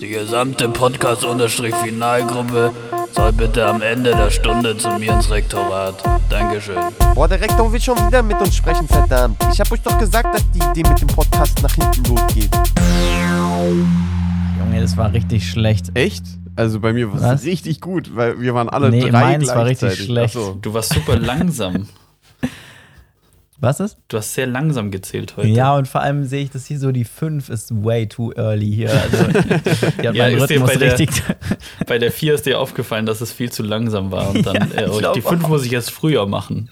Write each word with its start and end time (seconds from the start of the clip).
Die 0.00 0.08
gesamte 0.08 0.68
Podcast-Finalgruppe 0.68 2.72
soll 3.12 3.32
bitte 3.32 3.66
am 3.66 3.80
Ende 3.82 4.10
der 4.10 4.30
Stunde 4.30 4.76
zu 4.76 4.88
mir 4.98 5.12
ins 5.12 5.30
Rektorat. 5.30 5.94
Dankeschön. 6.28 6.76
Boah, 7.14 7.28
der 7.28 7.40
Rektor 7.40 7.72
will 7.72 7.80
schon 7.80 7.96
wieder 8.06 8.22
mit 8.22 8.40
uns 8.40 8.56
sprechen, 8.56 8.88
verdammt. 8.88 9.36
Ich 9.52 9.60
hab 9.60 9.70
euch 9.70 9.80
doch 9.82 9.96
gesagt, 9.98 10.34
dass 10.34 10.42
die 10.50 10.58
Idee 10.58 10.88
mit 10.88 11.00
dem 11.00 11.08
Podcast 11.08 11.62
nach 11.62 11.72
hinten 11.74 12.04
losgeht. 12.04 12.50
Junge, 14.58 14.80
das 14.80 14.96
war 14.96 15.12
richtig 15.12 15.48
schlecht. 15.48 15.90
Echt? 15.94 16.24
Also 16.56 16.80
bei 16.80 16.92
mir 16.92 17.12
war 17.12 17.34
es 17.34 17.44
richtig 17.44 17.80
gut, 17.80 18.14
weil 18.16 18.40
wir 18.40 18.54
waren 18.54 18.68
alle 18.68 18.90
Nee, 18.90 19.08
drei 19.08 19.38
meins 19.38 19.48
war 19.48 19.64
richtig 19.64 19.80
gleichzeitig. 19.88 20.04
schlecht. 20.06 20.34
So. 20.34 20.58
Du 20.60 20.74
warst 20.74 20.92
super 20.92 21.16
langsam. 21.18 21.86
Was 23.62 23.78
ist? 23.78 23.96
Du 24.08 24.16
hast 24.16 24.34
sehr 24.34 24.48
langsam 24.48 24.90
gezählt 24.90 25.36
heute. 25.36 25.46
Ja, 25.46 25.76
und 25.76 25.86
vor 25.86 26.00
allem 26.00 26.24
sehe 26.24 26.42
ich, 26.42 26.50
dass 26.50 26.66
hier 26.66 26.80
so 26.80 26.90
die 26.90 27.04
5 27.04 27.48
ist 27.48 27.84
way 27.84 28.08
too 28.08 28.32
early 28.32 28.68
hier. 28.68 28.90
Also, 28.90 29.16
Ja, 30.02 30.10
ist 30.26 30.50
dir 30.50 30.56
Rhythmus 30.56 30.70
bei 30.72 30.76
der- 30.76 30.98
richtig. 30.98 31.22
Bei 31.86 31.98
der 31.98 32.10
4 32.10 32.34
ist 32.34 32.44
dir 32.46 32.58
aufgefallen, 32.58 33.06
dass 33.06 33.20
es 33.20 33.30
viel 33.30 33.52
zu 33.52 33.62
langsam 33.62 34.10
war. 34.10 34.30
Und 34.30 34.44
dann, 34.44 34.56
Ja, 34.74 34.80
äh, 34.80 34.86
ich 34.86 34.92
die 34.94 34.98
glaub 34.98 35.22
5 35.22 35.48
muss 35.48 35.64
ich 35.64 35.72
erst 35.72 35.92
früher 35.92 36.26
machen. 36.26 36.70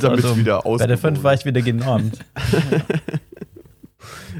Damit 0.00 0.24
Also, 0.24 0.36
wieder 0.36 0.60
Bei 0.64 0.88
der 0.88 0.98
5 0.98 1.22
war 1.22 1.34
ich 1.34 1.44
wieder 1.44 1.62
genormt. 1.62 2.18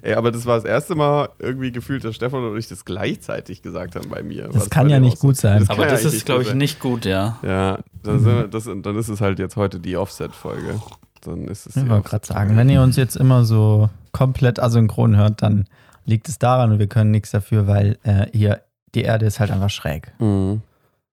Ey, 0.02 0.14
aber 0.14 0.32
das 0.32 0.46
war 0.46 0.56
das 0.56 0.64
erste 0.64 0.96
Mal 0.96 1.28
irgendwie 1.38 1.70
gefühlt, 1.70 2.02
dass 2.04 2.16
Stefan 2.16 2.42
und 2.44 2.58
ich 2.58 2.66
das 2.66 2.84
gleichzeitig 2.84 3.62
gesagt 3.62 3.94
haben 3.94 4.08
bei 4.08 4.24
mir. 4.24 4.48
Das 4.52 4.68
kann 4.68 4.90
ja 4.90 4.98
nicht 4.98 5.20
gut 5.20 5.36
sein. 5.36 5.60
Das 5.60 5.70
Aber 5.70 5.86
das 5.86 6.02
ja 6.02 6.10
ist, 6.10 6.26
glaube 6.26 6.42
ich, 6.42 6.54
nicht 6.54 6.80
gut, 6.80 7.04
ja. 7.04 7.38
Ja, 7.44 7.78
dann, 8.02 8.24
wir, 8.24 8.48
das, 8.48 8.64
dann 8.64 8.96
ist 8.96 9.08
es 9.08 9.20
halt 9.20 9.38
jetzt 9.38 9.54
heute 9.56 9.78
die 9.78 9.96
Offset-Folge. 9.96 10.80
Dann 11.26 11.48
ist 11.48 11.66
es 11.66 11.76
Ich 11.76 11.88
wollte 11.88 12.08
gerade 12.08 12.26
sagen, 12.26 12.56
wenn 12.56 12.68
ihr 12.68 12.82
uns 12.82 12.96
jetzt 12.96 13.16
immer 13.16 13.44
so 13.44 13.90
komplett 14.12 14.60
asynchron 14.60 15.16
hört, 15.16 15.42
dann 15.42 15.66
liegt 16.04 16.28
es 16.28 16.38
daran 16.38 16.72
und 16.72 16.78
wir 16.78 16.86
können 16.86 17.10
nichts 17.10 17.30
dafür, 17.32 17.66
weil 17.66 17.98
äh, 18.04 18.26
hier 18.32 18.62
die 18.94 19.02
Erde 19.02 19.26
ist 19.26 19.40
halt 19.40 19.50
einfach 19.50 19.70
schräg. 19.70 20.12
Mhm. 20.20 20.62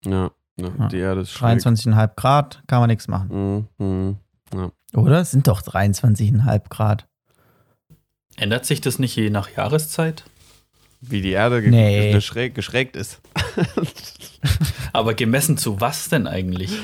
Ja, 0.06 0.32
ja, 0.58 0.68
Ja. 0.80 0.88
die 0.88 0.98
Erde 1.00 1.22
ist 1.22 1.32
schräg. 1.32 1.60
23,5 1.60 2.12
Grad, 2.16 2.64
kann 2.68 2.80
man 2.80 2.90
nichts 2.90 3.08
machen. 3.08 3.68
Mhm. 3.80 4.18
Mhm. 4.54 4.72
Oder? 4.96 5.20
Es 5.22 5.32
sind 5.32 5.48
doch 5.48 5.62
23,5 5.62 6.70
Grad. 6.70 7.08
Ändert 8.38 8.66
sich 8.66 8.82
das 8.82 9.00
nicht 9.00 9.16
je 9.16 9.30
nach 9.32 9.50
Jahreszeit? 9.50 10.24
Wie 11.02 11.22
die 11.22 11.32
Erde 11.32 11.62
ge 11.62 11.72
Nee. 11.72 12.12
geschräg, 12.14 12.56
geschrägt 12.56 12.96
ist. 12.96 13.20
Aber 14.94 15.14
gemessen 15.14 15.58
zu 15.58 15.82
was 15.82 16.10
denn 16.10 16.28
eigentlich? 16.28 16.78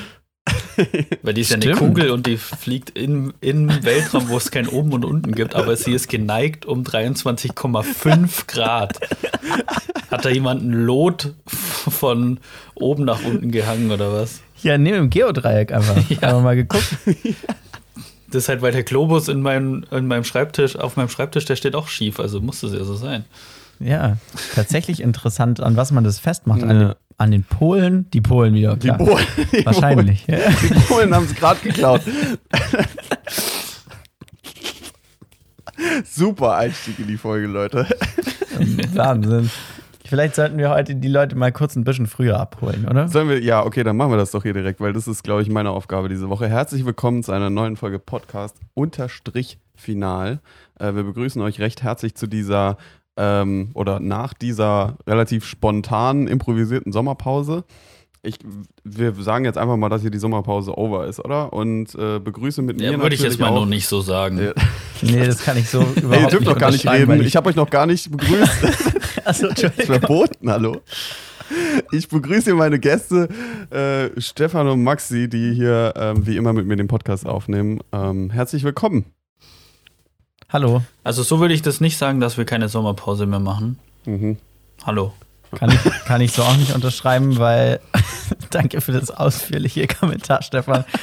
Weil 1.22 1.34
die 1.34 1.40
ist 1.40 1.50
ja 1.50 1.56
eine 1.56 1.64
Stimmt. 1.64 1.78
Kugel 1.78 2.10
und 2.10 2.26
die 2.26 2.36
fliegt 2.36 2.98
im, 2.98 3.32
im 3.40 3.84
Weltraum, 3.84 4.28
wo 4.28 4.36
es 4.36 4.50
kein 4.50 4.68
Oben 4.68 4.92
und 4.92 5.04
Unten 5.04 5.34
gibt, 5.34 5.54
aber 5.54 5.76
sie 5.76 5.92
ist 5.92 6.08
geneigt 6.08 6.66
um 6.66 6.82
23,5 6.82 8.46
Grad. 8.46 9.00
Hat 10.10 10.24
da 10.24 10.28
jemand 10.28 10.62
ein 10.62 10.72
Lot 10.72 11.34
von 11.46 12.38
oben 12.74 13.04
nach 13.04 13.24
unten 13.24 13.50
gehangen 13.50 13.90
oder 13.90 14.12
was? 14.12 14.40
Ja, 14.62 14.76
nee, 14.76 14.92
im 14.92 15.10
Geodreieck 15.10 15.72
einfach. 15.72 15.96
Ja. 16.10 16.18
Einfach 16.20 16.42
mal 16.42 16.56
geguckt. 16.56 16.96
Das 18.30 18.44
ist 18.44 18.48
halt, 18.48 18.62
weil 18.62 18.72
der 18.72 18.82
Globus 18.82 19.28
in 19.28 19.40
meinem, 19.40 19.84
in 19.90 20.06
meinem 20.06 20.24
Schreibtisch, 20.24 20.76
auf 20.76 20.96
meinem 20.96 21.08
Schreibtisch, 21.08 21.44
der 21.44 21.56
steht 21.56 21.74
auch 21.74 21.88
schief, 21.88 22.20
also 22.20 22.40
muss 22.40 22.60
das 22.60 22.72
ja 22.72 22.84
so 22.84 22.94
sein. 22.94 23.24
Ja, 23.80 24.18
tatsächlich 24.54 25.00
interessant, 25.00 25.60
an 25.60 25.74
was 25.76 25.90
man 25.90 26.04
das 26.04 26.18
festmacht. 26.18 26.62
An, 26.62 26.68
Ja. 26.70 26.88
den, 26.88 26.94
an 27.16 27.30
den 27.30 27.44
Polen, 27.44 28.10
die 28.10 28.20
Polen 28.20 28.54
wieder, 28.54 28.76
Die 28.76 28.88
klar. 28.88 28.98
Polen, 28.98 29.24
die 29.52 29.64
Wahrscheinlich. 29.66 30.26
Ja. 30.26 30.36
Polen, 30.36 30.56
die 30.74 30.80
Polen 30.80 31.14
haben 31.14 31.24
es 31.24 31.34
gerade 31.34 31.60
geklaut. 31.60 32.02
Super 36.04 36.56
Einstieg 36.56 36.98
in 36.98 37.06
die 37.06 37.16
Folge, 37.16 37.46
Leute. 37.46 37.86
Wahnsinn. 38.94 39.50
Vielleicht 40.04 40.34
sollten 40.34 40.58
wir 40.58 40.70
heute 40.70 40.96
die 40.96 41.08
Leute 41.08 41.36
mal 41.36 41.52
kurz 41.52 41.76
ein 41.76 41.84
bisschen 41.84 42.06
früher 42.06 42.38
abholen, 42.38 42.86
oder? 42.88 43.08
Sollen 43.08 43.28
wir, 43.28 43.40
ja, 43.42 43.64
okay, 43.64 43.84
dann 43.84 43.96
machen 43.96 44.10
wir 44.10 44.16
das 44.18 44.32
doch 44.32 44.42
hier 44.42 44.52
direkt, 44.52 44.80
weil 44.80 44.92
das 44.92 45.06
ist, 45.06 45.22
glaube 45.22 45.42
ich, 45.42 45.48
meine 45.48 45.70
Aufgabe 45.70 46.08
diese 46.08 46.28
Woche. 46.28 46.48
Herzlich 46.48 46.84
willkommen 46.84 47.22
zu 47.22 47.30
einer 47.32 47.48
neuen 47.48 47.76
Folge 47.76 47.98
Podcast 48.00 48.56
Unterstrich 48.74 49.58
Final. 49.76 50.40
Äh, 50.78 50.94
wir 50.94 51.04
begrüßen 51.04 51.40
euch 51.40 51.60
recht 51.60 51.82
herzlich 51.82 52.16
zu 52.16 52.26
dieser 52.26 52.76
ähm, 53.20 53.70
oder 53.74 54.00
nach 54.00 54.32
dieser 54.32 54.96
relativ 55.06 55.44
spontanen, 55.44 56.26
improvisierten 56.26 56.90
Sommerpause. 56.90 57.64
Ich, 58.22 58.36
wir 58.84 59.14
sagen 59.14 59.44
jetzt 59.44 59.56
einfach 59.58 59.76
mal, 59.76 59.88
dass 59.90 60.02
hier 60.02 60.10
die 60.10 60.18
Sommerpause 60.18 60.76
over 60.76 61.06
ist, 61.06 61.20
oder? 61.24 61.52
Und 61.52 61.94
äh, 61.94 62.18
begrüße 62.18 62.60
mit 62.62 62.78
mir 62.78 62.92
Ja, 62.92 63.00
würde 63.00 63.14
ich 63.14 63.22
jetzt 63.22 63.38
mal 63.40 63.48
auch, 63.48 63.54
noch 63.60 63.66
nicht 63.66 63.86
so 63.86 64.00
sagen. 64.00 64.38
Ja. 64.42 64.52
Nee, 65.02 65.26
das 65.26 65.42
kann 65.42 65.56
ich 65.56 65.70
so 65.70 65.80
überhaupt 65.96 66.12
Ey, 66.14 66.20
ihr 66.24 66.28
dürft 66.28 66.40
nicht 66.42 66.46
doch 66.48 66.58
gar 66.58 66.70
nicht 66.70 66.86
reden. 66.86 67.08
weil 67.08 67.24
Ich 67.24 67.34
habe 67.34 67.48
euch 67.48 67.56
noch 67.56 67.70
gar 67.70 67.86
nicht 67.86 68.10
begrüßt. 68.10 68.64
Achso, 69.24 69.24
Das 69.24 69.40
ist 69.40 69.42
Entschuldigung. 69.62 69.84
verboten, 69.86 70.50
hallo. 70.50 70.76
Ich 71.90 72.08
begrüße 72.08 72.44
hier 72.44 72.54
meine 72.54 72.78
Gäste, 72.78 73.28
äh, 73.70 74.20
Stefan 74.20 74.68
und 74.68 74.82
Maxi, 74.84 75.28
die 75.30 75.54
hier 75.54 75.94
ähm, 75.96 76.26
wie 76.26 76.36
immer 76.36 76.52
mit 76.52 76.66
mir 76.66 76.76
den 76.76 76.86
Podcast 76.86 77.26
aufnehmen. 77.26 77.80
Ähm, 77.92 78.28
herzlich 78.30 78.62
willkommen. 78.62 79.06
Hallo. 80.52 80.82
Also 81.04 81.22
so 81.22 81.38
würde 81.38 81.54
ich 81.54 81.62
das 81.62 81.80
nicht 81.80 81.96
sagen, 81.96 82.20
dass 82.20 82.36
wir 82.36 82.44
keine 82.44 82.68
Sommerpause 82.68 83.26
mehr 83.26 83.38
machen. 83.38 83.78
Mhm. 84.04 84.36
Hallo. 84.84 85.12
Kann 85.56 85.70
ich, 85.70 85.78
kann 86.04 86.20
ich 86.20 86.32
so 86.32 86.42
auch 86.42 86.56
nicht 86.56 86.74
unterschreiben, 86.74 87.38
weil 87.38 87.80
danke 88.50 88.80
für 88.80 88.92
das 88.92 89.10
ausführliche 89.10 89.86
Kommentar, 89.86 90.42
Stefan. 90.42 90.84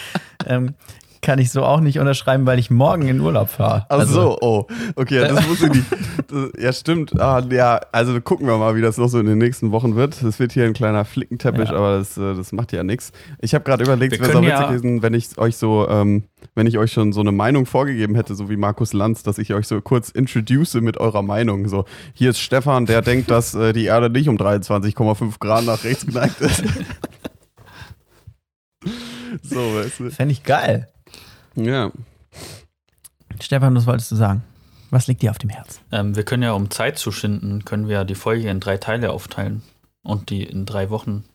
Ähm, 0.46 0.76
kann 1.22 1.40
ich 1.40 1.52
so 1.52 1.64
auch 1.64 1.80
nicht 1.80 2.00
unterschreiben, 2.00 2.46
weil 2.46 2.60
ich 2.60 2.70
morgen 2.70 3.08
in 3.08 3.20
Urlaub 3.20 3.50
fahre. 3.50 3.86
Ach 3.90 4.06
so, 4.06 4.38
oh. 4.42 4.68
Okay, 4.96 5.20
das 5.20 5.48
wusste 5.48 5.68
ich 5.68 5.74
nicht. 5.74 5.86
Das, 6.28 6.62
ja, 6.62 6.74
stimmt. 6.74 7.20
Ah, 7.20 7.42
ja, 7.50 7.80
also 7.92 8.20
gucken 8.22 8.48
wir 8.48 8.58
mal, 8.58 8.76
wie 8.76 8.82
das 8.82 8.98
noch 8.98 9.08
so 9.08 9.20
in 9.20 9.26
den 9.26 9.38
nächsten 9.38 9.72
Wochen 9.72 9.96
wird. 9.96 10.22
Das 10.24 10.40
wird 10.40 10.52
hier 10.52 10.66
ein 10.66 10.74
kleiner 10.74 11.06
Flickenteppich, 11.06 11.70
Ja. 11.70 11.76
aber 11.76 11.98
das, 12.00 12.18
äh, 12.18 12.36
das 12.36 12.52
macht 12.52 12.72
ja 12.74 12.84
nichts. 12.84 13.12
Ich 13.40 13.54
habe 13.54 13.64
gerade 13.64 13.84
überlegt, 13.84 14.14
es 14.14 14.20
wäre 14.20 14.34
so 14.34 14.42
witzig 14.42 14.68
gewesen, 14.68 15.02
wenn 15.02 15.14
ich 15.14 15.38
euch 15.38 15.58
so, 15.58 15.88
ähm, 15.90 16.24
wenn 16.56 16.68
ich 16.68 16.78
euch 16.78 16.92
schon 16.92 17.14
so 17.14 17.22
eine 17.22 17.32
Meinung 17.32 17.66
vorgegeben 17.66 18.16
hätte, 18.16 18.36
so 18.36 18.50
wie 18.50 18.58
Markus 18.58 18.94
Lanz, 18.94 19.24
dass 19.24 19.38
ich 19.38 19.54
euch 19.54 19.68
so 19.68 19.80
kurz 19.82 20.10
introduce 20.10 20.76
mit 20.76 20.98
eurer 20.98 21.22
Meinung. 21.22 21.68
So, 21.68 21.86
hier 22.14 22.32
ist 22.32 22.40
Stefan, 22.40 22.86
der 22.86 23.02
denkt, 23.02 23.32
dass 23.32 23.54
äh, 23.56 23.74
die 23.74 23.86
Erde 23.86 24.10
nicht 24.10 24.30
um 24.30 24.38
23,5 24.38 25.40
Grad 25.40 25.66
nach 25.66 25.84
rechts 25.84 26.06
geneigt 26.06 26.42
ist. 26.42 26.64
so, 29.42 29.76
weißt 29.76 30.00
du. 30.00 30.10
Fände 30.12 30.32
ich 30.34 30.44
geil. 30.44 30.88
Ja. 31.58 31.92
Stefan, 33.42 33.76
was 33.76 33.86
wolltest 33.88 34.12
du 34.12 34.16
sagen? 34.16 34.44
Was 34.90 35.08
liegt 35.08 35.22
dir 35.22 35.32
auf 35.32 35.38
dem 35.38 35.50
Herzen? 35.50 35.82
Ähm, 35.92 36.16
wir 36.16 36.24
können 36.24 36.44
ja, 36.44 36.54
um 36.54 36.70
Zeit 36.70 36.98
zu 36.98 37.12
schinden, 37.12 37.66
können 37.66 37.88
wir 37.88 37.96
ja 37.96 38.04
die 38.04 38.16
Folge 38.16 38.50
in 38.50 38.60
drei 38.60 38.78
Teile 38.78 39.12
aufteilen 39.12 39.62
und 40.04 40.30
die 40.30 40.44
in 40.44 40.66
drei 40.66 40.90
Wochen, 40.90 41.26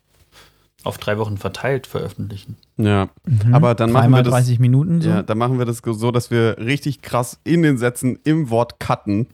auf 0.84 0.96
drei 0.98 1.18
Wochen 1.18 1.36
verteilt 1.36 1.86
veröffentlichen. 1.86 2.56
Ja. 2.78 3.08
Mhm. 3.26 3.54
Aber 3.54 3.74
dann 3.74 3.92
machen 3.92 4.10
wir 4.12 4.22
das- 4.22 4.32
30 4.32 4.58
Minuten 4.58 5.02
so? 5.02 5.10
Ja, 5.10 5.22
dann 5.22 5.36
machen 5.38 5.58
wir 5.58 5.66
das 5.66 5.82
so, 5.84 6.10
dass 6.10 6.30
wir 6.30 6.56
richtig 6.58 7.02
krass 7.02 7.38
in 7.44 7.62
den 7.62 7.76
Sätzen 7.76 8.18
im 8.24 8.48
Wort 8.48 8.80
cutten. 8.80 9.26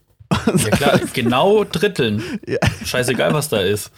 Ja 0.57 0.69
klar, 0.71 0.99
genau 1.13 1.63
dritteln. 1.63 2.21
Ja. 2.47 2.57
Scheißegal, 2.85 3.33
was 3.33 3.49
da 3.49 3.59
ist. 3.59 3.91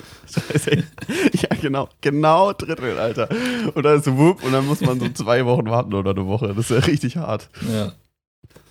ja, 1.34 1.50
genau. 1.62 1.90
Genau 2.02 2.54
Drittel, 2.54 2.98
Alter. 2.98 3.30
Und 3.74 3.84
dann 3.84 3.98
ist 3.98 4.06
so 4.06 4.18
wupp 4.18 4.44
und 4.44 4.52
dann 4.54 4.66
muss 4.66 4.82
man 4.82 5.00
so 5.00 5.10
zwei 5.10 5.46
Wochen 5.46 5.70
warten 5.70 5.94
oder 5.94 6.12
eine 6.12 6.26
Woche. 6.28 6.48
Das 6.56 6.58
ist 6.58 6.70
ja 6.72 6.80
richtig 6.80 7.18
hart. 7.18 7.50
Ja. 7.72 7.92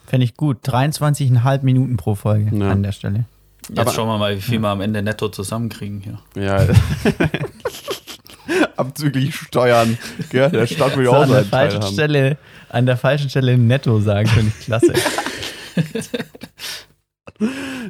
Fände 0.06 0.24
ich 0.24 0.36
gut. 0.36 0.58
23,5 0.66 1.62
Minuten 1.62 1.96
pro 1.96 2.14
Folge 2.14 2.54
Ja. 2.56 2.70
an 2.70 2.82
der 2.82 2.92
Stelle. 2.92 3.24
Jetzt 3.68 3.78
Aber- 3.78 3.92
schauen 3.92 4.08
wir 4.08 4.18
mal, 4.18 4.36
wie 4.36 4.40
viel 4.40 4.58
wir 4.58 4.68
am 4.68 4.80
Ende 4.80 5.02
netto 5.02 5.28
zusammenkriegen 5.28 6.00
hier. 6.00 6.18
Ja. 6.42 6.66
Abzüglich 8.76 9.36
Steuern. 9.36 9.98
Gell? 10.30 10.50
Der 10.50 10.66
Staat 10.66 10.96
will 10.96 11.04
ja 11.04 11.10
auch 11.10 11.22
an, 11.22 11.28
der 11.30 11.44
falschen. 11.44 11.82
Stelle, 11.82 12.38
an 12.70 12.86
der 12.86 12.96
falschen 12.96 13.28
Stelle 13.30 13.56
netto 13.58 14.00
sagen, 14.00 14.26
finde 14.28 14.52
ich 14.58 14.64
klasse. 14.64 14.92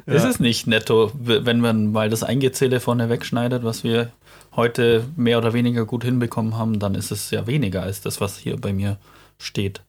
Ist 0.05 0.23
es 0.23 0.39
nicht 0.39 0.67
netto, 0.67 1.11
wenn 1.13 1.59
man 1.59 1.91
mal 1.91 2.09
das 2.09 2.23
Eingezähle 2.23 2.79
vorne 2.79 3.09
wegschneidet, 3.09 3.63
was 3.63 3.83
wir 3.83 4.11
heute 4.55 5.05
mehr 5.15 5.37
oder 5.37 5.53
weniger 5.53 5.85
gut 5.85 6.03
hinbekommen 6.03 6.57
haben, 6.57 6.79
dann 6.79 6.95
ist 6.95 7.11
es 7.11 7.31
ja 7.31 7.47
weniger 7.47 7.83
als 7.83 8.01
das, 8.01 8.19
was 8.21 8.37
hier 8.37 8.57
bei 8.57 8.73
mir 8.73 8.97
steht. 9.37 9.81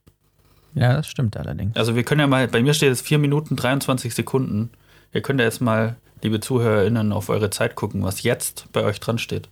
ja, 0.75 0.95
das 0.95 1.09
stimmt 1.09 1.37
allerdings. 1.37 1.77
Also 1.77 1.95
wir 1.95 2.05
können 2.05 2.21
ja 2.21 2.27
mal, 2.27 2.49
bei 2.49 2.63
mir 2.63 2.75
steht 2.75 2.93
es 2.93 3.01
4 3.03 3.19
Minuten 3.19 3.57
23 3.57 4.15
Sekunden. 4.15 4.71
Ihr 5.13 5.21
könnt 5.21 5.41
ja 5.41 5.47
jetzt 5.47 5.61
mal, 5.61 5.97
liebe 6.23 6.41
ZuhörerInnen, 6.41 7.13
auf 7.13 7.29
eure 7.29 7.51
Zeit 7.51 7.75
gucken, 7.75 8.03
was 8.03 8.23
jetzt 8.23 8.67
bei 8.73 8.85
euch 8.85 9.01
dran 9.01 9.19
steht. 9.19 9.49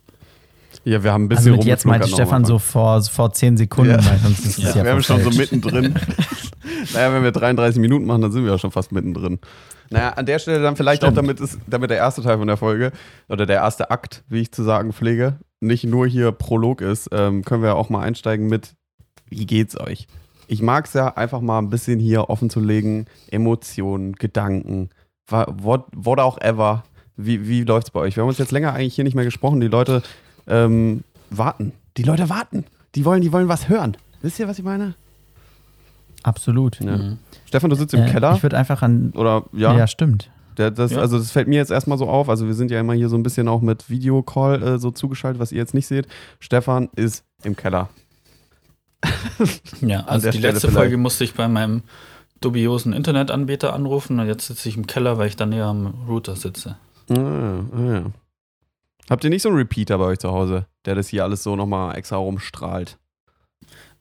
Ja, 0.83 1.03
wir 1.03 1.13
haben 1.13 1.25
ein 1.25 1.31
Also 1.31 1.43
bisschen 1.43 1.57
mit 1.57 1.65
jetzt 1.65 1.85
meinte 1.85 2.07
Stefan 2.07 2.43
so 2.43 2.57
vor, 2.57 3.01
vor 3.03 3.31
10 3.31 3.57
Sekunden, 3.57 3.91
Ja. 3.91 3.99
Ja, 3.99 4.69
ja, 4.75 4.83
wir 4.83 4.91
haben 4.91 5.03
schon 5.03 5.21
so 5.21 5.29
mittendrin. 5.29 5.93
naja, 6.93 7.13
wenn 7.13 7.23
wir 7.23 7.31
33 7.31 7.79
Minuten 7.79 8.05
machen, 8.05 8.21
dann 8.21 8.31
sind 8.31 8.43
wir 8.45 8.51
ja 8.51 8.57
schon 8.57 8.71
fast 8.71 8.91
mittendrin. 8.91 9.39
Naja, 9.91 10.09
an 10.09 10.25
der 10.25 10.39
Stelle 10.39 10.61
dann 10.61 10.75
vielleicht 10.75 11.03
Stimmt. 11.03 11.17
auch, 11.17 11.21
damit, 11.21 11.39
es, 11.39 11.57
damit 11.67 11.89
der 11.89 11.97
erste 11.97 12.21
Teil 12.23 12.37
von 12.37 12.47
der 12.47 12.57
Folge 12.57 12.91
oder 13.29 13.45
der 13.45 13.57
erste 13.57 13.91
Akt, 13.91 14.23
wie 14.29 14.39
ich 14.39 14.51
zu 14.51 14.63
sagen 14.63 14.93
pflege, 14.93 15.37
nicht 15.59 15.83
nur 15.83 16.07
hier 16.07 16.31
Prolog 16.31 16.81
ist, 16.81 17.09
ähm, 17.11 17.43
können 17.43 17.61
wir 17.61 17.75
auch 17.75 17.89
mal 17.89 18.01
einsteigen 18.01 18.47
mit, 18.47 18.73
wie 19.27 19.45
geht's 19.45 19.79
euch? 19.79 20.07
Ich 20.47 20.61
mag 20.61 20.85
es 20.85 20.93
ja 20.93 21.15
einfach 21.15 21.41
mal 21.41 21.59
ein 21.59 21.69
bisschen 21.69 21.99
hier 21.99 22.29
offen 22.29 22.49
zu 22.49 22.59
legen, 22.59 23.05
Emotionen, 23.29 24.13
Gedanken. 24.13 24.89
what, 25.29 25.85
what 25.95 26.19
auch 26.19 26.39
ever. 26.39 26.83
Wie, 27.17 27.47
wie 27.47 27.63
läuft's 27.63 27.91
bei 27.91 27.99
euch? 27.99 28.15
Wir 28.15 28.21
haben 28.23 28.29
uns 28.29 28.37
jetzt 28.37 28.51
länger 28.51 28.73
eigentlich 28.73 28.95
hier 28.95 29.03
nicht 29.03 29.15
mehr 29.15 29.25
gesprochen. 29.25 29.59
Die 29.59 29.67
Leute 29.67 30.01
ähm, 30.51 31.03
warten. 31.29 31.71
Die 31.97 32.03
Leute 32.03 32.29
warten. 32.29 32.65
Die 32.95 33.05
wollen, 33.05 33.21
die 33.21 33.31
wollen 33.31 33.47
was 33.47 33.69
hören. 33.69 33.97
Wisst 34.21 34.39
ihr, 34.39 34.47
was 34.47 34.59
ich 34.59 34.65
meine? 34.65 34.93
Absolut. 36.23 36.79
Ja. 36.79 36.97
Mhm. 36.97 37.17
Stefan, 37.47 37.69
du 37.69 37.75
sitzt 37.75 37.93
im 37.93 38.03
Äh, 38.03 38.11
Keller. 38.11 38.35
Ich 38.35 38.43
würde 38.43 38.57
einfach 38.57 38.81
an. 38.83 39.11
Oder 39.15 39.45
Ja, 39.53 39.75
ja, 39.75 39.87
stimmt. 39.87 40.29
Der, 40.57 40.69
das, 40.69 40.91
Ja. 40.91 40.99
Also 40.99 41.17
das 41.17 41.31
fällt 41.31 41.47
mir 41.47 41.55
jetzt 41.55 41.71
erstmal 41.71 41.97
so 41.97 42.07
auf. 42.07 42.29
Also 42.29 42.45
wir 42.45 42.53
sind 42.53 42.69
ja 42.69 42.79
immer 42.79 42.93
hier 42.93 43.09
so 43.09 43.15
ein 43.17 43.23
bisschen 43.23 43.47
auch 43.47 43.61
mit 43.61 43.89
Videocall 43.89 44.61
äh, 44.61 44.77
so 44.79 44.91
zugeschaltet, 44.91 45.39
was 45.39 45.51
ihr 45.51 45.57
jetzt 45.57 45.73
nicht 45.73 45.87
seht. 45.87 46.07
Stefan 46.39 46.89
ist 46.95 47.23
im 47.43 47.55
Keller. 47.55 47.89
Ja, 49.81 50.01
also 50.01 50.23
der 50.25 50.31
die 50.33 50.37
Stelle 50.37 50.53
letzte 50.53 50.67
vielleicht. 50.67 50.77
Folge 50.83 50.97
musste 50.97 51.23
ich 51.23 51.33
bei 51.33 51.47
meinem 51.47 51.81
dubiosen 52.41 52.93
Internetanbieter 52.93 53.73
anrufen 53.73 54.19
und 54.19 54.27
jetzt 54.27 54.45
sitze 54.47 54.69
ich 54.69 54.77
im 54.77 54.85
Keller, 54.87 55.17
weil 55.17 55.27
ich 55.27 55.35
da 55.35 55.45
näher 55.45 55.65
am 55.65 55.87
Router 56.07 56.35
sitze. 56.35 56.75
Ah, 57.09 57.15
ah, 57.15 57.93
ja. 57.93 58.03
Habt 59.11 59.25
ihr 59.25 59.29
nicht 59.29 59.41
so 59.41 59.49
einen 59.49 59.57
Repeater 59.57 59.97
bei 59.97 60.05
euch 60.05 60.19
zu 60.19 60.31
Hause, 60.31 60.67
der 60.85 60.95
das 60.95 61.09
hier 61.09 61.25
alles 61.25 61.43
so 61.43 61.57
nochmal 61.57 61.97
extra 61.97 62.15
rumstrahlt? 62.15 62.97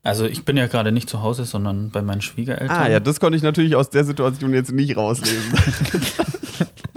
Also 0.05 0.25
ich 0.25 0.45
bin 0.45 0.57
ja 0.57 0.69
gerade 0.69 0.93
nicht 0.93 1.11
zu 1.11 1.21
Hause, 1.21 1.45
sondern 1.47 1.91
bei 1.91 2.01
meinen 2.01 2.21
Schwiegereltern. 2.21 2.77
Ah, 2.77 2.89
ja, 2.89 3.01
das 3.01 3.19
konnte 3.19 3.37
ich 3.37 3.43
natürlich 3.43 3.75
aus 3.75 3.91
der 3.91 4.05
Situation 4.05 4.55
jetzt 4.55 4.71
nicht 4.71 4.97
rauslesen. 4.97 5.53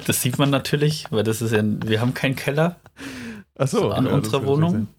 Das 0.05 0.21
sieht 0.21 0.37
man 0.37 0.49
natürlich, 0.49 1.05
weil 1.11 1.23
das 1.23 1.41
ist 1.41 1.53
ja, 1.53 1.63
wir 1.63 2.01
haben 2.01 2.13
keinen 2.13 2.35
Keller 2.35 2.75
Achso. 3.57 3.89
an 3.89 4.03
ja, 4.03 4.11
das 4.11 4.25
unserer 4.25 4.45
Wohnung. 4.45 4.89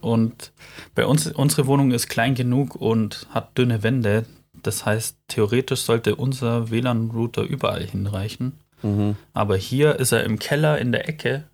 und 0.00 0.52
bei 0.94 1.04
uns, 1.04 1.26
unsere 1.26 1.66
Wohnung 1.66 1.90
ist 1.90 2.08
klein 2.08 2.36
genug 2.36 2.76
und 2.76 3.26
hat 3.30 3.58
dünne 3.58 3.82
Wände. 3.82 4.26
Das 4.62 4.86
heißt, 4.86 5.18
theoretisch 5.26 5.80
sollte 5.80 6.14
unser 6.14 6.70
WLAN-Router 6.70 7.42
überall 7.42 7.82
hinreichen. 7.82 8.52
Mhm. 8.82 9.16
Aber 9.32 9.56
hier 9.56 9.96
ist 9.96 10.12
er 10.12 10.22
im 10.22 10.38
Keller 10.38 10.78
in 10.78 10.92
der 10.92 11.08
Ecke. 11.08 11.49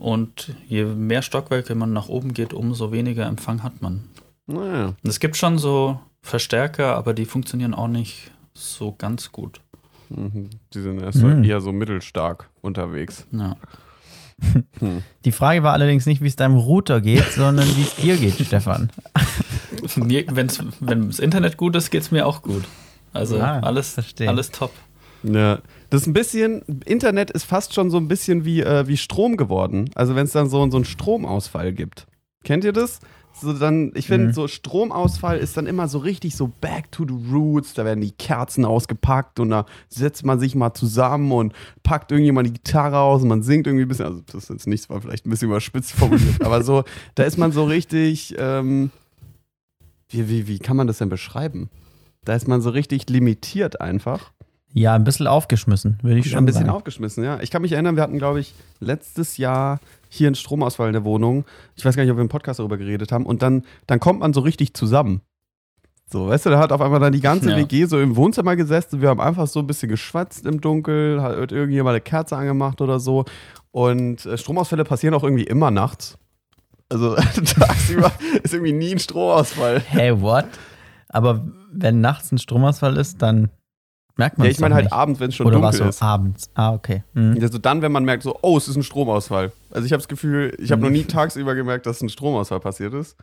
Und 0.00 0.54
je 0.66 0.84
mehr 0.84 1.22
Stockwerke 1.22 1.74
man 1.74 1.92
nach 1.92 2.08
oben 2.08 2.34
geht, 2.34 2.52
umso 2.54 2.90
weniger 2.90 3.26
Empfang 3.26 3.62
hat 3.62 3.80
man. 3.82 4.04
Naja. 4.46 4.86
Und 4.86 5.08
es 5.08 5.20
gibt 5.20 5.36
schon 5.36 5.58
so 5.58 6.00
Verstärker, 6.22 6.96
aber 6.96 7.14
die 7.14 7.24
funktionieren 7.26 7.74
auch 7.74 7.86
nicht 7.88 8.30
so 8.54 8.92
ganz 8.96 9.30
gut. 9.30 9.60
Mhm. 10.08 10.50
Die 10.74 10.80
sind 10.80 11.00
erst 11.00 11.18
so 11.18 11.26
Mhm. 11.26 11.44
eher 11.44 11.60
so 11.60 11.70
mittelstark 11.72 12.48
unterwegs. 12.62 13.26
Ja. 13.30 13.56
Hm. 14.80 15.02
Die 15.26 15.32
Frage 15.32 15.62
war 15.62 15.74
allerdings 15.74 16.06
nicht, 16.06 16.22
wie 16.22 16.26
es 16.26 16.34
deinem 16.36 16.56
Router 16.56 17.00
geht, 17.02 17.30
sondern 17.32 17.66
wie 17.76 17.82
es 17.82 17.94
dir 17.96 18.16
geht, 18.16 18.34
Stefan. 18.44 18.90
Mir, 19.96 20.24
wenn's, 20.30 20.58
wenn 20.80 21.08
das 21.08 21.18
Internet 21.18 21.56
gut 21.58 21.76
ist, 21.76 21.90
geht 21.90 22.02
es 22.02 22.10
mir 22.10 22.26
auch 22.26 22.40
gut. 22.42 22.64
Also 23.12 23.38
Ah, 23.40 23.60
alles, 23.60 23.92
verstehe. 23.94 24.28
alles 24.28 24.50
top. 24.50 24.72
Ja. 25.22 25.58
Das 25.90 26.02
ist 26.02 26.06
ein 26.06 26.12
bisschen, 26.12 26.62
Internet 26.86 27.30
ist 27.30 27.44
fast 27.44 27.74
schon 27.74 27.90
so 27.90 27.96
ein 27.96 28.08
bisschen 28.08 28.44
wie, 28.44 28.60
äh, 28.62 28.86
wie 28.86 28.96
Strom 28.96 29.36
geworden. 29.36 29.90
Also 29.94 30.14
wenn 30.14 30.24
es 30.24 30.32
dann 30.32 30.48
so, 30.48 30.68
so 30.70 30.76
einen 30.76 30.84
Stromausfall 30.84 31.72
gibt. 31.72 32.06
Kennt 32.44 32.64
ihr 32.64 32.72
das? 32.72 33.00
So 33.32 33.52
dann, 33.52 33.92
ich 33.94 34.06
finde, 34.06 34.28
Mhm. 34.28 34.32
so 34.32 34.48
Stromausfall 34.48 35.38
ist 35.38 35.56
dann 35.56 35.66
immer 35.66 35.88
so 35.88 35.98
richtig 35.98 36.36
so 36.36 36.50
back 36.60 36.90
to 36.92 37.04
the 37.06 37.14
roots. 37.32 37.74
Da 37.74 37.84
werden 37.84 38.00
die 38.00 38.10
Kerzen 38.12 38.64
ausgepackt 38.64 39.40
und 39.40 39.50
da 39.50 39.66
setzt 39.88 40.24
man 40.24 40.38
sich 40.40 40.54
mal 40.54 40.74
zusammen 40.74 41.30
und 41.32 41.52
packt 41.82 42.10
irgendjemand 42.12 42.48
die 42.48 42.52
Gitarre 42.54 42.98
aus 42.98 43.22
und 43.22 43.28
man 43.28 43.42
singt 43.42 43.66
irgendwie 43.66 43.84
ein 43.84 43.88
bisschen. 43.88 44.06
Also 44.06 44.20
das 44.26 44.34
ist 44.44 44.50
jetzt 44.50 44.66
nichts, 44.66 44.90
war 44.90 45.00
vielleicht 45.00 45.26
ein 45.26 45.30
bisschen 45.30 45.48
überspitzt 45.48 45.92
formuliert, 45.92 46.42
aber 46.44 46.62
so, 46.64 46.84
da 47.14 47.22
ist 47.22 47.38
man 47.38 47.52
so 47.52 47.64
richtig, 47.64 48.34
ähm, 48.38 48.90
wie, 50.08 50.28
wie, 50.28 50.48
wie 50.48 50.58
kann 50.58 50.76
man 50.76 50.86
das 50.86 50.98
denn 50.98 51.08
beschreiben? 51.08 51.70
Da 52.24 52.34
ist 52.34 52.48
man 52.48 52.60
so 52.60 52.70
richtig 52.70 53.08
limitiert 53.08 53.80
einfach. 53.80 54.32
Ja, 54.72 54.94
ein 54.94 55.02
bisschen 55.04 55.26
aufgeschmissen, 55.26 55.98
würde 56.02 56.20
ich 56.20 56.30
schon 56.30 56.38
ein 56.38 56.46
bisschen 56.46 56.66
sagen. 56.66 56.76
aufgeschmissen, 56.76 57.24
ja. 57.24 57.40
Ich 57.40 57.50
kann 57.50 57.62
mich 57.62 57.72
erinnern, 57.72 57.96
wir 57.96 58.02
hatten, 58.04 58.18
glaube 58.18 58.38
ich, 58.40 58.54
letztes 58.78 59.36
Jahr 59.36 59.80
hier 60.08 60.28
einen 60.28 60.36
Stromausfall 60.36 60.86
in 60.88 60.92
der 60.92 61.04
Wohnung. 61.04 61.44
Ich 61.74 61.84
weiß 61.84 61.96
gar 61.96 62.04
nicht, 62.04 62.10
ob 62.12 62.18
wir 62.18 62.22
im 62.22 62.28
Podcast 62.28 62.60
darüber 62.60 62.76
geredet 62.76 63.10
haben. 63.10 63.26
Und 63.26 63.42
dann, 63.42 63.64
dann 63.88 63.98
kommt 63.98 64.20
man 64.20 64.32
so 64.32 64.40
richtig 64.40 64.74
zusammen. 64.74 65.22
So, 66.12 66.28
weißt 66.28 66.46
du, 66.46 66.50
da 66.50 66.58
hat 66.58 66.72
auf 66.72 66.80
einmal 66.80 66.98
dann 67.00 67.12
die 67.12 67.20
ganze 67.20 67.50
Ja. 67.50 67.56
WG 67.56 67.84
so 67.86 68.00
im 68.00 68.16
Wohnzimmer 68.16 68.56
gesessen. 68.56 69.00
Wir 69.00 69.08
haben 69.08 69.20
einfach 69.20 69.46
so 69.46 69.60
ein 69.60 69.66
bisschen 69.66 69.88
geschwatzt 69.88 70.44
im 70.46 70.60
Dunkel, 70.60 71.20
hat 71.22 71.52
irgendjemand 71.52 71.94
eine 71.94 72.00
Kerze 72.00 72.36
angemacht 72.36 72.80
oder 72.80 72.98
so. 73.00 73.24
Und 73.72 74.24
äh, 74.26 74.36
Stromausfälle 74.36 74.84
passieren 74.84 75.14
auch 75.14 75.22
irgendwie 75.24 75.44
immer 75.44 75.70
nachts. 75.70 76.16
Also 76.88 77.14
tagsüber 77.58 78.10
ist 78.42 78.52
irgendwie 78.54 78.72
nie 78.72 78.92
ein 78.92 78.98
Stromausfall. 78.98 79.80
Hey, 79.80 80.20
what? 80.20 80.46
Aber 81.08 81.44
wenn 81.72 82.00
nachts 82.00 82.30
ein 82.32 82.38
Stromausfall 82.38 82.96
ist, 82.96 83.22
dann 83.22 83.50
merkt 84.20 84.38
man 84.38 84.46
Ja, 84.46 84.50
ich 84.52 84.60
meine 84.60 84.74
halt 84.76 84.84
nicht. 84.84 84.92
abends, 84.92 85.18
wenn 85.18 85.30
es 85.30 85.34
schon 85.36 85.46
Oder 85.46 85.56
dunkel 85.60 85.80
es 85.80 85.86
ist. 85.94 85.98
so 85.98 86.04
abends? 86.04 86.50
Ah, 86.54 86.72
okay. 86.72 87.02
Mhm. 87.14 87.36
Also 87.42 87.58
dann, 87.58 87.82
wenn 87.82 87.90
man 87.92 88.04
merkt, 88.04 88.22
so, 88.22 88.38
oh, 88.42 88.56
es 88.56 88.68
ist 88.68 88.76
ein 88.76 88.82
Stromausfall. 88.84 89.50
Also 89.72 89.84
ich 89.86 89.92
habe 89.92 90.00
das 90.00 90.08
Gefühl, 90.08 90.54
ich 90.60 90.70
habe 90.70 90.80
Mhm. 90.80 90.86
noch 90.88 90.92
nie 90.92 91.04
tagsüber 91.04 91.54
gemerkt, 91.54 91.86
dass 91.86 92.00
ein 92.02 92.08
Stromausfall 92.08 92.60
passiert 92.60 92.94
ist. 92.94 93.16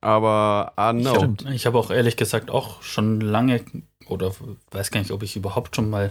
Aber, 0.00 0.72
ah, 0.76 0.92
no. 0.92 1.14
Stimmt. 1.14 1.44
Ich 1.50 1.66
habe 1.66 1.78
auch 1.78 1.90
ehrlich 1.90 2.16
gesagt 2.16 2.50
auch 2.50 2.82
schon 2.82 3.20
lange 3.20 3.60
oder 4.08 4.32
weiß 4.70 4.90
gar 4.90 5.00
nicht, 5.00 5.10
ob 5.10 5.22
ich 5.22 5.36
überhaupt 5.36 5.74
schon 5.74 5.90
mal 5.90 6.10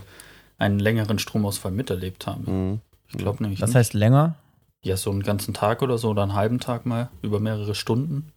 einen 0.58 0.80
längeren 0.80 1.20
Stromausfall 1.20 1.72
miterlebt 1.72 2.28
habe. 2.28 2.50
Mhm. 2.50 2.82
Ich 3.08 3.18
glaube 3.18 3.42
nämlich 3.44 3.60
Das 3.60 3.70
nicht. 3.70 3.78
heißt 3.78 3.94
länger? 3.94 4.36
Ja, 4.84 4.98
so 4.98 5.12
einen 5.12 5.24
ganzen 5.24 5.54
Tag 5.54 5.82
oder 5.82 5.98
so 5.98 6.10
oder 6.10 6.24
einen 6.24 6.34
halben 6.36 6.60
Tag 6.60 6.86
mal 6.86 7.10
über 7.22 7.40
mehrere 7.40 7.74
Stunden. 7.76 8.32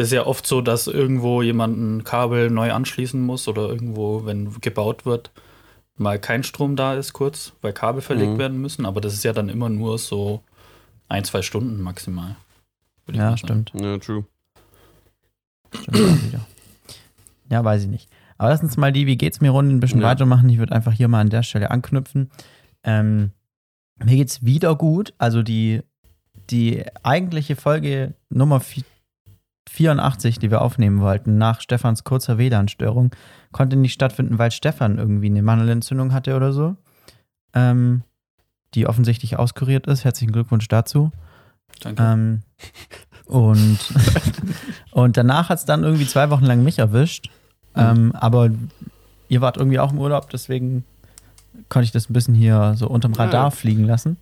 Es 0.00 0.06
ist 0.08 0.12
ja 0.12 0.26
oft 0.26 0.46
so, 0.46 0.60
dass 0.62 0.86
irgendwo 0.86 1.42
jemand 1.42 1.76
ein 1.78 2.04
Kabel 2.04 2.50
neu 2.50 2.72
anschließen 2.72 3.20
muss 3.20 3.48
oder 3.48 3.68
irgendwo, 3.68 4.24
wenn 4.24 4.52
gebaut 4.60 5.04
wird, 5.04 5.30
mal 5.96 6.18
kein 6.18 6.42
Strom 6.42 6.76
da 6.76 6.94
ist 6.94 7.12
kurz, 7.12 7.52
weil 7.60 7.72
Kabel 7.72 8.00
verlegt 8.00 8.32
Mhm. 8.32 8.38
werden 8.38 8.60
müssen. 8.60 8.86
Aber 8.86 9.00
das 9.00 9.12
ist 9.14 9.24
ja 9.24 9.32
dann 9.32 9.48
immer 9.50 9.68
nur 9.68 9.98
so 9.98 10.42
ein, 11.08 11.24
zwei 11.24 11.42
Stunden 11.42 11.82
maximal. 11.82 12.36
Ja, 13.12 13.36
stimmt. 13.36 13.72
Ja, 13.74 13.98
true. 13.98 14.24
Stimmt. 15.82 16.36
Ja, 17.50 17.64
weiß 17.64 17.82
ich 17.82 17.88
nicht. 17.88 18.08
Aber 18.38 18.48
lass 18.50 18.62
uns 18.62 18.76
mal 18.76 18.92
die 18.92 19.06
Wie 19.06 19.16
geht's 19.18 19.40
mir 19.40 19.50
Runde 19.50 19.74
ein 19.74 19.80
bisschen 19.80 20.00
Ja. 20.00 20.06
weitermachen. 20.08 20.48
Ich 20.48 20.58
würde 20.58 20.74
einfach 20.74 20.92
hier 20.92 21.08
mal 21.08 21.20
an 21.20 21.30
der 21.30 21.42
Stelle 21.42 21.70
anknüpfen. 21.70 22.30
Ähm, 22.84 23.32
mir 24.02 24.16
geht's 24.16 24.44
wieder 24.44 24.74
gut. 24.76 25.12
Also 25.18 25.42
die, 25.42 25.82
die 26.50 26.84
eigentliche 27.02 27.56
Folge 27.56 28.14
Nummer 28.30 28.60
vi- 28.60 28.84
84, 29.72 30.38
die 30.40 30.50
wir 30.50 30.62
aufnehmen 30.62 31.00
wollten, 31.00 31.38
nach 31.38 31.60
Stefans 31.60 32.02
kurzer 32.04 32.38
WLAN-Störung, 32.38 33.12
konnte 33.52 33.76
nicht 33.76 33.92
stattfinden, 33.92 34.38
weil 34.38 34.50
Stefan 34.50 34.98
irgendwie 34.98 35.26
eine 35.28 35.42
Mandelentzündung 35.42 36.12
hatte 36.12 36.34
oder 36.36 36.52
so. 36.52 36.76
Ähm, 37.54 38.02
die 38.74 38.86
offensichtlich 38.86 39.38
auskuriert 39.38 39.86
ist. 39.86 40.04
Herzlichen 40.04 40.32
Glückwunsch 40.32 40.68
dazu. 40.68 41.10
Danke. 41.80 42.02
Ähm, 42.02 42.42
und, 43.26 43.78
und 44.92 45.16
danach 45.16 45.48
hat 45.48 45.58
es 45.58 45.64
dann 45.64 45.84
irgendwie 45.84 46.06
zwei 46.06 46.30
Wochen 46.30 46.44
lang 46.44 46.62
mich 46.64 46.78
erwischt. 46.78 47.30
Ähm, 47.76 48.12
aber 48.14 48.50
ihr 49.28 49.40
wart 49.40 49.56
irgendwie 49.56 49.78
auch 49.78 49.92
im 49.92 49.98
Urlaub, 49.98 50.30
deswegen 50.30 50.84
konnte 51.68 51.84
ich 51.84 51.92
das 51.92 52.10
ein 52.10 52.12
bisschen 52.12 52.34
hier 52.34 52.74
so 52.76 52.88
unterm 52.88 53.12
Radar 53.12 53.44
Ja. 53.44 53.50
fliegen 53.50 53.84
lassen. 53.84 54.16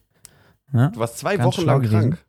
Ja, 0.75 0.89
Du 0.89 1.01
warst 1.01 1.17
zwei 1.19 1.37
Ganz 1.39 1.47
Wochen 1.57 1.67
lang 1.67 1.81
gewesen. 1.83 2.11
krank. 2.11 2.25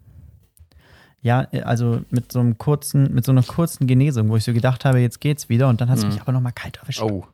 Ja, 1.21 1.47
also 1.63 2.01
mit 2.09 2.31
so 2.31 2.39
einem 2.39 2.57
kurzen, 2.57 3.13
mit 3.13 3.25
so 3.25 3.31
einer 3.31 3.43
kurzen 3.43 3.88
Genesung, 3.88 4.29
wo 4.29 4.38
ich 4.38 4.43
so 4.43 4.53
gedacht 4.53 4.85
habe, 4.85 4.99
jetzt 4.99 5.19
geht's 5.21 5.49
wieder 5.49 5.67
und 5.67 5.81
dann 5.81 5.89
hat 5.89 5.97
es 5.97 6.03
Mhm. 6.05 6.11
mich 6.11 6.21
aber 6.21 6.31
nochmal 6.31 6.53
kalt 6.53 6.77
erwischt. 6.77 7.01
Oh. 7.01 7.25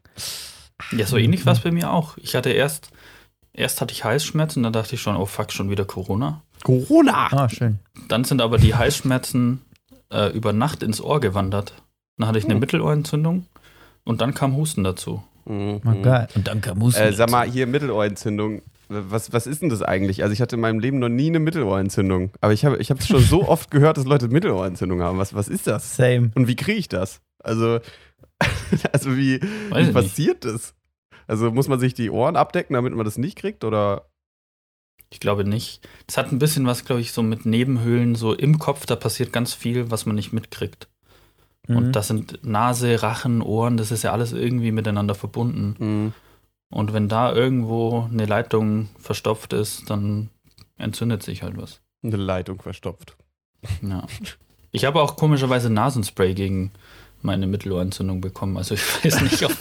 Ja, 0.91 1.05
so 1.05 1.17
ähnlich 1.17 1.45
war 1.45 1.53
es 1.53 1.59
bei 1.59 1.71
mir 1.71 1.91
auch. 1.91 2.17
Ich 2.17 2.35
hatte 2.35 2.49
erst, 2.49 2.89
erst 3.53 3.81
hatte 3.81 3.93
ich 3.93 4.03
Halsschmerzen, 4.03 4.63
dann 4.63 4.73
dachte 4.73 4.95
ich 4.95 5.01
schon, 5.01 5.15
oh 5.15 5.25
fuck, 5.25 5.51
schon 5.51 5.69
wieder 5.69 5.85
Corona. 5.85 6.41
Corona! 6.63 7.27
Ah, 7.31 7.49
schön. 7.49 7.79
Dann 8.07 8.23
sind 8.23 8.41
aber 8.41 8.57
die 8.57 8.75
Halsschmerzen 8.75 9.61
äh, 10.11 10.31
über 10.31 10.51
Nacht 10.51 10.81
ins 10.83 10.99
Ohr 11.01 11.19
gewandert. 11.19 11.73
Dann 12.17 12.27
hatte 12.27 12.39
ich 12.39 12.45
eine 12.45 12.55
Hm. 12.55 12.59
Mittelohrentzündung 12.61 13.45
und 14.03 14.21
dann 14.21 14.33
kam 14.33 14.55
Husten 14.55 14.83
dazu. 14.83 15.23
Mhm. 15.45 15.81
Mal 15.83 16.01
geil. 16.01 16.27
Und 16.35 16.47
dann 16.47 16.61
kam 16.61 16.81
Husten 16.81 17.01
Äh, 17.03 17.13
sag 17.13 17.29
mal, 17.29 17.47
hier 17.47 17.67
Mittelohrentzündung. 17.67 18.61
Was, 18.87 19.33
was 19.33 19.47
ist 19.47 19.61
denn 19.61 19.69
das 19.69 19.81
eigentlich? 19.81 20.23
Also 20.23 20.33
ich 20.33 20.41
hatte 20.41 20.55
in 20.55 20.61
meinem 20.61 20.79
Leben 20.79 20.99
noch 20.99 21.09
nie 21.09 21.27
eine 21.27 21.39
Mittelohrentzündung. 21.39 22.31
Aber 22.41 22.53
ich 22.53 22.65
habe 22.65 22.77
ich 22.77 22.89
es 22.89 23.07
schon 23.07 23.21
so 23.21 23.47
oft 23.47 23.71
gehört, 23.71 23.97
dass 23.97 24.05
Leute 24.05 24.27
Mittelohrentzündung 24.27 25.01
haben. 25.01 25.17
Was, 25.17 25.33
was 25.33 25.47
ist 25.47 25.67
das? 25.67 25.95
Same. 25.95 26.31
Und 26.35 26.47
wie 26.47 26.55
kriege 26.55 26.77
ich 26.77 26.87
das? 26.87 27.21
Also, 27.39 27.79
also 28.91 29.15
wie, 29.17 29.41
Weiß 29.41 29.47
wie 29.47 29.79
ich 29.79 29.85
nicht. 29.87 29.93
passiert 29.93 30.45
das? 30.45 30.75
Also 31.27 31.51
muss 31.51 31.67
man 31.67 31.79
sich 31.79 31.93
die 31.93 32.09
Ohren 32.09 32.35
abdecken, 32.35 32.73
damit 32.75 32.93
man 32.93 33.05
das 33.05 33.17
nicht 33.17 33.37
kriegt? 33.37 33.63
Oder? 33.63 34.05
Ich 35.09 35.19
glaube 35.19 35.45
nicht. 35.45 35.87
Das 36.07 36.17
hat 36.17 36.31
ein 36.31 36.39
bisschen 36.39 36.65
was, 36.65 36.85
glaube 36.85 37.01
ich, 37.01 37.11
so 37.11 37.23
mit 37.23 37.45
Nebenhöhlen, 37.45 38.15
so 38.15 38.33
im 38.33 38.59
Kopf, 38.59 38.85
da 38.85 38.95
passiert 38.95 39.31
ganz 39.31 39.53
viel, 39.53 39.89
was 39.91 40.05
man 40.05 40.15
nicht 40.15 40.33
mitkriegt. 40.33 40.87
Mhm. 41.67 41.77
Und 41.77 41.91
das 41.93 42.07
sind 42.07 42.43
Nase, 42.43 43.01
Rachen, 43.01 43.41
Ohren, 43.41 43.77
das 43.77 43.91
ist 43.91 44.03
ja 44.03 44.11
alles 44.11 44.33
irgendwie 44.33 44.71
miteinander 44.71 45.15
verbunden. 45.15 45.75
Mhm. 45.79 46.13
Und 46.75 46.91
wenn 46.91 47.07
da 47.07 47.31
irgendwo 47.33 48.09
eine 48.11 48.25
Leitung 48.25 48.89
verstopft 48.99 49.53
ist, 49.53 49.89
dann 49.89 50.29
entzündet 50.77 51.23
sich 51.23 51.41
halt 51.41 51.55
was. 51.55 51.79
Eine 52.03 52.17
Leitung 52.17 52.61
verstopft. 52.61 53.15
Ja. 53.81 54.05
Ich 54.71 54.83
habe 54.83 55.01
auch 55.01 55.15
komischerweise 55.15 55.69
Nasenspray 55.69 56.33
gegen 56.33 56.71
meine 57.21 57.47
Mittelohrentzündung 57.47 58.19
bekommen. 58.19 58.57
Also 58.57 58.75
ich 58.75 59.05
weiß 59.05 59.21
nicht, 59.21 59.41
ob, 59.45 59.53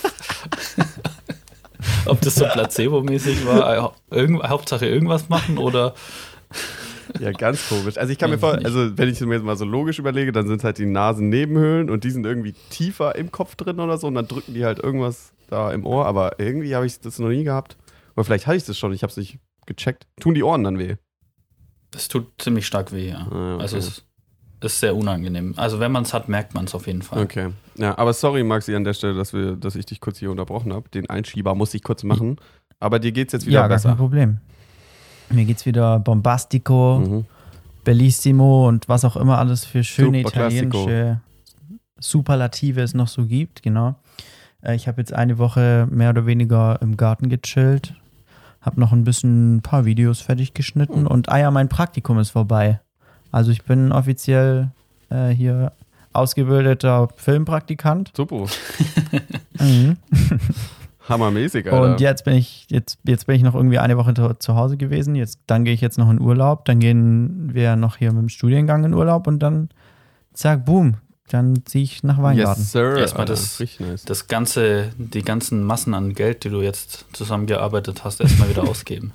ob 2.07 2.21
das 2.21 2.35
so 2.35 2.47
placebo-mäßig 2.47 3.47
war. 3.47 3.93
Äh, 4.11 4.17
Irgend, 4.17 4.43
Hauptsache 4.43 4.87
irgendwas 4.87 5.29
machen 5.29 5.57
oder. 5.59 5.95
Ja, 7.21 7.33
ganz 7.33 7.69
komisch. 7.69 7.97
Also 7.99 8.13
ich 8.13 8.19
kann 8.19 8.31
mir 8.31 8.39
vor, 8.39 8.59
also 8.65 8.97
wenn 8.97 9.09
ich 9.09 9.21
mir 9.21 9.35
jetzt 9.35 9.45
mal 9.45 9.57
so 9.57 9.65
logisch 9.65 9.99
überlege, 9.99 10.33
dann 10.33 10.47
sind 10.47 10.65
halt 10.65 10.79
die 10.79 10.87
Nasennebenhöhlen 10.87 11.91
und 11.91 12.05
die 12.05 12.11
sind 12.11 12.27
irgendwie 12.27 12.55
tiefer 12.71 13.17
im 13.17 13.31
Kopf 13.31 13.57
drin 13.57 13.81
oder 13.81 13.99
so 13.99 14.07
und 14.07 14.15
dann 14.15 14.29
drücken 14.29 14.55
die 14.55 14.65
halt 14.65 14.79
irgendwas 14.79 15.33
da 15.49 15.73
im 15.73 15.85
Ohr, 15.87 16.07
aber 16.07 16.39
irgendwie 16.39 16.75
habe 16.75 16.87
ich 16.87 17.01
das 17.01 17.19
noch 17.19 17.29
nie 17.29 17.45
gehabt. 17.45 17.77
Oder 18.17 18.25
vielleicht 18.25 18.47
hatte 18.47 18.57
ich 18.57 18.65
das 18.65 18.79
schon, 18.79 18.93
ich 18.93 19.03
habe 19.03 19.11
es 19.11 19.17
nicht 19.17 19.39
gecheckt. 19.67 20.07
Tun 20.21 20.35
die 20.35 20.43
Ohren 20.43 20.65
dann 20.65 20.79
weh? 20.79 20.97
Es 21.95 22.09
tut 22.09 22.27
ziemlich 22.39 22.67
stark 22.67 22.93
weh, 22.93 23.11
ja. 23.11 23.27
Ah, 23.31 23.55
okay. 23.55 23.63
Also 23.63 23.77
es 23.79 24.05
ist 24.61 24.81
sehr 24.81 24.97
unangenehm. 24.97 25.55
Also 25.57 25.81
wenn 25.81 25.93
man 25.93 26.05
es 26.05 26.15
hat, 26.15 26.29
merkt 26.29 26.55
man 26.55 26.65
es 26.65 26.75
auf 26.75 26.87
jeden 26.87 27.03
Fall. 27.03 27.23
Okay. 27.23 27.51
Ja, 27.77 27.97
aber 27.99 28.13
sorry, 28.13 28.43
Maxi, 28.43 28.75
an 28.75 28.85
der 28.85 28.95
Stelle, 28.95 29.15
dass, 29.15 29.33
wir, 29.33 29.57
dass 29.57 29.77
ich 29.77 29.87
dich 29.87 30.01
kurz 30.01 30.19
hier 30.19 30.31
unterbrochen 30.31 30.73
habe. 30.73 30.89
Den 30.89 31.09
Einschieber 31.11 31.55
muss 31.55 31.75
ich 31.75 31.83
kurz 31.83 32.03
machen. 32.03 32.37
Aber 32.81 32.99
dir 32.99 33.13
geht's 33.13 33.33
jetzt 33.33 33.47
wieder 33.47 33.55
Ja, 33.55 33.61
gar 33.63 33.69
kein 33.69 33.77
besser. 33.77 33.97
Problem. 33.97 34.39
Mir 35.31 35.45
geht's 35.45 35.67
wieder 35.67 35.99
Bombastico, 36.01 36.99
Mhm. 36.99 37.25
Bellissimo 37.85 38.67
und 38.69 38.89
was 38.89 39.05
auch 39.05 39.17
immer 39.17 39.39
alles 39.39 39.65
für 39.67 39.85
schöne 39.85 40.23
Super 40.23 40.29
italienische 40.49 41.21
Superlative 41.99 42.81
es 42.83 42.95
noch 42.95 43.09
so 43.09 43.27
gibt, 43.27 43.63
genau. 43.63 43.95
Äh, 44.63 44.75
Ich 44.75 44.89
habe 44.89 45.01
jetzt 45.01 45.13
eine 45.13 45.39
Woche 45.39 45.87
mehr 45.91 46.11
oder 46.11 46.25
weniger 46.27 46.81
im 46.83 46.97
Garten 46.97 47.29
gechillt, 47.29 47.95
habe 48.61 48.81
noch 48.81 48.93
ein 48.93 49.05
bisschen 49.05 49.57
ein 49.57 49.63
paar 49.63 49.85
Videos 49.85 50.21
fertig 50.21 50.55
geschnitten 50.55 51.07
und 51.07 51.29
ah 51.29 51.39
ja, 51.39 51.51
mein 51.51 51.69
Praktikum 51.69 52.19
ist 52.19 52.31
vorbei. 52.31 52.81
Also 53.31 53.51
ich 53.51 53.65
bin 53.65 53.93
offiziell 53.93 54.71
äh, 55.11 55.29
hier 55.31 55.73
ausgebildeter 56.13 57.09
Filmpraktikant. 57.17 58.13
Super. 58.17 58.47
Mhm. 59.61 59.97
Hammermäßig, 61.09 61.67
Alter. 61.71 61.83
Und 61.93 62.01
jetzt 62.01 62.25
bin 62.25 62.35
ich, 62.35 62.67
jetzt, 62.71 62.99
jetzt 63.05 63.27
bin 63.27 63.37
ich 63.37 63.43
noch 63.43 63.55
irgendwie 63.55 63.79
eine 63.79 63.97
Woche 63.99 64.15
zu, 64.15 64.35
zu 64.39 64.55
Hause 64.55 64.77
gewesen. 64.77 65.15
Jetzt, 65.15 65.41
dann 65.47 65.65
gehe 65.65 65.75
ich 65.75 65.81
jetzt 65.81 65.99
noch 65.99 66.11
in 66.11 66.21
Urlaub. 66.21 66.65
Dann 66.65 66.79
gehen 66.81 67.51
wir 67.53 67.77
noch 67.77 67.97
hier 67.99 68.13
mit 68.13 68.23
dem 68.23 68.29
Studiengang 68.31 68.85
in 68.85 68.95
Urlaub 68.95 69.27
und 69.27 69.39
dann 69.41 69.69
zack, 70.33 70.65
boom. 70.65 70.95
Dann 71.31 71.65
ziehe 71.65 71.85
ich 71.85 72.03
nach 72.03 72.21
Weingarten. 72.21 72.61
Yes, 72.61 72.73
sir. 72.73 72.99
Erstmal 72.99 73.25
das- 73.27 73.59
Richtig 73.59 73.81
nice. 73.87 74.05
Das 74.05 74.29
ganze, 74.29 74.91
die 74.99 75.23
ganzen 75.23 75.63
Massen 75.65 75.95
an 75.95 76.13
Geld, 76.13 76.45
die 76.45 76.51
du 76.51 76.61
jetzt 76.61 77.07
zusammengearbeitet 77.15 78.05
hast, 78.05 78.21
erstmal 78.21 78.51
wieder 78.51 78.63
ausgeben. 78.69 79.13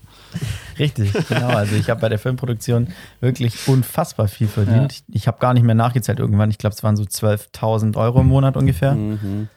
Richtig, 0.80 1.12
genau. 1.28 1.50
Also 1.50 1.76
ich 1.76 1.90
habe 1.90 2.02
bei 2.02 2.10
der 2.10 2.18
Filmproduktion 2.20 2.88
wirklich 3.20 3.68
unfassbar 3.68 4.28
viel 4.28 4.48
verdient. 4.48 4.92
Ich, 4.92 5.04
ich 5.16 5.28
habe 5.28 5.38
gar 5.40 5.54
nicht 5.54 5.64
mehr 5.64 5.76
nachgezählt 5.76 6.20
irgendwann. 6.20 6.50
Ich 6.50 6.58
glaube, 6.58 6.76
es 6.76 6.84
waren 6.84 6.96
so 6.98 7.04
12.000 7.04 7.96
Euro 7.98 8.22
im 8.22 8.28
Monat 8.28 8.58
ungefähr. 8.58 8.94
Mhm. 8.96 9.48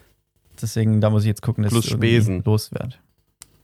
Deswegen, 0.63 1.01
da 1.01 1.11
muss 1.11 1.23
ich 1.23 1.29
jetzt 1.29 1.43
gucken, 1.43 1.65
dass 1.65 1.73
Plus 1.73 1.87
Spesen. 1.87 2.43
loswerde. 2.45 2.95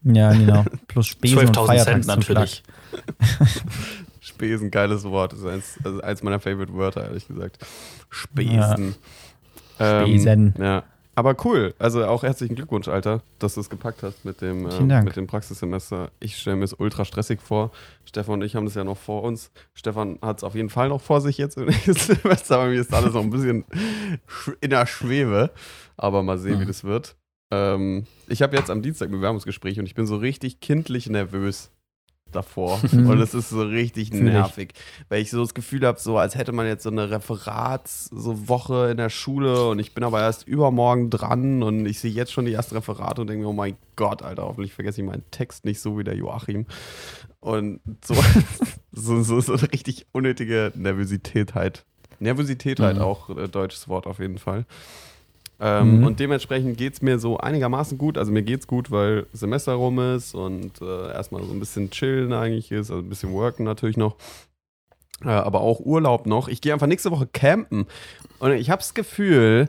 Ja, 0.04 0.32
genau. 0.32 0.64
Plus 0.88 1.06
Spesen 1.06 1.38
und 1.38 1.56
12.000 1.56 1.84
Cent 1.84 2.06
natürlich. 2.06 2.62
Spesen, 4.20 4.70
geiles 4.70 5.04
Wort. 5.04 5.32
Das 5.32 5.40
ist 5.40 5.46
eins, 5.46 5.78
also 5.84 6.00
eins 6.02 6.22
meiner 6.22 6.40
Favorite 6.40 6.74
Wörter, 6.74 7.04
ehrlich 7.04 7.26
gesagt. 7.26 7.58
Spesen. 8.10 8.94
Ähm, 9.80 10.06
Spesen. 10.06 10.54
ja. 10.58 10.84
Aber 11.18 11.34
cool. 11.44 11.74
Also 11.80 12.04
auch 12.04 12.22
herzlichen 12.22 12.54
Glückwunsch, 12.54 12.86
Alter, 12.86 13.22
dass 13.40 13.54
du 13.54 13.60
es 13.60 13.68
gepackt 13.68 14.04
hast 14.04 14.24
mit 14.24 14.40
dem, 14.40 14.68
Dank. 14.88 15.04
mit 15.04 15.16
dem 15.16 15.26
Praxissemester. 15.26 16.10
Ich 16.20 16.36
stelle 16.36 16.54
mir 16.56 16.64
es 16.64 16.74
ultra 16.74 17.04
stressig 17.04 17.40
vor. 17.42 17.72
Stefan 18.04 18.34
und 18.34 18.42
ich 18.44 18.54
haben 18.54 18.64
das 18.66 18.74
ja 18.76 18.84
noch 18.84 18.96
vor 18.98 19.24
uns. 19.24 19.50
Stefan 19.74 20.18
hat 20.22 20.38
es 20.38 20.44
auf 20.44 20.54
jeden 20.54 20.70
Fall 20.70 20.88
noch 20.90 21.00
vor 21.00 21.20
sich 21.20 21.36
jetzt 21.36 21.56
im 21.56 21.64
nächsten 21.66 21.94
Semester. 21.94 22.58
Bei 22.58 22.68
mir 22.68 22.80
ist 22.80 22.94
alles 22.94 23.14
noch 23.14 23.22
ein 23.22 23.30
bisschen 23.30 23.64
sch- 24.28 24.56
in 24.60 24.70
der 24.70 24.86
Schwebe. 24.86 25.50
Aber 25.96 26.22
mal 26.22 26.38
sehen, 26.38 26.60
wie 26.60 26.64
Mhm. 26.64 26.68
das 26.68 26.84
wird. 26.84 27.16
Ähm, 27.50 28.06
ich 28.28 28.42
habe 28.42 28.56
jetzt 28.56 28.70
am 28.70 28.82
Dienstag 28.82 29.08
ein 29.08 29.12
Bewerbungsgespräch 29.12 29.80
und 29.80 29.86
ich 29.86 29.94
bin 29.96 30.06
so 30.06 30.16
richtig 30.18 30.60
kindlich 30.60 31.08
nervös 31.08 31.72
davor. 32.32 32.80
Und 32.92 33.20
es 33.20 33.34
ist 33.34 33.50
so 33.50 33.62
richtig 33.62 34.12
nervig, 34.12 34.72
weil 35.08 35.22
ich 35.22 35.30
so 35.30 35.40
das 35.42 35.54
Gefühl 35.54 35.86
habe, 35.86 35.98
so 35.98 36.18
als 36.18 36.34
hätte 36.34 36.52
man 36.52 36.66
jetzt 36.66 36.82
so 36.82 36.90
eine 36.90 37.10
Referatswoche 37.10 38.20
so 38.22 38.48
Woche 38.48 38.88
in 38.90 38.96
der 38.96 39.10
Schule 39.10 39.68
und 39.68 39.78
ich 39.78 39.94
bin 39.94 40.04
aber 40.04 40.20
erst 40.20 40.46
übermorgen 40.46 41.10
dran 41.10 41.62
und 41.62 41.86
ich 41.86 42.00
sehe 42.00 42.10
jetzt 42.10 42.32
schon 42.32 42.44
die 42.44 42.52
ersten 42.52 42.74
Referate 42.76 43.20
und 43.20 43.26
denke 43.28 43.42
mir, 43.44 43.48
oh 43.50 43.52
mein 43.52 43.76
Gott, 43.96 44.22
Alter, 44.22 44.42
hoffentlich 44.44 44.72
vergesse 44.72 45.00
ich 45.00 45.06
meinen 45.06 45.24
Text 45.30 45.64
nicht 45.64 45.80
so 45.80 45.98
wie 45.98 46.04
der 46.04 46.14
Joachim. 46.16 46.66
Und 47.40 47.80
so, 48.04 48.14
so, 48.92 49.22
so, 49.22 49.40
so 49.40 49.54
eine 49.54 49.72
richtig 49.72 50.06
unnötige 50.12 50.72
Nervosität 50.74 51.54
halt. 51.54 51.84
Nervosität 52.20 52.80
halt 52.80 52.96
Mhm. 52.96 53.02
auch, 53.02 53.30
äh, 53.36 53.48
deutsches 53.48 53.88
Wort 53.88 54.06
auf 54.06 54.18
jeden 54.18 54.38
Fall. 54.38 54.66
Ähm, 55.60 55.98
Mhm. 55.98 56.04
Und 56.04 56.20
dementsprechend 56.20 56.78
geht 56.78 56.92
es 56.94 57.02
mir 57.02 57.18
so 57.18 57.38
einigermaßen 57.38 57.98
gut. 57.98 58.16
Also 58.16 58.30
mir 58.30 58.42
geht's 58.42 58.66
gut, 58.68 58.90
weil 58.90 59.26
Semester 59.32 59.72
rum 59.74 59.98
ist 59.98 60.34
und 60.34 60.80
äh, 60.80 61.12
erstmal 61.12 61.42
so 61.44 61.52
ein 61.52 61.58
bisschen 61.60 61.90
chillen 61.90 62.32
eigentlich 62.32 62.70
ist, 62.70 62.90
also 62.90 63.02
ein 63.02 63.08
bisschen 63.08 63.32
worken 63.32 63.64
natürlich 63.64 63.96
noch. 63.96 64.16
Äh, 65.24 65.30
aber 65.30 65.60
auch 65.60 65.80
Urlaub 65.80 66.26
noch. 66.26 66.46
Ich 66.46 66.60
gehe 66.60 66.72
einfach 66.72 66.86
nächste 66.86 67.10
Woche 67.10 67.26
campen. 67.26 67.86
Und 68.38 68.52
ich 68.52 68.70
habe 68.70 68.80
das 68.80 68.94
Gefühl, 68.94 69.68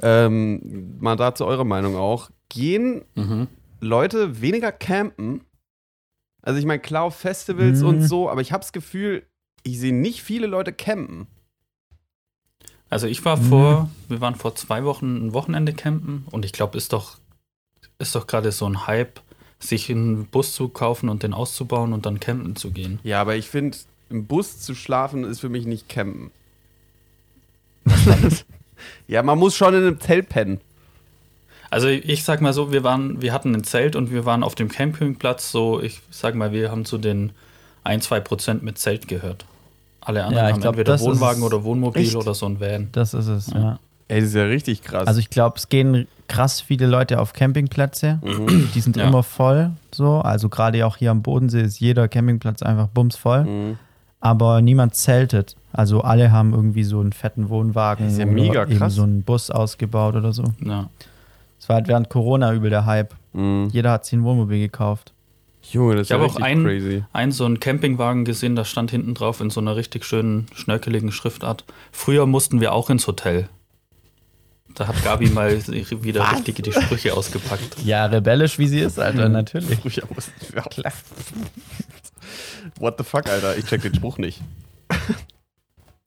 ähm, 0.00 0.96
mal 1.00 1.16
dazu 1.16 1.46
eure 1.46 1.66
Meinung 1.66 1.96
auch, 1.96 2.30
gehen 2.48 3.04
Mhm. 3.16 3.48
Leute 3.80 4.40
weniger 4.40 4.70
campen? 4.70 5.40
Also 6.42 6.58
ich 6.60 6.64
meine, 6.66 6.80
klar 6.80 7.04
auf 7.04 7.16
Festivals 7.16 7.80
Mhm. 7.82 7.88
und 7.88 8.00
so, 8.02 8.30
aber 8.30 8.40
ich 8.40 8.52
habe 8.52 8.60
das 8.62 8.72
Gefühl, 8.72 9.24
ich 9.64 9.80
sehe 9.80 9.94
nicht 9.94 10.22
viele 10.22 10.46
Leute 10.46 10.72
campen. 10.72 11.26
Also 12.94 13.08
ich 13.08 13.24
war 13.24 13.36
Mhm. 13.36 13.48
vor, 13.48 13.90
wir 14.08 14.20
waren 14.20 14.36
vor 14.36 14.54
zwei 14.54 14.84
Wochen 14.84 15.16
ein 15.26 15.32
Wochenende 15.32 15.72
campen 15.72 16.28
und 16.30 16.44
ich 16.44 16.52
glaube, 16.52 16.78
ist 16.78 16.92
doch, 16.92 17.16
ist 17.98 18.14
doch 18.14 18.28
gerade 18.28 18.52
so 18.52 18.66
ein 18.66 18.86
Hype, 18.86 19.18
sich 19.58 19.90
einen 19.90 20.26
Bus 20.26 20.52
zu 20.52 20.68
kaufen 20.68 21.08
und 21.08 21.24
den 21.24 21.34
auszubauen 21.34 21.92
und 21.92 22.06
dann 22.06 22.20
campen 22.20 22.54
zu 22.54 22.70
gehen. 22.70 23.00
Ja, 23.02 23.20
aber 23.20 23.34
ich 23.34 23.48
finde, 23.48 23.76
im 24.10 24.26
Bus 24.26 24.60
zu 24.60 24.76
schlafen 24.76 25.24
ist 25.24 25.40
für 25.40 25.48
mich 25.48 25.66
nicht 25.66 25.88
campen. 25.88 26.30
ja, 29.08 29.24
man 29.24 29.40
muss 29.40 29.56
schon 29.56 29.74
in 29.74 29.82
einem 29.82 30.00
Zelt 30.00 30.28
pennen. 30.28 30.60
Also 31.70 31.88
ich 31.88 32.22
sag 32.22 32.40
mal 32.40 32.52
so, 32.52 32.70
wir 32.70 32.84
waren, 32.84 33.20
wir 33.20 33.32
hatten 33.32 33.56
ein 33.56 33.64
Zelt 33.64 33.96
und 33.96 34.12
wir 34.12 34.24
waren 34.24 34.44
auf 34.44 34.54
dem 34.54 34.68
Campingplatz, 34.68 35.50
so 35.50 35.82
ich 35.82 36.00
sag 36.12 36.36
mal, 36.36 36.52
wir 36.52 36.70
haben 36.70 36.84
zu 36.84 36.98
den 36.98 37.32
1, 37.82 38.04
2 38.04 38.20
Prozent 38.20 38.62
mit 38.62 38.78
Zelt 38.78 39.08
gehört. 39.08 39.46
Alle 40.04 40.24
anderen 40.24 40.44
Ja, 40.44 40.48
ich 40.48 40.54
haben 40.54 40.60
glaub, 40.60 40.74
entweder 40.74 40.92
das 40.92 41.02
Wohnwagen 41.02 41.42
oder 41.42 41.64
Wohnmobil 41.64 42.02
Echt? 42.02 42.16
oder 42.16 42.34
so 42.34 42.46
ein 42.46 42.60
Van. 42.60 42.88
Das 42.92 43.14
ist 43.14 43.26
es, 43.28 43.46
Ja. 43.48 43.58
ja. 43.60 43.78
Ey, 44.08 44.20
das 44.20 44.28
ist 44.30 44.34
ja 44.34 44.44
richtig 44.44 44.82
krass. 44.82 45.06
Also 45.06 45.18
ich 45.18 45.30
glaube, 45.30 45.56
es 45.56 45.70
gehen 45.70 46.06
krass 46.28 46.60
viele 46.60 46.86
Leute 46.86 47.20
auf 47.20 47.32
Campingplätze. 47.32 48.18
mhm. 48.22 48.68
Die 48.74 48.80
sind 48.80 48.96
Ja. 48.96 49.08
immer 49.08 49.22
voll, 49.22 49.70
so. 49.92 50.16
Also 50.20 50.50
gerade 50.50 50.84
auch 50.86 50.98
hier 50.98 51.10
am 51.10 51.22
Bodensee 51.22 51.62
ist 51.62 51.80
jeder 51.80 52.06
Campingplatz 52.08 52.62
einfach 52.62 52.88
bumsvoll. 52.88 53.44
Mhm. 53.44 53.78
Aber 54.20 54.60
niemand 54.60 54.94
zeltet. 54.94 55.56
Also 55.72 56.02
alle 56.02 56.32
haben 56.32 56.52
irgendwie 56.52 56.84
so 56.84 57.00
einen 57.00 57.12
fetten 57.12 57.48
Wohnwagen 57.48 58.04
Das 58.06 58.12
ist 58.14 58.18
ja 58.18 58.24
oder 58.26 58.34
mega 58.34 58.62
eben 58.64 58.76
krass. 58.78 58.94
so 58.94 59.02
einen 59.04 59.22
Bus 59.22 59.50
ausgebaut 59.50 60.14
oder 60.16 60.32
so. 60.32 60.44
Ja. 60.62 60.88
Es 61.58 61.68
war 61.70 61.76
halt 61.76 61.88
während 61.88 62.10
Corona 62.10 62.52
übel 62.52 62.68
der 62.68 62.84
Hype. 62.84 63.14
Mhm. 63.32 63.70
Jeder 63.72 63.92
hat 63.92 64.04
sich 64.04 64.12
ein 64.18 64.22
Wohnmobil 64.24 64.58
gekauft. 64.60 65.13
Junge, 65.72 65.94
das 65.96 66.02
ist 66.02 66.06
Ich 66.06 66.10
ja 66.10 66.22
habe 66.22 66.30
auch 66.30 66.36
einen- 66.36 66.64
crazy. 66.64 67.04
Ein 67.12 67.32
so 67.32 67.44
einen 67.44 67.58
Campingwagen 67.60 68.24
gesehen, 68.24 68.54
da 68.54 68.64
stand 68.64 68.90
hinten 68.90 69.14
drauf 69.14 69.40
in 69.40 69.50
so 69.50 69.60
einer 69.60 69.76
richtig 69.76 70.04
schönen, 70.04 70.46
schnörkeligen 70.54 71.10
Schriftart. 71.12 71.64
Früher 71.92 72.26
mussten 72.26 72.60
wir 72.60 72.72
auch 72.72 72.90
ins 72.90 73.06
Hotel. 73.06 73.48
Da 74.74 74.88
hat 74.88 75.02
Gabi 75.04 75.28
mal 75.30 75.56
wieder 76.02 76.32
richtig 76.32 76.56
die 76.62 76.72
Sprüche 76.72 77.14
ausgepackt. 77.14 77.76
Ja, 77.84 78.06
rebellisch 78.06 78.58
wie 78.58 78.66
sie 78.66 78.80
ist, 78.80 78.98
Alter, 78.98 79.28
natürlich. 79.28 79.78
Früher 79.80 80.02
mussten 80.14 80.32
wir 80.52 80.66
auch. 80.66 80.78
What 82.80 82.96
the 82.98 83.04
fuck, 83.04 83.28
Alter? 83.28 83.56
Ich 83.56 83.66
check 83.66 83.82
den 83.82 83.94
Spruch 83.94 84.18
nicht. 84.18 84.40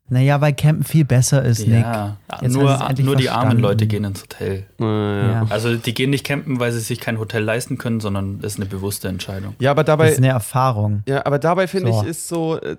Naja, 0.09 0.39
weil 0.39 0.53
Campen 0.53 0.83
viel 0.85 1.03
besser 1.05 1.43
ist, 1.43 1.67
Nick. 1.67 1.81
Ja, 1.81 2.17
Jetzt 2.41 2.53
nur, 2.53 2.77
nur 3.03 3.15
die 3.17 3.29
armen. 3.29 3.59
Leute 3.59 3.87
gehen 3.87 4.03
ins 4.05 4.21
Hotel. 4.21 4.65
Ja. 4.79 5.31
Ja. 5.31 5.45
Also 5.49 5.75
die 5.75 5.93
gehen 5.93 6.09
nicht 6.11 6.25
campen, 6.25 6.59
weil 6.59 6.71
sie 6.71 6.79
sich 6.79 6.99
kein 6.99 7.19
Hotel 7.19 7.43
leisten 7.43 7.77
können, 7.77 7.99
sondern 7.99 8.39
das 8.39 8.53
ist 8.53 8.59
eine 8.59 8.67
bewusste 8.69 9.07
Entscheidung. 9.09 9.55
ja, 9.59 9.71
aber 9.71 9.83
Das 9.83 9.93
dabei. 9.93 10.09
ist 10.11 10.17
eine 10.19 10.29
Erfahrung. 10.29 11.03
Ja, 11.07 11.25
aber 11.25 11.39
dabei 11.39 11.67
finde 11.67 11.91
So. 11.91 12.01
ich, 12.03 12.07
ist 12.09 12.27
so, 12.27 12.57
äh, 12.61 12.75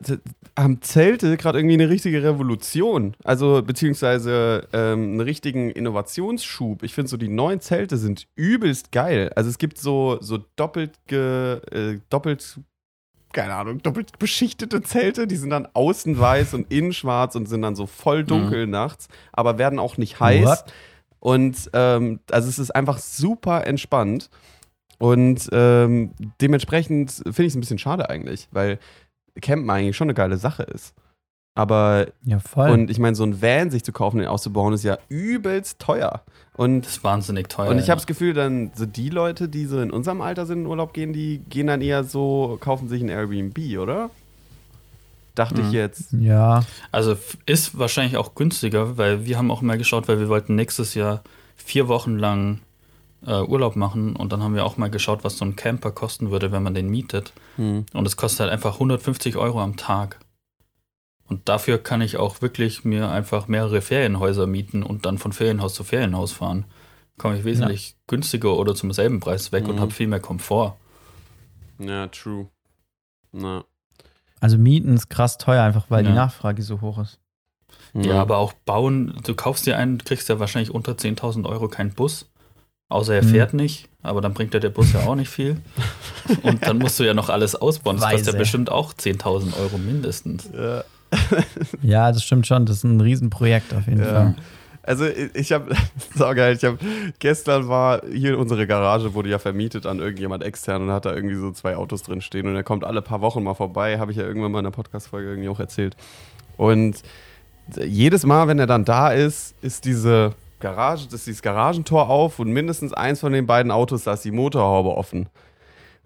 haben 0.59 0.81
Zelte 0.83 1.37
gerade 1.37 1.59
irgendwie 1.59 1.75
eine 1.75 1.89
richtige 1.89 2.23
Revolution. 2.23 3.15
Also, 3.25 3.63
beziehungsweise 3.63 4.67
ähm, 4.73 5.13
einen 5.13 5.21
richtigen 5.21 5.71
Innovationsschub. 5.71 6.83
Ich 6.83 6.95
finde 6.95 7.09
so, 7.11 7.17
die 7.17 7.29
neuen 7.29 7.61
Zelte 7.61 7.97
sind 7.97 8.27
übelst 8.37 8.91
geil. 8.93 9.31
Also, 9.37 9.51
es 9.51 9.59
gibt 9.59 9.79
so, 9.79 10.19
so 10.21 10.39
doppelt, 10.57 10.93
ge, 11.07 11.59
äh, 11.73 11.99
doppelt, 12.11 12.59
keine 13.39 13.55
Ahnung, 13.55 13.81
doppelt 13.81 14.19
beschichtete 14.19 14.83
Zelte. 14.83 15.29
Die 15.29 15.37
sind 15.37 15.51
dann 15.51 15.69
außen 15.73 16.19
weiß 16.19 16.55
und 16.55 16.73
innen 16.73 16.93
schwarz 16.93 17.37
und 17.37 17.49
sind 17.49 17.63
dann 17.63 17.77
so 17.77 17.87
voll 17.87 18.25
dunkel 18.25 18.67
nachts, 18.67 19.07
aber 19.33 19.59
werden 19.59 19.79
auch 19.79 19.97
nicht 19.97 20.19
heiß. 20.19 20.45
What? 20.45 20.65
Und 21.21 21.71
ähm, 21.73 22.19
also, 22.33 22.49
es 22.49 22.59
ist 22.59 22.75
einfach 22.75 22.99
super 22.99 23.65
entspannt. 23.65 24.29
Und 24.99 25.49
ähm, 25.53 26.11
dementsprechend 26.41 27.13
finde 27.13 27.43
ich 27.45 27.49
es 27.49 27.55
ein 27.55 27.61
bisschen 27.61 27.79
schade 27.79 28.11
eigentlich, 28.11 28.49
weil 28.51 28.81
Campen 29.41 29.71
eigentlich 29.71 29.97
schon 29.97 30.07
eine 30.07 30.15
geile 30.15 30.37
Sache 30.37 30.65
ist. 30.65 30.93
Aber, 31.59 32.07
Ja, 32.25 32.39
voll. 32.39 32.71
und 32.71 32.91
ich 32.91 32.99
meine, 32.99 33.17
so 33.17 33.25
ein 33.25 33.43
Van 33.43 33.71
sich 33.71 33.83
zu 33.83 33.93
kaufen, 33.93 34.19
den 34.19 34.29
auszubauen, 34.29 34.75
ist 34.75 34.85
ja 34.85 34.99
übelst 35.09 35.81
teuer. 35.81 36.23
Und 36.55 36.83
Das 36.83 36.93
ist 36.93 37.05
wahnsinnig 37.05 37.49
teuer. 37.49 37.71
Und 37.71 37.79
ich 37.79 37.87
ja. 37.87 37.91
habe 37.91 37.99
das 37.99 38.07
Gefühl, 38.07 38.33
dann 38.33 38.71
so 38.75 38.87
die 38.87 39.09
Leute, 39.11 39.49
die 39.49 39.67
so 39.67 39.81
in 39.81 39.91
unserem 39.91 40.21
Alter 40.21 40.47
sind 40.47 40.61
in 40.61 40.67
Urlaub 40.67 40.93
gehen, 40.93 41.13
die 41.13 41.41
gehen 41.49 41.67
dann 41.67 41.81
eher 41.83 42.05
so, 42.05 42.59
kaufen 42.61 42.89
sich 42.89 43.03
ein 43.03 43.09
Airbnb, 43.09 43.59
oder? 43.79 44.11
Dachte 45.35 45.61
ich 45.63 45.71
jetzt. 45.71 46.13
ja, 46.13 46.65
Also 46.91 47.17
ist 47.47 47.79
wahrscheinlich 47.79 48.17
auch 48.17 48.35
günstiger, 48.35 48.97
weil 48.99 49.25
wir 49.25 49.39
haben 49.39 49.51
auch 49.53 49.63
mal 49.63 49.79
geschaut, 49.79 50.09
weil 50.09 50.19
wir 50.19 50.29
wollten 50.29 50.57
nächstes 50.57 50.95
Jahr 50.95 51.23
vier 51.57 51.87
Wochen 51.87 52.19
lang 52.19 52.61
äh, 53.27 53.41
Urlaub 53.43 53.77
machen 53.77 54.17
und 54.17 54.33
dann 54.33 54.43
haben 54.43 54.55
wir 54.55 54.65
auch 54.65 54.77
mal 54.77 54.91
geschaut, 54.91 55.23
was 55.23 55.39
so 55.39 55.45
ein 55.45 55.55
Camper 55.55 55.91
kosten 55.93 56.31
würde, 56.31 56.51
wenn 56.51 56.63
man 56.63 56.75
den 56.75 56.89
mietet. 56.89 57.33
Hm. 57.57 57.87
Und 57.93 58.07
es 58.07 58.17
kostet 58.17 58.41
halt 58.41 58.53
einfach 58.53 58.75
150 58.75 59.37
Euro 59.37 59.61
am 59.61 59.77
Tag. 59.77 60.19
Und 61.29 61.49
dafür 61.49 61.79
kann 61.79 62.01
ich 62.01 62.17
auch 62.17 62.41
wirklich 62.41 62.85
mir 62.85 63.11
einfach 63.11 63.49
mehrere 63.49 63.81
Ferienhäuser 63.83 64.47
mieten 64.47 64.83
und 64.83 65.05
dann 65.07 65.19
von 65.19 65.33
Ferienhaus 65.33 65.75
zu 65.75 65.85
Ferienhaus 65.85 66.33
fahren. 66.33 66.65
Komme 67.19 67.37
ich 67.39 67.45
wesentlich 67.45 67.97
günstiger 68.07 68.57
oder 68.57 68.75
zum 68.75 68.93
selben 68.93 69.21
Preis 69.21 69.53
weg 69.53 69.69
und 69.69 69.77
Mhm. 69.77 69.81
habe 69.81 69.91
viel 69.93 70.07
mehr 70.07 70.21
Komfort. 70.21 70.77
Ja, 71.79 72.07
true. 72.09 72.49
Na. 73.33 73.65
also 74.41 74.57
Mieten 74.57 74.95
ist 74.95 75.11
krass 75.11 75.37
teuer, 75.37 75.65
einfach 75.65 75.87
weil 75.91 76.05
Ja. 76.05 76.11
die 76.11 76.17
Nachfrage 76.17 76.63
so 76.63 76.81
hoch 76.81 76.99
ist. 76.99 77.19
Ja, 77.93 78.21
aber 78.21 78.39
auch 78.39 78.53
bauen, 78.53 79.19
du 79.25 79.35
kaufst 79.35 79.67
dir 79.67 79.77
einen, 79.77 79.99
kriegst 79.99 80.29
ja 80.29 80.39
wahrscheinlich 80.39 80.71
unter 80.73 80.97
10.000 80.97 81.47
Euro 81.47 81.69
keinen 81.69 81.93
Bus. 81.93 82.27
Außer 82.89 83.15
er 83.17 83.23
Mhm. 83.25 83.29
fährt 83.29 83.53
nicht, 83.55 83.89
aber 84.03 84.21
dann 84.23 84.33
bringt 84.33 84.55
dir 84.55 84.61
der 84.61 84.71
Bus 84.71 84.93
ja 84.95 85.01
auch 85.01 85.15
nicht 85.17 85.29
viel. 85.29 85.61
Und 86.43 86.67
dann 86.67 86.79
musst 86.79 86.99
du 86.99 87.05
ja 87.05 87.13
noch 87.15 87.29
alles 87.29 87.55
ausbauen. 87.55 87.97
Das 87.97 88.05
kostet 88.05 88.27
ja 88.29 88.33
Weise. 88.33 88.39
bestimmt 88.39 88.71
auch 88.71 88.95
10.000 88.95 89.55
Euro 89.59 89.77
mindestens. 89.77 90.49
Ja. 90.55 90.85
Ja, 91.83 92.13
das 92.13 92.23
stimmt 92.25 92.47
schon. 92.47 92.67
Das 92.67 92.79
ist 92.79 92.85
ein 92.85 93.01
Riesenprojekt 93.01 93.75
auf 93.75 93.87
jeden 93.87 94.01
Ja. 94.01 94.07
Fall. 94.07 94.35
Also 94.83 95.05
ich- 95.35 95.53
habe, 95.53 95.75
saugeil, 96.15 96.55
ich 96.57 96.65
habe, 96.65 96.79
gestern 97.19 97.69
war 97.69 98.01
hier 98.11 98.39
unsere 98.39 98.67
Garage, 98.67 99.13
wurde 99.15 99.29
ja 99.29 99.39
vermietet 99.39 99.85
an 99.85 99.99
irgendjemand 99.99 100.43
extern 100.43 100.83
und 100.83 100.91
hat 100.91 101.05
da 101.05 101.15
irgendwie 101.15 101.35
so 101.37 101.51
zwei 101.53 101.77
Autos 101.77 102.03
drin 102.03 102.21
stehen 102.23 102.47
und 102.47 102.55
er 102.57 102.63
kommt 102.63 102.85
alle 102.85 103.03
paar 103.03 103.21
Wochen 103.21 103.43
mal 103.43 103.55
vorbei, 103.55 103.99
habe 103.99 104.13
ich 104.13 104.17
ja 104.19 104.25
irgendwann 104.25 104.51
mal 104.53 104.61
in 104.61 104.65
der 104.65 104.71
Podcast-Folge 104.71 105.29
irgendwie 105.29 105.49
auch 105.51 105.61
erzählt. 105.61 105.95
Und 106.57 107.03
jedes 107.85 108.25
Mal, 108.25 108.49
wenn 108.49 108.59
er 108.59 108.67
dann 108.67 108.87
da 108.87 109.11
ist, 109.13 109.55
ist 109.61 109.85
diese 109.85 110.33
Garage, 110.61 111.07
ist 111.13 111.27
dieses 111.27 111.43
Garagentor 111.43 112.09
auf 112.09 112.39
und 112.39 112.51
mindestens 112.51 112.95
eins 112.95 113.21
von 113.21 113.33
den 113.33 113.47
beiden 113.47 113.71
Autos, 113.71 114.05
da 114.05 114.15
ist 114.15 114.25
die 114.25 114.31
Motorhaube 114.31 114.97
offen. 114.97 115.27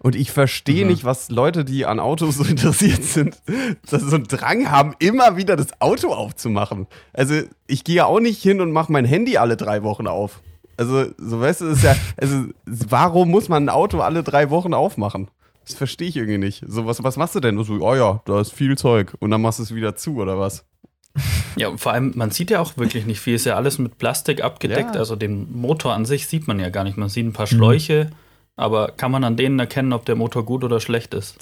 Und 0.03 0.15
ich 0.15 0.31
verstehe 0.31 0.83
Mhm. 0.85 0.91
nicht, 0.91 1.05
was 1.05 1.31
Leute, 1.31 1.65
die 1.65 1.85
an 1.87 1.99
Autos 1.99 2.35
so 2.35 2.43
interessiert 2.83 3.03
sind, 3.03 3.35
so 3.87 4.15
einen 4.15 4.25
Drang 4.25 4.69
haben, 4.69 4.93
immer 4.99 5.37
wieder 5.37 5.55
das 5.55 5.81
Auto 5.81 6.13
aufzumachen. 6.13 6.85
Also 7.13 7.41
ich 7.65 7.83
gehe 7.83 7.95
ja 7.95 8.05
auch 8.05 8.19
nicht 8.19 8.41
hin 8.43 8.61
und 8.61 8.71
mache 8.71 8.91
mein 8.91 9.05
Handy 9.05 9.37
alle 9.37 9.57
drei 9.57 9.81
Wochen 9.81 10.05
auf. 10.05 10.41
Also, 10.77 11.05
so 11.17 11.39
weißt 11.39 11.61
du, 11.61 11.65
ist 11.67 11.83
ja, 11.83 11.95
also 12.17 12.45
warum 12.65 13.29
muss 13.31 13.47
man 13.49 13.65
ein 13.65 13.69
Auto 13.69 14.01
alle 14.01 14.23
drei 14.23 14.49
Wochen 14.49 14.73
aufmachen? 14.73 15.29
Das 15.65 15.75
verstehe 15.75 16.09
ich 16.09 16.17
irgendwie 16.17 16.39
nicht. 16.39 16.63
So, 16.67 16.85
was, 16.85 17.01
was 17.03 17.15
machst 17.15 17.35
du 17.35 17.39
denn? 17.39 17.63
So, 17.63 17.75
oh 17.79 17.95
ja, 17.95 18.21
da 18.25 18.41
ist 18.41 18.51
viel 18.51 18.77
Zeug. 18.77 19.13
Und 19.19 19.31
dann 19.31 19.41
machst 19.41 19.59
du 19.59 19.63
es 19.63 19.73
wieder 19.73 19.95
zu, 19.95 20.17
oder 20.17 20.37
was? 20.37 20.65
Ja, 21.55 21.69
und 21.69 21.77
vor 21.79 21.93
allem, 21.93 22.11
man 22.15 22.31
sieht 22.31 22.49
ja 22.49 22.59
auch 22.59 22.75
wirklich 22.75 23.05
nicht 23.05 23.19
viel. 23.21 23.35
Ist 23.35 23.45
ja 23.45 23.55
alles 23.55 23.77
mit 23.77 23.97
Plastik 23.99 24.43
abgedeckt. 24.43 24.95
Ja. 24.95 24.99
Also 24.99 25.15
den 25.15 25.53
Motor 25.55 25.93
an 25.93 26.05
sich 26.05 26.27
sieht 26.27 26.47
man 26.47 26.59
ja 26.59 26.69
gar 26.69 26.83
nicht. 26.83 26.97
Man 26.97 27.07
sieht 27.07 27.25
ein 27.25 27.33
paar 27.33 27.47
Schläuche, 27.47 28.09
aber 28.55 28.89
kann 28.91 29.11
man 29.11 29.23
an 29.23 29.35
denen 29.35 29.59
erkennen, 29.59 29.93
ob 29.93 30.05
der 30.05 30.15
Motor 30.15 30.45
gut 30.45 30.63
oder 30.63 30.79
schlecht 30.79 31.13
ist? 31.13 31.37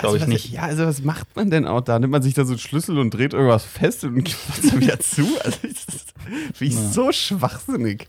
Glaub 0.00 0.14
ich 0.14 0.22
was, 0.22 0.28
nicht. 0.28 0.50
Ja, 0.50 0.62
also 0.62 0.86
was 0.86 1.02
macht 1.02 1.36
man 1.36 1.50
denn 1.50 1.66
auch 1.66 1.82
da? 1.82 1.98
Nimmt 1.98 2.12
man 2.12 2.22
sich 2.22 2.34
da 2.34 2.44
so 2.44 2.52
einen 2.52 2.58
Schlüssel 2.58 2.98
und 2.98 3.10
dreht 3.12 3.34
irgendwas 3.34 3.64
fest 3.64 4.04
und 4.04 4.14
gibt 4.24 4.36
es 4.62 4.70
dann 4.70 4.80
wieder 4.80 4.98
zu? 4.98 5.26
Also, 5.44 5.58
das 5.62 6.04
finde 6.54 6.64
ich 6.64 6.74
Ja. 6.74 6.88
so 6.88 7.12
schwachsinnig. 7.12 8.08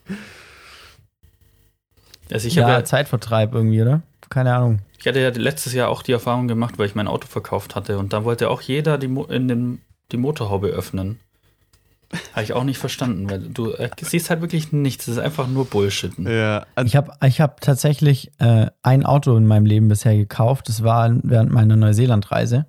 Also 2.31 2.47
ich, 2.47 2.55
ja, 2.55 2.67
ja, 2.69 2.83
Zeitvertreib 2.83 3.53
irgendwie, 3.53 3.81
oder? 3.81 4.01
Keine 4.29 4.53
Ahnung. 4.53 4.79
ich 4.99 5.07
hatte 5.07 5.21
ja 5.21 5.29
letztes 5.29 5.73
Jahr 5.73 5.89
auch 5.89 6.01
die 6.03 6.11
Erfahrung 6.11 6.47
gemacht, 6.47 6.77
weil 6.77 6.87
ich 6.87 6.95
mein 6.95 7.07
Auto 7.07 7.27
verkauft 7.27 7.75
hatte. 7.75 7.97
Und 7.97 8.11
da 8.13 8.23
wollte 8.25 8.49
auch 8.49 8.61
jeder 8.61 8.97
die, 8.97 9.07
Mo 9.07 9.23
in 9.25 9.47
den, 9.47 9.81
die 10.11 10.17
Motorhaube 10.17 10.67
öffnen. 10.67 11.19
Habe 12.33 12.43
ich 12.43 12.53
auch 12.53 12.63
nicht 12.63 12.77
verstanden, 12.77 13.29
weil 13.29 13.39
du 13.39 13.71
äh, 13.73 13.89
siehst 14.01 14.29
halt 14.29 14.41
wirklich 14.41 14.71
nichts. 14.71 15.05
Das 15.05 15.15
ist 15.15 15.21
einfach 15.21 15.47
nur 15.47 15.65
Bullshitten. 15.65 16.25
Ja, 16.29 16.65
also, 16.75 16.87
Ich 16.87 16.95
habe 16.95 17.11
ich 17.25 17.41
hab 17.41 17.59
tatsächlich 17.59 18.31
äh, 18.39 18.67
ein 18.81 19.05
Auto 19.05 19.35
in 19.35 19.45
meinem 19.45 19.65
Leben 19.65 19.89
bisher 19.89 20.15
gekauft. 20.15 20.69
Das 20.69 20.83
war 20.83 21.13
während 21.23 21.51
meiner 21.51 21.75
Neuseelandreise. 21.75 22.65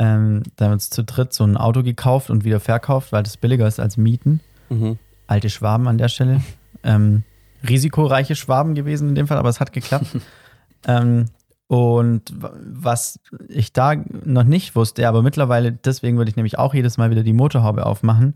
Ähm, 0.00 0.42
da 0.56 0.64
haben 0.64 0.70
wir 0.70 0.74
uns 0.74 0.90
zu 0.90 1.04
dritt 1.04 1.32
so 1.32 1.44
ein 1.44 1.56
Auto 1.56 1.82
gekauft 1.82 2.30
und 2.30 2.44
wieder 2.44 2.60
verkauft, 2.60 3.12
weil 3.12 3.22
das 3.22 3.36
billiger 3.36 3.66
ist 3.66 3.80
als 3.80 3.96
Mieten. 3.96 4.40
mhm. 4.68 4.98
Alte 5.26 5.50
Schwaben 5.50 5.86
an 5.88 5.98
der 5.98 6.08
Stelle. 6.08 6.40
Ähm, 6.82 7.22
risikoreiche 7.68 8.34
Schwaben 8.34 8.74
gewesen 8.74 9.10
in 9.10 9.14
dem 9.14 9.26
Fall, 9.26 9.36
aber 9.36 9.50
es 9.50 9.60
hat 9.60 9.72
geklappt. 9.72 10.06
ähm, 10.86 11.26
und 11.68 12.32
was 12.40 13.20
ich 13.48 13.72
da 13.72 13.94
noch 14.24 14.44
nicht 14.44 14.74
wusste, 14.74 15.06
aber 15.06 15.22
mittlerweile, 15.22 15.70
deswegen 15.72 16.16
würde 16.16 16.30
ich 16.30 16.36
nämlich 16.36 16.58
auch 16.58 16.74
jedes 16.74 16.96
Mal 16.98 17.10
wieder 17.10 17.22
die 17.22 17.32
Motorhaube 17.34 17.84
aufmachen. 17.86 18.34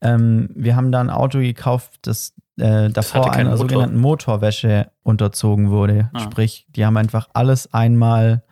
Ähm, 0.00 0.48
wir 0.54 0.74
haben 0.74 0.90
da 0.90 1.00
ein 1.00 1.10
Auto 1.10 1.38
gekauft, 1.38 1.98
das 2.02 2.32
äh, 2.58 2.88
davor 2.90 3.32
einer 3.32 3.50
Motor. 3.50 3.56
sogenannten 3.68 3.98
Motorwäsche 3.98 4.90
unterzogen 5.02 5.70
wurde. 5.70 6.10
Ah. 6.12 6.20
Sprich, 6.20 6.66
die 6.74 6.84
haben 6.86 6.96
einfach 6.96 7.28
alles 7.34 7.72
einmal 7.74 8.42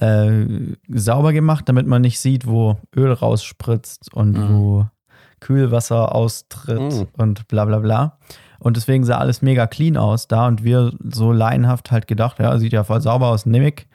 äh, 0.00 0.46
sauber 0.88 1.32
gemacht, 1.32 1.68
damit 1.68 1.86
man 1.86 2.02
nicht 2.02 2.20
sieht, 2.20 2.46
wo 2.46 2.76
Öl 2.96 3.12
rausspritzt 3.12 4.12
und 4.14 4.32
Mhm. 4.32 4.48
wo 4.54 4.86
Kühlwasser 5.40 6.14
austritt 6.14 6.80
Mhm. 6.80 7.06
und 7.16 7.48
bla 7.48 7.64
bla 7.64 7.78
bla. 7.78 8.18
Und 8.58 8.76
deswegen 8.76 9.04
sah 9.04 9.18
alles 9.18 9.40
mega 9.42 9.66
clean 9.66 9.96
aus 9.96 10.26
da 10.28 10.46
und 10.48 10.64
wir 10.64 10.92
so 11.12 11.32
laienhaft 11.32 11.90
halt 11.90 12.06
gedacht, 12.08 12.38
ja, 12.40 12.58
sieht 12.58 12.72
ja 12.72 12.82
voll 12.84 13.00
sauber 13.00 13.28
aus, 13.28 13.46
nimm 13.46 13.62
ich. 13.62 13.86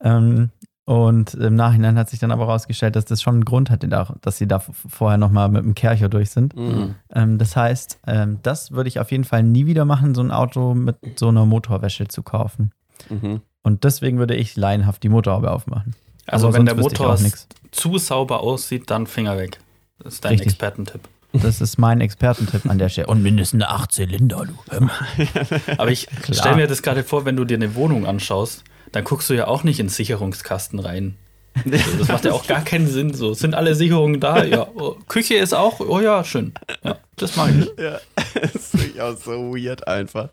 Ähm, 0.00 0.50
und 0.84 1.34
im 1.34 1.54
Nachhinein 1.54 1.96
hat 1.98 2.08
sich 2.10 2.18
dann 2.18 2.32
aber 2.32 2.46
rausgestellt, 2.46 2.96
dass 2.96 3.04
das 3.04 3.22
schon 3.22 3.34
einen 3.34 3.44
Grund 3.44 3.70
hatte, 3.70 3.86
da- 3.88 4.14
dass 4.22 4.38
sie 4.38 4.48
da 4.48 4.58
vorher 4.60 5.18
nochmal 5.18 5.48
mit 5.48 5.62
dem 5.62 5.74
Kercher 5.74 6.08
durch 6.08 6.30
sind. 6.30 6.56
Mhm. 6.56 6.94
Ähm, 7.12 7.38
das 7.38 7.54
heißt, 7.54 8.00
ähm, 8.06 8.38
das 8.42 8.72
würde 8.72 8.88
ich 8.88 8.98
auf 8.98 9.10
jeden 9.12 9.24
Fall 9.24 9.42
nie 9.42 9.66
wieder 9.66 9.84
machen, 9.84 10.14
so 10.14 10.22
ein 10.22 10.30
Auto 10.32 10.74
mit 10.74 10.96
so 11.16 11.28
einer 11.28 11.46
Motorwäsche 11.46 12.08
zu 12.08 12.22
kaufen. 12.22 12.72
Mhm. 13.08 13.40
Und 13.62 13.84
deswegen 13.84 14.18
würde 14.18 14.34
ich 14.34 14.56
laienhaft 14.56 15.02
die 15.02 15.08
Motorhaube 15.10 15.50
aufmachen. 15.50 15.94
Also 16.26 16.48
Aber 16.48 16.56
wenn 16.58 16.66
der 16.66 16.76
Motor 16.76 17.14
auch 17.14 17.20
nix. 17.20 17.46
zu 17.72 17.98
sauber 17.98 18.40
aussieht, 18.40 18.90
dann 18.90 19.06
Finger 19.06 19.36
weg. 19.36 19.60
Das 20.02 20.14
ist 20.14 20.24
dein 20.24 20.30
Richtig. 20.32 20.48
Expertentipp. 20.48 21.02
Das 21.32 21.60
ist 21.60 21.78
mein 21.78 22.00
Expertentipp 22.00 22.66
an 22.66 22.78
der 22.78 22.88
Stelle. 22.88 23.06
Und 23.06 23.22
mindestens 23.22 23.62
eine 23.62 23.70
8 23.70 23.92
Zylinder, 23.92 24.46
du. 24.46 24.88
Aber 25.76 25.90
ich 25.90 26.08
stelle 26.30 26.56
mir 26.56 26.66
das 26.66 26.82
gerade 26.82 27.04
vor, 27.04 27.24
wenn 27.24 27.36
du 27.36 27.44
dir 27.44 27.56
eine 27.56 27.74
Wohnung 27.74 28.06
anschaust, 28.06 28.64
dann 28.92 29.04
guckst 29.04 29.30
du 29.30 29.34
ja 29.34 29.46
auch 29.46 29.62
nicht 29.62 29.78
ins 29.78 29.96
Sicherungskasten 29.96 30.78
rein. 30.80 31.16
Das 31.64 32.08
macht 32.08 32.24
ja 32.24 32.32
auch 32.32 32.46
gar 32.46 32.62
keinen 32.64 32.86
Sinn. 32.86 33.12
So 33.12 33.34
sind 33.34 33.54
alle 33.54 33.74
Sicherungen 33.74 34.20
da. 34.20 34.44
Ja, 34.44 34.68
oh, 34.74 34.96
Küche 35.08 35.34
ist 35.34 35.52
auch. 35.52 35.80
Oh 35.80 36.00
ja, 36.00 36.24
schön. 36.24 36.54
Ja, 36.84 36.96
das 37.16 37.36
mache 37.36 37.50
ich. 37.50 37.82
Ja, 37.82 37.98
das 38.40 38.72
ich 38.74 39.00
auch 39.00 39.16
so 39.16 39.54
weird 39.54 39.86
einfach. 39.86 40.30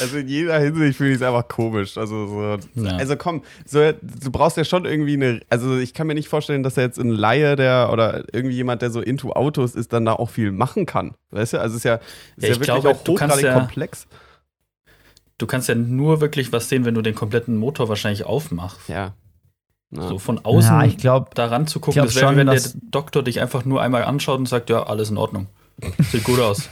Also 0.00 0.18
in 0.18 0.28
jeder 0.28 0.58
Hinsicht 0.58 0.98
finde 0.98 1.12
ich 1.12 1.16
es 1.16 1.22
einfach 1.22 1.48
komisch. 1.48 1.96
Also, 1.96 2.26
so, 2.28 2.82
Ja. 2.82 2.96
also 2.96 3.16
komm, 3.16 3.42
so, 3.64 3.80
du 3.92 4.30
brauchst 4.30 4.56
ja 4.56 4.64
schon 4.64 4.84
irgendwie 4.84 5.14
eine, 5.14 5.40
also 5.48 5.78
ich 5.78 5.94
kann 5.94 6.06
mir 6.06 6.14
nicht 6.14 6.28
vorstellen, 6.28 6.62
dass 6.62 6.74
da 6.74 6.82
jetzt 6.82 6.98
ein 6.98 7.10
Laie, 7.10 7.56
der 7.56 7.90
oder 7.92 8.24
irgendwie 8.32 8.56
jemand, 8.56 8.82
der 8.82 8.90
so 8.90 9.00
into 9.00 9.32
Autos 9.32 9.74
ist, 9.74 9.92
dann 9.92 10.04
da 10.04 10.12
auch 10.12 10.30
viel 10.30 10.52
machen 10.52 10.86
kann. 10.86 11.14
Weißt 11.30 11.54
du? 11.54 11.60
Also 11.60 11.72
es 11.74 11.78
ist 11.78 11.84
ja, 11.84 11.94
ist 11.94 12.02
Ja, 12.36 12.48
ja, 12.48 12.52
ich 12.54 12.60
wirklich 12.60 12.66
glaube, 12.66 12.90
auch 12.90 13.08
hochgradig 13.08 13.52
komplex. 13.52 14.06
Du 15.38 15.46
kannst 15.46 15.68
ja 15.68 15.74
nur 15.74 16.20
wirklich 16.20 16.52
was 16.52 16.68
sehen, 16.68 16.84
wenn 16.84 16.94
du 16.94 17.02
den 17.02 17.14
kompletten 17.14 17.56
Motor 17.56 17.88
wahrscheinlich 17.88 18.24
aufmachst. 18.24 18.88
Ja. 18.88 19.14
Ja. 19.90 20.08
So 20.08 20.18
von 20.18 20.44
außen 20.44 20.80
Ja, 20.80 20.84
ich 20.84 20.98
glaube, 20.98 21.30
daran 21.34 21.66
zu 21.66 21.78
gucken, 21.80 21.94
glaub 21.94 22.06
das 22.06 22.16
wäre, 22.16 22.26
schon, 22.26 22.36
wenn 22.36 22.48
der 22.48 22.60
Doktor 22.90 23.22
dich 23.22 23.40
einfach 23.40 23.64
nur 23.64 23.80
einmal 23.82 24.04
anschaut 24.04 24.38
und 24.38 24.48
sagt, 24.48 24.68
ja, 24.68 24.82
alles 24.82 25.10
in 25.10 25.16
Ordnung. 25.16 25.46
Sieht 26.10 26.24
gut 26.24 26.40
aus. 26.40 26.68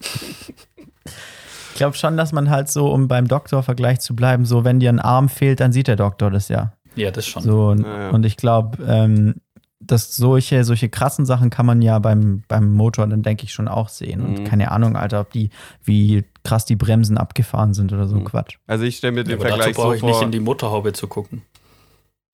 ich 0.00 1.74
glaub 1.76 1.94
schon, 1.96 2.16
dass 2.16 2.32
man 2.32 2.48
halt 2.50 2.70
so, 2.70 2.90
um 2.92 3.08
beim 3.08 3.28
Doktor-Vergleich 3.28 4.00
zu 4.00 4.16
bleiben, 4.16 4.46
so, 4.46 4.64
wenn 4.64 4.80
dir 4.80 4.88
ein 4.90 5.00
Arm 5.00 5.28
fehlt, 5.28 5.60
dann 5.60 5.72
sieht 5.72 5.88
der 5.88 5.96
Doktor 5.96 6.30
das 6.30 6.48
ja. 6.48 6.72
Ja, 6.94 7.10
das 7.10 7.26
schon. 7.26 7.42
So, 7.42 7.68
und, 7.68 7.82
Ja, 7.84 8.00
ja. 8.04 8.10
und 8.10 8.24
ich 8.24 8.36
glaube, 8.38 8.78
ähm, 8.86 9.34
dass 9.80 10.16
solche, 10.16 10.64
solche 10.64 10.88
krassen 10.88 11.26
Sachen 11.26 11.50
kann 11.50 11.66
man 11.66 11.82
ja 11.82 11.98
beim, 11.98 12.42
beim 12.48 12.72
Motor 12.72 13.06
dann, 13.06 13.22
denke 13.22 13.44
ich, 13.44 13.52
schon 13.52 13.68
auch 13.68 13.88
sehen. 13.90 14.20
Und 14.22 14.38
Mhm. 14.40 14.44
keine 14.44 14.70
Ahnung, 14.72 14.96
Alter, 14.96 15.20
ob 15.20 15.30
die, 15.30 15.50
wie 15.84 16.24
krass 16.42 16.64
die 16.64 16.74
Bremsen 16.76 17.18
abgefahren 17.18 17.74
sind 17.74 17.92
oder 17.92 18.08
so 18.08 18.16
Mhm. 18.16 18.24
Quatsch. 18.24 18.56
Also 18.66 18.84
ich 18.84 18.96
stelle 18.96 19.12
mir 19.12 19.20
Ja, 19.20 19.24
den 19.24 19.34
aber 19.34 19.44
dazu 19.44 19.56
Vergleich 19.58 19.76
brauche 19.76 19.88
so 19.88 19.94
ich 19.94 20.02
nicht 20.02 20.14
vor. 20.16 20.22
in 20.24 20.32
die 20.32 20.40
Motorhaube 20.40 20.92
zu 20.94 21.06
gucken. 21.06 21.42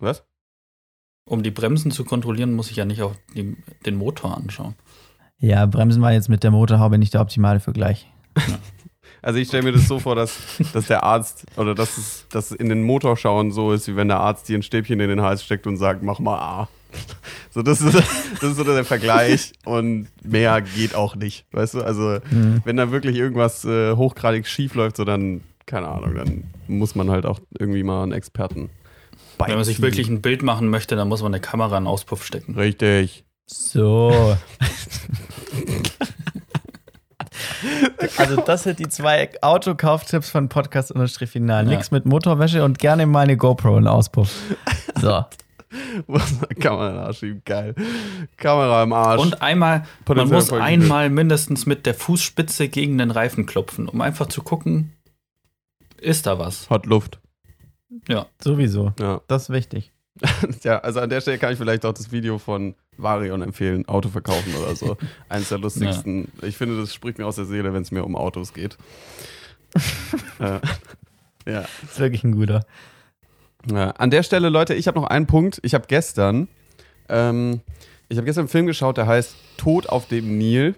Was? 0.03 0.25
Um 1.25 1.43
die 1.43 1.51
Bremsen 1.53 1.91
zu 1.93 2.05
kontrollieren, 2.05 2.55
muss 2.55 2.71
ich 2.71 2.77
ja 2.77 2.85
nicht 2.85 3.01
auf 3.03 3.15
die, 3.35 3.57
den 3.87 3.97
Motor 3.97 4.37
anschauen. 4.37 4.75
Ja, 5.39 5.67
Bremsen 5.67 6.03
war 6.03 6.13
jetzt 6.13 6.29
mit 6.29 6.43
der 6.43 6.51
Motorhaube 6.51 6.99
nicht 6.99 7.15
der 7.15 7.21
optimale 7.21 7.61
Vergleich. 7.61 8.11
Also 9.25 9.39
ich 9.39 9.47
stelle 9.47 9.63
mir 9.63 9.71
das 9.73 9.87
so 9.87 10.01
vor, 10.01 10.17
dass, 10.17 10.37
dass 10.73 10.89
der 10.89 11.05
Arzt 11.05 11.45
oder 11.57 11.77
dass 11.77 11.97
es 11.97 12.27
dass 12.31 12.51
in 12.51 12.69
den 12.69 12.83
Motorschauen 12.83 13.53
so 13.53 13.73
ist, 13.73 13.87
wie 13.87 13.95
wenn 13.95 14.09
der 14.09 14.19
Arzt 14.19 14.49
dir 14.49 14.59
ein 14.59 14.65
Stäbchen 14.65 14.99
in 14.99 15.09
den 15.09 15.23
Hals 15.23 15.45
steckt 15.45 15.69
und 15.69 15.77
sagt, 15.77 16.03
mach 16.03 16.19
mal 16.19 16.39
A. 16.41 16.69
So, 17.53 17.63
das 17.63 17.81
ist, 17.83 17.95
das 17.95 18.43
ist 18.51 18.57
so 18.57 18.65
der 18.65 18.85
Vergleich 18.85 19.53
und 19.65 20.09
mehr 20.25 20.61
geht 20.61 20.97
auch 20.97 21.15
nicht, 21.15 21.47
weißt 21.53 21.75
du? 21.75 21.83
Also, 21.83 22.19
Mhm. 22.33 22.63
wenn 22.65 22.77
da 22.77 22.91
wirklich 22.91 23.15
irgendwas 23.17 23.65
äh, 23.65 23.95
hochgradig 23.95 24.49
schief 24.49 24.75
läuft, 24.75 24.97
so 24.97 25.05
dann, 25.05 25.43
keine 25.67 25.87
Ahnung, 25.87 26.17
dann 26.17 26.45
muss 26.67 26.97
man 26.97 27.09
halt 27.09 27.25
auch 27.25 27.39
irgendwie 27.57 27.85
mal 27.85 28.03
einen 28.03 28.13
Experten 28.13 28.71
Wenn 29.39 29.55
man 29.57 29.65
sich 29.65 29.83
wirklich 29.83 30.09
ein 30.09 30.23
Bild 30.23 30.43
machen 30.43 30.69
möchte, 30.69 30.97
dann 30.97 31.09
muss 31.09 31.23
man 31.23 31.33
eine 31.33 31.41
Kamera 31.41 31.79
in 31.79 31.85
den 31.85 31.89
Auspuff 31.89 32.25
stecken. 32.25 32.55
Richtig. 32.55 33.25
So. 33.47 34.37
Also 38.17 38.37
das 38.37 38.65
sind 38.65 38.79
die 38.79 38.89
zwei 38.89 39.31
Autokauftipps 39.41 40.31
von 40.31 40.49
Podcast 40.49 40.93
unterstrich 40.93 41.31
final. 41.31 41.65
Ja. 41.65 41.77
Nix 41.77 41.91
mit 41.91 42.07
Motorwäsche 42.07 42.65
und 42.65 42.79
gerne 42.79 43.07
mal 43.07 43.21
eine 43.21 43.37
GoPro 43.37 43.77
in 43.79 43.87
Auspuff. 43.87 44.33
So. 45.01 45.25
Kamera 46.61 46.91
den 46.91 46.99
Arsch 46.99 47.25
geil. 47.45 47.75
Kamera 48.37 48.83
im 48.83 48.93
Arsch. 48.93 49.23
Und 49.23 49.41
einmal, 49.41 49.85
man 50.07 50.29
muss 50.29 50.53
einmal 50.53 51.09
mindestens 51.09 51.65
mit 51.65 51.87
der 51.87 51.95
Fußspitze 51.95 52.69
gegen 52.69 52.99
den 52.99 53.11
Reifen 53.11 53.47
klopfen, 53.47 53.89
um 53.89 54.01
einfach 54.03 54.27
zu 54.27 54.43
gucken, 54.43 54.93
ist 55.97 56.27
da 56.27 56.39
was. 56.39 56.69
Hat 56.69 56.85
Luft. 56.85 57.22
Ja. 58.09 58.27
Sowieso. 58.43 58.93
Ja. 58.99 59.21
Das 59.29 59.45
ist 59.45 59.51
wichtig. 59.51 59.93
ja, 60.63 60.79
also 60.79 61.01
an 61.01 61.09
der 61.11 61.21
Stelle 61.21 61.39
kann 61.39 61.53
ich 61.53 61.59
vielleicht 61.59 61.85
auch 61.87 61.95
das 61.95 62.13
Video 62.13 62.39
von 62.39 62.75
Varion 62.99 63.41
empfehlen, 63.43 63.89
Auto 63.89 64.09
verkaufen 64.11 64.55
oder 64.55 64.77
so. 64.77 64.97
Eines 65.29 65.49
der 65.49 65.59
lustigsten. 65.59 66.31
Ich 66.43 66.57
finde, 66.57 66.79
das 66.81 66.93
spricht 66.95 67.19
mir 67.19 67.27
aus 67.27 67.37
der 67.37 67.47
Seele, 67.47 67.73
wenn 67.73 67.83
es 67.83 67.91
mir 67.91 68.05
um 68.05 68.15
Autos 68.17 68.53
geht. 68.53 68.77
äh, 70.39 70.61
ja. 71.47 71.63
Das 71.63 71.91
ist 71.93 71.99
wirklich 72.01 72.25
ein 72.25 72.33
guter. 72.33 72.65
ja. 73.71 73.91
An 73.93 74.11
der 74.11 74.23
Stelle, 74.23 74.49
Leute, 74.51 74.75
ich 74.75 74.87
habe 74.87 75.01
noch 75.01 75.07
einen 75.09 75.27
Punkt. 75.27 75.61
Ich 75.63 75.75
habe 75.75 75.87
gestern, 75.89 76.49
ähm, 77.09 77.61
ich 78.09 78.19
habe 78.19 78.27
gestern 78.27 78.43
einen 78.43 78.49
Film 78.49 78.67
geschaut, 78.67 78.99
der 78.99 79.07
heißt 79.07 79.35
Tod 79.57 79.89
auf 79.89 80.07
dem 80.09 80.37
Nil. 80.39 80.75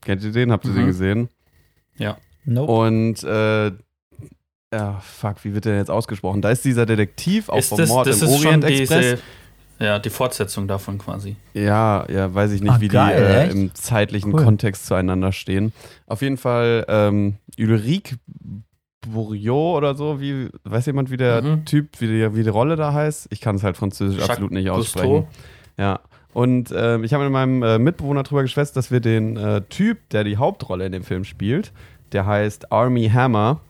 Kennt 0.00 0.22
ihr 0.24 0.32
den? 0.32 0.50
Habt 0.52 0.64
ihr 0.64 0.72
den 0.72 0.84
Mhm. 0.84 0.86
gesehen? 0.86 1.28
Ja. 1.96 2.16
Nope. 2.44 2.72
Und 2.72 3.22
äh, 3.24 3.72
ja, 4.72 5.00
fuck, 5.00 5.36
wie 5.44 5.54
wird 5.54 5.64
der 5.64 5.76
jetzt 5.78 5.90
ausgesprochen? 5.90 6.42
Da 6.42 6.50
ist 6.50 6.64
dieser 6.64 6.86
Detektiv 6.86 7.48
auch 7.48 7.58
ist 7.58 7.68
vom 7.70 7.78
das, 7.78 7.88
Mord 7.88 8.06
das 8.06 8.22
im 8.22 8.28
ist 8.28 8.36
schon 8.36 8.46
Orient 8.46 8.64
Express. 8.64 8.88
diese, 9.00 9.18
ja, 9.84 9.98
die 9.98 10.10
Fortsetzung 10.10 10.66
davon 10.68 10.98
quasi. 10.98 11.36
Ja, 11.54 12.04
ja, 12.10 12.34
weiß 12.34 12.52
ich 12.52 12.60
nicht, 12.60 12.72
Ah, 12.72 12.80
wie 12.80 12.88
geil, 12.88 13.46
die 13.48 13.50
äh, 13.50 13.52
im 13.52 13.74
zeitlichen 13.74 14.34
Cool. 14.34 14.42
Kontext 14.44 14.86
zueinander 14.86 15.32
stehen. 15.32 15.72
Auf 16.06 16.20
jeden 16.22 16.36
Fall 16.36 16.84
ähm, 16.88 17.36
Ulrike 17.58 18.16
Bourriot 19.06 19.76
oder 19.78 19.94
so, 19.94 20.20
wie, 20.20 20.48
weiß 20.64 20.86
jemand, 20.86 21.10
wie 21.10 21.16
der 21.16 21.40
Mhm. 21.42 21.64
Typ, 21.64 22.00
wie 22.00 22.06
die, 22.08 22.34
wie 22.34 22.42
die 22.42 22.48
Rolle 22.48 22.76
da 22.76 22.92
heißt? 22.92 23.28
Ich 23.30 23.40
kann 23.40 23.56
es 23.56 23.62
halt 23.62 23.76
französisch 23.76 24.18
Jacques 24.18 24.30
absolut 24.32 24.52
nicht 24.52 24.68
aussprechen. 24.70 25.26
Ja. 25.78 26.00
Und 26.34 26.74
ähm, 26.76 27.04
ich 27.04 27.14
habe 27.14 27.24
mit 27.24 27.32
meinem 27.32 27.62
äh, 27.62 27.78
Mitbewohner 27.78 28.22
drüber 28.24 28.42
geschwätzt, 28.42 28.76
dass 28.76 28.90
wir 28.90 29.00
den 29.00 29.36
äh, 29.36 29.62
Typ, 29.62 30.10
der 30.10 30.24
die 30.24 30.36
Hauptrolle 30.36 30.84
in 30.84 30.92
dem 30.92 31.04
Film 31.04 31.24
spielt, 31.24 31.72
der 32.12 32.26
heißt 32.26 32.70
Army 32.72 33.08
Hammer, 33.08 33.60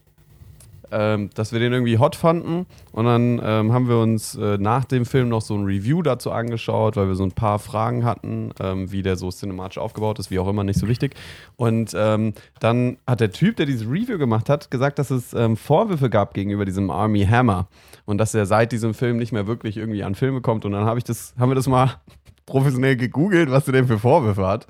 ähm, 0.91 1.31
dass 1.35 1.53
wir 1.53 1.61
den 1.61 1.73
irgendwie 1.73 1.99
hot 1.99 2.17
fanden. 2.17 2.67
Und 2.93 3.05
dann 3.05 3.41
ähm, 3.45 3.73
haben 3.73 3.89
wir 3.89 3.99
uns 3.99 4.35
äh, 4.35 4.59
nach 4.59 4.85
dem 4.85 5.05
Film 5.05 5.29
noch 5.29 5.43
so 5.43 5.55
ein 5.55 5.65
Review 5.65 6.03
dazu 6.03 6.31
angeschaut, 6.31 6.97
weil 6.97 7.09
wir 7.09 7.15
so 7.15 7.25
ein 7.25 7.33
paar 7.33 7.59
Fragen 7.59 8.05
hatten, 8.05 8.51
ähm, 8.61 8.91
wie 8.91 9.03
der 9.03 9.17
so 9.17 9.31
cinematisch 9.31 9.79
aufgebaut 9.79 10.19
ist, 10.19 10.31
wie 10.31 10.39
auch 10.39 10.49
immer, 10.49 10.65
nicht 10.65 10.79
so 10.79 10.89
wichtig. 10.89 11.15
Und 11.57 11.93
ähm, 11.97 12.35
dann 12.61 12.99
hat 13.07 13.21
der 13.21 13.33
Typ, 13.33 13.57
der 13.57 13.67
dieses 13.67 13.87
Review 13.87 14.19
gemacht 14.19 14.49
hat, 14.49 14.71
gesagt, 14.71 14.99
dass 14.99 15.11
es 15.11 15.35
ähm, 15.35 15.57
Vorwürfe 15.57 16.11
gab 16.11 16.35
gegenüber 16.35 16.65
diesem 16.65 16.91
Army 16.91 17.25
Hammer 17.25 17.69
und 18.05 18.19
dass 18.19 18.35
er 18.35 18.47
seit 18.47 18.73
diesem 18.73 18.95
Film 18.95 19.19
nicht 19.19 19.33
mehr 19.33 19.47
wirklich 19.47 19.77
irgendwie 19.77 20.03
an 20.03 20.15
Filme 20.15 20.41
kommt. 20.41 20.65
Und 20.65 20.73
dann 20.73 20.85
habe 20.85 20.99
ich 20.99 21.05
das, 21.05 21.35
haben 21.39 21.51
wir 21.51 21.57
das 21.57 21.67
mal 21.67 21.97
professionell 22.47 22.97
gegoogelt, 22.97 23.51
was 23.51 23.67
er 23.67 23.73
denn 23.73 23.87
für 23.87 23.99
Vorwürfe 23.99 24.47
hat. 24.47 24.67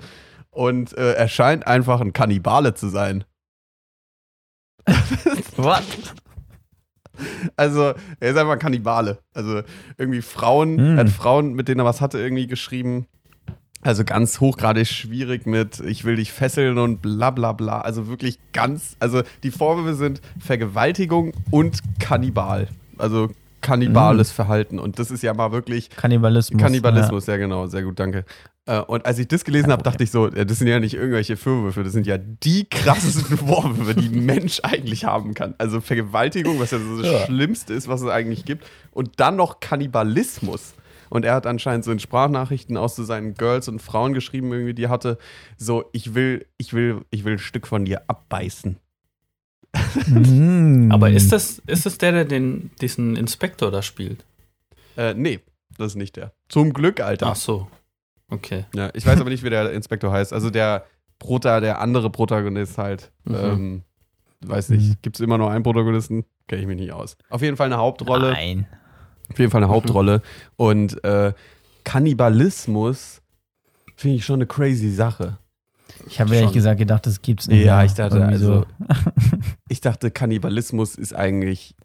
Und 0.51 0.97
äh, 0.97 1.13
er 1.13 1.27
scheint 1.27 1.67
einfach 1.67 2.01
ein 2.01 2.13
Kannibale 2.13 2.73
zu 2.73 2.89
sein. 2.89 3.23
What? 5.57 5.83
Also, 7.55 7.93
er 8.19 8.31
ist 8.31 8.37
einfach 8.37 8.53
ein 8.53 8.59
Kannibale. 8.59 9.19
Also, 9.33 9.61
irgendwie 9.97 10.21
Frauen, 10.21 10.79
er 10.79 10.97
hat 10.97 11.09
Frauen, 11.09 11.53
mit 11.53 11.67
denen 11.67 11.79
er 11.79 11.85
was 11.85 12.01
hatte, 12.01 12.17
irgendwie 12.17 12.47
geschrieben. 12.47 13.07
Also 13.81 14.03
ganz 14.03 14.41
hochgradig 14.41 14.87
schwierig 14.89 15.45
mit 15.45 15.79
ich 15.79 16.03
will 16.03 16.17
dich 16.17 16.33
fesseln 16.33 16.77
und 16.77 17.01
bla 17.01 17.31
bla 17.31 17.53
bla. 17.53 17.79
Also 17.79 18.09
wirklich 18.09 18.37
ganz, 18.51 18.97
also 18.99 19.21
die 19.43 19.51
Vorwürfe 19.51 19.95
sind 19.95 20.21
Vergewaltigung 20.37 21.31
und 21.49 21.79
Kannibal. 21.97 22.67
Also 22.97 23.29
kannibales 23.61 24.31
Verhalten. 24.31 24.79
Und 24.79 24.99
das 24.99 25.11
ist 25.11 25.23
ja 25.23 25.33
mal 25.33 25.51
wirklich 25.51 25.89
Kannibalismus. 25.89 26.61
Kannibalismus, 26.61 27.25
ja. 27.27 27.37
genau, 27.37 27.67
sehr 27.67 27.83
gut, 27.83 27.99
danke. 27.99 28.25
Äh, 28.65 28.79
Und 28.81 29.05
als 29.05 29.19
ich 29.19 29.27
das 29.27 29.43
gelesen 29.43 29.71
habe, 29.71 29.83
dachte 29.83 30.03
ich 30.03 30.11
so, 30.11 30.29
ja, 30.29 30.45
das 30.45 30.59
sind 30.59 30.67
ja 30.67 30.79
nicht 30.79 30.93
irgendwelche 30.93 31.37
Vorwürfe, 31.37 31.83
das 31.83 31.93
sind 31.93 32.05
ja 32.07 32.17
die 32.17 32.65
krassesten 32.69 33.37
Vorwürfe, 33.47 33.95
die 33.95 34.07
ein 34.07 34.25
Mensch 34.25 34.59
eigentlich 34.63 35.05
haben 35.05 35.33
kann. 35.33 35.55
Also 35.57 35.81
Vergewaltigung, 35.81 36.59
was 36.59 36.71
ja 36.71 36.79
so 36.79 37.01
das 37.01 37.11
Ja. 37.11 37.25
Schlimmste 37.25 37.73
ist, 37.73 37.87
was 37.87 38.01
es 38.01 38.09
eigentlich 38.09 38.45
gibt. 38.45 38.65
Und 38.91 39.19
dann 39.19 39.35
noch 39.35 39.59
Kannibalismus. 39.59 40.73
Und 41.09 41.25
er 41.25 41.33
hat 41.33 41.47
anscheinend 41.47 41.83
so 41.83 41.91
in 41.91 41.97
Sprachnachrichten 41.99 42.77
aus 42.77 42.95
so 42.95 43.03
seinen 43.03 43.33
Girls 43.33 43.67
und 43.67 43.81
Frauen 43.81 44.13
geschrieben, 44.13 44.51
irgendwie, 44.51 44.75
die 44.75 44.87
hatte, 44.89 45.17
so, 45.57 45.85
ich 45.91 46.13
will, 46.13 46.45
ich 46.57 46.73
will, 46.73 47.01
ich 47.09 47.25
will 47.25 47.33
ein 47.33 47.39
Stück 47.39 47.65
von 47.65 47.85
dir 47.85 48.03
abbeißen. 48.07 48.77
Mm. 50.07 50.91
Aber 50.91 51.09
ist 51.11 51.31
das, 51.31 51.59
ist 51.67 51.85
das 51.85 51.97
der, 51.97 52.11
der 52.11 52.25
den, 52.25 52.71
diesen 52.81 53.15
Inspektor 53.15 53.71
da 53.71 53.81
spielt? 53.81 54.25
Äh, 54.97 55.13
nee, 55.13 55.39
das 55.77 55.93
ist 55.93 55.95
nicht 55.95 56.15
der. 56.15 56.33
Zum 56.49 56.73
Glück, 56.73 56.99
Alter. 57.01 57.27
Ach 57.27 57.35
so. 57.35 57.67
Okay. 58.29 58.65
Ja, 58.75 58.89
ich 58.93 59.05
weiß 59.05 59.19
aber 59.19 59.29
nicht, 59.29 59.43
wie 59.43 59.49
der 59.49 59.71
Inspektor 59.71 60.11
heißt. 60.11 60.33
Also 60.33 60.49
der 60.49 60.85
Prota, 61.19 61.59
der 61.59 61.79
andere 61.81 62.09
Protagonist 62.09 62.77
halt. 62.77 63.11
Mhm. 63.25 63.35
Ähm, 63.35 63.83
weiß 64.41 64.69
Mhm. 64.69 64.75
nicht. 64.77 65.01
Gibt 65.01 65.15
es 65.17 65.21
immer 65.21 65.37
nur 65.37 65.49
einen 65.51 65.63
Protagonisten? 65.63 66.25
Kenne 66.47 66.61
ich 66.61 66.67
mich 66.67 66.77
nicht 66.79 66.91
aus. 66.91 67.17
Auf 67.29 67.41
jeden 67.41 67.57
Fall 67.57 67.67
eine 67.67 67.77
Hauptrolle. 67.77 68.31
Nein. 68.31 68.67
Auf 69.31 69.37
jeden 69.37 69.51
Fall 69.51 69.63
eine 69.63 69.71
Hauptrolle. 69.71 70.21
Und 70.55 71.03
äh, 71.03 71.33
Kannibalismus 71.83 73.21
finde 73.95 74.15
ich 74.17 74.25
schon 74.25 74.35
eine 74.35 74.47
crazy 74.47 74.89
Sache. 74.91 75.37
Ich 76.07 76.19
habe 76.19 76.35
ehrlich 76.35 76.51
gesagt 76.53 76.79
gedacht, 76.79 77.05
das 77.05 77.21
gibt's 77.21 77.47
nicht. 77.47 77.65
Ja, 77.65 77.77
mehr. 77.77 77.85
ich 77.85 77.93
dachte, 77.93 78.25
also, 78.25 78.65
Ich 79.69 79.81
dachte, 79.81 80.11
Kannibalismus 80.11 80.95
ist 80.95 81.13
eigentlich 81.15 81.75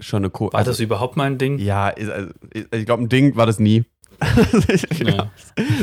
schon 0.00 0.18
eine 0.22 0.30
Co 0.30 0.52
War 0.52 0.64
das 0.64 0.80
überhaupt 0.80 1.16
mal 1.16 1.24
ein 1.24 1.38
Ding? 1.38 1.58
Ja, 1.58 1.88
ist, 1.88 2.10
also, 2.10 2.30
ich, 2.52 2.86
glaube, 2.86 3.02
ein 3.04 3.08
Ding 3.08 3.36
war 3.36 3.46
das 3.46 3.58
nie. 3.58 3.84
ich 4.68 4.82
Ja. 5.00 5.30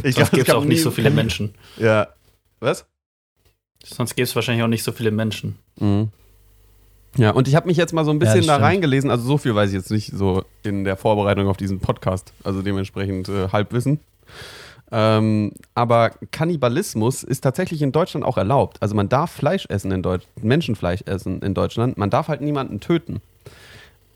ich 0.04 0.15
Sonst 0.15 0.32
gibt 0.32 0.48
es 0.48 0.54
auch 0.54 0.65
nicht 0.65 0.82
so 0.84 0.91
viele 0.91 1.10
Menschen. 1.10 1.54
Ja. 1.78 2.08
Was? 2.60 2.86
Sonst 3.84 4.15
gibt 4.15 4.28
es 4.28 4.36
wahrscheinlich 4.36 4.63
auch 4.63 4.70
nicht 4.70 4.84
so 4.84 4.91
viele 4.91 5.12
Menschen. 5.12 5.56
Mhm. 5.80 6.10
Ja, 7.18 7.32
und 7.32 7.48
ich 7.48 7.56
habe 7.56 7.68
mich 7.68 7.78
jetzt 7.78 7.94
mal 7.94 8.04
so 8.04 8.12
ein 8.12 8.15
Ja, 8.15 8.20
bisschen 8.20 8.39
das 8.39 8.48
da 8.48 8.54
stimmt. 8.56 8.65
reingelesen. 8.65 9.10
Also 9.10 9.24
so 9.26 9.38
viel 9.38 9.56
weiß 9.56 9.70
ich 9.70 9.76
jetzt 9.76 9.91
nicht 9.91 10.12
so 10.13 10.44
in 10.63 10.84
der 10.84 10.98
Vorbereitung 10.98 11.48
auf 11.48 11.58
diesen 11.58 11.80
Podcast. 11.80 12.34
Also 12.44 12.62
dementsprechend 12.62 13.30
äh, 13.30 13.50
Halbwissen. 13.50 14.00
Ähm, 14.91 15.52
aber 15.74 16.12
Kannibalismus 16.32 17.24
ist 17.24 17.41
tatsächlich 17.41 17.82
in 17.82 17.91
Deutschland 17.91 18.26
auch 18.26 18.38
erlaubt. 18.38 18.78
Also 18.82 18.95
man 18.95 19.10
darf 19.10 19.32
Fleisch 19.32 19.65
essen 19.67 19.91
in 19.91 20.04
Deutschland, 20.04 20.43
Menschenfleisch 20.43 21.02
essen 21.06 21.41
in 21.41 21.54
Deutschland. 21.54 21.98
Man 21.98 22.10
darf 22.10 22.28
halt 22.28 22.41
niemanden 22.41 22.80
töten. 22.80 23.21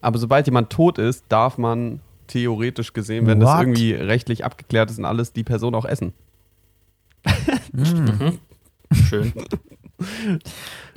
Aber 0.02 0.18
sobald 0.20 0.46
jemand 0.46 0.70
tot 0.70 0.98
ist, 0.98 1.26
darf 1.30 1.58
man 1.58 2.00
theoretisch 2.28 2.94
gesehen, 2.94 3.26
wenn 3.26 3.40
das 3.40 3.50
What? 3.50 3.62
irgendwie 3.62 3.94
rechtlich 3.94 4.46
abgeklärt 4.46 4.92
ist 4.92 5.00
und 5.00 5.06
alles, 5.06 5.34
die 5.34 5.44
Person 5.44 5.74
auch 5.76 5.86
essen. 5.86 6.14
Mhm. 7.74 8.38
Schön. 9.10 9.34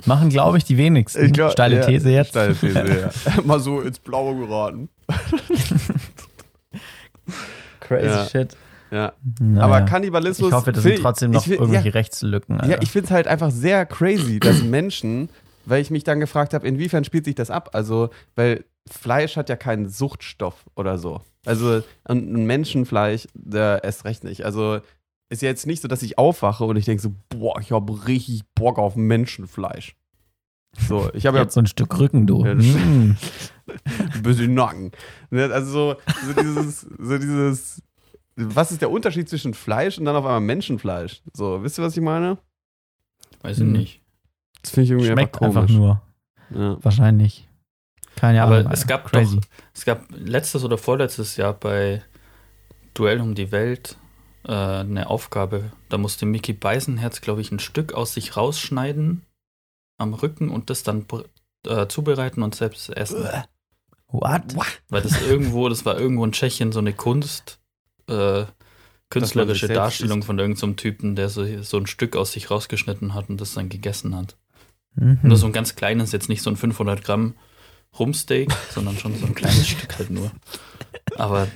Machen, 0.05 0.29
glaube 0.29 0.57
ich, 0.59 0.63
die 0.63 0.77
wenigsten. 0.77 1.31
glaub- 1.33 1.51
Steile 1.51 1.77
ja, 1.77 1.85
These 1.85 2.09
jetzt. 2.11 2.29
Steile 2.29 2.55
These, 2.55 3.11
ja. 3.35 3.41
Mal 3.43 3.59
so 3.59 3.81
ins 3.81 3.99
Blaue 3.99 4.35
geraten. 4.37 4.87
Crazy 7.79 8.05
Ja. 8.05 8.25
shit. 8.25 8.55
Ja. 8.93 9.13
Naja. 9.39 9.63
Aber 9.65 9.81
Kannibalismus. 9.81 10.49
ich 10.49 10.53
hoffe, 10.55 10.71
das 10.71 10.83
sind 10.83 11.01
trotzdem 11.01 11.31
noch 11.31 11.43
find- 11.43 11.59
irgendwelche 11.59 11.87
Ja, 11.89 11.93
Rechtslücken. 11.93 12.55
ja 12.57 12.61
Alter. 12.61 12.81
ich 12.83 12.91
finde 12.91 13.05
es 13.05 13.11
halt 13.11 13.27
einfach 13.27 13.49
sehr 13.51 13.85
crazy, 13.85 14.39
dass 14.39 14.61
Menschen, 14.63 15.29
weil 15.65 15.81
ich 15.81 15.89
mich 15.89 16.03
dann 16.03 16.19
gefragt 16.19 16.53
habe, 16.53 16.67
inwiefern 16.67 17.03
spielt 17.03 17.25
sich 17.25 17.35
das 17.35 17.49
ab? 17.49 17.71
Also, 17.73 18.09
weil 18.35 18.65
Fleisch 18.89 19.35
hat 19.37 19.49
ja 19.49 19.55
keinen 19.55 19.89
Suchtstoff 19.89 20.65
oder 20.75 20.97
so. 20.97 21.21
Also, 21.45 21.81
ein 22.05 22.45
Menschenfleisch, 22.45 23.27
der 23.33 23.83
erst 23.83 24.05
recht 24.05 24.23
nicht. 24.23 24.45
Also, 24.45 24.79
ist 25.29 25.41
ja 25.41 25.49
jetzt 25.49 25.65
nicht 25.65 25.81
so, 25.81 25.87
dass 25.87 26.03
ich 26.03 26.17
aufwache 26.19 26.63
und 26.65 26.75
ich 26.75 26.85
denke 26.85 27.01
so, 27.01 27.13
boah, 27.29 27.59
ich 27.61 27.71
habe 27.71 28.07
richtig 28.07 28.41
Bock 28.55 28.77
auf 28.77 28.95
Menschenfleisch. 28.95 29.95
So, 30.87 31.09
ich 31.13 31.25
habe 31.25 31.37
ja 31.39 31.49
so 31.49 31.59
ein 31.61 31.65
Stück 31.67 31.97
Rücken, 31.97 32.27
du. 32.27 32.45
Ja, 32.45 32.53
Mm. 32.55 33.15
ein 34.13 34.23
bisschen 34.23 34.53
Nacken. 34.53 34.91
Ne, 35.31 35.49
Also 35.51 35.71
so, 35.71 35.95
so 36.27 36.41
dieses, 36.41 36.81
so 36.81 37.17
dieses, 37.17 37.81
was 38.35 38.71
ist 38.71 38.81
der 38.81 38.89
Unterschied 38.91 39.29
zwischen 39.29 39.53
Fleisch 39.53 39.97
und 39.97 40.05
dann 40.05 40.15
auf 40.15 40.25
einmal 40.25 40.41
Menschenfleisch? 40.41 41.21
So, 41.33 41.63
wisst 41.63 41.77
ihr, 41.79 41.83
was 41.83 41.95
ich 41.97 42.03
meine? 42.03 42.37
Weiß 43.41 43.57
ich 43.57 43.63
Hm. 43.63 43.71
nicht. 43.73 44.01
Das 44.61 44.71
finde 44.71 44.85
ich 44.85 44.91
irgendwie 44.91 45.09
Schmeckt 45.11 45.41
einfach 45.41 45.61
einfach 45.63 45.73
nur. 45.75 46.01
Ja. 46.51 46.77
Wahrscheinlich. 46.83 47.47
Keine 48.15 48.43
Aber 48.43 48.57
Ahnung. 48.57 48.71
es 48.71 48.81
Alter. 48.83 48.97
gab 48.97 49.11
Crazy. 49.11 49.35
doch, 49.39 49.47
es 49.73 49.85
gab 49.85 50.05
letztes 50.11 50.63
oder 50.63 50.77
vorletztes 50.77 51.35
Jahr 51.35 51.53
bei 51.53 52.03
Duell 52.93 53.19
um 53.21 53.33
die 53.35 53.51
Welt 53.51 53.97
äh, 54.45 54.51
eine 54.51 55.09
Aufgabe. 55.09 55.71
Da 55.89 55.97
musste 55.97 56.25
Mickey 56.25 56.53
Beisenherz, 56.53 57.21
glaube 57.21 57.41
ich, 57.41 57.51
ein 57.51 57.59
Stück 57.59 57.93
aus 57.93 58.13
sich 58.13 58.37
rausschneiden 58.37 59.23
am 59.97 60.13
Rücken 60.13 60.49
und 60.49 60.69
das 60.69 60.83
dann 60.83 61.05
äh, 61.67 61.87
zubereiten 61.87 62.43
und 62.43 62.53
selbst 62.55 62.89
essen. 62.89 63.27
What? 64.07 64.55
Weil 64.89 65.01
das 65.01 65.19
irgendwo, 65.23 65.67
das 65.69 65.85
war 65.85 65.99
irgendwo 65.99 66.23
in 66.23 66.31
Tschechien 66.33 66.71
so 66.71 66.79
eine 66.79 66.93
Kunst, 66.93 67.59
äh, 68.13 68.45
künstlerische 69.09 69.67
Darstellung 69.67 70.19
isst. 70.19 70.25
von 70.27 70.39
irgendeinem 70.39 70.71
so 70.71 70.75
Typen, 70.75 71.15
der 71.15 71.29
so, 71.29 71.45
so 71.61 71.77
ein 71.77 71.87
Stück 71.87 72.15
aus 72.15 72.31
sich 72.31 72.49
rausgeschnitten 72.49 73.13
hat 73.13 73.29
und 73.29 73.39
das 73.41 73.53
dann 73.53 73.69
gegessen 73.69 74.15
hat. 74.15 74.37
Mhm. 74.95 75.19
Nur 75.23 75.37
so 75.37 75.45
ein 75.47 75.53
ganz 75.53 75.75
kleines, 75.75 76.11
jetzt 76.11 76.29
nicht 76.29 76.41
so 76.41 76.49
ein 76.49 76.55
500 76.55 77.03
Gramm 77.03 77.35
Rumsteak, 77.99 78.51
sondern 78.71 78.97
schon 78.97 79.15
so 79.15 79.25
ein 79.27 79.35
kleines 79.35 79.67
Stück 79.67 79.97
halt 79.99 80.09
nur. 80.09 80.31
Aber 81.17 81.47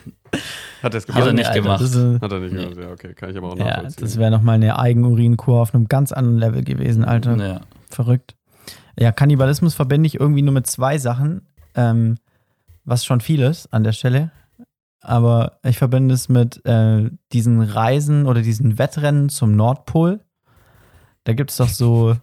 Hat 0.83 0.93
er 0.93 0.97
es 0.99 1.07
Hat 1.07 1.15
er 1.15 1.21
gemacht? 1.21 1.33
nicht 1.35 1.53
gemacht. 1.53 1.81
Das, 1.81 1.95
ist, 1.95 2.21
Hat 2.21 2.31
er 2.31 2.39
nicht 2.39 2.53
Nee. 2.53 2.61
gemacht, 2.65 2.77
ja, 2.79 2.91
okay, 2.91 3.13
kann 3.15 3.31
ich 3.31 3.37
aber 3.37 3.53
auch 3.53 3.57
ja, 3.57 3.65
nachvollziehen. 3.65 4.03
das 4.03 4.17
wäre 4.17 4.29
nochmal 4.31 4.55
eine 4.55 4.77
Eigenurinkur 4.77 5.61
auf 5.61 5.73
einem 5.73 5.87
ganz 5.87 6.11
anderen 6.11 6.37
Level 6.37 6.63
gewesen, 6.63 7.03
Alter. 7.05 7.37
ja, 7.37 7.61
Verrückt. 7.89 8.35
Ja, 8.99 9.11
Kannibalismus 9.11 9.73
verbinde 9.73 10.07
ich 10.07 10.19
irgendwie 10.19 10.41
nur 10.43 10.53
mit 10.53 10.67
zwei 10.67 10.97
Sachen, 10.97 11.47
ähm, 11.75 12.17
was 12.85 13.05
schon 13.05 13.21
viel 13.21 13.41
ist 13.41 13.73
an 13.73 13.83
der 13.83 13.93
Stelle. 13.93 14.31
Aber 15.01 15.59
ich 15.63 15.77
verbinde 15.77 16.13
es 16.13 16.27
mit 16.27 16.65
äh, 16.65 17.09
diesen 17.31 17.61
Reisen 17.61 18.25
oder 18.25 18.41
diesen 18.41 18.77
Wettrennen 18.77 19.29
zum 19.29 19.55
Nordpol. 19.55 20.21
Da 21.23 21.33
gibt 21.33 21.51
es 21.51 21.57
doch 21.57 21.69
so, 21.69 22.15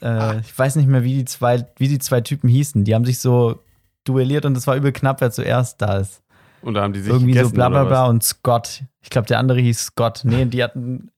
äh, 0.00 0.40
ich 0.40 0.56
weiß 0.58 0.76
nicht 0.76 0.88
mehr, 0.88 1.02
wie 1.02 1.14
die, 1.18 1.24
zwei, 1.24 1.66
wie 1.76 1.88
die 1.88 1.98
zwei 1.98 2.20
Typen 2.20 2.48
hießen. 2.48 2.84
Die 2.84 2.94
haben 2.94 3.04
sich 3.04 3.18
so 3.18 3.60
duelliert 4.04 4.44
und 4.44 4.56
es 4.56 4.66
war 4.66 4.76
übel 4.76 4.92
knapp, 4.92 5.20
wer 5.20 5.30
zuerst 5.30 5.82
da 5.82 5.98
ist. 5.98 6.22
Und 6.62 6.74
da 6.74 6.82
haben 6.82 6.92
die 6.92 7.00
sich 7.00 7.10
Irgendwie 7.10 7.32
so 7.32 7.38
gegessen, 7.38 7.54
bla 7.54 7.68
bla 7.68 7.84
bla 7.84 8.02
was? 8.04 8.10
und 8.10 8.22
Scott. 8.22 8.82
Ich 9.00 9.10
glaube, 9.10 9.26
der 9.26 9.38
andere 9.38 9.60
hieß 9.60 9.78
Scott. 9.86 10.20
Nee, 10.24 10.44
die 10.44 10.62
hatten. 10.62 11.10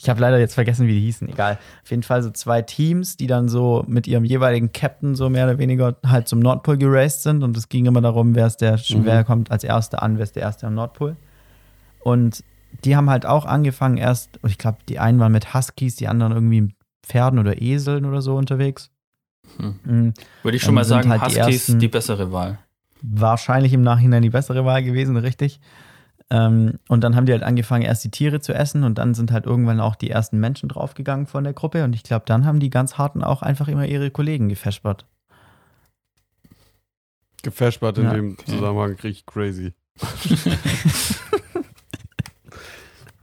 Ich 0.00 0.08
habe 0.08 0.20
leider 0.20 0.38
jetzt 0.38 0.54
vergessen, 0.54 0.86
wie 0.86 0.92
die 0.94 1.00
hießen. 1.00 1.28
Egal. 1.28 1.58
Auf 1.82 1.90
jeden 1.90 2.04
Fall 2.04 2.22
so 2.22 2.30
zwei 2.30 2.62
Teams, 2.62 3.16
die 3.16 3.26
dann 3.26 3.48
so 3.48 3.84
mit 3.88 4.06
ihrem 4.06 4.24
jeweiligen 4.24 4.70
Captain 4.72 5.16
so 5.16 5.28
mehr 5.28 5.44
oder 5.46 5.58
weniger 5.58 5.96
halt 6.06 6.28
zum 6.28 6.38
Nordpol 6.38 6.78
geraced 6.78 7.22
sind. 7.22 7.42
Und 7.42 7.56
es 7.56 7.68
ging 7.68 7.84
immer 7.86 8.00
darum, 8.00 8.36
wer 8.36 8.46
ist 8.46 8.58
der, 8.58 8.74
Mhm. 8.76 9.04
wer 9.04 9.24
kommt 9.24 9.50
als 9.50 9.64
Erster 9.64 10.02
an, 10.02 10.16
wer 10.18 10.22
ist 10.22 10.36
der 10.36 10.42
Erste 10.44 10.68
am 10.68 10.74
Nordpol. 10.74 11.16
Und 12.00 12.44
die 12.84 12.94
haben 12.94 13.10
halt 13.10 13.26
auch 13.26 13.44
angefangen 13.44 13.96
erst, 13.96 14.38
ich 14.46 14.56
glaube, 14.58 14.78
die 14.88 15.00
einen 15.00 15.18
waren 15.18 15.32
mit 15.32 15.52
Huskies, 15.52 15.96
die 15.96 16.06
anderen 16.06 16.32
irgendwie 16.32 16.60
mit 16.60 16.72
Pferden 17.04 17.38
oder 17.40 17.60
Eseln 17.60 18.04
oder 18.04 18.22
so 18.22 18.36
unterwegs. 18.36 18.90
Hm. 19.56 19.74
Mhm. 19.84 20.14
würde 20.42 20.56
ich 20.56 20.62
schon 20.62 20.74
mal 20.74 20.84
sagen, 20.84 21.08
halt 21.08 21.22
die 21.22 21.40
Huskies 21.40 21.68
ersten- 21.68 21.78
die 21.80 21.88
bessere 21.88 22.30
Wahl. 22.30 22.58
wahrscheinlich 23.02 23.72
im 23.72 23.82
Nachhinein 23.82 24.22
die 24.22 24.30
bessere 24.30 24.64
Wahl 24.64 24.82
gewesen, 24.84 25.16
richtig. 25.16 25.58
Ähm, 26.30 26.74
und 26.88 27.02
dann 27.04 27.16
haben 27.16 27.24
die 27.26 27.32
halt 27.32 27.42
angefangen, 27.42 27.82
erst 27.84 28.04
die 28.04 28.10
Tiere 28.10 28.40
zu 28.40 28.52
essen 28.52 28.84
und 28.84 28.98
dann 28.98 29.14
sind 29.14 29.32
halt 29.32 29.46
irgendwann 29.46 29.80
auch 29.80 29.96
die 29.96 30.10
ersten 30.10 30.38
Menschen 30.38 30.68
draufgegangen 30.68 31.26
von 31.26 31.44
der 31.44 31.54
Gruppe. 31.54 31.84
Und 31.84 31.94
ich 31.94 32.02
glaube, 32.02 32.24
dann 32.26 32.44
haben 32.44 32.60
die 32.60 32.68
ganz 32.70 32.98
harten 32.98 33.24
auch 33.24 33.40
einfach 33.42 33.68
immer 33.68 33.86
ihre 33.86 34.10
Kollegen 34.10 34.48
gefespert. 34.48 35.06
Gefashbart 37.42 37.98
in 37.98 38.04
Ja, 38.04 38.12
dem 38.14 38.32
okay. 38.32 38.50
Zusammenhang 38.50 38.90
richtig 39.02 39.24
crazy. 39.26 39.72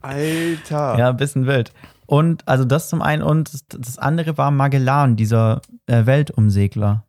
Alter. 0.01 0.97
Ja, 0.97 1.09
ein 1.09 1.17
bisschen 1.17 1.45
wild. 1.47 1.73
Und 2.05 2.47
also 2.47 2.65
das 2.65 2.89
zum 2.89 3.01
einen 3.01 3.23
und 3.23 3.51
das, 3.69 3.97
andere 3.97 4.37
war 4.37 4.51
Magellan, 4.51 5.15
dieser 5.15 5.61
äh, 5.87 6.05
Weltumsegler. 6.05 7.03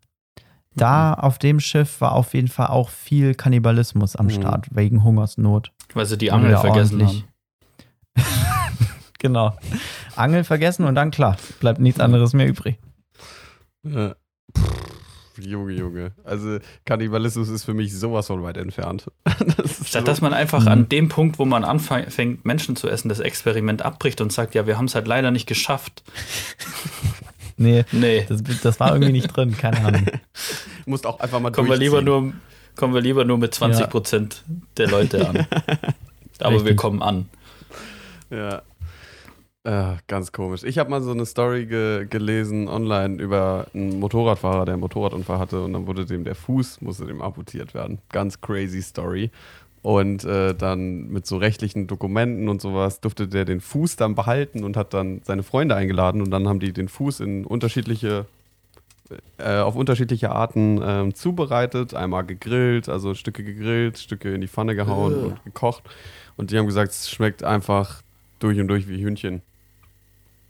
Da 0.74 1.14
auf 1.14 1.38
dem 1.38 1.58
Schiff 1.60 2.00
war 2.02 2.12
auf 2.12 2.34
jeden 2.34 2.48
Fall 2.48 2.66
auch 2.68 2.90
viel 2.90 3.34
Kannibalismus 3.34 4.14
am 4.16 4.26
Mhm. 4.26 4.30
Start, 4.30 4.66
wegen 4.74 5.02
Hungersnot. 5.04 5.72
Weil 5.96 6.06
sie 6.06 6.18
die 6.18 6.26
Ja, 6.26 6.34
Angel 6.34 6.56
vergessen 6.58 7.00
ordentlich. 7.00 7.24
haben. 8.16 8.24
Genau. 9.18 9.56
Angel 10.14 10.44
vergessen 10.44 10.84
und 10.84 10.94
dann 10.94 11.10
klar, 11.10 11.36
bleibt 11.58 11.80
nichts 11.80 12.00
anderes 12.00 12.34
mehr 12.34 12.46
übrig. 12.46 12.78
Ja. 13.82 14.14
Pff, 14.56 15.38
Junge, 15.40 15.72
Junge. 15.72 16.12
Also 16.22 16.58
Kannibalismus 16.84 17.48
ist 17.48 17.64
für 17.64 17.72
mich 17.74 17.98
sowas 17.98 18.26
von 18.26 18.42
weit 18.42 18.58
entfernt. 18.58 19.10
Das 19.56 19.80
ist 19.80 19.88
Statt 19.88 20.02
so- 20.02 20.06
dass 20.06 20.20
man 20.20 20.34
einfach 20.34 20.60
Mhm. 20.62 20.68
an 20.68 20.88
dem 20.90 21.08
Punkt, 21.08 21.38
wo 21.38 21.46
man 21.46 21.64
anfängt, 21.64 22.44
Menschen 22.44 22.76
zu 22.76 22.88
essen, 22.88 23.08
das 23.08 23.20
Experiment 23.20 23.80
abbricht 23.82 24.20
und 24.20 24.32
sagt, 24.32 24.54
ja, 24.54 24.66
wir 24.66 24.76
haben 24.76 24.84
es 24.84 24.94
halt 24.94 25.06
leider 25.08 25.30
nicht 25.30 25.46
geschafft. 25.46 26.02
Nee, 27.56 27.84
Nee, 27.92 28.26
das, 28.28 28.42
das 28.62 28.78
war 28.80 28.92
irgendwie 28.92 29.12
nicht 29.12 29.28
drin, 29.34 29.56
keine 29.56 29.78
Ahnung. 29.84 30.06
musst 30.86 31.06
auch 31.06 31.20
einfach 31.20 31.40
mal 31.40 31.52
kommen 31.52 31.70
wir, 31.70 31.76
lieber 31.78 32.02
nur, 32.02 32.34
kommen 32.76 32.94
wir 32.94 33.00
lieber 33.00 33.24
nur 33.24 33.38
mit 33.38 33.54
20 33.54 33.88
Prozent 33.88 34.44
der 34.76 34.88
Leute 34.88 35.28
an. 35.28 35.46
Aber 36.38 36.56
wir 36.56 36.60
Richtig. 36.60 36.76
kommen 36.76 37.02
an. 37.02 37.28
Ja. 38.30 38.62
Äh, 39.64 39.96
ganz 40.06 40.30
komisch. 40.30 40.62
Ich 40.62 40.78
habe 40.78 40.90
mal 40.90 41.02
so 41.02 41.10
eine 41.10 41.26
Story 41.26 41.66
ge 41.66 42.06
gelesen 42.08 42.68
online 42.68 43.20
über 43.20 43.66
einen 43.74 43.98
Motorradfahrer, 43.98 44.64
der 44.64 44.74
einen 44.74 44.80
Motorradunfall 44.80 45.40
hatte 45.40 45.62
und 45.62 45.72
dann 45.72 45.88
wurde 45.88 46.06
dem 46.06 46.22
der 46.22 46.36
Fuß, 46.36 46.82
musste 46.82 47.04
dem 47.04 47.20
amputiert 47.20 47.74
werden. 47.74 47.98
Ganz 48.12 48.40
crazy 48.40 48.80
Story. 48.80 49.32
Und 49.82 50.24
äh, 50.24 50.54
dann 50.54 51.08
mit 51.08 51.26
so 51.26 51.36
rechtlichen 51.36 51.88
Dokumenten 51.88 52.48
und 52.48 52.60
sowas 52.60 53.00
durfte 53.00 53.26
der 53.26 53.44
den 53.44 53.60
Fuß 53.60 53.96
dann 53.96 54.14
behalten 54.14 54.62
und 54.62 54.76
hat 54.76 54.94
dann 54.94 55.20
seine 55.24 55.42
Freunde 55.42 55.74
eingeladen 55.74 56.22
und 56.22 56.30
dann 56.30 56.48
haben 56.48 56.60
die 56.60 56.72
den 56.72 56.88
Fuß 56.88 57.20
in 57.20 57.44
unterschiedliche, 57.44 58.26
äh, 59.38 59.58
auf 59.58 59.76
unterschiedliche 59.76 60.30
Arten 60.30 60.80
ähm, 60.82 61.14
zubereitet. 61.14 61.94
Einmal 61.94 62.24
gegrillt, 62.24 62.88
also 62.88 63.14
Stücke 63.14 63.44
gegrillt, 63.44 63.98
Stücke 63.98 64.34
in 64.34 64.40
die 64.40 64.48
Pfanne 64.48 64.74
gehauen 64.74 65.14
Ugh. 65.14 65.24
und 65.26 65.44
gekocht. 65.44 65.82
Und 66.36 66.50
die 66.50 66.58
haben 66.58 66.66
gesagt, 66.66 66.92
es 66.92 67.10
schmeckt 67.10 67.42
einfach 67.44 68.02
durch 68.38 68.58
und 68.60 68.68
durch 68.68 68.88
wie 68.88 69.02
Hühnchen. 69.02 69.42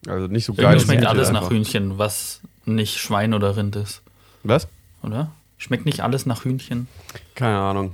Also 0.08 0.26
nicht 0.26 0.44
so 0.44 0.54
geil. 0.54 0.64
Irgendwie 0.64 0.76
es 0.78 0.84
schmeckt 0.84 1.06
alles 1.06 1.30
nach 1.30 1.42
einfach. 1.42 1.50
Hühnchen, 1.50 1.98
was 1.98 2.40
nicht 2.64 2.98
Schwein 2.98 3.34
oder 3.34 3.56
Rind 3.56 3.76
ist, 3.76 4.02
Was? 4.42 4.68
oder? 5.02 5.30
Schmeckt 5.58 5.86
nicht 5.86 6.00
alles 6.00 6.26
nach 6.26 6.44
Hühnchen? 6.44 6.88
Keine 7.34 7.58
Ahnung. 7.58 7.92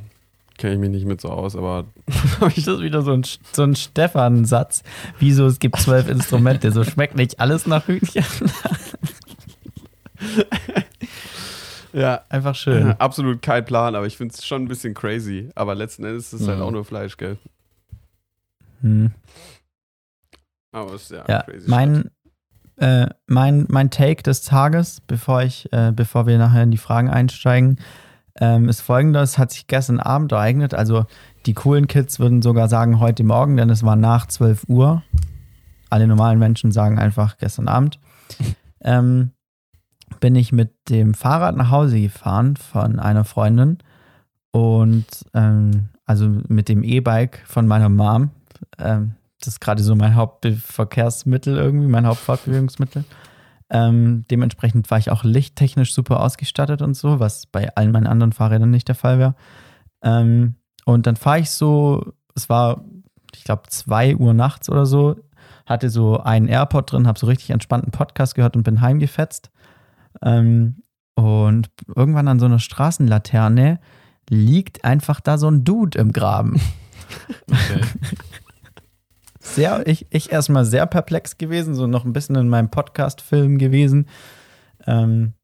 Kenne 0.58 0.74
ich 0.74 0.80
mich 0.80 0.90
nicht 0.90 1.06
mit 1.06 1.20
so 1.20 1.28
aus, 1.30 1.56
aber 1.56 1.84
Das 2.40 2.56
ist 2.56 2.80
wieder 2.80 3.02
so 3.02 3.12
ein, 3.12 3.24
so 3.52 3.62
ein 3.62 3.74
Stefan-Satz. 3.74 4.82
Wieso, 5.18 5.46
es 5.46 5.58
gibt 5.58 5.78
zwölf 5.80 6.08
Instrumente, 6.08 6.72
so 6.72 6.84
schmeckt 6.84 7.16
nicht 7.16 7.40
alles 7.40 7.66
nach 7.66 7.86
Hühnchen. 7.86 8.24
ja, 11.92 12.20
Einfach 12.28 12.54
schön. 12.54 12.92
absolut 12.98 13.42
kein 13.42 13.64
Plan, 13.64 13.94
aber 13.94 14.06
ich 14.06 14.16
finde 14.16 14.34
es 14.34 14.46
schon 14.46 14.62
ein 14.62 14.68
bisschen 14.68 14.94
crazy. 14.94 15.50
Aber 15.54 15.74
letzten 15.74 16.04
Endes 16.04 16.32
ist 16.32 16.42
es 16.42 16.48
halt 16.48 16.58
Mhm. 16.58 16.64
auch 16.64 16.70
nur 16.70 16.84
Fleisch, 16.84 17.16
gell? 17.16 17.36
Hm. 18.80 19.12
Aber 20.72 20.94
es 20.94 21.02
ist 21.02 21.10
ja, 21.10 21.24
Ja, 21.28 21.42
crazy. 21.42 21.68
mein, 21.68 22.10
äh, 22.76 23.06
mein, 23.26 23.66
mein 23.68 23.90
Take 23.90 24.22
des 24.22 24.42
Tages, 24.42 25.00
bevor, 25.06 25.42
ich, 25.42 25.70
äh, 25.72 25.92
bevor 25.94 26.26
wir 26.26 26.38
nachher 26.38 26.62
in 26.62 26.70
die 26.70 26.78
Fragen 26.78 27.10
einsteigen, 27.10 27.78
ähm, 28.40 28.68
ist 28.70 28.80
folgendes: 28.80 29.36
hat 29.36 29.52
sich 29.52 29.66
gestern 29.66 30.00
Abend 30.00 30.32
ereignet. 30.32 30.72
Also, 30.72 31.04
die 31.44 31.52
coolen 31.52 31.86
Kids 31.86 32.18
würden 32.18 32.40
sogar 32.40 32.68
sagen 32.70 32.98
heute 32.98 33.22
Morgen, 33.24 33.58
denn 33.58 33.68
es 33.68 33.84
war 33.84 33.94
nach 33.96 34.26
12 34.26 34.64
Uhr. 34.68 35.02
Alle 35.90 36.06
normalen 36.06 36.38
Menschen 36.38 36.72
sagen 36.72 36.98
einfach 36.98 37.36
gestern 37.36 37.68
Abend. 37.68 38.00
ähm, 38.80 39.32
bin 40.20 40.36
ich 40.36 40.52
mit 40.52 40.72
dem 40.88 41.14
Fahrrad 41.14 41.56
nach 41.56 41.70
Hause 41.70 42.00
gefahren 42.00 42.56
von 42.56 42.98
einer 42.98 43.24
Freundin 43.24 43.78
und 44.52 45.06
ähm, 45.34 45.88
also 46.04 46.28
mit 46.48 46.68
dem 46.68 46.82
E-Bike 46.82 47.42
von 47.46 47.66
meiner 47.66 47.88
Mom. 47.88 48.30
Ähm, 48.78 49.14
das 49.38 49.54
ist 49.54 49.60
gerade 49.60 49.82
so 49.82 49.94
mein 49.96 50.14
Hauptverkehrsmittel 50.14 51.56
irgendwie, 51.56 51.88
mein 51.88 52.06
Hauptfortbewegungsmittel. 52.06 53.04
Ähm, 53.70 54.24
dementsprechend 54.30 54.90
war 54.90 54.98
ich 54.98 55.10
auch 55.10 55.24
lichttechnisch 55.24 55.94
super 55.94 56.20
ausgestattet 56.20 56.82
und 56.82 56.94
so, 56.94 57.18
was 57.20 57.46
bei 57.46 57.74
allen 57.74 57.90
meinen 57.90 58.06
anderen 58.06 58.32
Fahrrädern 58.32 58.70
nicht 58.70 58.88
der 58.88 58.94
Fall 58.94 59.18
wäre. 59.18 59.34
Ähm, 60.02 60.56
und 60.84 61.06
dann 61.06 61.16
fahre 61.16 61.40
ich 61.40 61.50
so, 61.50 62.12
es 62.34 62.48
war, 62.48 62.84
ich 63.34 63.44
glaube, 63.44 63.62
2 63.68 64.16
Uhr 64.16 64.34
nachts 64.34 64.68
oder 64.68 64.84
so, 64.84 65.16
hatte 65.64 65.90
so 65.90 66.20
einen 66.20 66.48
AirPod 66.48 66.92
drin, 66.92 67.06
habe 67.06 67.18
so 67.18 67.26
richtig 67.26 67.50
entspannten 67.50 67.92
Podcast 67.92 68.34
gehört 68.34 68.56
und 68.56 68.62
bin 68.62 68.80
heimgefetzt. 68.80 69.50
Ähm, 70.20 70.82
und 71.14 71.70
irgendwann 71.94 72.28
an 72.28 72.38
so 72.38 72.46
einer 72.46 72.58
Straßenlaterne 72.58 73.78
liegt 74.28 74.84
einfach 74.84 75.20
da 75.20 75.38
so 75.38 75.48
ein 75.50 75.64
Dude 75.64 75.98
im 75.98 76.12
Graben. 76.12 76.60
Okay. 77.50 77.82
sehr, 79.38 79.86
ich, 79.86 80.06
ich 80.08 80.32
erstmal 80.32 80.64
sehr 80.64 80.86
perplex 80.86 81.36
gewesen, 81.36 81.74
so 81.74 81.86
noch 81.86 82.06
ein 82.06 82.14
bisschen 82.14 82.36
in 82.36 82.48
meinem 82.48 82.70
Podcast-Film 82.70 83.58
gewesen. 83.58 84.06
Ähm, 84.86 85.34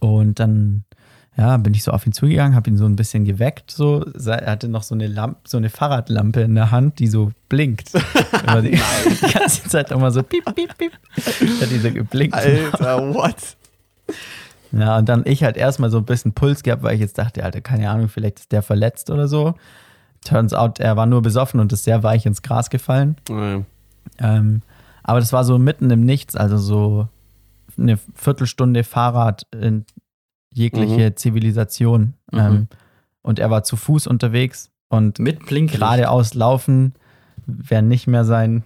und 0.00 0.38
dann, 0.38 0.84
ja, 1.36 1.56
bin 1.56 1.72
ich 1.72 1.82
so 1.82 1.92
auf 1.92 2.06
ihn 2.06 2.12
zugegangen, 2.12 2.54
habe 2.54 2.68
ihn 2.68 2.76
so 2.76 2.84
ein 2.84 2.96
bisschen 2.96 3.24
geweckt. 3.24 3.70
So. 3.70 4.04
Er 4.04 4.50
hatte 4.50 4.68
noch 4.68 4.82
so 4.82 4.94
eine 4.94 5.06
Lampe, 5.06 5.40
so 5.48 5.56
eine 5.56 5.70
Fahrradlampe 5.70 6.42
in 6.42 6.54
der 6.54 6.70
Hand, 6.70 6.98
die 6.98 7.06
so 7.06 7.32
blinkt. 7.48 7.92
Die, 8.62 8.70
die 8.70 9.32
ganze 9.32 9.68
Zeit 9.68 9.90
immer 9.90 10.10
so 10.10 10.22
piep, 10.22 10.44
piep, 10.54 10.76
piep. 10.78 10.92
Hat 11.60 11.70
die 11.70 11.78
so 11.78 11.90
geblinkt. 11.90 12.34
Alter, 12.34 13.14
what? 13.14 13.56
Ja, 14.72 14.98
und 14.98 15.08
dann 15.08 15.22
ich 15.24 15.44
halt 15.44 15.56
erstmal 15.56 15.90
so 15.90 15.98
ein 15.98 16.04
bisschen 16.04 16.32
Puls 16.32 16.62
gehabt, 16.62 16.82
weil 16.82 16.94
ich 16.94 17.00
jetzt 17.00 17.16
dachte, 17.16 17.44
Alter, 17.44 17.60
keine 17.60 17.88
Ahnung, 17.88 18.08
vielleicht 18.08 18.40
ist 18.40 18.52
der 18.52 18.62
verletzt 18.62 19.10
oder 19.10 19.28
so. 19.28 19.54
turns 20.24 20.52
out, 20.52 20.80
er 20.80 20.96
war 20.96 21.06
nur 21.06 21.22
besoffen 21.22 21.60
und 21.60 21.72
ist 21.72 21.84
sehr 21.84 22.02
weich 22.02 22.26
ins 22.26 22.42
Gras 22.42 22.68
gefallen. 22.68 23.16
Naja. 23.28 23.62
Ähm, 24.18 24.62
aber 25.04 25.20
das 25.20 25.32
war 25.32 25.44
so 25.44 25.58
mitten 25.58 25.88
im 25.90 26.04
Nichts, 26.04 26.34
also 26.34 26.58
so 26.58 27.08
eine 27.78 27.98
Viertelstunde 28.14 28.82
Fahrrad 28.82 29.46
in 29.54 29.84
jegliche 30.52 31.14
Zivilisation. 31.14 32.14
Mhm. 32.32 32.38
Ähm, 32.38 32.68
und 33.22 33.38
er 33.38 33.50
war 33.50 33.62
zu 33.62 33.76
Fuß 33.76 34.06
unterwegs 34.08 34.70
und 34.88 35.18
Mit 35.20 35.46
Blinklicht. 35.46 35.80
geradeaus 35.80 36.34
laufen 36.34 36.94
wäre 37.46 37.82
nicht 37.82 38.06
mehr 38.06 38.24
sein, 38.24 38.64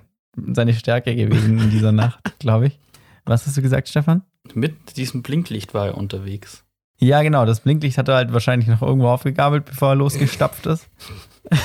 seine 0.53 0.72
Stärke 0.74 1.14
gewesen 1.14 1.59
in 1.59 1.70
dieser 1.70 1.92
Nacht, 1.92 2.20
glaube 2.38 2.68
ich. 2.68 2.79
Was 3.26 3.46
hast 3.46 3.57
du 3.57 3.62
gesagt, 3.62 3.88
Stefan? 3.88 4.22
Mit 4.55 4.97
diesem 4.97 5.23
Blinklicht 5.23 5.75
war 5.75 5.87
er 5.87 5.97
unterwegs. 5.97 6.65
Ja, 6.99 7.23
genau, 7.23 7.47
das 7.47 7.61
Blinklicht 7.61 7.97
hat 7.97 8.09
er 8.09 8.17
halt 8.17 8.33
wahrscheinlich 8.33 8.69
noch 8.69 8.83
irgendwo 8.83 9.09
aufgegabelt, 9.09 9.65
bevor 9.65 9.91
er 9.91 9.95
losgestapft 9.95 10.67
ist. 10.67 10.89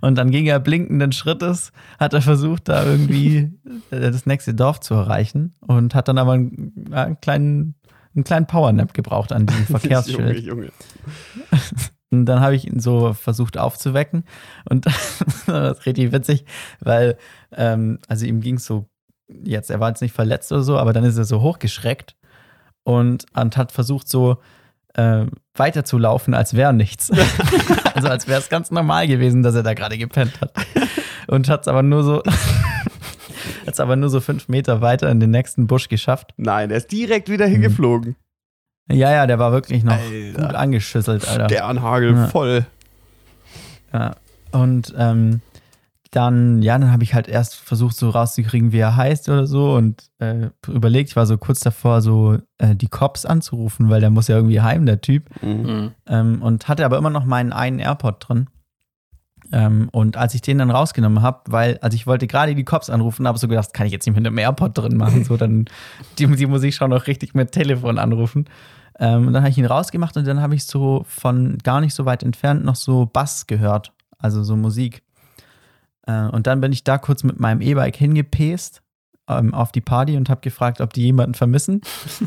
Und 0.00 0.16
dann 0.16 0.30
ging 0.30 0.46
er 0.46 0.60
blinkenden 0.60 1.12
Schrittes, 1.12 1.72
hat 1.98 2.14
er 2.14 2.22
versucht, 2.22 2.68
da 2.68 2.84
irgendwie 2.84 3.50
äh, 3.90 4.10
das 4.10 4.26
nächste 4.26 4.54
Dorf 4.54 4.80
zu 4.80 4.94
erreichen 4.94 5.54
und 5.60 5.94
hat 5.94 6.08
dann 6.08 6.18
aber 6.18 6.32
einen, 6.32 6.86
einen 6.92 7.20
kleinen, 7.20 7.74
einen 8.14 8.24
kleinen 8.24 8.46
Powernap 8.46 8.94
gebraucht 8.94 9.32
an 9.32 9.46
diesem 9.46 9.64
Junge, 9.68 9.80
Verkehrsschild. 9.80 10.38
Junge. 10.40 10.70
Und 12.12 12.26
dann 12.26 12.38
habe 12.40 12.54
ich 12.54 12.68
ihn 12.68 12.78
so 12.78 13.14
versucht 13.14 13.58
aufzuwecken. 13.58 14.24
Und 14.68 14.86
das 14.86 15.22
ist 15.48 15.86
richtig 15.86 16.12
witzig, 16.12 16.44
weil, 16.78 17.18
ähm, 17.50 17.98
also 18.06 18.26
ihm 18.26 18.40
ging 18.40 18.56
es 18.56 18.64
so, 18.64 18.88
jetzt, 19.28 19.70
er 19.70 19.80
war 19.80 19.88
jetzt 19.88 20.02
nicht 20.02 20.14
verletzt 20.14 20.52
oder 20.52 20.62
so, 20.62 20.78
aber 20.78 20.92
dann 20.92 21.04
ist 21.04 21.16
er 21.18 21.24
so 21.24 21.40
hochgeschreckt 21.40 22.14
und, 22.84 23.26
und 23.34 23.56
hat 23.56 23.72
versucht, 23.72 24.08
so 24.08 24.38
äh, 24.94 25.26
weiterzulaufen, 25.54 26.34
als 26.34 26.54
wäre 26.54 26.72
nichts. 26.72 27.10
also 27.94 28.08
als 28.08 28.28
wäre 28.28 28.40
es 28.40 28.48
ganz 28.48 28.70
normal 28.70 29.06
gewesen, 29.06 29.42
dass 29.42 29.54
er 29.54 29.62
da 29.62 29.74
gerade 29.74 29.98
gepennt 29.98 30.40
hat. 30.40 30.52
Und 31.26 31.48
hat 31.48 31.62
es 31.62 31.68
aber 31.68 31.82
nur 31.82 32.02
so. 32.04 32.22
Hat 33.66 33.74
es 33.74 33.80
aber 33.80 33.96
nur 33.96 34.08
so 34.10 34.20
fünf 34.20 34.46
Meter 34.48 34.80
weiter 34.80 35.10
in 35.10 35.18
den 35.18 35.32
nächsten 35.32 35.66
Busch 35.66 35.88
geschafft. 35.88 36.32
Nein, 36.36 36.70
er 36.70 36.76
ist 36.76 36.92
direkt 36.92 37.28
wieder 37.28 37.46
hingeflogen. 37.46 38.14
Ja, 38.88 39.10
ja, 39.10 39.26
der 39.26 39.40
war 39.40 39.50
wirklich 39.50 39.82
noch 39.82 39.94
Alter. 39.98 40.42
gut 40.46 40.54
angeschüsselt, 40.54 41.26
Alter. 41.26 41.48
Sternhagel 41.48 42.12
Ja. 42.14 42.26
voll. 42.28 42.66
Ja. 43.92 44.14
Und 44.52 44.94
ähm, 44.96 45.40
dann, 46.16 46.62
ja, 46.62 46.78
dann 46.78 46.92
habe 46.92 47.02
ich 47.02 47.12
halt 47.12 47.28
erst 47.28 47.56
versucht, 47.56 47.94
so 47.94 48.08
rauszukriegen, 48.08 48.72
wie 48.72 48.78
er 48.78 48.96
heißt 48.96 49.28
oder 49.28 49.46
so 49.46 49.74
und 49.74 50.04
äh, 50.18 50.48
überlegt, 50.66 51.10
ich 51.10 51.16
war 51.16 51.26
so 51.26 51.36
kurz 51.36 51.60
davor, 51.60 52.00
so 52.00 52.38
äh, 52.56 52.74
die 52.74 52.88
Cops 52.88 53.26
anzurufen, 53.26 53.90
weil 53.90 54.00
der 54.00 54.08
muss 54.08 54.28
ja 54.28 54.36
irgendwie 54.36 54.62
heim, 54.62 54.86
der 54.86 55.02
Typ. 55.02 55.28
Mhm. 55.42 55.50
Mhm. 55.50 55.90
Ähm, 56.06 56.42
und 56.42 56.68
hatte 56.68 56.86
aber 56.86 56.96
immer 56.96 57.10
noch 57.10 57.26
meinen 57.26 57.52
einen 57.52 57.80
AirPod 57.80 58.16
drin. 58.26 58.46
Ähm, 59.52 59.90
und 59.92 60.16
als 60.16 60.34
ich 60.34 60.40
den 60.40 60.56
dann 60.56 60.70
rausgenommen 60.70 61.20
habe, 61.20 61.40
weil, 61.48 61.78
also 61.82 61.94
ich 61.94 62.06
wollte 62.06 62.26
gerade 62.26 62.54
die 62.54 62.64
Cops 62.64 62.88
anrufen, 62.88 63.28
habe 63.28 63.38
so 63.38 63.46
gedacht, 63.46 63.66
das 63.66 63.72
kann 63.74 63.86
ich 63.86 63.92
jetzt 63.92 64.06
nicht 64.06 64.16
mit 64.16 64.26
einem 64.26 64.38
AirPod 64.38 64.76
drin 64.76 64.96
machen, 64.96 65.22
so 65.22 65.36
dann, 65.36 65.66
die, 66.18 66.26
die 66.26 66.46
muss 66.46 66.62
ich 66.62 66.76
schon 66.76 66.90
noch 66.90 67.06
richtig 67.06 67.34
mit 67.34 67.52
Telefon 67.52 67.98
anrufen. 67.98 68.46
Ähm, 68.98 69.26
und 69.26 69.34
dann 69.34 69.42
habe 69.42 69.50
ich 69.50 69.58
ihn 69.58 69.66
rausgemacht 69.66 70.16
und 70.16 70.26
dann 70.26 70.40
habe 70.40 70.54
ich 70.54 70.64
so 70.64 71.04
von 71.06 71.58
gar 71.58 71.82
nicht 71.82 71.94
so 71.94 72.06
weit 72.06 72.22
entfernt 72.22 72.64
noch 72.64 72.76
so 72.76 73.04
Bass 73.04 73.46
gehört, 73.46 73.92
also 74.18 74.42
so 74.42 74.56
Musik. 74.56 75.02
Äh, 76.06 76.26
und 76.28 76.46
dann 76.46 76.60
bin 76.60 76.72
ich 76.72 76.84
da 76.84 76.98
kurz 76.98 77.22
mit 77.24 77.38
meinem 77.38 77.60
E-Bike 77.60 77.96
hingepest 77.96 78.82
ähm, 79.28 79.54
auf 79.54 79.72
die 79.72 79.80
Party 79.80 80.16
und 80.16 80.30
habe 80.30 80.40
gefragt, 80.40 80.80
ob 80.80 80.92
die 80.92 81.02
jemanden 81.02 81.34
vermissen. 81.34 81.80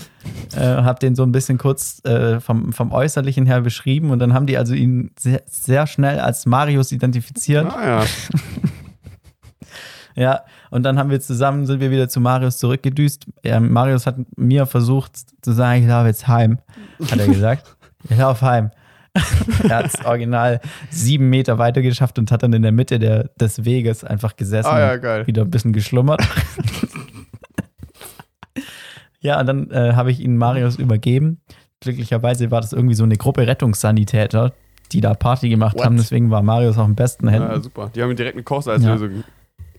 äh, 0.56 0.60
habe 0.60 1.00
den 1.00 1.16
so 1.16 1.24
ein 1.24 1.32
bisschen 1.32 1.58
kurz 1.58 2.04
äh, 2.06 2.40
vom, 2.40 2.74
vom 2.74 2.92
Äußerlichen 2.92 3.46
her 3.46 3.62
beschrieben 3.62 4.12
und 4.12 4.20
dann 4.20 4.34
haben 4.34 4.46
die 4.46 4.58
also 4.58 4.74
ihn 4.74 5.12
sehr, 5.18 5.42
sehr 5.46 5.88
schnell 5.88 6.20
als 6.20 6.46
Marius 6.46 6.92
identifiziert. 6.92 7.66
Ah 7.66 8.02
ja. 8.02 8.06
Ja, 10.16 10.42
und 10.70 10.84
dann 10.84 11.00
haben 11.00 11.10
wir 11.12 11.22
zusammen, 11.22 11.66
sind 11.66 11.80
wir 11.80 11.92
wieder 11.92 12.10
zu 12.10 12.20
Marius 12.20 12.58
zurückgedüst. 12.58 13.26
Ähm, 13.44 13.72
Marius 13.72 14.06
hat 14.06 14.18
mir 14.36 14.66
versucht 14.66 15.14
zu 15.42 15.54
sagen, 15.54 15.84
ich 15.84 15.88
laufe 15.88 16.08
jetzt 16.08 16.28
heim, 16.28 16.60
hat 17.10 17.20
er 17.20 17.28
gesagt. 17.28 17.78
ich 18.10 18.18
laufe 18.18 18.46
heim. 18.46 18.72
Er 19.68 19.78
hat 19.78 19.86
es 19.88 20.06
original 20.06 20.60
sieben 20.90 21.30
Meter 21.30 21.58
weiter 21.58 21.82
geschafft 21.82 22.18
und 22.20 22.32
hat 22.32 22.44
dann 22.44 22.54
in 22.54 22.62
der 22.62 22.72
Mitte 22.72 23.00
der, 23.00 23.30
des 23.40 23.66
Weges 23.66 24.04
einfach 24.04 24.36
gesessen 24.36 24.70
Ah 24.70 24.80
ja, 24.80 24.94
und 24.94 25.02
geil. 25.02 25.28
wieder 25.28 25.44
ein 25.44 25.52
bisschen 25.52 25.74
geschlummert. 25.74 26.22
ja, 29.22 29.40
und 29.40 29.46
dann 29.48 29.72
äh, 29.72 29.94
habe 29.94 30.12
ich 30.12 30.20
ihn 30.20 30.38
Marius 30.38 30.78
übergeben. 30.78 31.42
Glücklicherweise 31.82 32.52
war 32.52 32.62
das 32.62 32.74
irgendwie 32.74 32.96
so 32.96 33.04
eine 33.04 33.16
Gruppe 33.16 33.48
Rettungssanitäter, 33.48 34.54
die 34.92 35.02
da 35.02 35.14
Party 35.14 35.50
gemacht 35.50 35.78
What? 35.78 35.86
haben. 35.86 35.98
Deswegen 35.98 36.30
war 36.32 36.42
Marius 36.42 36.78
auch 36.78 36.86
im 36.86 36.96
besten 36.96 37.28
Händen. 37.28 37.50
ja, 37.50 37.60
super. 37.62 37.92
Die 37.96 38.02
haben 38.02 38.16
direkt 38.16 38.36
eine 38.36 38.44
Kochsalzlösung 38.44 39.24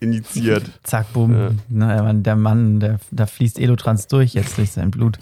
initiiert. 0.00 0.70
Zack, 0.82 1.12
bumm. 1.12 1.34
Ja. 1.34 1.50
Na, 1.68 1.92
der 1.94 2.02
Mann, 2.02 2.22
der 2.22 2.36
Mann, 2.36 2.80
der, 2.80 2.98
da 3.10 3.26
fließt 3.26 3.58
Elotrans 3.58 4.06
durch 4.06 4.32
jetzt 4.34 4.56
durch 4.56 4.70
sein 4.72 4.90
Blut. 4.90 5.18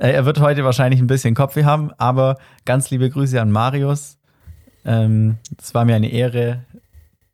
Äh, 0.00 0.12
er 0.12 0.24
wird 0.24 0.40
heute 0.40 0.64
wahrscheinlich 0.64 1.00
ein 1.00 1.06
bisschen 1.06 1.34
Kopfweh 1.34 1.64
haben, 1.64 1.92
aber 1.98 2.38
ganz 2.64 2.90
liebe 2.90 3.08
Grüße 3.10 3.40
an 3.40 3.50
Marius. 3.52 4.18
Ähm, 4.84 5.36
es 5.60 5.74
war 5.74 5.84
mir 5.84 5.94
eine 5.94 6.10
Ehre, 6.10 6.64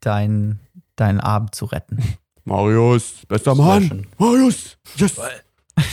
dein, 0.01 0.59
deinen 0.97 1.21
Abend 1.21 1.55
zu 1.55 1.65
retten. 1.65 2.03
Marius, 2.43 3.25
bester 3.27 3.55
Mann. 3.55 4.05
Marius, 4.17 4.77
yes. 4.97 5.19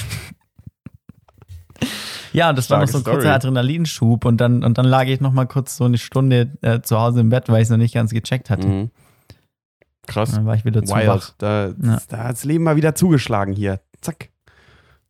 Ja, 2.33 2.51
und 2.51 2.59
das 2.59 2.69
war 2.69 2.81
noch 2.81 2.89
so 2.89 2.99
ein 2.99 3.03
Starke 3.03 3.19
kurzer 3.19 3.29
Story. 3.29 3.35
Adrenalinschub 3.53 4.25
und 4.25 4.39
dann, 4.39 4.65
und 4.65 4.77
dann 4.77 4.87
lag 4.87 5.05
ich 5.05 5.21
noch 5.21 5.33
mal 5.33 5.45
kurz 5.47 5.77
so 5.77 5.85
eine 5.85 5.99
Stunde 5.99 6.51
äh, 6.63 6.81
zu 6.81 6.99
Hause 6.99 7.21
im 7.21 7.29
Bett, 7.29 7.49
weil 7.49 7.59
ich 7.59 7.67
es 7.67 7.71
noch 7.71 7.77
nicht 7.77 7.95
ganz 7.95 8.11
gecheckt 8.11 8.51
hatte. 8.51 8.67
Mhm. 8.67 8.91
Krass. 10.09 10.33
Dann 10.33 10.45
war 10.45 10.57
ich 10.57 10.65
wieder 10.65 10.83
zu 10.83 10.93
wach. 10.93 11.01
Wild. 11.01 11.35
Da, 11.39 11.67
Ja. 11.81 12.03
da 12.09 12.25
hat 12.25 12.33
das 12.33 12.43
Leben 12.45 12.65
mal 12.65 12.75
wieder 12.75 12.97
zugeschlagen 12.97 13.53
hier. 13.55 13.81
Zack. 14.01 14.31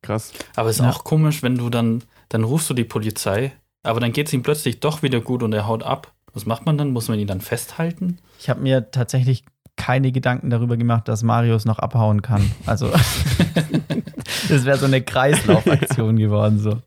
Krass. 0.04 0.32
Aber 0.54 0.68
es 0.68 0.76
ist 0.76 0.82
Ja. 0.82 0.90
auch 0.90 1.02
komisch, 1.04 1.42
wenn 1.42 1.56
du 1.56 1.70
dann, 1.70 2.02
dann 2.28 2.44
rufst 2.44 2.68
du 2.68 2.74
die 2.74 2.84
Polizei, 2.84 3.52
aber 3.82 4.00
dann 4.00 4.12
geht 4.12 4.26
es 4.26 4.32
ihm 4.34 4.42
plötzlich 4.42 4.80
doch 4.80 5.02
wieder 5.02 5.20
gut 5.20 5.42
und 5.42 5.52
er 5.54 5.66
haut 5.66 5.82
ab. 5.82 6.12
Was 6.34 6.46
macht 6.46 6.66
man 6.66 6.76
dann? 6.76 6.90
Muss 6.92 7.08
man 7.08 7.18
ihn 7.18 7.26
dann 7.26 7.40
festhalten? 7.40 8.18
Ich 8.38 8.50
habe 8.50 8.60
mir 8.60 8.90
tatsächlich 8.90 9.44
keine 9.76 10.12
Gedanken 10.12 10.50
darüber 10.50 10.76
gemacht, 10.76 11.08
dass 11.08 11.22
Marius 11.22 11.64
noch 11.64 11.78
abhauen 11.78 12.22
kann. 12.22 12.50
Also, 12.66 12.90
das 14.48 14.64
wäre 14.64 14.78
so 14.78 14.86
eine 14.86 15.02
Kreislaufaktion 15.02 16.16
geworden. 16.16 16.58
So. 16.58 16.80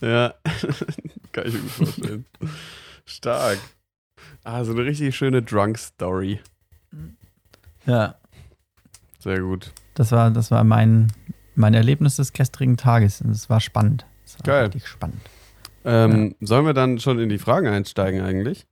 Ja. 0.00 0.34
Kann 1.32 1.46
ich 1.46 1.54
mir 1.54 1.60
vorstellen. 1.68 2.26
Stark. 3.04 3.58
Ah, 4.44 4.64
so 4.64 4.72
eine 4.72 4.84
richtig 4.84 5.14
schöne 5.16 5.42
Drunk-Story. 5.42 6.40
Ja, 7.86 8.14
Sehr 9.18 9.40
gut. 9.40 9.72
das 9.94 10.10
war, 10.12 10.30
das 10.30 10.50
war 10.50 10.64
mein, 10.64 11.12
mein 11.54 11.74
Erlebnis 11.74 12.16
des 12.16 12.32
gestrigen 12.32 12.76
Tages. 12.76 13.20
Und 13.20 13.30
es 13.30 13.48
war 13.50 13.60
spannend. 13.60 14.04
Es 14.24 14.34
war 14.38 14.44
Geil. 14.44 14.64
richtig 14.66 14.86
spannend. 14.86 15.20
Ähm, 15.84 16.34
Sollen 16.40 16.64
wir 16.66 16.74
dann 16.74 16.98
schon 16.98 17.18
in 17.18 17.28
die 17.28 17.38
Fragen 17.38 17.66
einsteigen 17.68 18.20
eigentlich? 18.22 18.66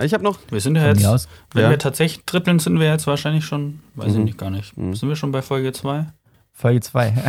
Ich 0.00 0.14
habe 0.14 0.22
noch. 0.24 0.38
Wir 0.50 0.60
sind 0.60 0.76
ja 0.76 0.86
jetzt, 0.88 1.04
aus. 1.04 1.28
wenn 1.52 1.64
Ja. 1.64 1.70
wir 1.70 1.78
tatsächlich 1.78 2.24
trippeln, 2.24 2.58
sind 2.58 2.78
wir 2.78 2.86
jetzt 2.86 3.06
wahrscheinlich 3.06 3.44
schon, 3.44 3.80
weiß 3.94 4.12
ich 4.12 4.18
Mhm. 4.18 4.24
nicht 4.24 4.38
gar 4.38 4.50
nicht. 4.50 4.76
Mhm. 4.76 4.94
Sind 4.94 5.08
wir 5.08 5.16
schon 5.16 5.32
bei 5.32 5.42
Folge 5.42 5.72
2? 5.72 6.06
Folge 6.52 6.80
2. 6.80 7.12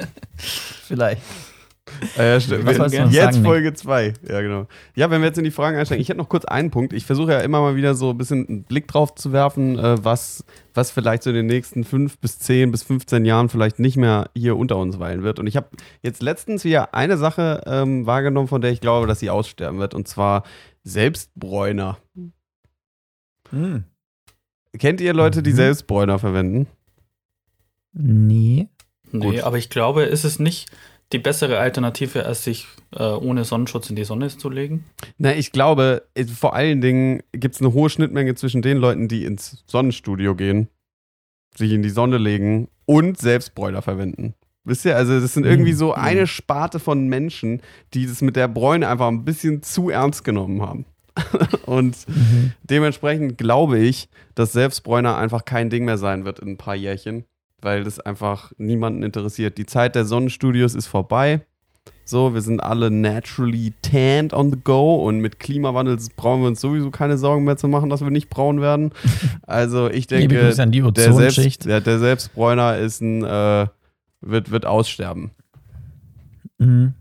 Vielleicht. 0.36 1.22
Äh, 2.16 2.32
ja, 2.32 2.40
stimmt. 2.40 2.64
Was 2.64 2.92
Wir- 2.92 3.06
jetzt 3.06 3.34
sagen? 3.34 3.44
Folge 3.44 3.74
2. 3.74 4.14
Ja, 4.26 4.40
genau. 4.40 4.66
Ja, 4.96 5.10
wenn 5.10 5.20
wir 5.20 5.26
jetzt 5.28 5.36
in 5.38 5.44
die 5.44 5.50
Fragen 5.50 5.76
einsteigen, 5.76 6.00
ich 6.00 6.08
hätte 6.08 6.18
noch 6.18 6.30
kurz 6.30 6.44
einen 6.46 6.70
Punkt. 6.70 6.92
Ich 6.94 7.04
versuche 7.04 7.32
ja 7.32 7.40
immer 7.40 7.60
mal 7.60 7.76
wieder 7.76 7.94
so 7.94 8.10
ein 8.10 8.16
bisschen 8.18 8.48
einen 8.48 8.64
Blick 8.64 8.88
drauf 8.88 9.14
zu 9.14 9.32
werfen, 9.32 9.78
äh, 9.78 10.02
was, 10.02 10.44
was 10.72 10.90
vielleicht 10.90 11.22
so 11.22 11.30
in 11.30 11.36
den 11.36 11.46
nächsten 11.46 11.84
5 11.84 12.18
bis 12.18 12.38
10 12.38 12.70
bis 12.70 12.82
15 12.84 13.24
Jahren 13.26 13.48
vielleicht 13.50 13.78
nicht 13.78 13.96
mehr 13.98 14.30
hier 14.34 14.56
unter 14.56 14.78
uns 14.78 14.98
weilen 14.98 15.22
wird. 15.22 15.38
Und 15.38 15.46
ich 15.46 15.56
habe 15.56 15.68
jetzt 16.02 16.22
letztens 16.22 16.64
wieder 16.64 16.94
eine 16.94 17.18
Sache 17.18 17.62
ähm, 17.66 18.06
wahrgenommen, 18.06 18.48
von 18.48 18.62
der 18.62 18.70
ich 18.70 18.80
glaube, 18.80 19.06
dass 19.06 19.20
sie 19.20 19.28
aussterben 19.30 19.78
wird. 19.78 19.92
Und 19.94 20.08
zwar 20.08 20.42
Selbstbräuner. 20.84 21.98
Hm. 23.50 23.84
Kennt 24.78 25.00
ihr 25.02 25.12
Leute, 25.12 25.42
die 25.42 25.52
Mhm. 25.52 25.56
Selbstbräuner 25.56 26.18
verwenden? 26.18 26.66
Nee. 27.92 28.68
Nee, 29.12 29.36
Gut. 29.36 29.40
aber 29.44 29.58
ich 29.58 29.70
glaube, 29.70 30.02
ist 30.04 30.24
es 30.24 30.40
nicht 30.40 30.68
die 31.12 31.18
bessere 31.18 31.58
Alternative, 31.58 32.24
als 32.26 32.44
sich 32.44 32.66
äh, 32.96 33.02
ohne 33.02 33.44
Sonnenschutz 33.44 33.90
in 33.90 33.96
die 33.96 34.04
Sonne 34.04 34.28
zu 34.28 34.48
legen? 34.50 34.84
Na, 35.18 35.34
ich 35.34 35.52
glaube, 35.52 36.02
es- 36.14 36.30
vor 36.30 36.54
allen 36.54 36.80
Dingen 36.80 37.22
gibt 37.32 37.54
es 37.54 37.60
eine 37.60 37.72
hohe 37.72 37.90
Schnittmenge 37.90 38.34
zwischen 38.34 38.62
den 38.62 38.78
Leuten, 38.78 39.08
die 39.08 39.24
ins 39.24 39.62
Sonnenstudio 39.66 40.34
gehen, 40.34 40.68
sich 41.56 41.72
in 41.72 41.82
die 41.82 41.90
Sonne 41.90 42.18
legen 42.18 42.68
und 42.86 43.18
Selbstbräuner 43.18 43.82
verwenden. 43.82 44.34
Wisst 44.64 44.84
ihr, 44.86 44.96
also 44.96 45.20
das 45.20 45.34
sind 45.34 45.44
irgendwie 45.44 45.72
Mhm. 45.72 45.76
so 45.76 45.92
eine 45.94 46.26
Sparte 46.26 46.80
von 46.80 47.06
Menschen, 47.06 47.60
die 47.92 48.06
das 48.06 48.22
mit 48.22 48.34
der 48.34 48.48
Bräune 48.48 48.88
einfach 48.88 49.08
ein 49.08 49.24
bisschen 49.24 49.62
zu 49.62 49.90
ernst 49.90 50.24
genommen 50.24 50.62
haben. 50.62 50.86
und 51.66 51.96
Mhm. 52.08 52.52
dementsprechend 52.62 53.38
glaube 53.38 53.78
ich, 53.78 54.08
dass 54.34 54.52
Selbstbräuner 54.52 55.16
einfach 55.16 55.44
kein 55.44 55.70
Ding 55.70 55.84
mehr 55.84 55.98
sein 55.98 56.24
wird 56.24 56.40
in 56.40 56.48
ein 56.48 56.56
paar 56.56 56.74
Jährchen, 56.74 57.24
weil 57.64 57.84
das 57.84 57.98
einfach 57.98 58.52
niemanden 58.58 59.02
interessiert. 59.02 59.58
Die 59.58 59.66
Zeit 59.66 59.94
der 59.94 60.04
Sonnenstudios 60.04 60.74
ist 60.74 60.86
vorbei. 60.86 61.40
So, 62.06 62.34
wir 62.34 62.42
sind 62.42 62.62
alle 62.62 62.90
naturally 62.90 63.72
tanned 63.80 64.34
on 64.34 64.50
the 64.50 64.58
go 64.62 64.96
und 64.96 65.20
mit 65.20 65.40
Klimawandel 65.40 65.98
brauchen 66.16 66.42
wir 66.42 66.48
uns 66.48 66.60
sowieso 66.60 66.90
keine 66.90 67.16
Sorgen 67.16 67.44
mehr 67.44 67.56
zu 67.56 67.66
machen, 67.66 67.88
dass 67.88 68.02
wir 68.02 68.10
nicht 68.10 68.28
braun 68.28 68.60
werden. 68.60 68.92
Also 69.46 69.90
ich 69.90 70.06
denke, 70.06 70.28
der, 70.90 71.12
Selbst, 71.12 71.66
der, 71.66 71.80
der 71.80 71.98
Selbstbräuner 71.98 72.78
ist 72.78 73.00
ein, 73.00 73.22
äh, 73.22 73.66
wird, 74.20 74.50
wird 74.50 74.66
aussterben. 74.66 75.30
Mhm. 76.58 76.94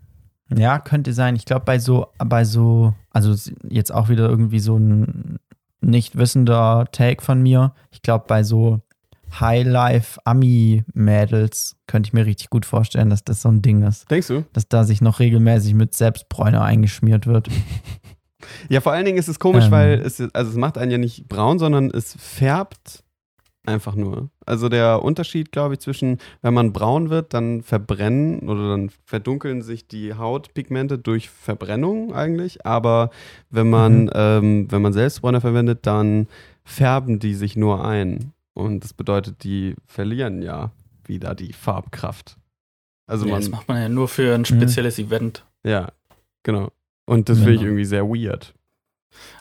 Ja, 0.55 0.79
könnte 0.79 1.13
sein. 1.13 1.35
Ich 1.35 1.45
glaube, 1.45 1.65
bei 1.65 1.79
so, 1.79 2.07
bei 2.17 2.43
so, 2.43 2.93
also 3.11 3.33
jetzt 3.67 3.93
auch 3.93 4.09
wieder 4.09 4.29
irgendwie 4.29 4.59
so 4.59 4.77
ein 4.77 5.39
nicht 5.81 6.17
wissender 6.17 6.87
Take 6.91 7.23
von 7.23 7.41
mir. 7.41 7.73
Ich 7.91 8.01
glaube, 8.01 8.25
bei 8.27 8.43
so 8.43 8.81
Highlife-Ami-Mädels 9.39 11.75
könnte 11.87 12.07
ich 12.07 12.13
mir 12.13 12.25
richtig 12.25 12.49
gut 12.49 12.65
vorstellen, 12.65 13.09
dass 13.09 13.23
das 13.23 13.41
so 13.41 13.49
ein 13.49 13.61
Ding 13.61 13.83
ist. 13.83 14.09
Denkst 14.09 14.27
du? 14.27 14.45
Dass 14.53 14.67
da 14.67 14.83
sich 14.83 15.01
noch 15.01 15.19
regelmäßig 15.19 15.73
mit 15.73 15.93
Selbstbräuner 15.93 16.63
eingeschmiert 16.63 17.27
wird. 17.27 17.47
Ja, 18.67 18.81
vor 18.81 18.91
allen 18.91 19.05
Dingen 19.05 19.17
ist 19.17 19.29
es 19.29 19.39
komisch, 19.39 19.67
Ähm. 19.67 19.71
weil 19.71 20.01
es, 20.01 20.19
also 20.19 20.51
es 20.51 20.57
macht 20.57 20.77
einen 20.77 20.91
ja 20.91 20.97
nicht 20.97 21.29
braun, 21.29 21.59
sondern 21.59 21.89
es 21.91 22.13
färbt 22.19 23.01
einfach 23.65 23.95
nur. 23.95 24.31
Also 24.45 24.67
der 24.67 25.01
Unterschied, 25.01 25.53
glaube 25.53 25.75
ich, 25.75 25.79
zwischen, 25.79 26.17
wenn 26.41 26.53
man 26.53 26.73
braun 26.73 27.09
wird, 27.09 27.33
dann 27.33 27.61
verbrennen 27.61 28.39
oder 28.49 28.67
dann 28.71 28.91
verdunkeln 29.05 29.61
sich 29.61 29.87
die 29.87 30.15
Hautpigmente 30.15 30.99
durch 30.99 31.29
Verbrennung 31.29 32.13
eigentlich. 32.13 32.65
Aber 32.65 33.11
wenn 33.49 33.69
man, 33.69 34.03
Mhm. 34.03 34.09
ähm, 34.13 34.67
wenn 34.69 34.81
man 34.81 34.91
Selbstbräuner 34.91 35.39
verwendet, 35.39 35.87
dann 35.87 36.27
färben 36.65 37.19
die 37.19 37.35
sich 37.35 37.55
nur 37.55 37.85
ein. 37.85 38.33
Und 38.53 38.83
das 38.83 38.93
bedeutet, 38.93 39.43
die 39.43 39.75
verlieren 39.85 40.41
ja 40.41 40.71
wieder 41.05 41.35
die 41.35 41.53
Farbkraft. 41.53 42.37
Also 43.07 43.25
ja, 43.25 43.31
man, 43.31 43.41
das 43.41 43.49
macht 43.49 43.67
man 43.67 43.81
ja 43.81 43.89
nur 43.89 44.07
für 44.07 44.33
ein 44.35 44.45
spezielles 44.45 44.99
Event. 44.99 45.43
ja, 45.63 45.91
genau. 46.43 46.71
Und 47.05 47.27
das 47.27 47.39
finde 47.39 47.53
ich 47.53 47.59
Genau. 47.59 47.69
irgendwie 47.71 47.85
sehr 47.85 48.05
weird. 48.07 48.53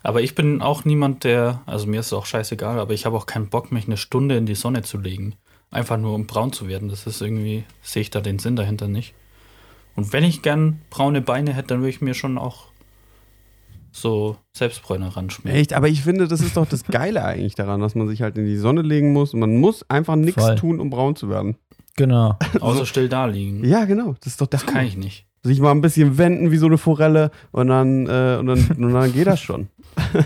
Aber 0.03 0.21
ich 0.21 0.35
bin 0.35 0.61
auch 0.61 0.85
niemand, 0.85 1.23
der, 1.23 1.63
also 1.65 1.87
mir 1.87 2.01
ist 2.01 2.07
es 2.07 2.13
auch 2.13 2.27
scheißegal, 2.27 2.81
aber 2.81 2.93
ich 2.93 3.07
habe 3.07 3.17
auch 3.17 3.25
keinen 3.27 3.49
Bock, 3.51 3.71
mich 3.71 3.87
eine 3.87 3.97
Stunde 3.97 4.37
in 4.37 4.47
die 4.47 4.57
Sonne 4.57 4.83
zu 4.83 4.99
legen. 4.99 5.37
Einfach 5.71 5.97
nur 5.97 6.15
um 6.15 6.27
braun 6.27 6.53
zu 6.53 6.67
werden. 6.67 6.89
Das 6.89 7.07
ist 7.07 7.23
irgendwie, 7.23 7.63
sehe 7.81 8.03
ich 8.03 8.11
da 8.11 8.21
den 8.21 8.39
Sinn 8.41 8.57
dahinter 8.57 8.89
nicht. 8.89 9.15
Und 9.95 10.13
wenn 10.13 10.25
ich 10.25 10.43
gern 10.43 10.81
braune 10.91 11.21
Beine 11.23 11.55
hätte, 11.55 11.69
dann 11.69 11.79
würde 11.81 11.91
ich 11.91 12.01
mir 12.01 12.15
schon 12.15 12.37
auch 12.37 12.72
so 13.93 14.37
Selbstbräuner 14.53 15.09
ranschmieren. 15.17 15.59
Echt, 15.59 15.75
aber 15.75 15.89
ich 15.89 16.03
finde, 16.03 16.27
das 16.27 16.41
ist 16.41 16.57
doch 16.57 16.67
das 16.67 16.85
Geile 16.91 17.25
eigentlich 17.25 17.55
daran, 17.55 17.81
dass 17.81 17.95
man 17.95 18.09
sich 18.09 18.23
halt 18.23 18.37
in 18.37 18.47
die 18.47 18.57
Sonne 18.57 18.83
legen 18.83 19.13
muss. 19.13 19.35
Man 19.35 19.59
muss 19.59 19.89
einfach 19.89 20.17
nichts 20.17 20.43
Voll. 20.43 20.57
tun, 20.57 20.81
um 20.81 20.91
braun 20.91 21.15
zu 21.15 21.29
werden. 21.29 21.57
Genau. 21.97 22.37
Außer 22.61 22.87
still 22.87 23.09
da 23.09 23.27
liegen. 23.27 23.65
Ja, 23.65 23.85
genau. 23.85 24.15
Das 24.21 24.33
ist 24.33 24.41
doch 24.41 24.47
der 24.47 24.61
Das 24.61 24.67
kann 24.67 24.87
ich 24.87 24.97
nicht. 24.97 25.27
Sich 25.45 25.61
mal 25.61 25.73
ein 25.73 25.81
bisschen 25.81 26.19
wenden 26.19 26.51
wie 26.51 26.57
so 26.57 26.67
eine 26.67 26.79
Forelle 26.79 27.31
und 27.51 27.67
dann, 27.69 28.07
äh, 28.07 28.37
und 28.39 28.47
dann, 28.47 28.71
und 28.79 28.93
dann 28.93 29.13
geht 29.13 29.27
das 29.27 29.41
schon. 29.41 29.69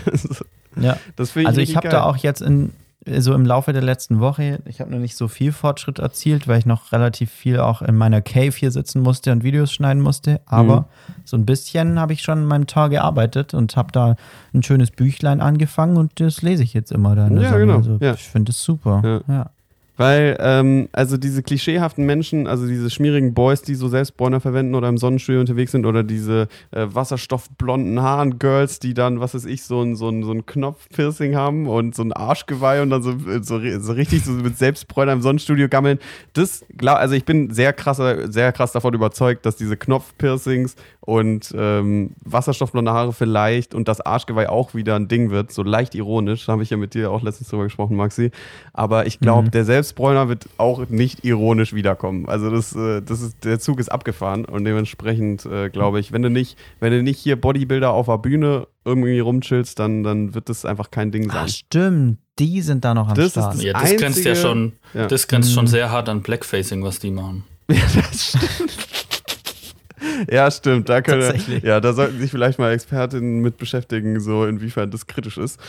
Ja. 0.79 0.95
das 1.15 1.31
finde 1.31 1.41
ich 1.41 1.47
Also 1.47 1.61
ich 1.61 1.75
habe 1.75 1.89
da 1.89 2.03
auch 2.03 2.17
jetzt 2.17 2.39
in 2.39 2.71
so 3.19 3.33
im 3.33 3.45
Laufe 3.45 3.73
der 3.73 3.81
letzten 3.81 4.19
Woche, 4.19 4.59
ich 4.65 4.79
habe 4.81 4.91
noch 4.91 4.99
nicht 4.99 5.15
so 5.15 5.27
viel 5.27 5.51
Fortschritt 5.51 5.99
erzielt, 5.99 6.47
weil 6.47 6.59
ich 6.59 6.65
noch 6.65 6.91
relativ 6.91 7.31
viel 7.31 7.59
auch 7.59 7.81
in 7.81 7.95
meiner 7.95 8.21
Cave 8.21 8.51
hier 8.55 8.71
sitzen 8.71 9.01
musste 9.01 9.31
und 9.31 9.43
Videos 9.43 9.71
schneiden 9.71 10.01
musste. 10.01 10.41
Aber 10.45 10.81
Mhm. 10.81 10.85
so 11.25 11.37
ein 11.37 11.45
bisschen 11.45 11.99
habe 11.99 12.13
ich 12.13 12.21
schon 12.21 12.39
in 12.39 12.45
meinem 12.45 12.67
Tag 12.67 12.91
gearbeitet 12.91 13.53
und 13.53 13.75
habe 13.77 13.91
da 13.91 14.15
ein 14.53 14.63
schönes 14.63 14.91
Büchlein 14.91 15.41
angefangen 15.41 15.97
und 15.97 16.19
das 16.19 16.41
lese 16.41 16.63
ich 16.63 16.73
jetzt 16.73 16.91
immer 16.91 17.15
da 17.15 17.27
in 17.27 17.35
der 17.35 17.43
Ja, 17.43 17.49
Sonne. 17.51 17.61
genau. 17.65 17.77
Also 17.77 17.97
Ja. 18.01 18.13
ich 18.13 18.23
finde 18.27 18.51
es 18.51 18.61
super. 18.63 19.01
Ja. 19.27 19.33
Ja. 19.33 19.49
Weil, 19.97 20.37
ähm, 20.39 20.89
also 20.91 21.17
diese 21.17 21.41
klischeehaften 21.41 22.05
Menschen, 22.05 22.47
also 22.47 22.67
diese 22.67 22.89
schmierigen 22.89 23.33
Boys, 23.33 23.63
die 23.63 23.75
so 23.75 23.87
Selbstbräuner 23.87 24.39
verwenden 24.39 24.75
oder 24.75 24.87
im 24.89 24.97
Sonnenstudio 24.97 25.39
unterwegs 25.41 25.71
sind, 25.71 25.85
oder 25.85 26.03
diese 26.03 26.47
äh, 26.71 26.85
wasserstoffblonden 26.89 28.01
Haaren 28.01 28.37
Girls, 28.39 28.79
die 28.79 28.93
dann, 28.93 29.19
was 29.19 29.33
weiß 29.33 29.45
ich, 29.45 29.63
so 29.63 29.81
ein, 29.81 29.95
so 29.95 30.09
ein, 30.09 30.23
so 30.23 30.31
ein 30.31 30.45
Knopfpiercing 30.45 31.35
haben 31.35 31.67
und 31.67 31.95
so 31.95 32.03
ein 32.03 32.13
Arschgeweih 32.13 32.81
und 32.81 32.91
dann 32.91 33.01
so, 33.01 33.15
so, 33.41 33.59
so 33.79 33.93
richtig 33.93 34.23
so 34.23 34.31
mit 34.31 34.57
Selbstbräuner 34.57 35.13
im 35.13 35.21
Sonnenstudio 35.21 35.67
gammeln. 35.67 35.99
Das, 36.33 36.63
glaub, 36.77 36.97
also 36.97 37.15
ich 37.15 37.25
bin 37.25 37.51
sehr 37.51 37.73
krasser, 37.73 38.31
sehr 38.31 38.51
krass 38.53 38.71
davon 38.71 38.93
überzeugt, 38.93 39.45
dass 39.45 39.55
diese 39.55 39.77
Knopfpiercings 39.77 40.75
und 41.01 41.53
ähm, 41.57 42.11
wasserstoffblonde 42.23 42.91
Haare 42.91 43.13
vielleicht 43.13 43.73
und 43.73 43.87
das 43.87 44.01
Arschgeweih 44.01 44.49
auch 44.49 44.75
wieder 44.75 44.95
ein 44.95 45.07
Ding 45.07 45.31
wird, 45.31 45.51
so 45.51 45.63
leicht 45.63 45.95
ironisch, 45.95 46.45
da 46.45 46.51
habe 46.51 46.63
ich 46.63 46.69
ja 46.69 46.77
mit 46.77 46.93
dir 46.93 47.11
auch 47.11 47.23
letztens 47.23 47.49
drüber 47.49 47.63
gesprochen, 47.63 47.95
Maxi. 47.95 48.31
Aber 48.73 49.07
ich 49.07 49.19
glaube, 49.19 49.47
Mhm. 49.47 49.51
der 49.51 49.65
Selbstbräuner 49.87 50.27
wird 50.27 50.47
auch 50.57 50.89
nicht 50.89 51.23
ironisch 51.23 51.73
wiederkommen. 51.73 52.27
Also 52.27 52.49
das, 52.49 52.75
äh, 52.75 53.01
das 53.01 53.21
ist, 53.21 53.45
der 53.45 53.57
Zug 53.59 53.79
ist 53.79 53.89
abgefahren 53.89 54.43
und 54.43 54.65
dementsprechend 54.65 55.45
äh, 55.45 55.69
glaube 55.69 56.01
ich, 56.01 56.11
wenn 56.11 56.21
du 56.21 56.29
nicht, 56.29 56.57
wenn 56.81 56.91
du 56.91 57.01
nicht 57.01 57.17
hier 57.19 57.39
Bodybuilder 57.39 57.91
auf 57.91 58.07
der 58.07 58.17
Bühne 58.17 58.67
irgendwie 58.83 59.19
rumchillst, 59.19 59.79
dann, 59.79 60.03
dann 60.03 60.35
wird 60.35 60.49
das 60.49 60.65
einfach 60.65 60.91
kein 60.91 61.11
Ding 61.11 61.29
sein. 61.31 61.43
Ach 61.45 61.47
stimmt, 61.47 62.17
die 62.37 62.61
sind 62.61 62.83
da 62.83 62.93
noch 62.93 63.07
am 63.07 63.15
Das 63.15 63.27
ist 63.27 63.31
Start. 63.33 63.53
das- 63.55 63.63
Ja, 63.63 63.73
das 63.73 63.81
grenzt 63.95 64.01
ja 64.01 64.31
einzige- 64.31 64.35
schon, 64.35 64.73
Ja. 64.93 65.07
das 65.07 65.27
grenzt 65.29 65.53
schon 65.53 65.63
Mhm. 65.65 65.69
sehr 65.69 65.89
hart 65.91 66.09
an 66.09 66.21
Blackfacing, 66.21 66.83
was 66.83 66.99
die 66.99 67.11
machen. 67.11 67.43
Ja, 67.69 67.77
das 67.95 68.27
stimmt. 68.29 68.77
Ja, 70.31 70.49
stimmt. 70.51 70.89
Da 70.89 71.01
können, 71.01 71.41
ja, 71.63 71.79
da 71.79 71.91
sollten 71.93 72.19
sich 72.19 72.29
vielleicht 72.31 72.59
mal 72.59 72.71
Expertinnen 72.71 73.39
mit 73.41 73.57
beschäftigen, 73.57 74.19
so 74.19 74.45
inwiefern 74.45 74.89
das 74.91 75.07
kritisch 75.07 75.37
ist. 75.37 75.59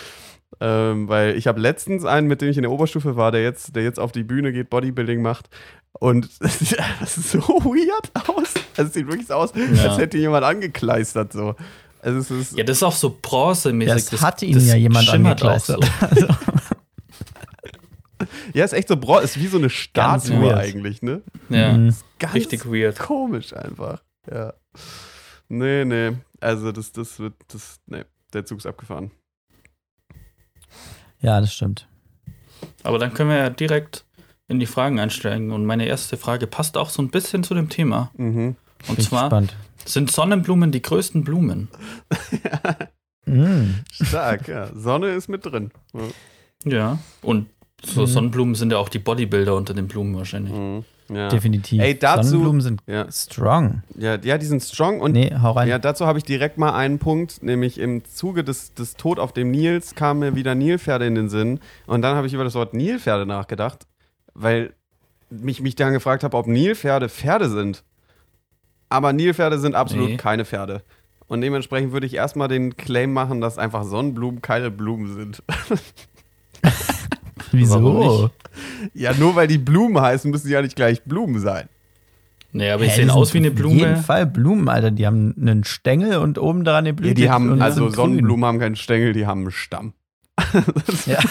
Ähm, 0.61 1.09
weil 1.09 1.37
ich 1.37 1.47
habe 1.47 1.61
letztens 1.61 2.05
einen, 2.05 2.27
mit 2.27 2.41
dem 2.41 2.49
ich 2.51 2.57
in 2.57 2.63
der 2.63 2.73
Oberstufe 2.73 3.17
war, 3.17 3.31
der 3.33 3.43
jetzt, 3.43 3.77
der 3.77 3.83
jetzt 3.83 4.01
auf 4.01 4.13
die 4.13 4.25
Bühne 4.25 4.53
geht, 4.53 4.71
Bodybuilding 4.71 5.21
macht. 5.23 5.49
Und 5.93 6.29
das 6.41 6.59
sieht 6.59 6.79
so 7.25 7.41
weird 7.41 8.11
aus. 8.29 8.55
Also 8.77 8.89
es 8.89 8.95
sieht 8.95 9.07
wirklich 9.09 9.27
so 9.27 9.35
aus, 9.35 9.53
Ja. 9.55 9.91
als 9.91 9.99
hätte 9.99 10.17
jemand 10.19 10.45
angekleistert. 10.45 11.33
So. 11.33 11.55
Also 12.01 12.19
es 12.19 12.31
ist, 12.31 12.57
Ja, 12.59 12.65
das 12.65 12.79
ist 12.79 12.83
auch 12.83 12.93
so 12.93 13.19
bronzemäßig. 13.21 14.11
Das 14.11 14.23
hat 14.23 14.43
ihn 14.43 14.59
ja 14.61 14.75
jemand 14.77 15.09
angekleistert. 15.11 15.85
So. 16.15 16.27
ja, 18.55 18.65
ist 18.65 18.73
echt 18.73 18.89
so 18.89 18.97
bro, 18.97 19.19
ist 19.19 19.39
wie 19.39 19.47
so 19.47 19.59
eine 19.59 19.71
Statue 19.71 20.57
eigentlich, 20.57 21.03
ne? 21.03 21.23
Ja, 21.49 21.73
Mhm. 21.73 21.95
Ganz 22.19 22.35
richtig 22.35 22.67
weird. 22.67 22.99
komisch 22.99 23.53
einfach. 23.55 24.03
Ja. 24.31 24.55
Nee, 25.49 25.85
nee. 25.85 26.13
Also 26.41 26.73
das, 26.73 26.93
das 26.93 27.19
wird, 27.21 27.35
das, 27.49 27.77
nee, 27.87 28.05
der 28.33 28.45
Zug 28.45 28.59
ist 28.59 28.67
abgefahren. 28.67 29.11
Ja, 31.21 31.41
das 31.41 31.53
stimmt. 31.53 31.87
Aber 32.83 32.99
dann 32.99 33.15
können 33.15 33.31
wir 33.31 33.37
ja 33.39 33.51
direkt 33.51 34.05
in 34.49 34.61
die 34.61 34.67
Fragen 34.67 34.99
einsteigen. 34.99 35.51
Und 35.53 35.67
meine 35.67 35.87
erste 35.87 36.17
Frage 36.17 36.47
passt 36.47 36.77
auch 36.77 36.91
so 36.91 37.03
ein 37.03 37.11
bisschen 37.11 37.45
zu 37.45 37.55
dem 37.55 37.69
Thema. 37.69 38.11
Mhm. 38.17 38.57
Und 38.89 39.03
zwar, 39.03 39.25
gespannt. 39.25 39.57
sind 39.85 40.11
Sonnenblumen 40.11 40.73
die 40.73 40.83
größten 40.83 41.25
Blumen? 41.25 41.69
Mhm. 43.27 43.85
Stark, 43.93 44.49
ja. 44.49 44.71
Sonne 44.75 45.09
ist 45.09 45.29
mit 45.29 45.45
drin. 45.45 45.71
Ja. 46.65 46.73
Ja. 46.73 46.99
Und 47.21 47.51
so 47.85 48.03
Mhm. 48.03 48.07
Sonnenblumen 48.07 48.55
sind 48.55 48.73
ja 48.73 48.79
auch 48.79 48.89
die 48.89 48.99
Bodybuilder 48.99 49.55
unter 49.55 49.75
den 49.75 49.87
Blumen 49.87 50.17
wahrscheinlich. 50.17 50.55
Mhm. 50.55 50.85
Ja. 51.11 51.29
Definitiv. 51.29 51.81
Ey, 51.81 51.99
dazu- 51.99 52.29
Sonnenblumen 52.29 52.61
sind 52.61 52.83
Ja. 52.87 53.11
strong. 53.11 53.83
Ja, 53.97 54.17
ja, 54.23 54.37
die 54.39 54.45
sind 54.47 54.63
strong 54.63 55.01
und 55.01 55.13
nee, 55.13 55.33
hau 55.43 55.53
rein. 55.53 55.67
ja, 55.69 55.79
dazu 55.79 56.07
habe 56.07 56.19
ich 56.19 56.25
direkt 56.25 56.59
mal 56.59 56.75
einen 56.75 56.99
Punkt, 56.99 57.43
nämlich 57.43 57.79
im 57.79 58.05
Zuge 58.05 58.45
des, 58.45 58.75
des 58.75 58.95
Tod 58.95 59.19
auf 59.19 59.33
dem 59.33 59.51
Nils 59.51 59.95
kamen 59.95 60.21
mir 60.21 60.35
wieder 60.35 60.55
Nilpferde 60.55 61.07
in 61.07 61.15
den 61.15 61.29
Sinn 61.31 61.61
und 61.87 62.03
dann 62.03 62.15
habe 62.17 62.27
ich 62.27 62.35
über 62.35 62.45
das 62.45 62.55
Wort 62.55 62.75
Nilpferde 62.75 63.25
nachgedacht, 63.25 63.87
weil 64.35 64.75
mich, 65.31 65.61
mich 65.63 65.77
dann 65.77 65.93
gefragt 65.93 66.25
habe, 66.25 66.37
ob 66.37 66.47
Nilpferde 66.47 67.09
Pferde 67.09 67.49
sind. 67.49 67.85
Aber 68.91 69.13
Nilpferde 69.13 69.59
sind 69.59 69.75
absolut 69.75 70.09
Nee. 70.11 70.17
keine 70.17 70.45
Pferde. 70.45 70.83
Und 71.27 71.43
dementsprechend 71.43 71.93
würde 71.93 72.07
ich 72.07 72.15
erstmal 72.15 72.49
den 72.49 72.77
Claim 72.79 73.13
machen, 73.13 73.43
dass 73.43 73.59
einfach 73.59 73.85
Sonnenblumen 73.85 74.41
keine 74.41 74.71
Blumen 74.71 75.15
sind. 75.15 75.43
Wieso? 77.59 78.31
ja, 78.95 79.13
nur 79.15 79.35
weil 79.37 79.47
die 79.47 79.59
Blumen 79.59 80.01
heißen, 80.01 80.31
müssen 80.31 80.47
sie 80.47 80.53
ja 80.55 80.63
nicht 80.63 80.77
gleich 80.77 81.03
Blumen 81.03 81.41
sein. 81.41 81.69
Nee, 82.53 82.71
aber 82.71 82.85
die 82.85 82.91
sehen 82.91 83.11
aus 83.11 83.35
wie 83.35 83.39
eine 83.39 83.49
Auf 83.49 83.59
jeden 83.59 83.77
Blume. 83.79 83.97
Fall 83.99 84.27
Blumen, 84.27 84.69
Alter. 84.69 84.91
Die 84.91 85.07
haben 85.07 85.35
einen 85.39 85.65
Stängel 85.65 86.17
und 86.17 86.39
oben 86.39 86.65
dran 86.65 86.77
eine 86.79 86.89
Ja, 86.89 86.93
Blüte. 86.95 87.15
die 87.15 87.29
haben, 87.31 87.51
und 87.53 87.61
also. 87.61 87.91
Sonnenblumen 87.91 88.45
haben 88.47 88.59
keinen 88.59 88.77
Stängel, 88.77 89.13
die 89.13 89.27
haben 89.27 89.43
einen 89.43 89.51
Stamm. 89.53 89.93
Ja. 91.07 91.19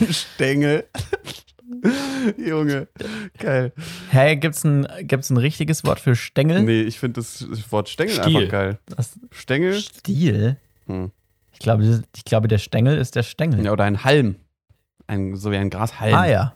Ein 0.00 0.12
Stängel. 0.12 0.84
Junge, 2.38 2.88
geil. 3.38 3.72
Hä, 4.10 4.36
gibt's 4.36 4.64
ein, 4.64 4.86
gibt's 5.02 5.30
ein 5.30 5.36
richtiges 5.36 5.84
Wort 5.84 6.00
für 6.00 6.14
Stängel? 6.16 6.62
Nee, 6.62 6.82
ich 6.82 6.98
finde 6.98 7.20
das 7.20 7.46
Wort 7.70 7.88
Stängel 7.88 8.14
Stiel. 8.14 8.36
einfach 8.36 8.50
geil. 8.50 8.78
Das 8.96 9.18
Stängel? 9.30 9.74
Stiel? 9.80 10.56
Hm. 10.86 11.10
Ich 11.54 11.60
glaube, 11.60 12.02
ich 12.16 12.24
glaube, 12.24 12.48
der 12.48 12.58
Stängel 12.58 12.98
ist 12.98 13.16
der 13.16 13.22
Stängel. 13.22 13.64
Ja, 13.64 13.72
oder 13.72 13.84
ein 13.84 14.04
Halm. 14.04 14.36
Ein, 15.06 15.36
so 15.36 15.50
wie 15.50 15.56
ein 15.56 15.70
Grashalm. 15.70 16.14
Ah 16.14 16.26
ja. 16.26 16.54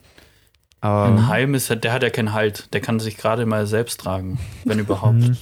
Aber, 0.80 1.06
Ein 1.06 1.26
Halm 1.28 1.54
ist, 1.54 1.68
ja- 1.70 1.76
der 1.76 1.92
hat 1.92 2.02
ja 2.02 2.10
keinen 2.10 2.32
Halt. 2.32 2.72
Der 2.72 2.80
kann 2.80 3.00
sich 3.00 3.16
gerade 3.16 3.46
mal 3.46 3.66
selbst 3.66 4.00
tragen, 4.00 4.38
wenn 4.64 4.78
überhaupt. 4.78 5.16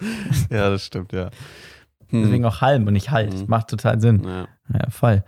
Ja, 0.50 0.68
das 0.70 0.86
stimmt, 0.86 1.12
ja. 1.12 1.30
Hm. 2.10 2.24
Deswegen 2.24 2.44
auch 2.44 2.60
Halm 2.60 2.86
und 2.86 2.92
nicht 2.94 3.10
Halt. 3.10 3.32
Mhm. 3.34 3.44
Macht 3.46 3.68
total 3.68 4.00
Sinn. 4.00 4.22
ja. 4.24 4.46
Ja, 4.72 4.90
voll. 4.90 5.22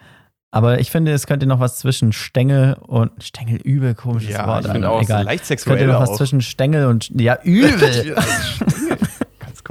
Aber 0.51 0.79
ich 0.81 0.91
finde, 0.91 1.13
es 1.13 1.27
könnte 1.27 1.47
noch 1.47 1.59
was 1.61 1.79
zwischen 1.79 2.13
Stängel 2.13 2.75
und 2.75 3.11
Stängel 3.23 3.57
übel 3.57 3.95
komisches 3.95 4.31
Ja, 4.35 4.47
Wort. 4.47 4.65
ich 4.65 4.71
finde 4.73 4.89
auch 4.89 5.03
egal. 5.03 5.25
leicht 5.25 5.43
Es 5.43 5.49
sexuell 5.49 5.79
könnte 5.79 5.93
noch 5.93 6.01
was 6.01 6.11
auch. 6.11 6.17
zwischen 6.17 6.41
Stängel 6.41 6.87
und 6.87 7.09
ja 7.21 7.39
übel. 7.43 8.17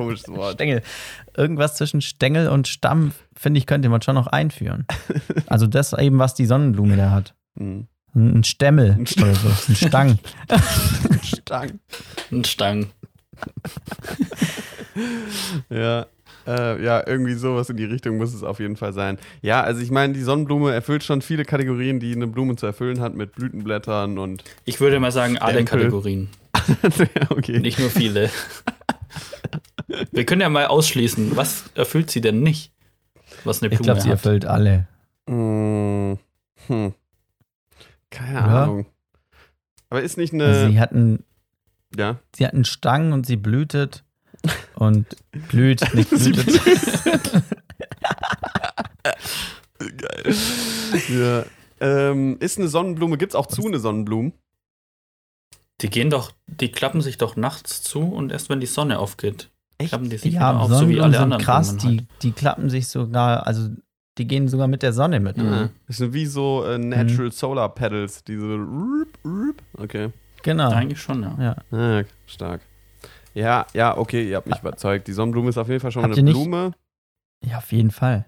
Komisches 0.04 0.28
Wort. 0.30 0.54
Stängel. 0.56 0.82
Irgendwas 1.36 1.76
zwischen 1.76 2.02
Stängel 2.02 2.48
und 2.48 2.68
Stamm, 2.68 3.14
finde 3.36 3.58
ich, 3.58 3.66
könnte 3.66 3.90
man 3.90 4.02
schon 4.02 4.16
noch 4.16 4.28
einführen. 4.28 4.86
Also 5.48 5.68
das 5.68 5.94
eben, 5.94 6.20
was 6.20 6.34
die 6.36 6.46
Sonnenblume 6.46 6.98
da 6.98 7.12
hat. 7.12 7.36
Hm. 7.58 7.88
Ein 8.16 8.44
Stämmel 8.44 8.96
Ein 8.98 9.08
Stämmel. 9.08 9.32
oder 9.32 9.40
so. 9.56 9.72
Ein 9.72 9.76
Stang. 9.76 10.20
Stark. 11.24 11.74
Ein 12.32 12.44
Stang. 12.44 12.88
Ja. 15.70 16.06
Äh, 16.46 16.84
ja, 16.84 17.02
irgendwie 17.08 17.36
sowas 17.36 17.70
in 17.70 17.78
die 17.78 17.86
Richtung 17.86 18.18
muss 18.18 18.34
es 18.34 18.44
auf 18.44 18.60
jeden 18.60 18.76
Fall 18.76 18.92
sein. 18.92 19.18
Ja, 19.42 19.62
also 19.62 19.82
ich 19.82 19.92
meine, 19.92 20.14
die 20.14 20.22
Sonnenblume 20.22 20.74
erfüllt 20.74 21.04
schon 21.04 21.22
viele 21.22 21.46
Kategorien, 21.46 22.00
die 22.00 22.14
eine 22.14 22.28
Blume 22.28 22.58
zu 22.58 22.66
erfüllen 22.66 23.00
hat, 23.00 23.16
mit 23.16 23.34
Blütenblättern 23.34 24.18
und. 24.18 24.44
Ich 24.66 24.80
würde 24.82 25.00
mal 25.00 25.12
sagen, 25.12 25.38
alle 25.38 25.62
Stempel. 25.62 25.80
Kategorien. 25.80 26.30
ja, 26.98 27.32
okay. 27.32 27.60
Nicht 27.60 27.80
nur 27.80 27.90
viele. 27.90 28.30
Wir 30.12 30.26
können 30.26 30.42
ja 30.42 30.50
mal 30.50 30.68
ausschließen, 30.68 31.36
was 31.36 31.66
erfüllt 31.76 32.10
sie 32.12 32.22
denn 32.22 32.42
nicht? 32.42 32.72
Was 33.44 33.62
eine 33.62 33.72
Ich 33.72 33.78
Blume 33.80 33.86
glaube, 33.86 34.02
sie 34.02 34.10
erfüllt 34.10 34.46
alle. 34.46 34.88
Hm. 35.30 36.18
Hm. 36.68 36.94
Keine 38.10 38.34
Ja. 38.34 38.64
Ahnung. 38.64 38.86
Aber 39.90 40.02
ist 40.02 40.18
nicht 40.18 40.34
Also 40.34 40.62
eine. 40.66 40.72
sie 40.72 40.80
hat 40.80 40.92
einen, 40.92 41.24
ja. 41.96 42.20
sie 42.36 42.46
hat 42.46 42.54
einen 42.54 42.66
Stang 42.66 43.12
und 43.14 43.26
sie 43.26 43.36
blühtet 43.38 44.04
und 44.76 45.06
blüht, 45.32 45.82
nicht 45.94 46.10
Sie 46.10 46.32
blütet. 46.32 46.62
Geil. 49.98 50.36
ja. 51.10 51.44
Ähm, 51.80 52.38
ist 52.40 52.58
eine 52.58 52.68
Sonnenblume, 52.70 53.18
gibt 53.18 53.34
es 53.34 53.36
auch 53.36 53.48
zu 53.48 53.66
eine 53.68 53.80
Sonnenblume? 53.80 54.32
Die 55.84 55.90
gehen 55.90 56.10
doch, 56.10 56.32
die 56.48 56.72
klappen 56.72 57.02
sich 57.02 57.18
doch 57.18 57.36
nachts 57.36 57.82
zu 57.84 58.00
und 58.02 58.32
erst 58.32 58.50
wenn 58.50 58.60
die 58.60 58.66
Sonne 58.66 59.00
aufgeht, 59.00 59.50
klappen 59.80 60.10
die 60.10 60.18
sich 60.18 60.34
Ja, 60.34 60.54
wieder 60.54 60.62
auf, 60.62 60.72
so 60.72 60.88
wie 60.90 61.02
alle 61.02 61.14
sind 61.14 61.24
anderen 61.24 61.42
krass, 61.44 61.76
die, 61.78 61.88
halt. 61.88 62.06
die 62.22 62.32
klappen 62.32 62.70
sich 62.70 62.88
sogar, 62.88 63.46
also 63.46 63.70
die 64.18 64.28
gehen 64.28 64.48
sogar 64.48 64.68
mit 64.68 64.82
der 64.82 64.94
Sonne 64.94 65.20
mit. 65.20 65.38
Mhm. 65.38 65.70
Das 65.88 65.98
sind 65.98 66.14
wie 66.14 66.26
so 66.26 66.64
äh, 66.66 66.78
Natural 66.78 67.32
Solar 67.32 67.74
Pedals, 67.76 68.24
diese. 68.24 68.46
Rup, 68.56 69.10
rup. 69.26 69.62
Okay. 69.78 70.10
Genau. 70.44 70.72
Eigentlich 70.72 71.02
schon, 71.02 71.24
ja. 71.24 71.56
Ja. 71.72 71.78
Ah, 71.78 72.04
stark. 72.28 72.62
Ja, 73.34 73.66
ja, 73.74 73.98
okay, 73.98 74.30
ihr 74.30 74.38
habt 74.38 74.48
mich 74.48 74.60
überzeugt. 74.60 75.08
Die 75.08 75.14
Sonnenblume 75.14 75.50
ist 75.50 75.58
auf 75.58 75.68
jeden 75.68 75.80
Fall 75.80 75.92
schon 75.92 76.04
mal 76.04 76.10
Habt 76.10 76.20
eine 76.20 76.32
Blume. 76.32 76.74
ja, 77.44 77.58
auf 77.58 77.72
jeden 77.72 77.92
Fall. 77.92 78.26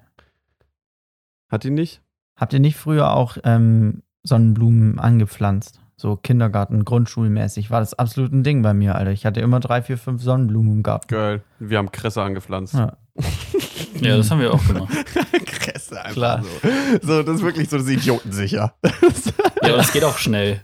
Hat 1.50 1.64
die 1.64 1.70
nicht? 1.70 2.02
Habt 2.36 2.54
ihr 2.54 2.60
nicht 2.60 2.76
früher 2.76 3.14
auch 3.14 3.38
ähm, 3.44 4.02
Sonnenblumen 4.24 4.98
angepflanzt? 5.00 5.80
So 5.98 6.18
Kindergarten, 6.18 6.84
Grundschulmäßig 6.84 7.72
war 7.72 7.80
das 7.80 7.94
absolut 7.94 8.34
ein 8.34 8.44
Ding 8.44 8.62
bei 8.62 8.74
mir, 8.74 8.96
Alter. 8.96 9.12
Ich 9.12 9.26
hatte 9.26 9.40
immer 9.40 9.60
drei, 9.62 9.82
vier, 9.82 9.98
fünf 9.98 10.22
Sonnenblumen 10.22 10.74
im 10.74 10.84
Garten. 10.84 11.08
Geil. 11.08 11.42
Wir 11.60 11.78
haben 11.78 11.92
Kresse 11.92 12.22
angepflanzt. 12.22 12.74
Ja. 12.74 12.98
Ja, 14.02 14.18
das 14.18 14.30
haben 14.30 14.42
wir 14.42 14.54
auch 14.54 14.68
gemacht. 14.68 14.92
Kresse 15.46 15.98
einfach 16.02 16.12
Klar. 16.14 16.44
so. 16.44 16.70
So, 17.02 17.24
das 17.24 17.36
ist 17.38 17.44
wirklich 17.44 17.70
so 17.70 17.78
das 17.78 17.88
idiotensicher. 17.88 18.74
Ja, 19.64 19.74
und 19.74 19.80
es 19.80 19.94
geht 19.94 20.04
auch 20.04 20.18
schnell. 20.18 20.62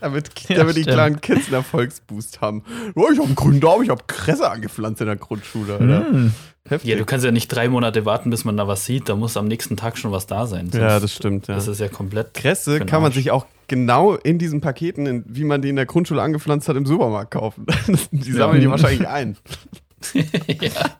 damit 0.00 0.30
Ja, 0.48 0.56
damit 0.56 0.74
die 0.76 0.82
stimmt. 0.82 0.94
kleinen 0.96 1.20
Kids 1.20 1.46
einen 1.46 1.54
Erfolgsboost 1.54 2.40
haben. 2.40 2.64
Oh, 2.96 3.06
ich 3.12 3.18
habe 3.18 3.26
einen 3.28 3.36
grünen 3.36 3.60
Daumen, 3.60 3.84
ich 3.84 3.90
habe 3.90 4.02
Kresse 4.08 4.50
angepflanzt 4.50 5.00
in 5.00 5.06
der 5.06 5.16
Grundschule. 5.16 5.74
Alter. 5.74 6.06
Hm. 6.10 6.32
Heftig. 6.66 6.90
Ja, 6.90 6.96
du 6.96 7.04
kannst 7.04 7.24
ja 7.26 7.30
nicht 7.30 7.48
drei 7.48 7.68
Monate 7.68 8.06
warten, 8.06 8.30
bis 8.30 8.46
man 8.46 8.56
da 8.56 8.66
was 8.66 8.86
sieht. 8.86 9.10
Da 9.10 9.16
muss 9.16 9.36
am 9.36 9.46
nächsten 9.46 9.76
Tag 9.76 9.98
schon 9.98 10.12
was 10.12 10.26
da 10.26 10.46
sein. 10.46 10.70
ja, 10.72 10.90
Sonst- 10.92 11.02
das 11.02 11.12
stimmt. 11.14 11.46
Ja. 11.48 11.56
Das 11.56 11.68
ist 11.68 11.78
ja 11.78 11.88
komplett. 11.88 12.32
Kresse 12.32 12.80
kann 12.80 13.02
man 13.02 13.12
sich 13.12 13.30
auch 13.30 13.44
genau 13.68 14.14
in 14.14 14.38
diesen 14.38 14.62
Paketen, 14.62 15.04
in, 15.04 15.24
wie 15.26 15.44
man 15.44 15.60
die 15.60 15.68
in 15.68 15.76
der 15.76 15.84
Grundschule 15.84 16.22
angepflanzt 16.22 16.66
hat, 16.68 16.76
im 16.76 16.86
Supermarkt 16.86 17.32
kaufen. 17.32 17.66
die 18.12 18.32
sammeln 18.32 18.62
die 18.62 18.70
wahrscheinlich 18.70 19.06
ein. 19.06 19.36
ja. 20.14 20.22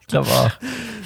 Ich 0.01 0.07
glaube 0.07 0.27
auch. 0.29 0.51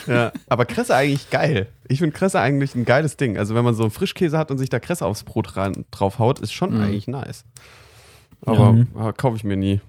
Ja, 0.07 0.31
aber 0.49 0.65
Kresse 0.65 0.93
eigentlich 0.93 1.29
geil. 1.29 1.67
Ich 1.87 1.99
finde 1.99 2.15
Kresse 2.17 2.39
eigentlich 2.41 2.75
ein 2.75 2.83
geiles 2.83 3.15
Ding. 3.15 3.37
Also 3.37 3.55
wenn 3.55 3.63
man 3.63 3.75
so 3.75 3.83
einen 3.83 3.91
Frischkäse 3.91 4.37
hat 4.37 4.51
und 4.51 4.57
sich 4.57 4.69
da 4.69 4.79
Kresse 4.79 5.05
aufs 5.05 5.23
Brot 5.23 5.55
rein, 5.55 5.85
drauf 5.91 6.19
haut, 6.19 6.39
ist 6.39 6.51
schon 6.51 6.75
Mhm. 6.75 6.81
eigentlich 6.83 7.07
nice. 7.07 7.45
Aber, 8.45 8.73
Mhm. 8.73 8.87
aber 8.93 9.13
kaufe 9.13 9.37
ich 9.37 9.43
mir 9.45 9.55
nie. 9.57 9.79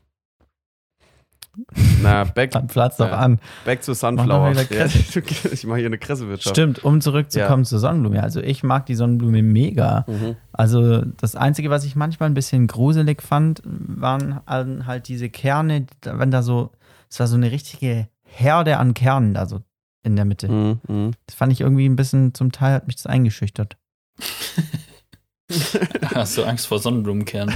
Na, 2.02 2.24
back, 2.24 2.50
Dann 2.52 2.66
platzt 2.66 3.00
doch 3.00 3.08
Ja. 3.08 3.18
an. 3.18 3.40
back 3.64 3.82
to 3.82 3.92
Mach 3.92 3.96
Sunflower. 3.98 4.52
Ja, 4.52 4.64
Kresse. 4.64 5.20
ich 5.52 5.66
mache 5.66 5.78
hier 5.78 5.86
eine 5.86 5.98
Kressewirtschaft. 5.98 6.54
Stimmt, 6.56 6.84
um 6.84 7.00
zurückzukommen 7.00 7.64
zur 7.64 7.78
Sonnenblume. 7.78 8.22
Also 8.22 8.40
ich 8.40 8.62
mag 8.62 8.86
die 8.86 8.94
Sonnenblume 8.94 9.42
mega. 9.42 10.04
Mhm. 10.08 10.36
Also 10.52 11.02
das 11.02 11.36
Einzige, 11.36 11.70
was 11.70 11.84
ich 11.84 11.96
manchmal 11.96 12.28
ein 12.30 12.34
bisschen 12.34 12.66
gruselig 12.66 13.22
fand, 13.22 13.62
waren 13.64 14.46
halt 14.86 15.08
diese 15.08 15.28
Kerne, 15.30 15.86
wenn 16.04 16.30
da 16.30 16.42
so, 16.42 16.70
es 17.08 17.20
war 17.20 17.26
so 17.26 17.36
eine 17.36 17.50
richtige 17.50 18.08
Herde 18.22 18.76
an 18.78 18.94
Kernen 18.94 19.34
da 19.34 19.46
so 19.46 19.60
in 20.02 20.16
der 20.16 20.24
Mitte. 20.24 20.48
Mhm. 20.48 20.80
Mhm. 20.88 21.10
Das 21.26 21.34
fand 21.34 21.52
ich 21.52 21.60
irgendwie 21.60 21.88
ein 21.88 21.96
bisschen, 21.96 22.32
zum 22.34 22.52
Teil 22.52 22.74
hat 22.74 22.86
mich 22.86 22.96
das 22.96 23.06
eingeschüchtert. 23.06 23.76
Hast 26.14 26.38
du 26.38 26.44
Angst 26.44 26.66
vor 26.66 26.78
Sonnenblumenkernen? 26.78 27.54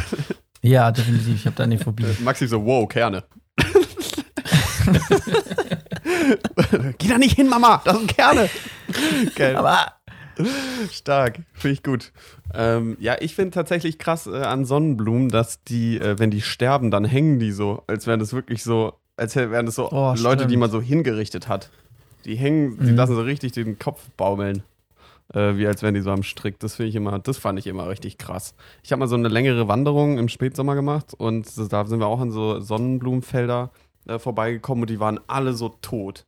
Ja, 0.63 0.91
definitiv. 0.91 1.35
Ich 1.37 1.47
habe 1.47 1.57
da 1.57 1.63
eine 1.65 1.79
Phobie. 1.79 2.07
Maxi 2.25 2.47
so, 2.49 2.65
wow, 2.65 2.89
Kerne. 2.89 3.23
Geh 6.99 7.09
da 7.09 7.19
nicht 7.19 7.37
hin, 7.37 7.49
Mama, 7.49 7.81
das 7.85 7.97
sind 7.99 8.17
Kerne. 8.17 8.49
Geil. 9.35 9.57
Aber 9.57 9.93
Stark, 10.91 11.41
finde 11.53 11.73
ich 11.75 11.83
gut. 11.83 12.13
Ähm, 12.53 12.97
ja, 13.01 13.17
ich 13.21 13.35
finde 13.35 13.53
tatsächlich 13.53 13.99
krass 13.99 14.27
äh, 14.27 14.37
an 14.43 14.65
Sonnenblumen, 14.65 15.29
dass 15.29 15.63
die, 15.65 15.99
äh, 15.99 16.19
wenn 16.19 16.31
die 16.31 16.43
sterben, 16.43 16.91
dann 16.91 17.05
hängen 17.05 17.39
die 17.39 17.53
so, 17.53 17.83
als 17.87 18.07
wären 18.07 18.21
das 18.21 18.33
wirklich 18.33 18.63
so, 18.65 18.95
als 19.17 19.37
wären 19.37 19.67
das 19.67 19.77
so 19.77 19.91
Oh, 19.93 20.15
Leute, 20.19 20.47
die 20.47 20.57
man 20.57 20.71
so 20.71 20.81
hingerichtet 20.81 21.49
hat. 21.49 21.71
Die 22.25 22.37
hängen, 22.37 22.79
die 22.79 22.91
Mhm. 22.93 22.97
lassen 22.97 23.15
so 23.15 23.23
richtig 23.23 23.53
den 23.53 23.79
Kopf 23.79 24.01
baumeln. 24.17 24.63
Äh, 25.33 25.57
wie 25.57 25.67
als 25.67 25.83
wären 25.83 25.95
die 25.95 26.01
so 26.01 26.11
am 26.11 26.23
Strick. 26.23 26.59
Das 26.61 26.77
finde 26.77 26.91
ich 26.91 26.97
immer, 26.97 27.19
das 27.19 27.39
fand 27.39 27.59
ich 27.59 27.67
immer 27.67 27.89
richtig 27.89 28.19
krass. 28.19 28.55
Ich 28.83 28.93
habe 28.93 29.01
mal 29.01 29.09
so 29.09 29.15
eine 29.15 29.29
längere 29.29 29.69
Wanderung 29.69 30.19
im 30.19 30.29
Spätsommer 30.29 30.75
gemacht 30.75 31.15
und 31.17 31.47
da 31.73 31.85
sind 31.87 31.99
wir 32.01 32.07
auch 32.07 32.21
an 32.21 32.31
so 32.31 32.61
Sonnenblumenfelder 32.61 33.71
äh, 34.07 34.19
vorbeigekommen 34.19 34.83
und 34.83 34.91
die 34.91 35.01
waren 35.01 35.21
alle 35.27 35.55
so 35.55 35.69
tot. 35.69 36.27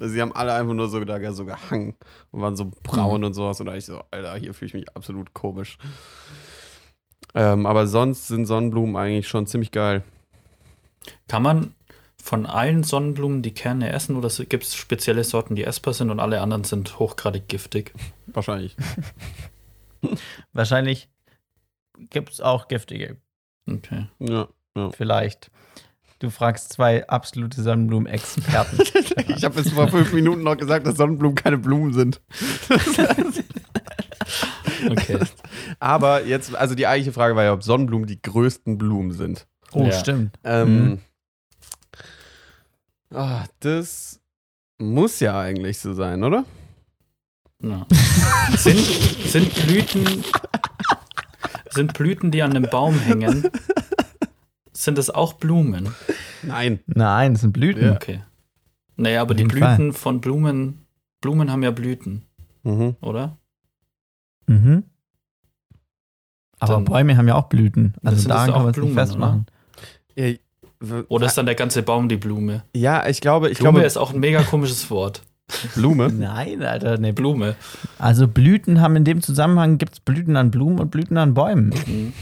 Sie 0.00 0.20
haben 0.20 0.32
alle 0.32 0.54
einfach 0.54 0.72
nur 0.74 0.88
so, 0.88 1.04
da, 1.04 1.32
so 1.32 1.44
gehangen 1.44 1.96
und 2.30 2.40
waren 2.40 2.56
so 2.56 2.70
braun 2.82 3.24
und 3.24 3.34
sowas. 3.34 3.60
Und 3.60 3.66
da 3.66 3.74
ich 3.74 3.84
so, 3.84 4.02
Alter, 4.10 4.36
hier 4.36 4.54
fühle 4.54 4.68
ich 4.68 4.74
mich 4.74 4.96
absolut 4.96 5.34
komisch. 5.34 5.78
Ähm, 7.34 7.66
aber 7.66 7.86
sonst 7.86 8.28
sind 8.28 8.46
Sonnenblumen 8.46 8.96
eigentlich 8.96 9.28
schon 9.28 9.46
ziemlich 9.46 9.70
geil. 9.70 10.02
Kann 11.28 11.42
man 11.42 11.74
von 12.22 12.46
allen 12.46 12.84
Sonnenblumen 12.84 13.42
die 13.42 13.54
Kerne 13.54 13.92
essen 13.92 14.16
oder 14.16 14.28
gibt 14.44 14.64
es 14.64 14.74
spezielle 14.74 15.24
Sorten, 15.24 15.56
die 15.56 15.64
essbar 15.64 15.92
sind 15.94 16.10
und 16.10 16.20
alle 16.20 16.40
anderen 16.40 16.64
sind 16.64 16.98
hochgradig 16.98 17.48
giftig? 17.48 17.92
Wahrscheinlich. 18.26 18.76
wahrscheinlich 20.52 21.08
gibt 22.10 22.30
es 22.30 22.40
auch 22.40 22.68
giftige. 22.68 23.16
Okay. 23.68 24.06
Ja. 24.18 24.48
Vielleicht. 24.92 25.50
Du 26.22 26.30
fragst 26.30 26.72
zwei 26.72 27.06
absolute 27.08 27.60
Sonnenblumen-Experten. 27.62 28.78
Ich 29.36 29.44
habe 29.44 29.60
bis 29.60 29.72
vor 29.72 29.88
fünf 29.88 30.12
Minuten 30.12 30.42
noch 30.44 30.56
gesagt, 30.56 30.86
dass 30.86 30.96
Sonnenblumen 30.96 31.34
keine 31.34 31.58
Blumen 31.58 31.92
sind. 31.92 32.20
Okay. 34.88 35.18
Aber 35.80 36.24
jetzt, 36.24 36.54
also 36.54 36.74
die 36.76 36.86
eigentliche 36.86 37.12
Frage 37.12 37.34
war 37.34 37.42
ja, 37.44 37.52
ob 37.52 37.62
Sonnenblumen 37.64 38.06
die 38.06 38.20
größten 38.22 38.78
Blumen 38.78 39.12
sind. 39.12 39.46
Oh, 39.72 39.84
Ja. 39.84 39.92
stimmt. 39.92 40.38
Ähm, 40.44 40.84
Mhm. 40.90 40.98
ah, 43.16 43.44
das 43.60 44.20
muss 44.78 45.18
ja 45.20 45.38
eigentlich 45.40 45.78
so 45.80 45.92
sein, 45.94 46.22
oder? 46.22 46.44
Ja. 47.60 47.86
sind, 48.56 48.78
sind 48.78 49.54
Blüten 49.66 50.24
sind 51.70 51.94
Blüten, 51.94 52.30
die 52.30 52.42
an 52.42 52.50
einem 52.54 52.68
Baum 52.70 52.98
hängen, 53.00 53.48
sind 54.84 54.98
es 54.98 55.10
auch 55.10 55.34
Blumen? 55.34 55.94
Nein. 56.42 56.80
Nein, 56.86 57.32
das 57.34 57.42
sind 57.42 57.52
Blüten. 57.52 57.84
Ja. 57.84 57.92
Okay. 57.94 58.20
Naja, 58.96 59.22
aber 59.22 59.34
die 59.34 59.44
Blüten 59.44 59.92
von 59.92 60.20
Blumen, 60.20 60.84
Blumen 61.20 61.50
haben 61.50 61.62
ja 61.62 61.70
Blüten, 61.70 62.22
Mhm. 62.62 62.96
oder? 63.00 63.36
Mhm. 64.46 64.84
Aber 66.58 66.74
Dann- 66.74 66.84
Bäume 66.84 67.16
haben 67.16 67.26
ja 67.28 67.34
auch 67.34 67.48
Blüten. 67.48 67.94
Das 68.02 68.14
Also 68.14 68.28
das 68.28 68.38
kann 68.46 68.50
auch 68.50 68.58
man 68.58 68.62
es 68.62 68.66
nicht 68.68 68.76
Blumen, 68.76 68.94
festmachen. 68.94 69.46
Ja, 70.14 70.26
w- 70.80 71.04
Oder 71.08 71.26
ist 71.26 71.36
dann 71.38 71.46
der 71.46 71.54
ganze 71.54 71.82
Baum 71.82 72.08
die 72.08 72.16
Blume? 72.16 72.62
ja, 72.74 73.06
ich 73.08 73.20
glaube, 73.20 73.50
ich 73.50 73.58
Blume 73.58 73.72
glaube, 73.74 73.86
ist 73.86 73.96
auch 73.96 74.12
ein 74.12 74.20
mega 74.20 74.42
komisches 74.42 74.88
Wort. 74.90 75.22
Blume. 75.74 76.08
Nein, 76.12 76.62
Alter, 76.62 76.98
ne. 76.98 77.12
Blume. 77.12 77.56
Also 77.98 78.28
Blüten 78.28 78.80
haben 78.80 78.94
in 78.96 79.04
dem 79.04 79.22
Zusammenhang 79.22 79.78
gibt 79.78 79.94
es 79.94 80.00
Blüten 80.00 80.36
an 80.36 80.50
Blumen 80.50 80.78
und 80.78 80.90
Blüten 80.90 81.16
an 81.18 81.34
Bäumen. 81.34 81.70
Mhm. 81.86 82.12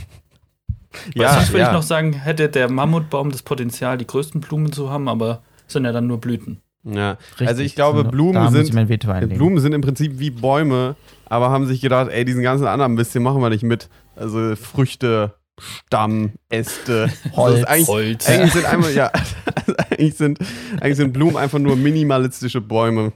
Ja, 1.14 1.34
sonst 1.34 1.51
würde 1.51 1.61
ja. 1.61 1.66
ich 1.68 1.72
noch 1.72 1.82
sagen, 1.82 2.12
hätte 2.12 2.49
der 2.49 2.70
Mammutbaum 2.70 3.30
das 3.30 3.43
Potenzial, 3.43 3.99
die 3.99 4.07
größten 4.07 4.41
Blumen 4.41 4.72
zu 4.72 4.91
haben, 4.91 5.09
aber 5.09 5.43
es 5.66 5.72
sind 5.72 5.84
ja 5.84 5.93
dann 5.93 6.07
nur 6.07 6.20
Blüten. 6.20 6.61
Ja. 6.84 7.12
Richtig. 7.32 7.49
Also 7.49 7.62
ich 7.62 7.74
glaube, 7.74 8.05
Da 8.05 8.11
Blumen 8.11 8.45
ich 8.45 8.70
sind. 8.70 9.34
Blumen 9.34 9.59
sind 9.61 9.72
im 9.72 9.82
Prinzip 9.82 10.18
wie 10.18 10.30
Bäume, 10.30 10.97
aber 11.26 11.51
haben 11.51 11.66
sich 11.66 11.80
gedacht, 11.80 12.11
ey, 12.11 12.24
diesen 12.24 12.43
ganzen 12.43 12.66
anderen 12.66 12.95
Mist, 12.95 13.14
den 13.14 13.22
machen 13.22 13.41
wir 13.41 13.51
nicht 13.51 13.62
mit. 13.62 13.88
Also 14.16 14.57
Früchte, 14.57 15.34
Stamm, 15.59 16.32
Äste, 16.49 17.11
Holz. 17.36 17.59
Ist 17.59 17.68
eigentlich, 17.68 17.88
Holz. 17.88 18.28
Eigentlich 18.28 18.53
sind 18.53 18.64
einfach, 18.64 18.91
ja, 18.91 19.11
also 19.55 19.74
eigentlich 19.91 20.14
sind, 20.14 20.38
eigentlich 20.80 20.97
sind 20.97 21.12
Blumen 21.12 21.36
einfach 21.36 21.59
nur 21.59 21.76
minimalistische 21.76 22.61
Bäume. 22.61 23.12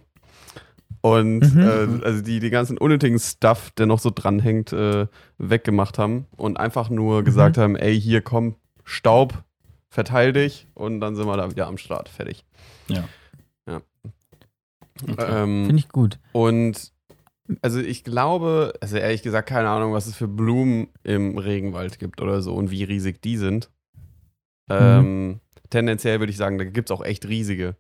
Und 1.05 1.41
Mhm. 1.55 1.61
äh, 1.61 2.05
also 2.05 2.23
die 2.23 2.41
die 2.41 2.49
ganzen 2.49 2.79
unnötigen 2.79 3.19
Stuff, 3.19 3.71
der 3.73 3.85
noch 3.85 3.99
so 3.99 4.11
dranhängt, 4.11 4.73
äh, 4.73 5.07
weggemacht 5.37 5.99
haben 5.99 6.25
und 6.39 6.57
einfach 6.59 6.89
nur 6.89 7.21
Mhm. 7.21 7.25
gesagt 7.27 7.59
haben, 7.59 7.77
ey, 7.77 8.01
hier 8.01 8.23
komm, 8.23 8.57
Staub, 8.85 9.45
verteil 9.91 10.33
dich 10.33 10.67
und 10.73 11.01
dann 11.01 11.15
sind 11.15 11.27
wir 11.27 11.37
da 11.37 11.51
wieder 11.51 11.67
am 11.67 11.77
Start, 11.77 12.09
fertig. 12.09 12.47
Ja. 12.89 13.05
Ja. 13.69 13.83
Okay. 15.03 15.27
Ähm, 15.43 15.65
Finde 15.67 15.81
ich 15.81 15.89
gut. 15.91 16.19
und 16.33 16.91
also 17.61 17.81
ich 17.81 18.03
glaube, 18.05 18.73
also 18.81 18.97
ehrlich 18.97 19.23
gesagt, 19.23 19.47
keine 19.51 19.69
Ahnung, 19.69 19.93
was 19.93 20.07
es 20.07 20.17
für 20.17 20.29
Blumen 20.29 20.89
im 21.03 21.37
Regenwald 21.37 21.99
gibt 21.99 22.23
oder 22.23 22.41
so 22.41 22.55
und 22.55 22.71
wie 22.71 22.83
riesig 22.85 23.21
die 23.21 23.37
sind. 23.37 23.69
Ähm, 24.71 25.41
tendenziell 25.69 26.21
würde 26.21 26.31
ich 26.31 26.39
sagen, 26.39 26.57
da 26.57 26.65
gibt 26.65 26.89
es 26.91 26.97
auch 26.97 27.05
echt 27.05 27.29
riesige. 27.29 27.77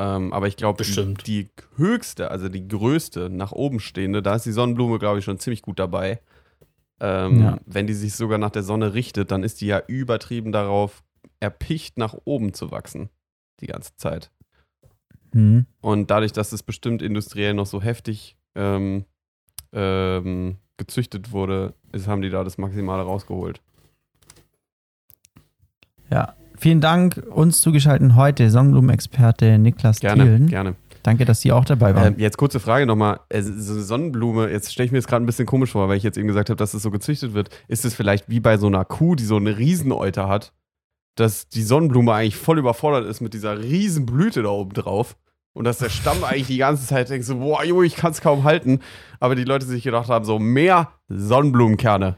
Ähm, 0.00 0.32
aber 0.32 0.48
ich 0.48 0.56
glaube, 0.56 0.82
die, 0.82 1.14
die 1.26 1.50
höchste, 1.76 2.30
also 2.30 2.48
die 2.48 2.66
größte, 2.66 3.28
nach 3.28 3.52
oben 3.52 3.80
stehende, 3.80 4.22
da 4.22 4.36
ist 4.36 4.46
die 4.46 4.52
Sonnenblume, 4.52 4.98
glaube 4.98 5.18
ich, 5.18 5.26
schon 5.26 5.38
ziemlich 5.38 5.60
gut 5.60 5.78
dabei. 5.78 6.22
Ähm, 7.00 7.42
Ja. 7.42 7.58
Wenn 7.66 7.86
die 7.86 7.92
sich 7.92 8.14
sogar 8.14 8.38
nach 8.38 8.48
der 8.48 8.62
Sonne 8.62 8.94
richtet, 8.94 9.30
dann 9.30 9.42
ist 9.42 9.60
die 9.60 9.66
ja 9.66 9.82
übertrieben 9.88 10.52
darauf 10.52 11.02
erpicht, 11.38 11.98
nach 11.98 12.14
oben 12.24 12.54
zu 12.54 12.70
wachsen. 12.70 13.10
Die 13.60 13.66
ganze 13.66 13.94
Zeit. 13.96 14.30
Mhm. 15.34 15.66
Und 15.82 16.10
dadurch, 16.10 16.32
dass 16.32 16.52
es 16.52 16.62
bestimmt 16.62 17.02
industriell 17.02 17.52
noch 17.52 17.66
so 17.66 17.82
heftig 17.82 18.38
ähm, 18.54 19.04
ähm, 19.74 20.56
gezüchtet 20.78 21.30
wurde, 21.30 21.74
ist, 21.92 22.06
haben 22.06 22.22
die 22.22 22.30
da 22.30 22.42
das 22.42 22.56
Maximale 22.56 23.02
rausgeholt. 23.02 23.60
Ja. 26.10 26.34
Vielen 26.60 26.82
Dank, 26.82 27.22
uns 27.30 27.62
zugeschaltet 27.62 28.14
heute 28.16 28.50
Sonnenblumenexperte 28.50 29.58
Niklas 29.58 29.98
Gerne, 29.98 30.24
Thielen. 30.24 30.46
gerne. 30.46 30.74
Danke, 31.02 31.24
dass 31.24 31.40
Sie 31.40 31.52
auch 31.52 31.64
dabei 31.64 31.94
waren. 31.94 32.08
Ähm, 32.08 32.18
jetzt 32.18 32.36
kurze 32.36 32.60
Frage 32.60 32.84
nochmal. 32.84 33.20
Äh, 33.30 33.40
so 33.40 33.72
eine 33.72 33.82
Sonnenblume, 33.82 34.50
jetzt 34.50 34.70
stelle 34.70 34.84
ich 34.84 34.92
mir 34.92 34.98
das 34.98 35.06
gerade 35.06 35.24
ein 35.24 35.26
bisschen 35.26 35.46
komisch 35.46 35.70
vor, 35.70 35.88
weil 35.88 35.96
ich 35.96 36.02
jetzt 36.02 36.18
eben 36.18 36.28
gesagt 36.28 36.50
habe, 36.50 36.58
dass 36.58 36.74
es 36.74 36.82
so 36.82 36.90
gezüchtet 36.90 37.32
wird. 37.32 37.48
Ist 37.68 37.86
es 37.86 37.94
vielleicht 37.94 38.28
wie 38.28 38.40
bei 38.40 38.58
so 38.58 38.66
einer 38.66 38.84
Kuh, 38.84 39.14
die 39.14 39.24
so 39.24 39.36
eine 39.36 39.56
Rieseneuter 39.56 40.28
hat, 40.28 40.52
dass 41.14 41.48
die 41.48 41.62
Sonnenblume 41.62 42.12
eigentlich 42.12 42.36
voll 42.36 42.58
überfordert 42.58 43.06
ist 43.06 43.22
mit 43.22 43.32
dieser 43.32 43.58
Riesenblüte 43.58 44.42
da 44.42 44.50
oben 44.50 44.74
drauf 44.74 45.16
und 45.54 45.64
dass 45.64 45.78
der 45.78 45.88
Stamm 45.88 46.22
eigentlich 46.24 46.48
die 46.48 46.58
ganze 46.58 46.86
Zeit 46.86 47.08
denkt 47.08 47.24
so, 47.24 47.38
boah, 47.38 47.64
Junge, 47.64 47.86
ich 47.86 47.96
kann 47.96 48.12
es 48.12 48.20
kaum 48.20 48.44
halten. 48.44 48.80
Aber 49.18 49.34
die 49.34 49.44
Leute 49.44 49.64
sich 49.64 49.82
gedacht 49.82 50.10
haben, 50.10 50.26
so 50.26 50.38
mehr 50.38 50.92
Sonnenblumenkerne. 51.08 52.16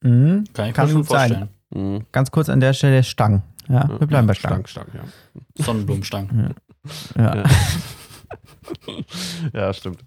mhm. 0.00 0.44
Kann 0.54 0.68
ich 0.70 0.74
Kann 0.74 0.86
mir 0.86 0.92
schon 0.92 1.02
gut 1.02 1.10
sein. 1.10 1.50
Mhm. 1.70 2.06
Ganz 2.12 2.30
kurz 2.30 2.48
an 2.48 2.60
der 2.60 2.72
Stelle 2.72 3.02
Stang. 3.02 3.42
Ja, 3.68 3.88
wir 3.98 4.06
bleiben 4.06 4.26
bei 4.26 4.34
Stang. 4.34 4.66
Stark, 4.66 4.88
stark, 4.92 5.04
ja. 5.56 5.64
Sonnenblumenstangen. 5.64 6.54
Ja. 7.16 7.36
Ja. 7.36 7.44
Ja, 9.52 9.72
stimmt. 9.74 10.00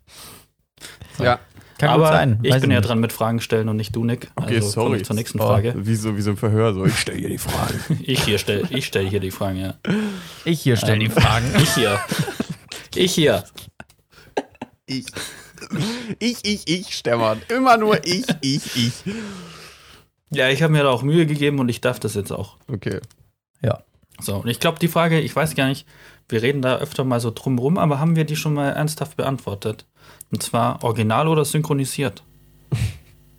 Ja, 1.20 1.39
Kann 1.78 1.89
Aber 1.89 2.03
gut 2.05 2.14
sein. 2.14 2.39
ich 2.43 2.59
bin 2.59 2.72
ja 2.72 2.82
dran 2.82 2.99
mit 2.99 3.14
Fragen 3.14 3.39
stellen 3.39 3.70
und 3.70 3.78
nicht 3.78 3.95
du, 3.95 4.03
Nick. 4.03 4.32
okay, 4.36 4.55
also 4.55 4.72
komme 4.74 4.88
sorry. 4.88 4.97
ich 4.97 5.05
zur 5.05 5.16
nächsten 5.16 5.39
Oh, 5.39 5.45
Frage. 5.47 5.74
Wie 5.78 5.95
so, 5.95 6.18
wie 6.18 6.22
so 6.22 6.32
ein 6.32 6.38
Verhör, 6.38 6.74
so 6.74 6.86
ich 6.86 6.97
stelle 6.99 7.20
hier 7.20 7.30
die 7.30 7.38
Frage. 7.38 7.74
Ich 8.01 8.24
hier 8.24 8.38
stelle 8.39 8.68
ich 8.70 8.86
stell 8.86 9.07
hier 9.07 9.20
die 9.20 9.32
Fragen, 9.32 9.59
ja. 9.59 9.76
Ich 10.45 10.61
hier 10.61 10.76
stelle 10.76 10.99
die 10.99 11.05
Ähm, 11.05 11.11
Fragen. 11.11 11.45
Ich 11.57 11.74
hier. 11.76 11.99
Ich 12.95 13.14
hier. 13.14 13.43
Ich. 14.86 15.05
Ich, 16.20 16.43
ich, 16.43 16.68
ich, 16.68 16.95
Stefan. 16.95 17.41
Immer 17.47 17.78
nur 17.78 18.05
ich, 18.05 18.26
ich, 18.41 18.76
ich. 18.76 18.93
Ja, 20.34 20.50
ich 20.50 20.64
habe 20.64 20.74
mir 20.74 20.84
da 20.84 20.90
auch 20.90 21.04
Mühe 21.04 21.26
gegeben 21.26 21.60
und 21.60 21.70
ich 21.70 21.82
darf 21.82 22.00
das 22.00 22.14
jetzt 22.16 22.32
auch. 22.32 22.58
Okay. 22.68 23.00
So, 24.20 24.38
und 24.38 24.48
ich 24.48 24.60
glaube, 24.60 24.80
die 24.80 24.88
Frage, 24.88 25.20
ich 25.20 25.36
weiß 25.36 25.56
gar 25.56 25.68
nicht, 25.68 25.88
wir 26.30 26.42
reden 26.42 26.62
da 26.62 26.78
öfter 26.78 27.04
mal 27.04 27.20
so 27.20 27.32
drum 27.32 27.58
rum, 27.58 27.78
aber 27.78 28.00
haben 28.00 28.16
wir 28.16 28.26
die 28.26 28.36
schon 28.36 28.54
mal 28.54 28.70
ernsthaft 28.70 29.18
beantwortet? 29.18 29.86
Und 30.32 30.44
zwar 30.44 30.84
original 30.84 31.28
oder 31.28 31.46
synchronisiert? 31.46 32.24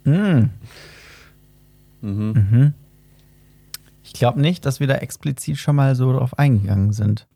Mhm. 0.05 0.51
Mhm. 2.01 2.33
Mhm. 2.33 2.75
Ich 4.03 4.13
glaube 4.13 4.39
nicht, 4.39 4.67
dass 4.67 4.79
wir 4.79 4.87
da 4.87 4.97
explizit 4.97 5.57
schon 5.57 5.75
mal 5.75 5.95
so 5.95 6.13
drauf 6.13 6.39
eingegangen 6.39 6.93
sind. 6.93 7.27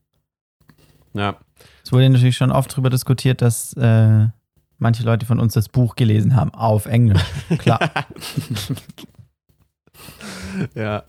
Ja. 1.15 1.39
Es 1.83 1.91
wurde 1.91 2.11
natürlich 2.11 2.37
schon 2.37 2.53
oft 2.53 2.71
darüber 2.73 2.91
diskutiert, 2.91 3.41
dass 3.41 3.73
äh, 3.79 4.27
manche 4.77 5.05
Leute 5.05 5.25
von 5.25 5.41
uns 5.41 5.55
das 5.55 5.71
Buch 5.71 5.97
gelesen 5.97 6.37
haben 6.37 6.53
auf 6.53 6.85
Englisch. 6.85 7.25
Klar. 7.59 7.81
ja. 10.75 11.03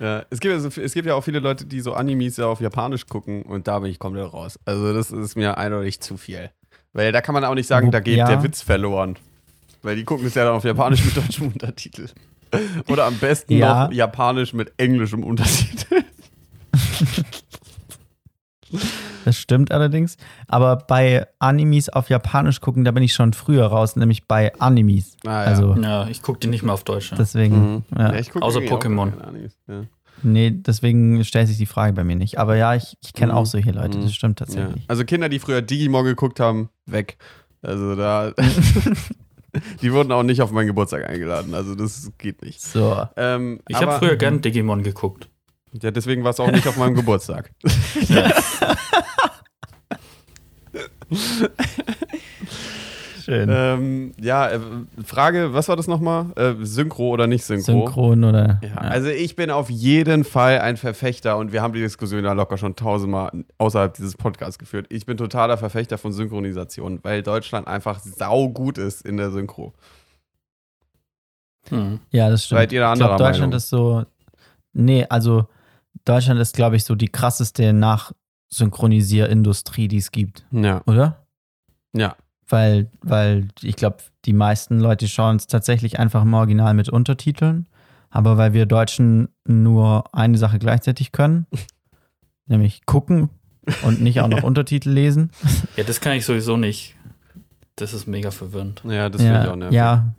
ja. 0.00 0.24
Es, 0.30 0.40
gibt, 0.40 0.54
also, 0.54 0.68
es 0.80 0.94
gibt 0.94 1.06
ja 1.06 1.14
auch 1.14 1.24
viele 1.24 1.38
Leute, 1.40 1.66
die 1.66 1.80
so 1.80 1.92
Animes 1.94 2.36
ja 2.36 2.46
auf 2.46 2.60
Japanisch 2.60 3.06
gucken 3.06 3.42
und 3.42 3.66
da 3.68 3.78
bin 3.78 3.90
ich 3.90 3.98
komplett 3.98 4.32
raus. 4.32 4.58
Also, 4.64 4.92
das 4.92 5.10
ist 5.10 5.36
mir 5.36 5.58
eindeutig 5.58 6.00
zu 6.00 6.16
viel. 6.16 6.50
Weil 6.92 7.12
da 7.12 7.20
kann 7.20 7.34
man 7.34 7.44
auch 7.44 7.54
nicht 7.54 7.66
sagen, 7.66 7.90
da 7.90 8.00
geht 8.00 8.16
Ja. 8.16 8.26
der 8.26 8.42
Witz 8.42 8.62
verloren. 8.62 9.16
Weil 9.82 9.96
die 9.96 10.04
gucken 10.04 10.26
es 10.26 10.34
ja 10.34 10.44
dann 10.44 10.54
auf 10.54 10.64
Japanisch 10.64 11.04
mit 11.04 11.16
deutschem 11.16 11.48
Untertitel. 11.48 12.08
Oder 12.88 13.04
am 13.04 13.18
besten 13.18 13.52
Ja. 13.54 13.84
noch 13.86 13.92
Japanisch 13.92 14.52
mit 14.54 14.72
englischem 14.78 15.22
Untertitel. 15.24 16.04
Das 19.26 19.36
stimmt 19.36 19.72
allerdings. 19.72 20.16
Aber 20.46 20.76
bei 20.76 21.26
Animes 21.40 21.88
auf 21.88 22.10
Japanisch 22.10 22.60
gucken, 22.60 22.84
da 22.84 22.92
bin 22.92 23.02
ich 23.02 23.12
schon 23.12 23.32
früher 23.32 23.66
raus, 23.66 23.96
nämlich 23.96 24.28
bei 24.28 24.54
Animes. 24.60 25.16
Ah, 25.26 25.30
ja. 25.30 25.38
Also 25.40 25.74
Ja, 25.74 26.06
ich 26.06 26.22
gucke 26.22 26.38
die 26.38 26.46
nicht 26.46 26.62
mehr 26.62 26.72
auf 26.74 26.84
Deutsch. 26.84 27.10
Ja. 27.10 27.16
deswegen, 27.18 27.72
Mhm. 27.74 27.82
ja. 27.98 28.12
Außer 28.40 28.60
auch 28.60 28.62
Pokémon. 28.62 29.12
nee, 30.22 30.52
deswegen 30.52 31.24
stellt 31.24 31.48
sich 31.48 31.58
die 31.58 31.66
Frage 31.66 31.92
bei 31.92 32.04
mir 32.04 32.14
nicht. 32.14 32.38
Aber 32.38 32.54
ja, 32.56 32.76
ich, 32.76 32.96
ich 33.02 33.14
kenne 33.14 33.32
Mhm. 33.32 33.38
auch 33.38 33.46
solche 33.46 33.72
Leute, 33.72 33.98
Mhm. 33.98 34.02
das 34.02 34.14
stimmt 34.14 34.38
Ja. 34.38 34.46
tatsächlich. 34.46 34.84
Also 34.86 35.04
Kinder, 35.04 35.28
die 35.28 35.40
früher 35.40 35.60
Digimon 35.60 36.04
geguckt 36.04 36.38
haben, 36.38 36.68
weg. 36.86 37.18
Also 37.62 37.96
da. 37.96 38.32
die 39.82 39.92
wurden 39.92 40.12
auch 40.12 40.22
nicht 40.22 40.40
auf 40.40 40.52
meinen 40.52 40.68
Geburtstag 40.68 41.08
eingeladen. 41.08 41.52
Also 41.54 41.74
das 41.74 42.12
geht 42.18 42.42
nicht. 42.42 42.60
So. 42.62 43.02
Ähm, 43.16 43.58
Ich 43.68 43.76
habe 43.80 43.92
früher 43.98 44.14
gern 44.16 44.40
Digimon 44.40 44.84
geguckt. 44.84 45.28
Ja, 45.82 45.90
deswegen 45.90 46.24
war 46.24 46.30
es 46.30 46.40
auch 46.40 46.50
nicht 46.50 46.66
auf 46.66 46.76
meinem 46.76 46.94
Geburtstag. 46.96 47.50
Schön. 53.24 53.48
ähm, 53.50 54.12
ja, 54.20 54.50
äh, 54.50 54.60
Frage, 55.04 55.52
was 55.52 55.68
war 55.68 55.74
das 55.74 55.88
nochmal? 55.88 56.26
Äh, 56.36 56.54
Synchro 56.64 57.08
oder 57.08 57.26
nicht 57.26 57.44
Synchro? 57.44 57.86
Synchron 57.86 58.22
oder. 58.22 58.60
Ja, 58.62 58.76
also 58.76 59.08
ich 59.08 59.34
bin 59.34 59.50
auf 59.50 59.68
jeden 59.68 60.22
Fall 60.22 60.60
ein 60.60 60.76
Verfechter 60.76 61.36
und 61.36 61.52
wir 61.52 61.60
haben 61.60 61.72
die 61.72 61.80
Diskussion 61.80 62.24
ja 62.24 62.32
locker 62.34 62.56
schon 62.56 62.76
tausendmal 62.76 63.32
außerhalb 63.58 63.94
dieses 63.94 64.16
Podcasts 64.16 64.60
geführt. 64.60 64.86
Ich 64.90 65.06
bin 65.06 65.16
totaler 65.16 65.58
Verfechter 65.58 65.98
von 65.98 66.12
Synchronisation, 66.12 67.00
weil 67.02 67.24
Deutschland 67.24 67.66
einfach 67.66 67.98
saugut 67.98 68.78
ist 68.78 69.04
in 69.04 69.16
der 69.16 69.32
Synchro. 69.32 69.72
Hm. 71.70 71.98
Ja, 72.12 72.30
das 72.30 72.44
stimmt. 72.44 72.60
Seid 72.60 72.72
ihr 72.72 72.80
da 72.80 72.92
ich 72.92 72.98
glaube, 72.98 73.12
anderer 73.14 73.28
Deutschland 73.28 73.50
Meinung? 73.50 73.56
ist 73.56 73.68
so. 73.68 74.04
Nee, 74.72 75.04
also 75.08 75.48
Deutschland 76.06 76.40
ist, 76.40 76.56
glaube 76.56 76.76
ich, 76.76 76.84
so 76.84 76.94
die 76.94 77.08
krasseste 77.08 77.74
Nachsynchronisierindustrie, 77.74 79.88
die 79.88 79.98
es 79.98 80.10
gibt, 80.12 80.46
Ja, 80.50 80.80
oder? 80.86 81.26
ja. 81.94 82.16
Weil, 82.48 82.88
weil 83.02 83.48
ich 83.60 83.74
glaube, 83.74 83.96
die 84.24 84.32
meisten 84.32 84.78
Leute 84.78 85.08
schauen 85.08 85.34
es 85.34 85.48
tatsächlich 85.48 85.98
einfach 85.98 86.22
im 86.22 86.32
Original 86.32 86.74
mit 86.74 86.88
Untertiteln. 86.88 87.66
Aber 88.08 88.38
weil 88.38 88.52
wir 88.52 88.66
Deutschen 88.66 89.30
nur 89.44 90.04
eine 90.14 90.38
Sache 90.38 90.60
gleichzeitig 90.60 91.10
können, 91.10 91.48
nämlich 92.46 92.86
gucken 92.86 93.30
und 93.82 94.00
nicht 94.00 94.20
auch 94.20 94.28
noch 94.28 94.42
Untertitel 94.44 94.90
lesen. 94.90 95.32
Ja, 95.76 95.82
das 95.82 96.00
kann 96.00 96.12
ich 96.12 96.24
sowieso 96.24 96.56
nicht. 96.56 96.94
Das 97.74 97.92
ist 97.92 98.06
mega 98.06 98.30
verwirrend. 98.30 98.80
Ja, 98.84 99.08
das 99.08 99.22
finde 99.22 99.40
ich 99.40 99.46
auch 99.46 99.50
ja, 99.50 99.56
nervig. 99.56 99.74
ja, 99.74 100.14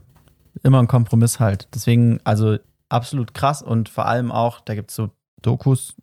immer 0.64 0.80
ein 0.80 0.88
Kompromiss 0.88 1.40
halt. 1.40 1.70
Deswegen, 1.74 2.20
also 2.26 2.58
absolut 2.90 3.34
krass 3.34 3.62
und 3.62 3.88
vor 3.88 4.06
allem 4.06 4.34
auch, 4.34 4.60
da 4.60 4.76
gibt 4.76 4.90
es 4.90 4.98
so 4.98 5.12
Dokus 5.42 5.96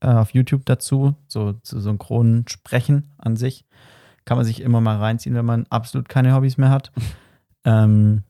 äh, 0.00 0.08
auf 0.08 0.32
YouTube 0.32 0.64
dazu, 0.64 1.14
so 1.26 1.54
zu 1.62 1.80
synchronen 1.80 2.46
Sprechen 2.48 3.12
an 3.18 3.36
sich. 3.36 3.64
Kann 4.24 4.36
man 4.36 4.46
sich 4.46 4.60
immer 4.60 4.80
mal 4.80 4.96
reinziehen, 4.96 5.34
wenn 5.34 5.44
man 5.46 5.66
absolut 5.70 6.08
keine 6.08 6.34
Hobbys 6.34 6.58
mehr 6.58 6.70
hat. 6.70 6.92
ähm, 7.64 8.22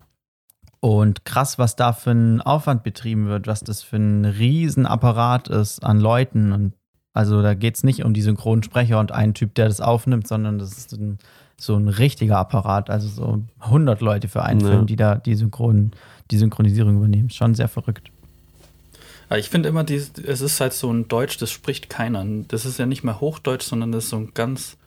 und 0.81 1.25
krass, 1.25 1.59
was 1.59 1.75
da 1.77 1.93
für 1.93 2.13
ein 2.13 2.41
Aufwand 2.41 2.85
betrieben 2.85 3.27
wird, 3.27 3.47
was 3.47 3.61
das 3.61 3.83
für 3.83 3.97
ein 3.97 4.25
Riesenapparat 4.25 5.49
ist 5.49 5.85
an 5.85 5.99
Leuten. 5.99 6.53
Und 6.53 6.75
also 7.15 7.43
da 7.43 7.55
geht 7.55 7.77
es 7.77 7.83
nicht 7.83 8.05
um 8.05 8.15
die 8.15 8.23
Synchronsprecher 8.23 9.01
und 9.01 9.11
einen 9.11 9.35
Typ, 9.35 9.55
der 9.55 9.67
das 9.67 9.81
aufnimmt, 9.81 10.29
sondern 10.29 10.59
das 10.61 10.79
ist 10.79 10.93
ein, 10.93 11.19
so 11.61 11.75
ein 11.75 11.89
richtiger 11.89 12.39
Apparat. 12.39 12.91
Also 12.91 13.09
so 13.09 13.43
100 13.59 14.01
Leute 14.01 14.29
für 14.29 14.45
einen 14.45 14.61
Ja. 14.61 14.69
Film, 14.69 14.87
die 14.87 14.97
da 14.97 15.17
die, 15.17 15.35
Synchron, 15.35 15.91
die 16.31 16.39
Synchronisierung 16.39 16.99
übernehmen. 16.99 17.31
Schon 17.31 17.57
sehr 17.57 17.69
verrückt. 17.69 18.13
Ich 19.37 19.51
finde 19.51 19.69
immer, 19.69 19.85
die, 19.85 19.97
es 19.97 20.41
ist 20.41 20.61
halt 20.61 20.73
so 20.73 20.91
ein 20.91 21.07
Deutsch, 21.09 21.37
das 21.39 21.51
spricht 21.51 21.91
keiner. 21.91 22.25
Das 22.49 22.65
ist 22.65 22.79
ja 22.79 22.87
nicht 22.87 23.05
mehr 23.05 23.21
Hochdeutsch, 23.21 23.65
sondern 23.65 23.93
das 23.93 24.05
ist 24.05 24.11
so 24.11 24.17
eine 24.17 24.29
ganz 24.29 24.79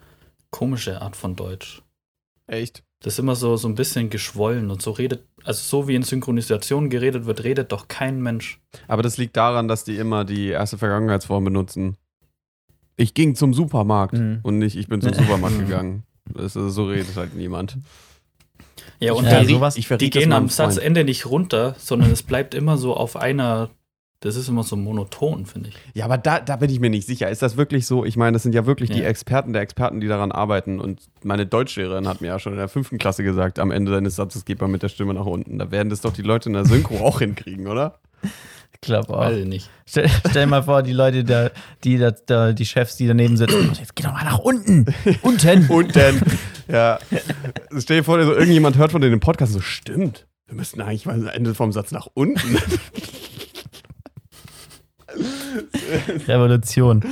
komische 0.50 1.00
Art 1.00 1.14
von 1.16 1.36
Deutsch. 1.36 1.82
Echt? 2.48 2.82
Das 3.00 3.14
ist 3.14 3.18
immer 3.18 3.34
so, 3.36 3.56
so 3.56 3.68
ein 3.68 3.74
bisschen 3.74 4.10
geschwollen 4.10 4.70
und 4.70 4.80
so 4.82 4.90
redet, 4.92 5.24
also 5.44 5.60
so 5.60 5.88
wie 5.88 5.94
in 5.94 6.02
Synchronisation 6.02 6.88
geredet 6.90 7.24
wird, 7.24 7.42
redet 7.44 7.72
doch 7.72 7.88
kein 7.88 8.20
Mensch. 8.20 8.60
Aber 8.88 9.02
das 9.02 9.16
liegt 9.16 9.36
daran, 9.36 9.66
dass 9.68 9.84
die 9.84 9.96
immer 9.96 10.24
die 10.24 10.48
erste 10.48 10.78
Vergangenheitsform 10.78 11.44
benutzen. 11.44 11.96
Ich 12.96 13.14
ging 13.14 13.34
zum 13.34 13.54
Supermarkt 13.54 14.14
Mhm. 14.14 14.40
und 14.42 14.58
nicht, 14.58 14.76
ich 14.76 14.88
bin 14.88 15.00
zum 15.00 15.12
Supermarkt 15.14 15.58
gegangen. 15.58 16.04
Das 16.32 16.54
ist, 16.56 16.74
so 16.74 16.86
redet 16.86 17.16
halt 17.16 17.34
niemand. 17.34 17.78
Ja, 19.00 19.12
und 19.14 19.24
Ja, 19.24 19.42
die, 19.42 19.54
sowas- 19.54 19.76
ich 19.76 19.88
die 19.88 20.10
gehen 20.10 20.32
am. 20.32 20.48
Satzende 20.48 21.04
nicht 21.04 21.26
runter, 21.26 21.74
sondern 21.78 22.10
es 22.12 22.22
bleibt 22.22 22.54
immer 22.54 22.76
so 22.76 22.94
auf 22.96 23.16
einer, 23.16 23.70
das 24.22 24.36
ist 24.36 24.48
immer 24.48 24.62
so 24.62 24.76
monoton, 24.76 25.44
finde 25.46 25.68
ich. 25.68 25.74
Ja, 25.94 26.04
aber 26.06 26.16
da, 26.16 26.40
da 26.40 26.56
bin 26.56 26.70
ich 26.70 26.80
mir 26.80 26.90
nicht 26.90 27.06
sicher. 27.06 27.28
Ist 27.28 27.42
das 27.42 27.56
wirklich 27.56 27.86
so? 27.86 28.04
Ich 28.04 28.16
meine, 28.16 28.32
das 28.32 28.42
sind 28.42 28.54
ja 28.54 28.64
wirklich 28.66 28.88
die 28.90 29.00
Ja. 29.00 29.06
Experten 29.08 29.52
der 29.52 29.62
Experten, 29.62 30.00
die 30.00 30.06
daran 30.08 30.32
arbeiten. 30.32 30.80
Und 30.80 31.00
meine 31.22 31.44
Deutschlehrerin 31.44 32.08
hat 32.08 32.20
mir 32.20 32.28
ja 32.28 32.38
schon 32.38 32.52
in 32.52 32.58
der 32.58 32.68
fünften 32.68 32.98
Klasse 32.98 33.22
gesagt, 33.24 33.58
am 33.58 33.70
Ende 33.70 33.92
seines 33.92 34.16
Satzes 34.16 34.44
geht 34.44 34.60
man 34.60 34.70
mit 34.70 34.82
der 34.82 34.88
Stimme 34.88 35.12
nach 35.12 35.26
unten. 35.26 35.58
Da 35.58 35.70
werden 35.70 35.90
das 35.90 36.00
doch 36.00 36.12
die 36.12 36.22
Leute 36.22 36.48
in 36.48 36.54
der 36.54 36.64
Synchro 36.64 37.04
auch 37.04 37.18
hinkriegen, 37.18 37.66
oder? 37.66 37.98
Ich 38.74 38.80
glaube 38.80 39.10
auch. 39.14 39.20
Weiß 39.26 39.36
ich 39.38 39.46
nicht. 39.46 39.70
Stell, 39.86 40.08
stell 40.30 40.46
mal 40.46 40.62
vor, 40.62 40.82
die 40.82 40.92
Leute, 40.92 41.24
da, 41.24 41.50
die, 41.84 41.98
da, 41.98 42.10
da, 42.12 42.52
die 42.52 42.64
Chefs, 42.64 42.96
die 42.96 43.06
daneben 43.06 43.36
sitzen. 43.36 43.70
"Oh, 43.70 43.74
Jetzt 43.78 43.94
geh 43.96 44.02
doch 44.04 44.12
mal 44.12 44.24
nach 44.24 44.38
unten. 44.38 44.86
Unten. 45.22 45.62
Dann, 45.92 46.22
ja, 46.68 46.98
stell 47.78 47.98
dir 47.98 48.04
vor, 48.04 48.22
so 48.24 48.32
irgendjemand 48.32 48.78
hört 48.78 48.92
von 48.92 49.00
denen 49.00 49.14
im 49.14 49.20
Podcast 49.20 49.52
so, 49.52 49.60
stimmt, 49.60 50.26
wir 50.46 50.54
müssten 50.56 50.80
eigentlich 50.80 51.06
mal 51.06 51.14
am 51.16 51.26
Ende 51.26 51.54
vom 51.54 51.72
Satz 51.72 51.90
nach 51.92 52.06
unten. 52.14 52.56
Revolution. 56.28 57.04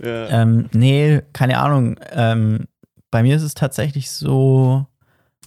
ja. 0.00 0.28
Ähm, 0.28 0.68
nee, 0.72 1.22
keine 1.32 1.58
Ahnung. 1.58 1.96
Ähm, 2.10 2.66
bei 3.10 3.22
mir 3.22 3.36
ist 3.36 3.42
es 3.42 3.54
tatsächlich 3.54 4.10
so, 4.10 4.86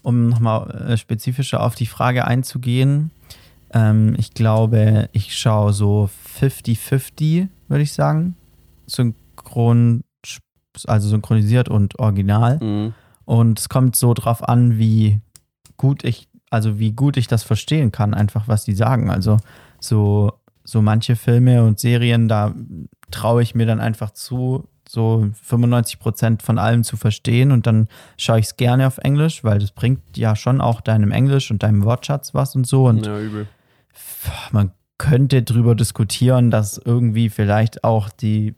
um 0.03 0.30
nochmal 0.30 0.70
äh, 0.89 0.97
spezifischer 0.97 1.62
auf 1.62 1.76
die 1.76 1.88
Frage 1.88 2.26
einzugehen. 2.26 3.12
Ähm, 3.74 4.16
ich 4.18 4.34
glaube, 4.34 5.10
ich 5.12 5.38
schaue 5.38 5.74
so 5.74 6.10
50-50, 6.39 7.49
würde 7.68 7.84
ich 7.84 7.93
sagen. 7.93 8.36
Synchron, 8.88 10.03
also 10.86 11.10
synchronisiert 11.10 11.70
und 11.70 11.99
original. 11.99 12.60
Mhm. 12.62 12.93
Und 13.26 13.60
es 13.60 13.70
kommt 13.70 13.95
so 13.95 14.14
drauf 14.14 14.47
an, 14.47 14.78
wie 14.78 15.20
gut 15.78 16.03
ich, 16.03 16.30
also 16.51 16.80
wie 16.80 16.91
gut 16.91 17.18
ich 17.18 17.28
das 17.28 17.43
verstehen 17.43 17.91
kann, 17.91 18.14
einfach 18.14 18.47
was 18.47 18.64
die 18.64 18.76
sagen. 18.76 19.10
Also 19.10 19.38
so, 19.80 20.34
so 20.66 20.82
manche 20.82 21.16
Filme 21.16 21.63
und 21.63 21.80
Serien, 21.80 22.28
da 22.28 22.53
traue 23.11 23.41
ich 23.43 23.55
mir 23.55 23.66
dann 23.66 23.80
einfach 23.80 24.11
zu, 24.11 24.68
so 24.88 25.30
95 25.43 25.99
Prozent 25.99 26.43
von 26.43 26.57
allem 26.59 26.84
zu 26.84 26.97
verstehen 26.97 27.51
und 27.51 27.66
dann 27.66 27.88
schaue 28.18 28.39
ich 28.39 28.47
es 28.47 28.57
gerne 28.57 28.88
auf 28.88 28.97
Englisch, 28.97 29.43
weil 29.43 29.59
das 29.59 29.72
bringt 29.72 30.18
ja 30.18 30.36
schon 30.36 30.59
auch 30.61 30.82
deinem 30.82 31.11
Englisch 31.11 31.49
und 31.51 31.63
deinem 31.63 31.84
Wortschatz 31.86 32.34
was 32.34 32.55
und 32.55 32.68
so. 32.68 32.86
Und 32.88 33.05
ja, 33.05 33.20
übel. 33.20 33.47
man 34.51 34.72
könnte 34.97 35.43
drüber 35.43 35.76
diskutieren, 35.76 36.51
dass 36.51 36.78
irgendwie 36.78 37.30
vielleicht 37.30 37.84
auch 37.84 38.09
die 38.09 38.55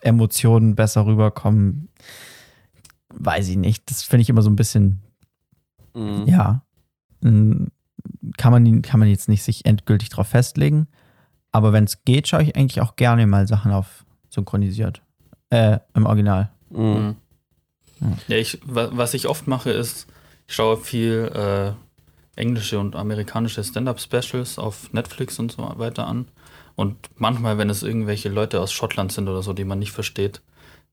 Emotionen 0.00 0.74
besser 0.74 1.06
rüberkommen. 1.06 1.88
Weiß 3.08 3.48
ich 3.48 3.56
nicht. 3.56 3.90
Das 3.90 4.02
finde 4.02 4.22
ich 4.22 4.28
immer 4.28 4.42
so 4.42 4.50
ein 4.50 4.56
bisschen, 4.56 5.00
Mhm. 5.94 6.24
ja, 6.26 6.62
kann 7.22 8.52
man, 8.52 8.82
kann 8.82 9.00
man 9.00 9.08
jetzt 9.08 9.28
nicht 9.28 9.42
sich 9.42 9.64
endgültig 9.64 10.08
drauf 10.10 10.28
festlegen. 10.28 10.88
Aber 11.54 11.72
wenn 11.72 11.84
es 11.84 12.02
geht, 12.04 12.26
schaue 12.26 12.42
ich 12.42 12.56
eigentlich 12.56 12.80
auch 12.80 12.96
gerne 12.96 13.26
mal 13.28 13.46
Sachen 13.46 13.70
auf 13.72 14.04
synchronisiert. 14.28 15.02
Äh, 15.50 15.78
im 15.94 16.04
Original. 16.04 16.50
Mhm. 16.70 17.14
Ja, 18.26 18.36
ich, 18.36 18.58
wa- 18.66 18.90
was 18.92 19.14
ich 19.14 19.28
oft 19.28 19.46
mache, 19.46 19.70
ist, 19.70 20.08
ich 20.48 20.54
schaue 20.56 20.76
viel 20.76 21.30
äh, 21.32 21.72
englische 22.40 22.80
und 22.80 22.96
amerikanische 22.96 23.62
Stand-Up-Specials 23.62 24.58
auf 24.58 24.92
Netflix 24.92 25.38
und 25.38 25.52
so 25.52 25.62
weiter 25.78 26.08
an. 26.08 26.26
Und 26.74 26.96
manchmal, 27.14 27.56
wenn 27.56 27.70
es 27.70 27.84
irgendwelche 27.84 28.30
Leute 28.30 28.60
aus 28.60 28.72
Schottland 28.72 29.12
sind 29.12 29.28
oder 29.28 29.42
so, 29.42 29.52
die 29.52 29.64
man 29.64 29.78
nicht 29.78 29.92
versteht, 29.92 30.42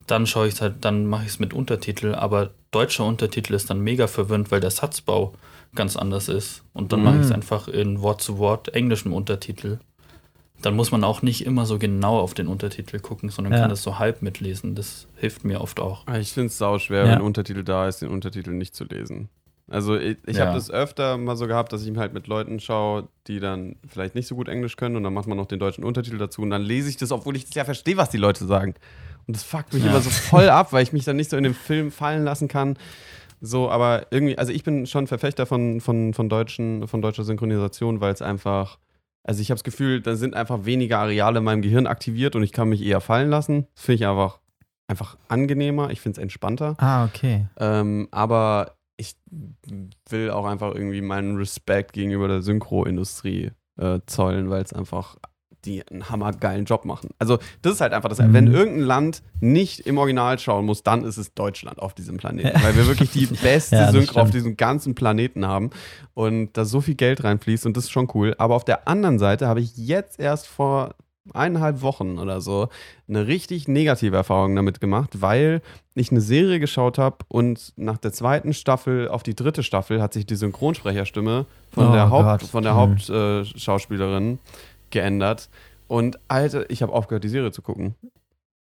dann 0.05 0.28
schaue 0.28 0.47
ich 0.47 0.53
es 0.53 0.62
halt, 0.62 0.86
dann 0.86 1.07
mache 1.07 1.24
ich 1.24 1.30
es 1.30 1.39
mit 1.39 1.53
Untertitel, 1.55 2.14
aber 2.14 2.51
deutscher 2.70 3.05
Untertitel 3.05 3.55
ist 3.55 3.72
dann 3.72 3.80
mega 3.80 4.05
verwirrend, 4.05 4.51
weil 4.51 4.59
der 4.59 4.70
Satzbau 4.72 5.34
ganz 5.74 5.95
anders 5.97 6.30
ist. 6.30 6.64
Und 6.74 6.91
dann 6.93 7.03
mache 7.03 7.16
ich 7.16 7.22
es 7.24 7.30
Mhm. 7.30 7.36
einfach 7.36 7.68
in 7.68 8.01
Wort 8.01 8.22
zu 8.22 8.38
Wort 8.38 8.76
englischem 8.76 9.12
Untertitel. 9.12 9.80
Dann 10.62 10.76
muss 10.76 10.91
man 10.91 11.03
auch 11.03 11.22
nicht 11.22 11.45
immer 11.45 11.66
so 11.66 11.80
genau 11.80 12.20
auf 12.20 12.34
den 12.34 12.47
Untertitel 12.47 12.99
gucken, 12.99 13.30
sondern 13.30 13.53
Ja. 13.53 13.62
kann 13.62 13.70
das 13.70 13.82
so 13.84 13.97
halb 13.99 14.22
mitlesen. 14.22 14.76
Das 14.76 15.07
hilft 15.18 15.43
mir 15.43 15.62
oft 15.62 15.80
auch. 15.80 16.03
Ah, 16.07 16.18
Ich 16.20 16.32
finde 16.34 16.47
es 16.47 16.57
sau 16.57 16.78
schwer, 16.80 17.05
Ja. 17.05 17.14
wenn 17.16 17.22
Untertitel 17.22 17.64
da 17.64 17.88
ist, 17.88 18.01
den 18.01 18.09
Untertitel 18.09 18.51
nicht 18.51 18.76
zu 18.76 18.84
lesen. 18.86 19.30
Also 19.70 19.95
ich, 19.95 20.18
ich 20.28 20.38
Ja. 20.38 20.45
habe 20.47 20.53
das 20.55 20.70
öfter 20.70 21.18
mal 21.18 21.38
so 21.38 21.47
gehabt, 21.47 21.72
dass 21.72 21.86
ich 21.86 21.95
halt 21.97 22.14
mit 22.14 22.28
Leuten 22.28 22.59
schaue, 22.59 23.07
die 23.28 23.39
dann 23.39 23.78
vielleicht 23.88 24.16
nicht 24.16 24.28
so 24.28 24.36
gut 24.36 24.49
Englisch 24.49 24.76
können 24.76 24.97
und 24.97 25.03
dann 25.03 25.14
macht 25.14 25.28
man 25.28 25.38
noch 25.38 25.45
den 25.45 25.59
deutschen 25.59 25.84
Untertitel 25.86 26.18
dazu 26.18 26.41
und 26.41 26.49
dann 26.49 26.62
lese 26.62 26.89
ich 26.89 26.97
das, 26.97 27.12
obwohl 27.12 27.36
ich 27.38 27.45
das 27.45 27.55
ja 27.55 27.64
verstehe, 27.66 27.95
was 27.97 28.09
die 28.09 28.18
Leute 28.18 28.45
sagen. 28.45 28.76
Und 29.28 29.36
das 29.38 29.43
fuckt 29.43 29.74
mich 29.74 29.84
Ja. 29.84 29.89
immer 29.91 30.01
so 30.01 30.09
voll 30.09 30.49
ab, 30.49 30.74
weil 30.74 30.84
ich 30.84 30.91
mich 30.93 31.05
dann 31.05 31.16
nicht 31.16 31.30
so 31.30 31.38
in 31.38 31.43
den 31.43 31.53
Film 31.53 31.91
fallen 31.91 32.24
lassen 32.26 32.47
kann. 32.47 32.78
So, 33.39 33.70
aber 33.72 34.07
irgendwie, 34.12 34.38
also 34.38 34.51
ich 34.51 34.64
bin 34.64 34.86
schon 34.88 35.07
Verfechter 35.07 35.45
von, 35.45 35.80
von, 35.82 36.14
von, 36.14 36.28
deutschen, 36.30 36.88
von 36.88 37.01
deutscher 37.01 37.24
Synchronisation, 37.24 38.01
weil 38.01 38.14
es 38.14 38.22
einfach, 38.22 38.78
also 39.24 39.41
ich 39.41 39.51
habe 39.51 39.57
das 39.57 39.63
Gefühl, 39.63 40.01
da 40.01 40.15
sind 40.15 40.36
einfach 40.36 40.65
weniger 40.65 40.99
Areale 40.99 41.39
in 41.39 41.43
meinem 41.43 41.61
Gehirn 41.61 41.88
aktiviert 41.88 42.36
und 42.36 42.43
ich 42.43 42.51
kann 42.51 42.69
mich 42.69 42.82
eher 42.82 43.01
fallen 43.01 43.30
lassen. 43.30 43.67
Das 43.76 43.86
finde 43.86 43.95
ich 44.03 44.07
einfach, 44.07 44.39
einfach 44.88 45.17
angenehmer, 45.28 45.91
ich 45.91 46.01
finde 46.01 46.19
es 46.19 46.24
entspannter. 46.24 46.76
Ah, 46.80 47.05
okay. 47.05 47.47
Ähm, 47.57 48.07
aber 48.11 48.76
ich 48.97 49.15
will 50.09 50.30
auch 50.32 50.45
einfach 50.45 50.74
irgendwie 50.74 51.01
meinen 51.01 51.38
Respekt 51.38 51.93
gegenüber 51.93 52.28
der 52.28 52.41
Synchroindustrie 52.41 53.51
äh, 53.78 53.99
zollen, 54.05 54.49
weil 54.49 54.63
es 54.63 54.74
einfach 54.74 55.17
die 55.66 55.86
einen 55.88 56.09
hammergeilen 56.09 56.66
Job 56.66 56.86
machen. 56.86 57.09
Also 57.20 57.38
das 57.62 57.74
ist 57.74 57.82
halt 57.82 57.93
einfach 57.93 58.09
das, 58.09 58.20
Mhm. 58.20 58.34
wenn 58.34 58.47
irgendein 58.47 58.84
Land 58.86 59.22
nicht 59.39 59.82
im 59.82 59.97
Original 59.97 60.39
schauen 60.39 60.66
muss, 60.66 60.84
dann 60.84 61.03
ist 61.03 61.18
es 61.18 61.34
Deutschland 61.34 61.80
auf 61.80 61.93
diesem 61.93 62.18
Planeten, 62.18 62.62
weil 62.64 62.76
wir 62.76 62.88
wirklich 62.88 63.12
die 63.12 63.26
beste 63.43 63.76
Ja, 63.76 63.91
Synchro 63.91 64.22
auf 64.22 64.32
diesem 64.32 64.57
ganzen 64.57 64.95
Planeten 64.95 65.45
haben 65.47 65.70
und 66.14 66.55
da 66.57 66.66
so 66.66 66.82
viel 66.82 66.95
Geld 66.95 67.24
reinfließt 67.24 67.66
und 67.66 67.78
das 67.78 67.86
ist 67.86 67.91
schon 67.91 68.07
cool. 68.14 68.36
Aber 68.38 68.55
auf 68.55 68.66
der 68.66 68.88
anderen 68.88 69.20
Seite 69.20 69.47
habe 69.47 69.59
ich 69.62 69.76
jetzt 69.78 70.20
erst 70.20 70.47
vor 70.47 70.95
eineinhalb 71.36 71.84
Wochen 71.84 72.18
oder 72.18 72.41
so 72.41 72.70
eine 73.07 73.28
richtig 73.28 73.68
negative 73.68 74.16
Erfahrung 74.16 74.55
damit 74.55 74.82
gemacht, 74.82 75.22
weil 75.22 75.62
ich 75.93 76.09
eine 76.09 76.20
Serie 76.20 76.59
geschaut 76.59 76.97
habe 76.97 77.18
und 77.28 77.74
nach 77.76 77.97
der 77.97 78.12
zweiten 78.12 78.53
Staffel 78.53 79.07
auf 79.07 79.22
die 79.22 79.36
dritte 79.36 79.62
Staffel 79.62 80.01
hat 80.01 80.14
sich 80.14 80.26
die 80.26 80.36
Synchronsprecherstimme 80.36 81.45
von 81.70 81.89
Oh 81.89 81.91
der 81.93 82.09
Haupt, 82.09 82.41
Gott. 82.41 82.49
von 82.49 82.64
der. 82.64 82.74
Hauptschauspielerin 82.74 83.45
äh, 83.55 83.59
Schauspielerin 83.59 84.39
geändert. 84.92 85.50
Und 85.88 86.20
Alter, 86.28 86.70
ich 86.70 86.82
habe 86.82 86.94
aufgehört, 86.94 87.24
die 87.24 87.30
Serie 87.30 87.52
zu 87.52 87.62
gucken. 87.62 87.96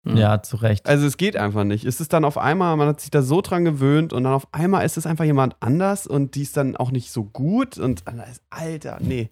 Mhm. 0.03 0.17
Ja, 0.17 0.43
zu 0.43 0.57
Recht. 0.57 0.88
Also 0.88 1.07
es 1.07 1.17
geht 1.17 1.36
einfach 1.36 1.63
nicht. 1.63 1.84
Es 1.86 1.99
ist 1.99 2.13
dann 2.13 2.23
auf 2.23 2.38
einmal, 2.38 2.78
man 2.78 2.88
hat 2.88 3.01
sich 3.01 3.09
da 3.09 3.23
so 3.23 3.41
dran 3.41 3.65
gewöhnt 3.65 4.13
und 4.13 4.23
dann 4.23 4.34
auf 4.34 4.47
einmal 4.51 4.86
ist 4.86 4.97
es 4.97 5.07
einfach 5.07 5.26
jemand 5.26 5.55
anders 5.59 6.05
und 6.05 6.36
die 6.36 6.43
ist 6.43 6.55
dann 6.55 6.76
auch 6.78 6.91
nicht 6.91 7.11
so 7.11 7.23
gut 7.23 7.78
und 7.78 8.03
Alter, 8.51 8.99
nee. 9.01 9.30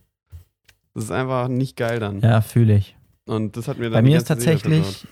Das 0.96 1.06
ist 1.06 1.12
einfach 1.12 1.48
nicht 1.48 1.78
geil 1.78 2.00
dann. 2.00 2.22
Ja, 2.22 2.42
fühle 2.42 2.76
ich. 2.76 2.96
Und 3.26 3.56
das 3.58 3.68
hat 3.68 3.78
mir 3.78 3.86
dann 3.86 3.94
Bei 3.94 4.02
mir 4.02 4.18
ist 4.18 4.28
tatsächlich, 4.28 5.08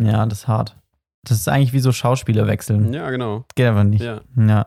ja, 0.00 0.24
das 0.26 0.40
ist 0.40 0.48
hart. 0.48 0.76
Das 1.24 1.38
ist 1.38 1.48
eigentlich 1.48 1.72
wie 1.72 1.80
so 1.80 1.92
Schauspieler 1.92 2.46
wechseln. 2.46 2.92
Ja, 2.92 3.10
genau. 3.10 3.44
Geht 3.54 3.66
aber 3.66 3.84
nicht. 3.84 4.02
Ja. 4.02 4.20
Ja. 4.36 4.66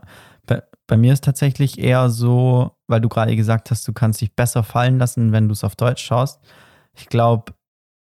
Bei, 0.93 0.97
mir 0.97 1.13
ist 1.13 1.23
tatsächlich 1.23 1.79
eher 1.79 2.11
so, 2.11 2.77
weil 2.85 3.01
du 3.01 3.09
gerade 3.09 3.35
gesagt 3.35 3.71
hast, 3.71 3.87
du 3.87 3.93
kannst 3.93 4.21
dich 4.21 4.35
besser 4.35 4.61
fallen 4.61 4.99
lassen, 4.99 5.31
wenn 5.31 5.47
du 5.47 5.53
es 5.53 5.63
auf 5.63 5.75
Deutsch 5.75 6.03
schaust. 6.03 6.39
Ich 6.95 7.09
glaube, 7.09 7.53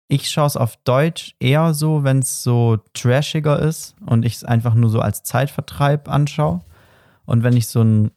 ich 0.08 0.28
schaue 0.28 0.48
es 0.48 0.56
auf 0.56 0.76
Deutsch 0.78 1.36
eher 1.38 1.74
so, 1.74 2.02
wenn 2.02 2.18
es 2.18 2.42
so 2.42 2.78
trashiger 2.92 3.60
ist 3.60 3.94
und 4.04 4.24
ich 4.24 4.34
es 4.34 4.42
einfach 4.42 4.74
nur 4.74 4.90
so 4.90 4.98
als 4.98 5.22
Zeitvertreib 5.22 6.08
anschaue. 6.08 6.62
Und 7.24 7.44
wenn 7.44 7.56
ich 7.56 7.68
so 7.68 7.84
ein 7.84 8.10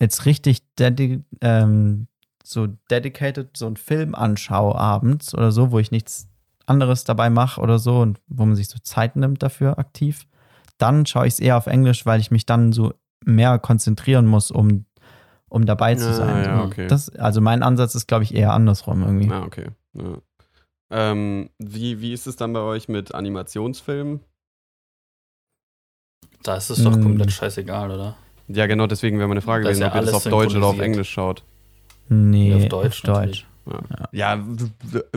jetzt 0.00 0.24
richtig 0.24 0.62
dedi 0.76 1.22
ähm, 1.42 2.08
so 2.42 2.68
dedicated 2.90 3.54
so 3.54 3.66
einen 3.66 3.76
Film 3.76 4.14
anschaue 4.14 4.76
abends 4.76 5.34
oder 5.34 5.52
so, 5.52 5.72
wo 5.72 5.78
ich 5.78 5.90
nichts 5.90 6.26
anderes 6.64 7.04
dabei 7.04 7.28
mache 7.28 7.60
oder 7.60 7.78
so 7.78 8.00
und 8.00 8.18
wo 8.28 8.46
man 8.46 8.56
sich 8.56 8.68
so 8.68 8.78
Zeit 8.78 9.16
nimmt 9.16 9.42
dafür 9.42 9.78
aktiv, 9.78 10.26
dann 10.78 11.04
schaue 11.04 11.26
ich 11.26 11.34
es 11.34 11.40
eher 11.40 11.58
auf 11.58 11.66
Englisch, 11.66 12.06
weil 12.06 12.18
ich 12.18 12.30
mich 12.30 12.46
dann 12.46 12.72
so 12.72 12.94
mehr 13.24 13.58
konzentrieren 13.58 14.26
muss, 14.26 14.50
um, 14.50 14.84
um 15.48 15.64
dabei 15.66 15.94
zu 15.94 16.08
Ah, 16.08 16.12
sein. 16.12 16.44
ja, 16.44 16.64
okay. 16.64 16.86
das, 16.86 17.08
also 17.16 17.40
mein 17.40 17.62
Ansatz 17.62 17.94
ist, 17.94 18.06
glaube 18.06 18.24
ich, 18.24 18.34
eher 18.34 18.52
andersrum 18.52 19.02
irgendwie. 19.02 19.30
Ah, 19.30 19.42
okay. 19.44 19.66
Ja. 19.94 20.18
Ähm, 20.90 21.50
wie, 21.58 22.00
wie 22.00 22.12
ist 22.12 22.26
es 22.26 22.36
dann 22.36 22.52
bei 22.52 22.60
euch 22.60 22.88
mit 22.88 23.14
Animationsfilmen? 23.14 24.20
Da 26.42 26.56
ist 26.56 26.70
es 26.70 26.82
doch 26.84 26.96
Mm. 26.96 27.02
komplett 27.02 27.32
scheißegal, 27.32 27.90
oder? 27.90 28.16
Ja, 28.48 28.66
genau, 28.66 28.86
deswegen 28.86 29.18
wäre 29.18 29.26
meine 29.28 29.40
Frage 29.42 29.64
gewesen, 29.64 29.80
ja 29.82 29.88
ob 29.88 29.94
ihr 29.96 30.00
das 30.02 30.14
auf 30.14 30.24
Deutsch 30.24 30.54
oder 30.54 30.66
auf. 30.66 30.78
Englisch 30.78 31.10
schaut. 31.10 31.42
Nee, 32.08 32.54
auf 32.54 32.68
Deutsch 32.68 33.04
Auf 33.08 33.14
Deutsch. 33.24 33.46
Ja, 33.66 33.80
ja, 34.12 34.46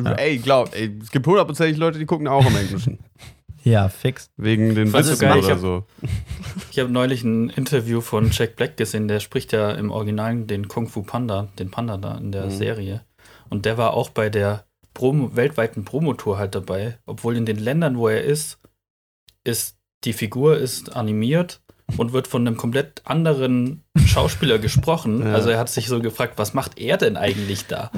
ja. 0.03 0.11
ey, 0.13 0.39
glaub, 0.39 0.73
ey, 0.75 0.97
es 0.99 1.11
gibt 1.11 1.27
hundertprozentig 1.27 1.77
Leute, 1.77 1.99
die 1.99 2.07
gucken 2.07 2.27
auch 2.27 2.43
im 2.47 2.55
Englischen. 2.55 2.97
Ja, 3.63 3.89
fix. 3.89 4.29
Wegen 4.37 4.73
den 4.75 4.93
Witzen 4.93 5.13
ich 5.13 5.21
oder 5.21 5.51
hab- 5.53 5.59
so. 5.59 5.85
Ich 6.71 6.79
habe 6.79 6.89
neulich 6.91 7.23
ein 7.23 7.49
Interview 7.49 7.99
von 8.01 8.29
Jack 8.31 8.55
Black 8.55 8.77
gesehen, 8.77 9.07
der 9.07 9.19
spricht 9.19 9.51
ja 9.51 9.71
im 9.71 9.91
Original 9.91 10.35
den 10.43 10.67
Kung 10.67 10.87
Fu 10.87 11.01
Panda, 11.01 11.49
den 11.57 11.71
Panda 11.71 11.97
da 11.97 12.17
in 12.17 12.31
der 12.31 12.45
Mhm. 12.45 12.51
Serie. 12.51 13.01
Und 13.49 13.65
der 13.65 13.77
war 13.77 13.93
auch 13.95 14.09
bei 14.09 14.29
der 14.29 14.65
Promo, 14.93 15.35
weltweiten 15.35 15.83
Promotour 15.85 16.37
halt 16.37 16.55
dabei, 16.55 16.97
obwohl 17.05 17.35
in 17.35 17.45
den 17.45 17.57
Ländern, 17.57 17.97
wo 17.97 18.07
er 18.07 18.23
ist, 18.23 18.59
ist 19.43 19.77
die 20.03 20.13
Figur 20.13 20.57
ist 20.57 20.95
animiert 20.95 21.61
und 21.97 22.13
wird 22.13 22.27
von 22.27 22.45
einem 22.47 22.55
komplett 22.57 23.01
anderen 23.05 23.83
Schauspieler 24.05 24.59
gesprochen. 24.59 25.21
Ja. 25.25 25.33
Also 25.33 25.49
er 25.49 25.57
hat 25.59 25.69
sich 25.69 25.87
so 25.87 25.99
gefragt, 26.01 26.33
was 26.37 26.53
macht 26.53 26.79
er 26.79 26.97
denn 26.97 27.17
eigentlich 27.17 27.65
da? 27.67 27.91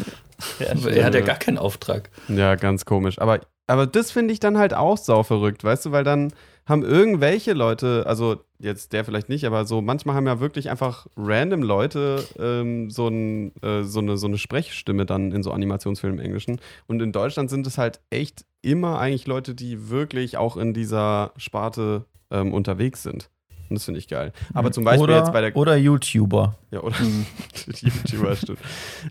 er 0.59 1.05
hat 1.05 1.13
ja 1.13 1.21
gar 1.21 1.35
keinen 1.37 1.57
Auftrag. 1.59 2.09
Ja, 2.27 2.55
ganz 2.55 2.85
komisch. 2.85 3.19
Aber, 3.19 3.41
aber 3.67 3.87
das 3.87 4.11
finde 4.11 4.33
ich 4.33 4.39
dann 4.39 4.57
halt 4.57 4.73
auch 4.73 4.97
sau 4.97 5.23
verrückt, 5.23 5.63
weißt 5.63 5.85
du, 5.85 5.91
weil 5.91 6.03
dann 6.03 6.33
haben 6.65 6.83
irgendwelche 6.83 7.53
Leute, 7.53 8.03
also 8.05 8.37
jetzt 8.59 8.93
der 8.93 9.03
vielleicht 9.03 9.29
nicht, 9.29 9.45
aber 9.45 9.65
so 9.65 9.81
manchmal 9.81 10.15
haben 10.15 10.27
ja 10.27 10.39
wirklich 10.39 10.69
einfach 10.69 11.07
random 11.17 11.63
Leute 11.63 12.23
ähm, 12.39 12.89
so, 12.89 13.07
ein, 13.07 13.53
äh, 13.61 13.83
so, 13.83 13.99
eine, 13.99 14.17
so 14.17 14.27
eine 14.27 14.37
Sprechstimme 14.37 15.05
dann 15.05 15.31
in 15.31 15.43
so 15.43 15.51
Animationsfilmen 15.51 16.19
im 16.19 16.25
Englischen. 16.25 16.61
Und 16.87 17.01
in 17.01 17.11
Deutschland 17.11 17.49
sind 17.49 17.65
es 17.65 17.77
halt 17.77 17.99
echt 18.09 18.45
immer 18.61 18.99
eigentlich 18.99 19.27
Leute, 19.27 19.55
die 19.55 19.89
wirklich 19.89 20.37
auch 20.37 20.55
in 20.55 20.73
dieser 20.73 21.31
Sparte 21.37 22.05
ähm, 22.29 22.53
unterwegs 22.53 23.03
sind. 23.03 23.29
Und 23.71 23.75
das 23.75 23.85
finde 23.85 23.99
ich 24.01 24.09
geil. 24.09 24.33
Aber 24.53 24.69
zum 24.73 24.83
Beispiel 24.83 25.03
oder, 25.03 25.19
jetzt 25.19 25.31
bei 25.31 25.39
der 25.39 25.55
Oder 25.55 25.77
YouTuber. 25.77 26.57
ja, 26.71 26.81
oder 26.81 26.95
YouTuber, 27.79 28.35
stimmt. 28.35 28.59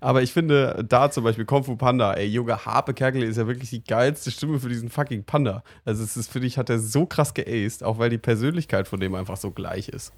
Aber 0.03 0.21
ich 0.23 0.35
finde, 0.35 0.85
da 0.87 1.11
zum 1.11 1.25
Beispiel 1.25 1.47
Kung 1.47 1.65
Fu 1.65 1.77
Panda, 1.77 2.13
ey, 2.13 2.27
Junge, 2.27 2.65
Harpe 2.67 2.93
Kerkel 2.93 3.23
ist 3.23 3.39
ja 3.39 3.47
wirklich 3.47 3.71
die 3.71 3.83
geilste 3.83 4.31
Stimme 4.31 4.61
für 4.61 4.69
diesen 4.69 4.91
fucking 4.91 5.25
Panda. 5.25 5.63
Also 5.87 6.05
es 6.05 6.15
ist, 6.19 6.31
finde 6.31 6.47
ich, 6.47 6.59
hat 6.59 6.69
er 6.69 6.79
so 6.79 7.07
krass 7.07 7.33
geaced, 7.33 7.83
auch 7.83 7.99
weil 7.99 8.11
die 8.11 8.19
Persönlichkeit 8.19 8.87
von 8.87 9.01
dem 9.01 9.15
einfach 9.15 9.39
so 9.39 9.51
gleich 9.51 9.89
ist. 9.89 10.13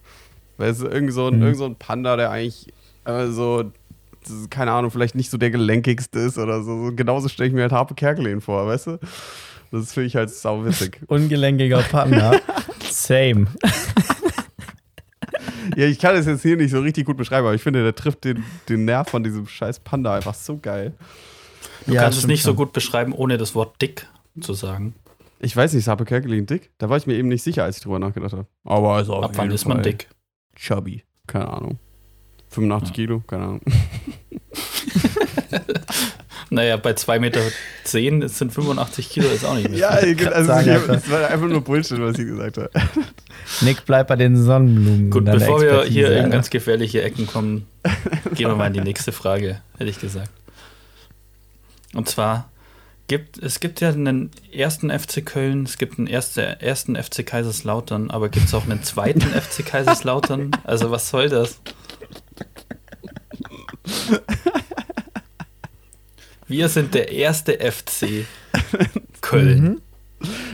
Weil 0.57 0.71
es 0.71 0.79
ist 0.81 0.93
irgend 0.93 1.13
so 1.13 1.29
ein, 1.29 1.37
Mhm. 1.37 1.43
irgend 1.43 1.59
so 1.59 1.67
ein 1.67 1.77
Panda, 1.77 2.17
der 2.17 2.31
eigentlich 2.33 2.73
äh, 3.05 3.27
so, 3.29 3.71
keine 4.51 4.73
Ahnung, 4.73 4.91
vielleicht 4.91 5.15
nicht 5.15 5.31
so 5.31 5.39
der 5.39 5.51
gelenkigste 5.53 6.19
ist 6.19 6.37
oder 6.37 6.65
so. 6.65 6.87
so 6.87 6.93
genauso 6.97 7.29
stelle 7.29 7.49
ich 7.49 7.55
mir 7.55 7.63
halt 7.63 7.73
Harpe 7.73 7.95
Kerkeling 7.95 8.41
vor, 8.41 8.67
weißt 8.67 8.89
du? 8.89 8.99
Das 9.71 9.93
finde 9.95 10.09
ich 10.09 10.17
halt 10.17 10.31
sauwitzig. 10.31 11.01
Ungelenkiger 11.07 11.79
Panda. 11.83 12.33
Same. 12.91 13.47
Ja, 15.77 15.87
ich 15.87 15.99
kann 15.99 16.17
es 16.17 16.27
jetzt 16.27 16.43
hier 16.43 16.57
nicht 16.57 16.71
so 16.71 16.81
richtig 16.81 17.07
gut 17.07 17.17
beschreiben, 17.17 17.47
aber 17.47 17.55
ich 17.55 17.63
finde, 17.63 17.83
der 17.83 17.95
trifft 17.95 18.25
den, 18.25 18.45
den 18.69 18.85
Nerv 18.85 19.09
von 19.09 19.23
diesem 19.23 19.47
scheiß 19.47 19.81
Panda 19.81 20.15
einfach 20.15 20.35
so 20.35 20.59
geil. 20.59 20.93
Du 21.87 21.95
Ja, 21.95 22.03
kannst 22.03 22.19
es 22.19 22.27
nicht 22.27 22.43
so 22.43 22.51
schon. 22.51 22.57
gut 22.57 22.73
beschreiben, 22.73 23.13
ohne 23.13 23.39
das 23.39 23.55
Wort 23.55 23.81
dick 23.83 24.07
zu 24.41 24.53
sagen. 24.55 24.95
Ich 25.41 25.57
weiß 25.57 25.73
nicht, 25.73 25.81
ist 25.81 25.89
Harpe 25.89 26.05
Kerkeling 26.05 26.47
dick? 26.47 26.71
Da 26.79 26.89
war 26.89 26.97
ich 26.97 27.07
mir 27.07 27.15
eben 27.15 27.29
nicht 27.29 27.43
sicher, 27.43 27.65
als 27.65 27.77
ich 27.79 27.83
drüber 27.83 27.99
nachgedacht 27.99 28.33
habe. 28.33 28.47
Aber 28.65 29.01
ist 29.01 29.09
auf 29.09 29.25
Ab 29.25 29.33
wann 29.35 29.51
ist 29.51 29.67
man 29.67 29.83
dick? 29.83 30.09
Chubby. 30.55 31.03
Keine 31.27 31.49
Ahnung. 31.49 31.79
85 32.51 32.89
Ja. 32.91 32.95
Kilo? 32.95 33.23
Keine 33.27 33.43
Ahnung. 33.45 33.61
Naja, 36.53 36.77
bei 36.77 36.91
2,10 36.91 37.19
Meter 37.21 37.41
zehn 37.83 38.29
sind 38.29 38.53
85 38.53 39.09
Kilo 39.09 39.27
ist 39.29 39.43
auch 39.47 39.55
nicht 39.55 39.71
mehr. 39.71 39.79
Ja, 39.79 39.89
also 39.89 40.49
sagen, 40.49 40.83
das 40.87 41.11
war 41.11 41.27
einfach 41.31 41.47
nur 41.49 41.63
Bullshit, 41.63 41.99
was 41.99 42.19
ich 42.19 42.27
gesagt 42.27 42.59
habe. 42.59 42.71
Nick 43.63 43.87
bleibt 43.87 44.09
bei 44.09 44.17
den 44.17 44.37
Sonnenblumen. 44.37 45.11
Gut, 45.11 45.25
bevor 45.25 45.63
wir 45.63 45.85
hier 45.85 46.15
in 46.19 46.31
ganz 46.31 46.51
gefährliche 46.51 47.01
Ecken 47.01 47.27
kommen, 47.27 47.67
gehen 48.35 48.49
wir 48.49 48.55
mal 48.55 48.67
in 48.67 48.75
die 48.75 48.81
nächste 48.83 49.13
Frage, 49.13 49.63
hätte 49.79 49.89
ich 49.89 49.99
gesagt. 49.99 50.31
Und 51.95 52.07
zwar 52.11 52.51
gibt 53.09 53.39
es 53.39 53.59
gibt 53.61 53.81
ja 53.81 53.89
einen 53.89 54.31
ersten 54.53 54.91
FC 54.91 55.25
Köln, 55.25 55.65
es 55.65 55.79
gibt 55.79 55.99
einen 55.99 56.07
erste, 56.07 56.61
ersten 56.61 56.97
FC 56.97 57.25
Kaiserslautern, 57.25 58.11
aber 58.11 58.29
gibt 58.29 58.47
es 58.47 58.55
auch 58.55 58.65
einen 58.65 58.83
zweiten 58.83 59.23
FC 59.23 59.65
Kaiserslautern? 59.65 60.51
Also 60.65 60.91
was 60.91 61.09
soll 61.09 61.31
das? 61.31 61.61
Wir 66.53 66.69
sind 66.69 66.93
der 66.93 67.11
erste 67.11 67.53
FC 67.55 68.27
Köln. 69.23 69.63
Mhm. 69.63 69.81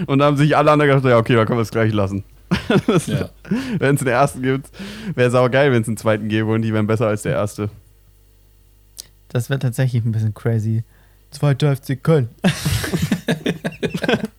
Und 0.07 0.21
da 0.21 0.27
haben 0.27 0.37
sich 0.37 0.57
alle 0.57 0.71
anderen 0.71 0.93
gedacht, 0.93 1.11
ja, 1.11 1.19
okay, 1.19 1.35
dann 1.35 1.45
können 1.45 1.59
wir 1.59 1.63
es 1.63 1.73
gleich 1.73 1.93
lassen. 1.93 2.23
Ja. 3.07 3.31
Wenn 3.79 3.97
es 3.97 4.03
einen 4.03 4.11
ersten 4.11 4.43
gibt, 4.43 4.71
wäre 5.15 5.29
es 5.29 5.35
auch 5.35 5.51
geil, 5.51 5.73
wenn 5.73 5.83
es 5.83 5.89
einen 5.89 5.97
zweiten 5.97 6.29
gäbe 6.29 6.53
und 6.53 6.63
die 6.63 6.73
wären 6.73 6.87
besser 6.87 7.09
als 7.09 7.23
der 7.23 7.33
erste. 7.33 7.69
Das 9.29 9.51
wäre 9.51 9.59
tatsächlich 9.59 10.05
ein 10.05 10.13
bisschen 10.13 10.35
crazy. 10.35 10.85
Zweiter 11.31 11.75
FC 11.75 12.01
Köln. 12.01 12.29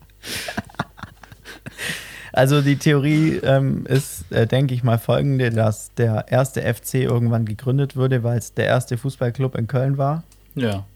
also 2.32 2.62
die 2.62 2.76
Theorie 2.76 3.36
ähm, 3.42 3.84
ist, 3.86 4.32
äh, 4.32 4.46
denke 4.46 4.74
ich 4.74 4.82
mal, 4.82 4.98
folgende, 4.98 5.50
dass 5.50 5.92
der 5.94 6.24
erste 6.28 6.62
FC 6.62 6.94
irgendwann 6.94 7.44
gegründet 7.44 7.96
wurde, 7.96 8.22
weil 8.22 8.38
es 8.38 8.54
der 8.54 8.66
erste 8.66 8.96
Fußballclub 8.96 9.56
in 9.56 9.66
Köln 9.66 9.98
war. 9.98 10.22
ja. 10.54 10.86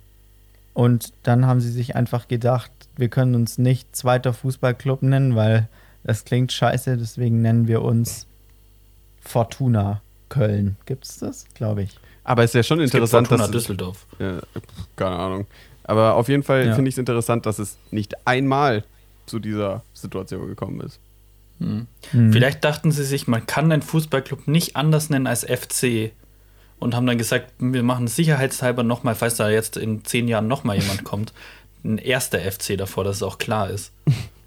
Und 0.74 1.12
dann 1.22 1.46
haben 1.46 1.60
sie 1.60 1.70
sich 1.70 1.96
einfach 1.96 2.28
gedacht, 2.28 2.70
wir 2.96 3.08
können 3.08 3.34
uns 3.34 3.58
nicht 3.58 3.94
zweiter 3.96 4.32
Fußballclub 4.32 5.02
nennen, 5.02 5.34
weil 5.36 5.68
das 6.02 6.24
klingt 6.24 6.52
scheiße, 6.52 6.96
deswegen 6.98 7.40
nennen 7.42 7.66
wir 7.68 7.82
uns 7.82 8.26
Fortuna 9.20 10.02
Köln. 10.28 10.76
Gibt 10.86 11.04
es 11.04 11.18
das? 11.18 11.46
Glaube 11.54 11.84
ich. 11.84 11.98
Aber 12.24 12.42
es 12.42 12.50
ist 12.50 12.54
ja 12.54 12.62
schon 12.62 12.80
Es 12.80 12.86
gibt 12.90 12.94
interessant, 12.94 13.28
Fortuna 13.28 13.46
dass. 13.46 13.52
Düsseldorf. 13.52 14.06
Ja, 14.18 14.40
keine 14.96 15.16
Ahnung. 15.16 15.46
Aber 15.84 16.14
auf 16.14 16.28
jeden 16.28 16.42
Fall 16.42 16.66
Ja. 16.66 16.74
finde 16.74 16.88
ich 16.88 16.94
es 16.94 16.98
interessant, 16.98 17.46
dass 17.46 17.58
es 17.58 17.76
nicht 17.90 18.26
einmal 18.26 18.84
zu 19.26 19.38
dieser 19.38 19.82
Situation 19.92 20.46
gekommen 20.48 20.80
ist. 20.80 20.98
Hm. 21.60 21.86
Hm. 22.10 22.32
Vielleicht 22.32 22.64
dachten 22.64 22.90
sie 22.90 23.04
sich, 23.04 23.28
man 23.28 23.46
kann 23.46 23.70
einen 23.70 23.82
Fußballclub 23.82 24.48
nicht 24.48 24.76
anders 24.76 25.08
nennen 25.10 25.26
als 25.26 25.44
FC 25.44 26.10
und 26.84 26.94
haben 26.94 27.06
dann 27.06 27.16
gesagt, 27.16 27.50
wir 27.58 27.82
machen 27.82 28.08
sicherheitshalber 28.08 28.82
nochmal, 28.82 29.14
falls 29.14 29.36
da 29.36 29.48
jetzt 29.48 29.78
in 29.78 30.04
zehn 30.04 30.28
Jahren 30.28 30.46
nochmal 30.46 30.78
jemand 30.78 31.02
kommt, 31.10 31.32
ein 31.82 31.96
erster 31.96 32.38
FC 32.38 32.76
davor, 32.76 33.04
dass 33.04 33.16
es 33.16 33.22
auch 33.22 33.38
klar 33.38 33.70
ist. 33.70 33.90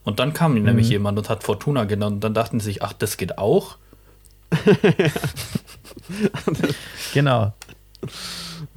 Und 0.03 0.19
dann 0.19 0.33
kam 0.33 0.53
nämlich 0.63 0.89
jemand 0.89 1.17
und 1.17 1.29
hat 1.29 1.43
Fortuna 1.43 1.85
genannt 1.85 2.13
und 2.13 2.23
dann 2.23 2.35
dachten 2.35 2.59
sie 2.59 2.65
sich, 2.65 2.83
ach, 2.83 2.93
das 2.93 3.17
geht 3.17 3.38
auch. 3.39 3.77
Genau. 7.13 7.53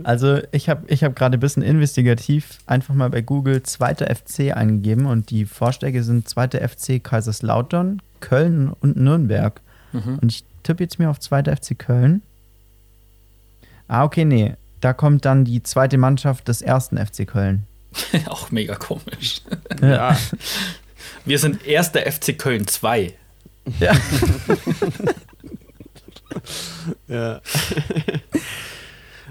Also 0.02 0.38
ich 0.50 0.68
habe 0.68 0.84
ich 0.88 1.04
hab 1.04 1.14
gerade 1.14 1.36
ein 1.36 1.40
bisschen 1.40 1.62
investigativ 1.62 2.58
einfach 2.66 2.94
mal 2.94 3.10
bei 3.10 3.20
Google 3.20 3.62
zweiter 3.62 4.12
FC 4.12 4.56
eingegeben 4.56 5.06
und 5.06 5.30
die 5.30 5.44
Vorschläge 5.44 6.02
sind 6.02 6.28
zweiter 6.28 6.66
FC 6.66 7.04
Kaiserslautern, 7.04 8.00
Köln 8.20 8.72
und 8.80 8.96
Nürnberg. 8.96 9.60
Und 9.92 10.32
ich 10.32 10.44
tippe 10.62 10.82
jetzt 10.82 10.98
mir 10.98 11.10
auf 11.10 11.20
zweiter 11.20 11.54
FC 11.54 11.78
Köln. 11.78 12.22
Ah, 13.90 14.04
okay, 14.04 14.24
nee. 14.24 14.54
Da 14.80 14.92
kommt 14.92 15.24
dann 15.24 15.44
die 15.44 15.64
zweite 15.64 15.98
Mannschaft 15.98 16.46
des 16.46 16.62
ersten 16.62 16.96
FC 16.96 17.26
Köln. 17.26 17.66
auch 18.26 18.52
mega 18.52 18.76
komisch. 18.76 19.42
Ja. 19.82 20.16
Wir 21.24 21.40
sind 21.40 21.66
erster 21.66 22.00
FC 22.00 22.38
Köln 22.38 22.68
2. 22.68 23.12
Ja. 23.80 23.92
ja. 27.08 27.40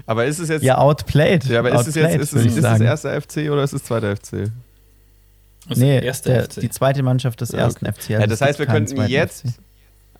aber 0.04 0.26
ist 0.26 0.40
es 0.40 0.50
jetzt. 0.50 0.62
Ja, 0.62 0.76
outplayed. 0.76 1.46
Ja, 1.46 1.60
aber 1.60 1.72
ist 1.72 1.86
es 1.86 1.94
jetzt 1.94 2.04
Outplayed, 2.04 2.20
ist 2.20 2.34
es, 2.34 2.44
ist 2.44 2.64
es 2.64 2.80
erster 2.80 3.18
FC 3.18 3.50
oder 3.50 3.64
ist 3.64 3.72
es 3.72 3.82
zweiter 3.82 4.14
FC? 4.14 4.50
Das 5.68 5.78
Nee, 5.78 6.02
der, 6.02 6.14
FC. 6.14 6.60
die 6.60 6.68
zweite 6.68 7.02
Mannschaft 7.02 7.40
des 7.40 7.52
Ja, 7.52 7.60
ersten 7.60 7.86
FC. 7.86 8.10
Ja, 8.10 8.26
das 8.26 8.42
heißt, 8.42 8.58
wir 8.58 8.66
könnten 8.66 9.06
jetzt 9.06 9.40
FC. 9.40 9.54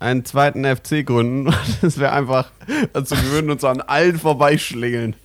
Einen 0.01 0.25
zweiten 0.25 0.65
FC 0.65 1.05
gründen. 1.05 1.53
Das 1.81 1.97
wäre 1.97 2.11
einfach, 2.11 2.51
also 2.93 3.15
wir 3.15 3.31
würden 3.31 3.51
uns 3.51 3.63
an 3.63 3.81
allen 3.81 4.17
vorbeischlingeln. 4.19 5.15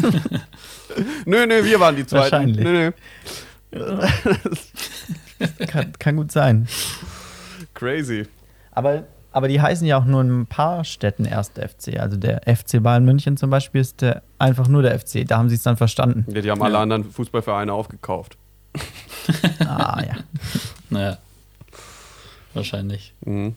nö, 1.26 1.46
nö, 1.46 1.64
wir 1.64 1.80
waren 1.80 1.96
die 1.96 2.06
zweiten. 2.06 2.32
Wahrscheinlich. 2.32 2.64
Nö, 2.64 2.92
nö. 3.72 4.06
Kann, 5.66 5.92
kann 5.98 6.16
gut 6.16 6.32
sein. 6.32 6.68
Crazy. 7.74 8.26
Aber, 8.72 9.04
aber 9.32 9.48
die 9.48 9.60
heißen 9.60 9.86
ja 9.86 9.98
auch 9.98 10.04
nur 10.04 10.22
in 10.22 10.40
ein 10.40 10.46
paar 10.46 10.84
Städten 10.84 11.24
erster 11.24 11.68
FC. 11.68 11.98
Also 11.98 12.16
der 12.16 12.42
FC 12.42 12.82
Bayern 12.82 13.04
München 13.04 13.36
zum 13.36 13.50
Beispiel 13.50 13.80
ist 13.80 14.00
der, 14.00 14.22
einfach 14.38 14.68
nur 14.68 14.82
der 14.82 14.98
FC. 14.98 15.26
Da 15.26 15.38
haben 15.38 15.48
sie 15.48 15.54
es 15.54 15.62
dann 15.62 15.76
verstanden. 15.76 16.26
Ja, 16.32 16.40
die 16.40 16.50
haben 16.50 16.62
alle 16.62 16.78
anderen 16.78 17.04
Fußballvereine 17.10 17.72
aufgekauft. 17.72 18.36
Ah, 19.60 20.02
ja. 20.06 20.16
Naja. 20.90 21.18
Wahrscheinlich. 22.52 23.14
Mhm. 23.24 23.54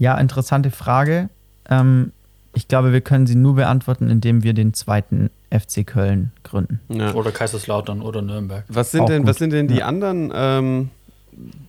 Ja, 0.00 0.16
interessante 0.18 0.70
Frage. 0.72 1.28
Ähm, 1.68 2.10
ich 2.54 2.66
glaube, 2.66 2.92
wir 2.92 3.00
können 3.02 3.26
sie 3.28 3.36
nur 3.36 3.54
beantworten, 3.54 4.08
indem 4.10 4.42
wir 4.42 4.54
den 4.54 4.74
zweiten 4.74 5.30
FC 5.50 5.86
Köln 5.86 6.32
gründen. 6.42 6.80
Ja. 6.88 7.12
Oder 7.14 7.30
Kaiserslautern 7.30 8.00
oder 8.02 8.22
Nürnberg. 8.22 8.64
Was 8.68 8.90
sind 8.90 9.02
Auch 9.02 9.06
denn, 9.06 9.18
gut. 9.22 9.28
was 9.30 9.36
sind 9.36 9.52
denn 9.52 9.68
die 9.68 9.76
Ja. 9.76 9.86
anderen? 9.86 10.32
Ähm, 10.34 10.90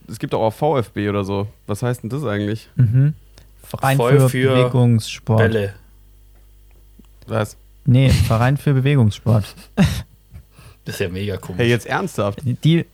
es 0.07 0.17
gibt 0.17 0.33
auch, 0.33 0.41
auch 0.41 0.53
VfB 0.53 1.09
oder 1.09 1.23
so. 1.25 1.47
Was 1.67 1.83
heißt 1.83 2.03
denn 2.03 2.09
das 2.09 2.23
eigentlich? 2.23 2.69
Mhm. 2.77 3.13
Verein 3.63 3.97
Voll 3.97 4.19
für, 4.21 4.29
für 4.29 4.49
Bewegungssport. 4.55 5.39
Bälle. 5.39 5.73
Was? 7.27 7.57
Nee, 7.85 8.09
Verein 8.09 8.55
für 8.57 8.73
Bewegungssport. 8.73 9.43
Das 10.85 10.95
ist 10.95 10.99
ja 10.99 11.09
mega 11.09 11.37
komisch. 11.37 11.59
Hey, 11.59 11.69
jetzt 11.69 11.85
ernsthaft. 11.85 12.41
Die, 12.63 12.85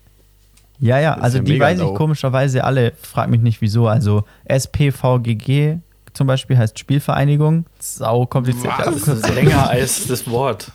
ja, 0.80 1.00
ja, 1.00 1.14
also 1.16 1.38
ja 1.40 1.44
die 1.44 1.60
weiß 1.60 1.80
ich 1.80 1.84
low. 1.86 1.94
komischerweise 1.94 2.64
alle, 2.64 2.94
frag 3.02 3.30
mich 3.30 3.42
nicht 3.42 3.62
wieso. 3.62 3.88
Also 3.88 4.24
SPVGG 4.46 5.78
zum 6.14 6.28
Beispiel 6.28 6.58
heißt 6.58 6.78
Spielvereinigung. 6.80 7.66
Sau 7.80 8.26
kompliziert. 8.26 8.74
das 8.84 9.08
ist 9.08 9.34
länger 9.34 9.70
als 9.70 10.08
das 10.08 10.28
Wort. 10.30 10.72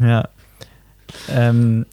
Ja. 0.00 0.28
Ähm, 1.30 1.86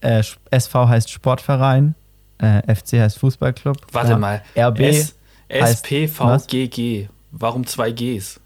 äh, 0.00 0.22
SV 0.50 0.88
heißt 0.88 1.10
Sportverein, 1.10 1.94
äh, 2.38 2.62
FC 2.74 2.94
heißt 3.00 3.18
Fußballclub. 3.18 3.76
Warte 3.92 4.10
Ja. 4.12 4.18
mal. 4.18 4.42
RB 4.56 4.80
S 4.80 5.14
SPVGG. 5.48 7.08
Warum 7.32 7.66
zwei 7.66 7.92
Gs? 7.92 8.40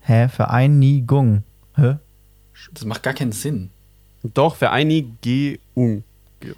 Hä? 0.00 0.28
Vereinigung. 0.28 1.42
Hä? 1.76 1.96
Das 2.72 2.84
macht 2.84 3.02
gar 3.02 3.12
keinen 3.14 3.32
Sinn. 3.32 3.70
Doch, 4.22 4.56
Vereinigung. 4.56 6.02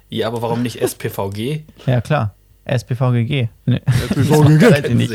Ja, 0.09 0.27
aber 0.27 0.41
warum 0.41 0.61
nicht 0.61 0.81
SPVG? 0.81 1.61
Ja, 1.85 2.01
klar. 2.01 2.33
SPVGG. 2.65 3.47
Ne, 3.65 3.81
SPVGG. 3.85 4.61
weiß 4.71 4.85
ich 4.85 4.95
nicht. 4.95 5.11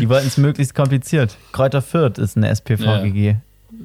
Die 0.00 0.08
wollten 0.08 0.28
es 0.28 0.36
möglichst 0.36 0.74
kompliziert. 0.74 1.36
Kräuter 1.52 1.82
Fürth 1.82 2.18
ist 2.18 2.36
eine 2.36 2.48
SPVGG. 2.54 3.36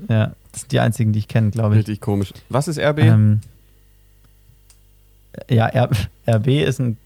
Ja. 0.10 0.34
das 0.52 0.62
sind 0.62 0.72
die 0.72 0.80
einzigen, 0.80 1.12
die 1.14 1.20
ich 1.20 1.28
kenne, 1.28 1.50
glaube 1.50 1.76
ich. 1.76 1.80
Richtig 1.80 2.02
komisch. 2.02 2.34
Was 2.50 2.68
ist 2.68 2.78
RB? 2.80 3.00
Ähm, 3.00 3.42
ja, 5.50 5.68
R 5.68 5.90
RB 6.30 6.48
ist 6.48 6.80
ein, 6.80 6.98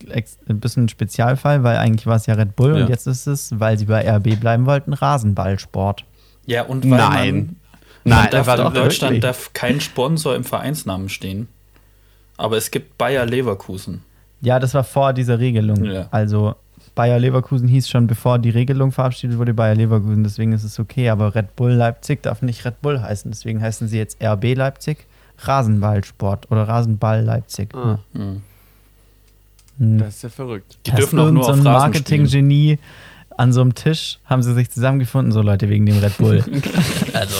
ein 0.49 0.59
bisschen 0.59 0.85
ein 0.85 0.89
Spezialfall, 0.89 1.63
weil 1.63 1.77
eigentlich 1.77 2.07
war 2.07 2.15
es 2.15 2.25
ja 2.25 2.33
Red 2.33 2.55
Bull 2.55 2.75
Ja. 2.77 2.83
und 2.83 2.89
jetzt 2.89 3.05
ist 3.07 3.27
es, 3.27 3.59
weil 3.59 3.77
sie 3.77 3.85
bei 3.85 4.09
RB 4.09 4.39
bleiben 4.39 4.65
wollten, 4.65 4.93
Rasenballsport. 4.93 6.03
Ja, 6.47 6.63
und 6.63 6.83
weil 6.89 6.97
Nein. 6.97 7.35
man, 7.35 7.55
Nein, 8.03 8.19
man 8.23 8.31
darf, 8.31 8.73
Deutschland 8.73 9.01
wirklich? 9.13 9.19
darf 9.21 9.53
kein 9.53 9.79
Sponsor 9.79 10.35
im 10.35 10.43
Vereinsnamen 10.43 11.07
stehen. 11.09 11.47
Aber 12.37 12.57
es 12.57 12.71
gibt 12.71 12.97
Bayer 12.97 13.25
Leverkusen. 13.25 14.01
Ja, 14.41 14.59
das 14.59 14.73
war 14.73 14.83
vor 14.83 15.13
dieser 15.13 15.39
Regelung. 15.39 15.83
Ja. 15.85 16.07
Also 16.11 16.55
Bayer 16.95 17.19
Leverkusen 17.19 17.67
hieß 17.67 17.87
schon, 17.89 18.07
bevor 18.07 18.39
die 18.39 18.49
Regelung 18.49 18.91
verabschiedet 18.91 19.37
wurde, 19.37 19.53
Bayer 19.53 19.75
Leverkusen. 19.75 20.23
Deswegen 20.23 20.51
ist 20.53 20.63
es 20.63 20.79
okay. 20.79 21.09
Aber 21.09 21.35
Red 21.35 21.55
Bull 21.55 21.71
Leipzig 21.71 22.23
darf 22.23 22.41
nicht 22.41 22.65
Red 22.65 22.81
Bull 22.81 23.01
heißen. 23.01 23.29
Deswegen 23.31 23.61
heißen 23.61 23.87
sie 23.87 23.97
jetzt 23.97 24.21
RB 24.23 24.55
Leipzig, 24.55 25.05
Rasenballsport 25.39 26.49
oder 26.51 26.67
Rasenball 26.67 27.21
Leipzig. 27.23 27.73
Ah, 27.75 27.99
Hm. 28.13 28.41
Hm. 29.77 29.97
das 29.99 30.15
ist 30.15 30.23
ja 30.23 30.29
verrückt. 30.29 30.77
Die 30.85 30.91
Da 30.91 30.97
ist 30.97 31.01
dürfen 31.01 31.19
auch 31.19 31.31
nur 31.31 31.43
so 31.43 31.51
auf 31.51 31.57
ein 31.59 31.65
Rasen 31.67 31.93
spielen. 31.93 32.21
Marketing-Genie 32.21 32.79
an 33.37 33.53
so 33.53 33.61
einem 33.61 33.73
Tisch 33.75 34.19
haben 34.25 34.43
sie 34.43 34.53
sich 34.53 34.69
zusammengefunden, 34.69 35.31
so 35.31 35.41
Leute, 35.41 35.69
wegen 35.69 35.85
dem 35.85 35.97
Red 35.99 36.17
Bull. 36.17 36.43
also, 37.13 37.35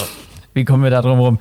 wie 0.54 0.66
kommen 0.66 0.84
wir 0.84 0.90
da 0.90 1.02
drum 1.02 1.20
rum? 1.20 1.40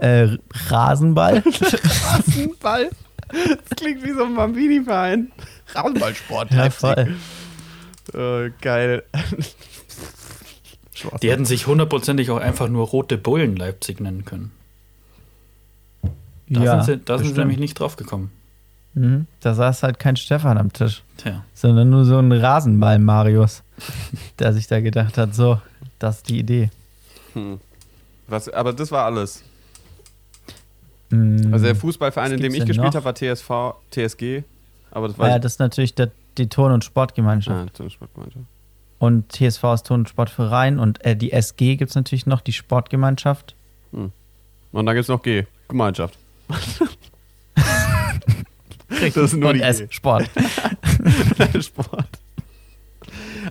Äh, 0.00 0.38
Rasenball? 0.68 1.42
Rasenball? 1.44 2.90
Das 3.28 3.76
klingt 3.76 4.02
wie 4.02 4.12
so 4.12 4.24
ein 4.24 4.34
Bambini-Verein. 4.34 5.30
Rasenballsport. 5.74 6.50
ja, 6.52 6.70
voll. 6.70 7.16
Äh, 8.14 8.50
geil. 8.60 9.04
Die 11.22 11.30
hätten 11.30 11.44
sich 11.44 11.66
hundertprozentig 11.66 12.30
auch 12.30 12.38
einfach 12.38 12.68
nur 12.68 12.86
Rote 12.86 13.18
Bullen 13.18 13.56
Leipzig 13.56 14.00
nennen 14.00 14.24
können. 14.24 14.52
Da 16.48 16.62
ja, 16.62 16.82
sind 16.82 17.00
sie, 17.00 17.04
da 17.04 17.18
sind 17.18 17.34
sie 17.34 17.38
nämlich 17.38 17.58
nicht 17.58 17.78
drauf 17.78 17.96
gekommen. 17.96 18.30
Mhm. 18.94 19.26
Da 19.40 19.54
saß 19.54 19.82
halt 19.82 19.98
kein 19.98 20.16
Stefan 20.16 20.58
am 20.58 20.72
Tisch, 20.72 21.02
Tja. 21.16 21.44
sondern 21.54 21.90
nur 21.90 22.04
so 22.04 22.18
ein 22.18 22.32
Rasenball-Marius, 22.32 23.62
der 24.38 24.52
sich 24.52 24.66
da 24.66 24.80
gedacht 24.80 25.16
hat, 25.16 25.34
so, 25.34 25.60
das 25.98 26.16
ist 26.16 26.28
die 26.28 26.38
Idee. 26.38 26.70
Hm. 27.34 27.60
Was, 28.26 28.48
aber 28.48 28.72
das 28.72 28.90
war 28.90 29.04
alles. 29.04 29.44
Mhm. 31.10 31.52
Also 31.52 31.66
der 31.66 31.76
Fußballverein, 31.76 32.32
in 32.32 32.40
dem 32.40 32.54
ich 32.54 32.64
gespielt 32.64 32.94
habe, 32.94 33.04
war 33.04 33.14
TSV, 33.14 33.74
TSG. 33.90 34.42
Aber 34.90 35.08
das 35.08 35.18
war 35.18 35.28
ja, 35.28 35.38
das 35.38 35.52
ist 35.52 35.58
natürlich 35.58 35.94
der, 35.94 36.10
die 36.38 36.48
Turn- 36.48 36.72
und 36.72 36.84
Sportgemeinschaft. 36.84 37.68
ah, 37.68 37.70
das 37.76 37.86
ist 37.86 37.92
Sportgemeinschaft. 37.94 38.44
Und 38.98 39.32
TSV 39.32 39.64
ist 39.74 39.86
Turn- 39.86 40.00
und 40.00 40.08
Sportverein 40.08 40.78
und 40.78 41.04
äh, 41.04 41.16
die 41.16 41.32
SG 41.32 41.76
gibt 41.76 41.90
es 41.90 41.94
natürlich 41.94 42.26
noch, 42.26 42.40
die 42.40 42.52
Sportgemeinschaft. 42.52 43.54
Und 44.72 44.86
dann 44.86 44.94
gibt 44.94 45.02
es 45.04 45.08
noch 45.08 45.22
G, 45.22 45.46
Gemeinschaft. 45.68 46.18
das 49.00 49.16
ist 49.16 49.34
nur 49.34 49.50
und 49.50 49.56
die 49.56 49.62
S, 49.62 49.78
G. 49.78 49.86
Sport. 49.90 50.30
Sport. 51.60 52.06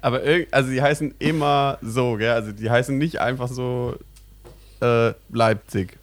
Aber 0.01 0.21
also 0.51 0.69
die 0.69 0.81
heißen 0.81 1.15
immer 1.19 1.77
so, 1.81 2.15
gell? 2.15 2.31
Also 2.31 2.51
die 2.51 2.69
heißen 2.69 2.97
nicht 2.97 3.19
einfach 3.19 3.47
so 3.47 3.95
äh, 4.81 5.13
Leipzig. 5.29 5.97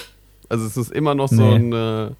Also 0.48 0.66
es 0.66 0.76
ist 0.76 0.92
immer 0.92 1.14
noch 1.14 1.28
so, 1.28 1.42
Nee. 1.42 1.54
ein, 1.56 1.72
äh, 1.72 2.10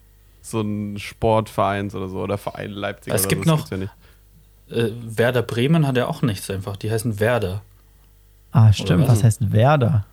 so 0.43 0.61
ein 0.61 0.99
Sportverein 0.99 1.91
oder 1.91 2.09
so 2.09 2.18
oder 2.20 2.39
Verein 2.39 2.70
Leipzig. 2.70 3.12
Es 3.12 3.22
oder 3.22 3.29
gibt 3.29 3.45
so, 3.47 3.51
das 3.53 3.61
noch- 3.64 3.70
ja 3.70 3.77
nicht. 3.79 3.93
Äh, 4.70 4.91
Werder 5.16 5.43
Bremen 5.43 5.87
hat 5.87 5.97
ja 5.97 6.07
auch 6.09 6.22
nichts 6.22 6.51
einfach. 6.51 6.77
Die 6.77 6.91
heißen 6.91 7.20
Werder. 7.20 7.62
Ah, 8.53 8.72
stimmt. 8.72 8.91
Oder 9.03 9.03
was? 9.09 9.18
Was 9.18 9.24
heißt 9.24 9.53
Werder? 9.53 10.05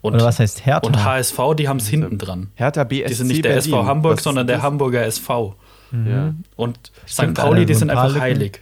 Und, 0.00 0.14
Oder 0.14 0.24
was 0.24 0.38
heißt 0.40 0.66
Hertha? 0.66 0.86
und 0.86 1.04
HSV, 1.04 1.38
die 1.56 1.68
haben 1.68 1.76
es 1.76 1.86
hinten 1.86 2.18
dran. 2.18 2.50
Hertha 2.56 2.82
BSC 2.84 3.08
Die 3.08 3.14
sind 3.14 3.26
nicht 3.28 3.44
der 3.44 3.50
Berlin. 3.50 3.72
SV 3.72 3.84
Hamburg, 3.86 4.16
Was 4.16 4.24
sondern 4.24 4.46
der 4.48 4.56
das? 4.56 4.64
Hamburger 4.64 5.02
SV. 5.06 5.54
Ja. 5.92 6.34
Und 6.56 6.78
St. 7.06 7.12
Stimmt, 7.20 7.34
Pauli, 7.38 7.66
die 7.66 7.74
sind 7.74 7.90
einfach 7.90 8.18
heilig. 8.18 8.60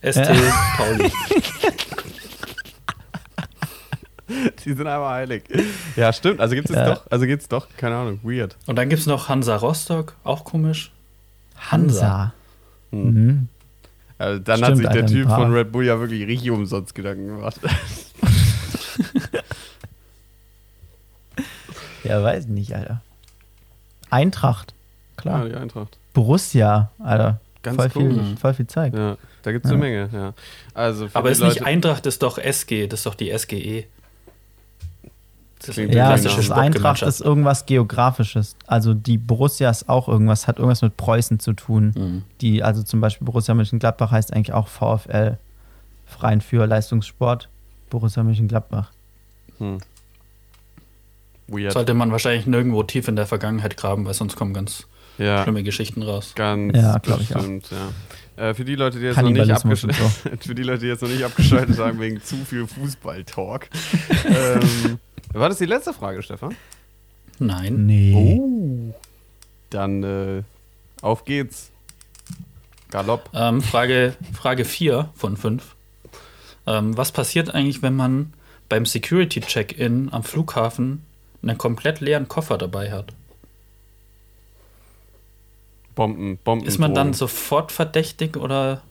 ST 0.00 0.16
Ja. 0.16 0.32
Pauli. 0.76 1.10
Die 4.64 4.72
sind 4.74 4.86
einfach 4.86 5.10
heilig. 5.10 5.44
Ja, 5.96 6.12
stimmt. 6.12 6.40
Also 6.40 6.54
gibt 6.54 6.68
es 6.70 6.76
Ja. 6.76 6.94
doch. 6.94 7.06
Also 7.10 7.26
gibt's 7.26 7.48
doch. 7.48 7.66
Keine 7.76 7.96
Ahnung. 7.96 8.20
Weird. 8.22 8.56
Und 8.66 8.76
dann 8.76 8.88
gibt 8.88 9.00
es 9.00 9.06
noch 9.06 9.28
Hansa 9.28 9.56
Rostock, 9.56 10.14
auch 10.24 10.44
komisch. 10.44 10.92
Hansa. 11.56 12.32
Hm. 12.90 13.04
Mhm. 13.26 13.48
Also 14.18 14.38
dann 14.40 14.60
hat 14.60 14.66
Stimmt, 14.76 14.78
sich 14.78 14.88
der 14.88 15.06
Typ 15.06 15.28
von 15.28 15.52
Red 15.52 15.70
Bull 15.72 15.84
ja 15.84 15.98
wirklich 16.00 16.26
richtig 16.26 16.50
umsonst 16.50 16.94
Gedanken 16.94 17.28
gemacht. 17.28 17.56
Ja, 22.04 22.22
weiß 22.22 22.46
nicht, 22.46 22.74
Alter. 22.74 23.02
Eintracht. 24.10 24.72
Ja, 25.16 25.22
Klar. 25.22 25.48
die 25.48 25.54
Eintracht. 25.54 25.98
Borussia, 26.14 26.90
Alter. 26.98 27.40
Ganz 27.62 27.76
voll, 27.76 27.90
viel, 27.90 28.08
komisch. 28.16 28.38
voll 28.40 28.54
viel 28.54 28.66
Zeit. 28.66 28.94
Ja, 28.94 29.16
da 29.42 29.52
gibt 29.52 29.64
es 29.66 29.70
Ja. 29.70 29.76
eine 29.76 29.84
Menge, 29.84 30.08
ja. 30.12 30.32
Also 30.74 31.08
Aber 31.12 31.30
ist 31.30 31.40
nicht 31.42 31.56
Leute- 31.58 31.66
Eintracht, 31.66 32.06
ist 32.06 32.22
doch 32.22 32.38
SG, 32.38 32.86
das 32.86 33.00
ist 33.00 33.06
doch 33.06 33.14
die 33.16 33.30
SGE. 33.36 33.84
Das 35.58 35.70
ist 35.70 35.74
Klingt 35.74 35.94
Ja, 35.94 36.08
klassische 36.08 36.40
ist 36.40 36.50
Eintracht 36.50 37.02
ist 37.02 37.20
irgendwas 37.20 37.66
Geografisches. 37.66 38.56
Also 38.66 38.94
die 38.94 39.18
Borussia 39.18 39.70
ist 39.70 39.88
auch 39.88 40.08
irgendwas, 40.08 40.46
hat 40.46 40.58
irgendwas 40.58 40.82
mit 40.82 40.96
Preußen 40.96 41.40
zu 41.40 41.52
tun. 41.52 41.94
Mhm. 41.96 42.22
Die, 42.40 42.62
also 42.62 42.82
zum 42.82 43.00
Beispiel 43.00 43.24
Borussia 43.24 43.54
Mönchengladbach 43.54 44.10
heißt 44.10 44.32
eigentlich 44.32 44.52
auch 44.52 44.68
VfL, 44.68 45.38
Verein 46.06 46.40
für 46.40 46.66
Leistungssport, 46.66 47.48
Borussia 47.90 48.22
Mönchengladbach. 48.22 48.90
Hm. 49.58 49.78
Weird. 51.48 51.72
Sollte 51.72 51.94
man 51.94 52.12
wahrscheinlich 52.12 52.46
nirgendwo 52.46 52.82
tief 52.82 53.08
in 53.08 53.16
der 53.16 53.26
Vergangenheit 53.26 53.76
graben, 53.76 54.04
weil 54.04 54.14
sonst 54.14 54.36
kommen 54.36 54.52
ganz 54.54 54.86
ja, 55.16 55.42
schlimme 55.42 55.62
Geschichten 55.62 56.02
raus. 56.02 56.32
ganz 56.34 56.76
Ja, 56.76 56.98
glaub 56.98 57.20
ich 57.20 57.34
auch. 57.34 57.42
ja. 57.42 58.48
Äh, 58.50 58.54
für 58.54 58.64
die 58.64 58.76
Leute, 58.76 58.98
die 58.98 59.06
jetzt 59.06 59.20
noch 59.20 59.30
nicht 59.30 59.50
abgeschaltet 59.50 59.96
für 60.44 60.54
die 60.54 60.62
Leute, 60.62 60.80
die 60.80 60.86
jetzt 60.86 61.02
noch 61.02 61.08
nicht 61.08 61.24
abgeschaltet 61.24 61.78
haben 61.78 61.98
wegen 61.98 62.22
zu 62.22 62.36
viel 62.36 62.66
Fußball-Talk. 62.66 63.68
ähm, 64.26 64.98
war 65.32 65.48
das 65.48 65.58
die 65.58 65.66
letzte 65.66 65.92
Frage, 65.92 66.22
Stefan? 66.22 66.54
Nein. 67.38 67.86
Nee. 67.86 68.14
Oh. 68.14 68.94
Dann 69.70 70.02
äh, 70.02 70.42
auf 71.02 71.24
geht's. 71.24 71.70
Galopp. 72.90 73.28
Ähm, 73.34 73.60
Frage, 73.60 74.16
Frage 74.32 74.64
4 74.64 75.10
von 75.14 75.36
5. 75.36 75.74
Ähm, 76.66 76.96
was 76.96 77.12
passiert 77.12 77.54
eigentlich, 77.54 77.82
wenn 77.82 77.94
man 77.94 78.32
beim 78.68 78.86
Security-Check-In 78.86 80.12
am 80.12 80.22
Flughafen 80.24 81.04
einen 81.42 81.58
komplett 81.58 82.00
leeren 82.00 82.28
Koffer 82.28 82.56
dabei 82.58 82.90
hat? 82.90 83.12
Bomben, 85.94 86.38
Bomben. 86.38 86.66
Ist 86.66 86.78
man 86.78 86.94
dann 86.94 87.12
sofort 87.12 87.72
verdächtig 87.72 88.36
oder 88.36 88.82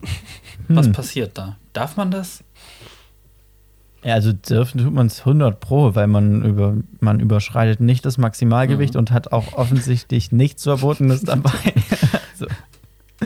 was 0.68 0.86
Hm. 0.86 0.92
passiert 0.92 1.38
da? 1.38 1.56
Darf 1.72 1.96
man 1.96 2.10
das? 2.10 2.42
Ja, 4.06 4.14
also 4.14 4.32
dürfen 4.32 4.82
tut 4.84 4.94
man 4.94 5.08
es 5.08 5.20
100 5.20 5.58
pro, 5.58 5.96
weil 5.96 6.06
man, 6.06 6.42
über, 6.44 6.74
man 7.00 7.18
überschreitet 7.18 7.80
nicht 7.80 8.04
das 8.06 8.18
Maximalgewicht 8.18 8.94
Mhm. 8.94 9.00
und 9.00 9.10
hat 9.10 9.32
auch 9.32 9.54
offensichtlich 9.54 10.30
nichts 10.30 10.62
Verbotenes 10.62 11.22
dabei. 11.24 11.50
so. 12.38 12.46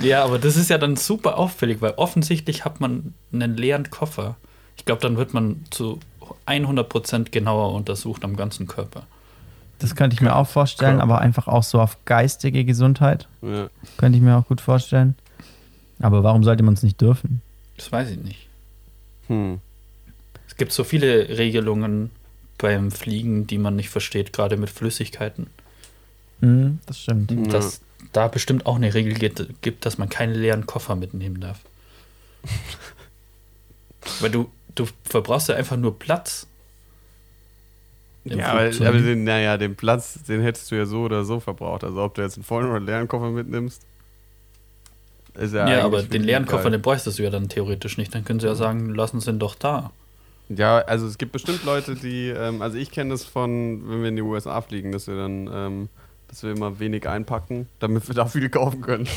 Ja, 0.00 0.24
aber 0.24 0.38
das 0.38 0.56
ist 0.56 0.70
ja 0.70 0.78
dann 0.78 0.96
super 0.96 1.36
auffällig, 1.36 1.82
weil 1.82 1.92
offensichtlich 1.96 2.64
hat 2.64 2.80
man 2.80 3.12
einen 3.30 3.58
leeren 3.58 3.90
Koffer. 3.90 4.36
Ich 4.78 4.86
glaube, 4.86 5.02
dann 5.02 5.18
wird 5.18 5.34
man 5.34 5.64
zu 5.70 6.00
100% 6.46 7.30
genauer 7.30 7.74
untersucht 7.74 8.24
am 8.24 8.34
ganzen 8.36 8.66
Körper. 8.66 9.02
Das 9.80 9.94
könnte 9.96 10.14
ich 10.14 10.20
mir 10.22 10.34
auch 10.34 10.46
vorstellen, 10.48 10.98
Körper. 10.98 11.02
aber 11.14 11.20
einfach 11.20 11.46
auch 11.48 11.62
so 11.62 11.80
auf 11.80 11.98
geistige 12.06 12.64
Gesundheit. 12.64 13.28
Ja. 13.42 13.68
Könnte 13.98 14.16
ich 14.16 14.24
mir 14.24 14.36
auch 14.36 14.46
gut 14.46 14.60
vorstellen. 14.62 15.14
Aber 16.00 16.22
warum 16.24 16.42
sollte 16.44 16.62
man 16.62 16.72
es 16.74 16.82
nicht 16.82 17.00
dürfen? 17.00 17.42
Das 17.76 17.92
weiß 17.92 18.10
ich 18.12 18.18
nicht. 18.18 18.48
Hm. 19.28 19.58
Es 20.60 20.62
gibt 20.62 20.72
so 20.72 20.84
viele 20.84 21.38
Regelungen 21.38 22.10
beim 22.58 22.90
Fliegen, 22.90 23.46
die 23.46 23.56
man 23.56 23.76
nicht 23.76 23.88
versteht, 23.88 24.34
gerade 24.34 24.58
mit 24.58 24.68
Flüssigkeiten. 24.68 25.46
Mhm, 26.42 26.80
das 26.84 27.00
stimmt. 27.00 27.30
Ja. 27.30 27.44
Dass 27.44 27.80
da 28.12 28.28
bestimmt 28.28 28.66
auch 28.66 28.76
eine 28.76 28.92
Regel 28.92 29.14
gibt, 29.14 29.86
dass 29.86 29.96
man 29.96 30.10
keinen 30.10 30.34
leeren 30.34 30.66
Koffer 30.66 30.96
mitnehmen 30.96 31.40
darf. 31.40 31.60
Weil 34.20 34.28
du, 34.28 34.50
du 34.74 34.86
verbrauchst 35.04 35.48
ja 35.48 35.54
einfach 35.54 35.78
nur 35.78 35.98
Platz. 35.98 36.46
Ja, 38.24 38.48
aber, 38.48 38.60
Flugzeug. 38.64 38.88
aber 38.88 38.98
den, 38.98 39.24
naja, 39.24 39.56
den 39.56 39.76
Platz, 39.76 40.22
den 40.24 40.42
hättest 40.42 40.70
du 40.70 40.74
ja 40.74 40.84
so 40.84 41.04
oder 41.04 41.24
so 41.24 41.40
verbraucht. 41.40 41.84
Also 41.84 42.02
ob 42.02 42.16
du 42.16 42.20
jetzt 42.20 42.36
einen 42.36 42.44
vollen 42.44 42.66
oder 42.66 42.76
einen 42.76 42.86
leeren 42.86 43.08
Koffer 43.08 43.30
mitnimmst. 43.30 43.80
Ist 45.32 45.54
ja, 45.54 45.66
ja, 45.66 45.84
aber 45.86 46.02
den 46.02 46.22
leeren. 46.22 46.44
Koffer, 46.44 46.68
den 46.68 46.82
bräuchtest 46.82 47.18
du 47.18 47.22
ja 47.22 47.30
dann 47.30 47.48
theoretisch 47.48 47.96
nicht. 47.96 48.14
Dann 48.14 48.26
können 48.26 48.40
sie 48.40 48.46
ja 48.46 48.54
sagen, 48.54 48.94
lassen 48.94 49.20
sie 49.20 49.30
ihn 49.30 49.38
doch 49.38 49.54
da. 49.54 49.92
Ja, 50.54 50.78
also 50.78 51.06
es 51.06 51.16
gibt 51.16 51.30
bestimmt 51.30 51.64
Leute, 51.64 51.94
die, 51.94 52.28
ähm, 52.28 52.60
also 52.60 52.76
ich 52.76 52.90
kenne 52.90 53.10
das 53.10 53.24
von, 53.24 53.88
wenn 53.88 54.02
wir 54.02 54.08
in 54.08 54.16
die 54.16 54.22
USA 54.22 54.60
fliegen, 54.60 54.90
dass 54.90 55.06
wir 55.06 55.14
dann, 55.14 55.48
ähm, 55.52 55.88
dass 56.26 56.42
wir 56.42 56.50
immer 56.50 56.80
wenig 56.80 57.08
einpacken, 57.08 57.68
damit 57.78 58.08
wir 58.08 58.16
da 58.16 58.26
viel 58.26 58.48
kaufen 58.48 58.80
können. 58.80 59.08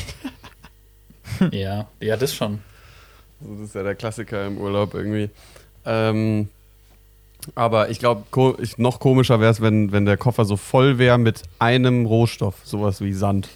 ja, 1.50 1.88
ja, 2.00 2.16
das 2.16 2.34
schon. 2.34 2.60
Also 3.40 3.54
das 3.54 3.68
ist 3.68 3.74
ja 3.74 3.82
der 3.82 3.96
Klassiker 3.96 4.46
im 4.46 4.58
Urlaub 4.58 4.94
irgendwie. 4.94 5.28
Ähm, 5.84 6.48
aber 7.56 7.90
ich 7.90 7.98
glaube, 7.98 8.22
ko 8.30 8.56
noch 8.76 9.00
komischer 9.00 9.40
wäre 9.40 9.50
es, 9.50 9.60
wenn, 9.60 9.90
wenn 9.90 10.06
der 10.06 10.16
Koffer 10.16 10.44
so 10.44 10.56
voll 10.56 10.98
wäre 10.98 11.18
mit 11.18 11.42
einem 11.58 12.06
Rohstoff, 12.06 12.60
sowas 12.62 13.00
wie 13.00 13.12
Sand. 13.12 13.48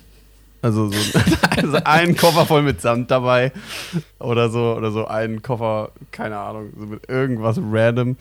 Also 0.61 0.91
so 0.91 1.19
also 1.57 1.79
ein 1.85 2.17
Koffer 2.17 2.47
voll 2.47 2.63
mit 2.63 2.81
Sand 2.81 3.11
dabei 3.11 3.53
oder 4.19 4.51
so 4.51 4.75
oder 4.77 4.91
so 4.91 5.07
ein 5.07 5.43
Koffer, 5.43 5.93
keine 6.11 6.39
Ahnung, 6.39 6.73
so 6.79 6.87
mit 6.87 7.09
irgendwas 7.09 7.59
random. 7.63 8.17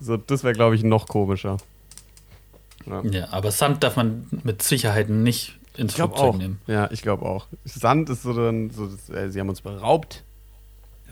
So, 0.00 0.16
das 0.16 0.44
wäre 0.44 0.54
glaube 0.54 0.74
ich 0.76 0.84
noch 0.84 1.06
komischer. 1.08 1.56
Ja. 2.86 3.02
Ja, 3.02 3.28
aber 3.32 3.50
Sand 3.50 3.82
darf 3.82 3.96
man 3.96 4.26
mit 4.42 4.62
Sicherheit 4.62 5.08
nicht 5.08 5.58
ins 5.76 5.94
Flugzeug 5.94 6.34
auch. 6.34 6.36
nehmen. 6.36 6.60
Ja, 6.66 6.90
ich 6.90 7.02
glaube 7.02 7.24
auch. 7.24 7.46
Sand 7.64 8.10
ist 8.10 8.22
so 8.22 8.32
dann 8.34 8.70
so, 8.70 8.88
äh, 9.14 9.28
sie 9.30 9.40
haben 9.40 9.48
uns 9.48 9.60
beraubt. 9.60 10.22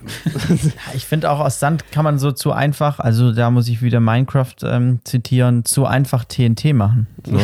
Ja, 0.03 0.51
Ich 0.95 1.05
finde 1.07 1.31
auch 1.31 1.41
aus 1.41 1.61
Sand 1.61 1.93
kann 1.93 2.05
man 2.05 2.19
so 2.19 2.33
zu 2.33 2.53
einfach, 2.53 3.01
also 3.01 3.33
da 3.33 3.51
muss 3.51 3.69
ich 3.69 3.83
wieder 3.83 4.01
Minecraft 4.01 4.55
ähm, 4.63 5.01
zitieren, 5.05 5.65
zu 5.65 5.85
einfach 5.87 6.25
TNT 6.25 6.73
machen. 6.75 7.07
So. 7.25 7.39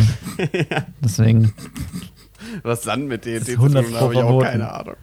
Deswegen, 1.04 1.52
Was 2.62 2.82
Sand 2.82 3.08
mit 3.08 3.24
denen 3.24 3.40
Das 3.40 3.48
zu 3.48 3.56
tun, 3.56 3.76
100 3.76 4.00
habe 4.00 4.14
ich 4.14 4.20
auch 4.20 4.42
keine 4.42 4.72
Ahnung. 4.72 4.96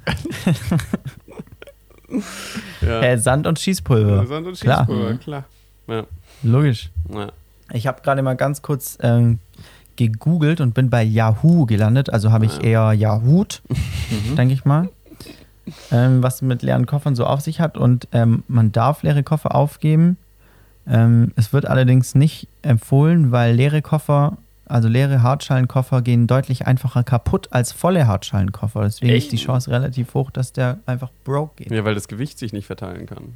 ja. 2.82 3.01
äh, 3.01 3.18
Sand 3.18 3.47
und 3.47 3.60
Schießpulver. 3.60 4.26
Sand 4.28 4.47
und 4.47 4.60
Klar. 4.60 4.86
Schießpulver, 4.86 5.18
klar. 5.18 5.43
Ja. 5.88 6.06
Logisch. 6.43 6.89
Ja. 7.14 7.32
Ich 7.72 7.88
habe 7.88 8.01
gerade 8.01 8.22
mal 8.22 8.36
ganz 8.36 8.62
kurz 8.62 8.97
ähm, 9.01 9.39
gegoogelt 9.95 10.62
und 10.62 10.74
bin 10.74 10.89
bei 10.89 11.04
Yahoo 11.04 11.66
gelandet. 11.66 12.12
Also 12.12 12.32
habe 12.32 12.45
ich 12.45 12.64
eher 12.64 12.93
Yahoo, 12.93 13.45
denke 14.38 14.54
ich 14.54 14.66
mal. 14.66 14.89
Ähm, 15.91 16.22
was 16.22 16.41
mit 16.41 16.62
leeren 16.62 16.86
Koffern 16.86 17.16
so 17.16 17.26
auf 17.26 17.41
sich 17.41 17.60
hat. 17.60 17.78
Und 17.78 18.08
ähm, 18.12 18.43
man 18.47 18.72
darf 18.72 19.04
leere 19.04 19.24
Koffer 19.24 19.56
aufgeben. 19.56 20.18
Ähm, 20.86 21.32
es 21.36 21.54
wird 21.54 21.66
allerdings 21.66 22.16
nicht 22.16 22.47
empfohlen, 22.62 23.32
weil 23.32 23.56
leere 23.56 23.82
Koffer, 23.82 24.38
also 24.74 24.88
leere 24.88 25.21
Hartschalenkoffer, 25.21 26.01
gehen 26.01 26.26
deutlich 26.28 26.65
einfacher 26.65 27.03
kaputt 27.03 27.47
als 27.51 27.71
volle 27.71 28.07
Hartschalenkoffer. 28.07 28.82
Deswegen 28.84 29.11
Echt? 29.13 29.26
ist 29.28 29.32
die 29.34 29.45
Chance 29.45 29.69
relativ 29.69 30.13
hoch, 30.15 30.32
dass 30.32 30.51
der 30.51 30.80
einfach 30.86 31.09
broke 31.24 31.63
geht. 31.63 31.71
ja, 31.71 31.86
weil 31.86 31.93
das 31.95 32.07
Gewicht 32.07 32.39
sich 32.39 32.53
nicht 32.53 32.65
verteilen 32.65 33.05
kann. 33.05 33.34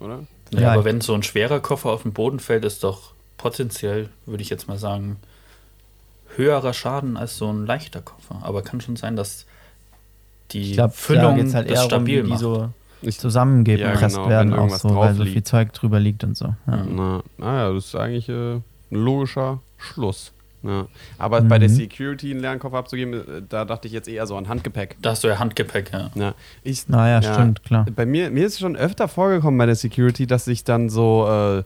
Oder? 0.00 0.20
Ja, 0.52 0.60
Ja, 0.60 0.72
aber 0.72 0.84
wenn 0.84 1.00
so 1.02 1.14
ein 1.14 1.22
schwerer 1.22 1.60
Koffer 1.60 1.90
auf 1.90 2.02
den 2.02 2.12
Boden 2.12 2.38
fällt, 2.40 2.64
ist 2.64 2.82
doch 2.82 3.12
potenziell, 3.36 4.08
würde 4.26 4.42
ich 4.42 4.48
jetzt 4.48 4.68
mal 4.68 4.78
sagen, 4.78 5.16
höherer 6.36 6.72
Schaden 6.72 7.16
als 7.16 7.36
so 7.36 7.52
ein 7.52 7.66
leichter 7.66 8.00
Koffer. 8.00 8.40
Aber 8.42 8.62
kann 8.62 8.80
schon 8.80 8.96
sein, 8.96 9.16
dass 9.16 9.44
die 10.52 10.76
da 10.76 10.88
Füllung 10.88 11.52
halt 11.52 11.70
das 11.70 11.84
stabil 11.84 12.22
die 12.22 12.30
macht. 12.30 12.40
so 12.40 12.70
Ich, 13.02 13.18
zusammengepresst 13.18 14.16
Ja, 14.16 14.22
genau, 14.22 14.28
werden, 14.30 14.52
auch 14.54 14.70
so, 14.70 14.96
weil 14.96 15.14
so 15.14 15.24
viel 15.24 15.34
liegt. 15.34 15.46
Zeug 15.46 15.72
drüber 15.74 16.00
liegt 16.00 16.24
und 16.24 16.36
so. 16.38 16.54
Ja. 16.66 16.84
Na, 16.88 17.22
naja, 17.36 17.72
das 17.74 17.86
ist 17.86 17.94
eigentlich 17.96 18.28
äh, 18.30 18.54
ein 18.54 18.62
logischer 18.90 19.60
Schluss. 19.76 20.32
Ja. 20.62 20.86
Aber 21.18 21.40
bei 21.42 21.58
der 21.58 21.68
Mhm. 21.68 21.74
Security 21.74 22.32
einen 22.32 22.40
leeren 22.40 22.58
Koffer 22.58 22.78
abzugeben, 22.78 23.14
äh, 23.14 23.42
da 23.48 23.64
dachte 23.64 23.86
ich 23.86 23.94
jetzt 23.94 24.08
eher 24.08 24.26
so 24.26 24.36
an 24.36 24.48
Handgepäck. 24.48 24.96
Da 25.00 25.10
hast 25.10 25.22
du 25.22 25.28
ja 25.28 25.38
Handgepäck, 25.38 25.92
ja. 25.92 26.10
Ja. 26.14 26.34
Ich, 26.64 26.88
Naja, 26.88 27.20
Ja. 27.20 27.34
stimmt, 27.34 27.62
klar. 27.64 27.86
Bei 27.94 28.04
mir, 28.06 28.30
mir 28.30 28.46
ist 28.46 28.54
es 28.54 28.58
schon 28.60 28.76
öfter 28.76 29.06
vorgekommen 29.08 29.56
bei 29.58 29.66
der 29.66 29.76
Security, 29.76 30.26
dass 30.26 30.48
ich 30.48 30.64
dann 30.64 30.88
so, 30.88 31.28
äh, 31.28 31.62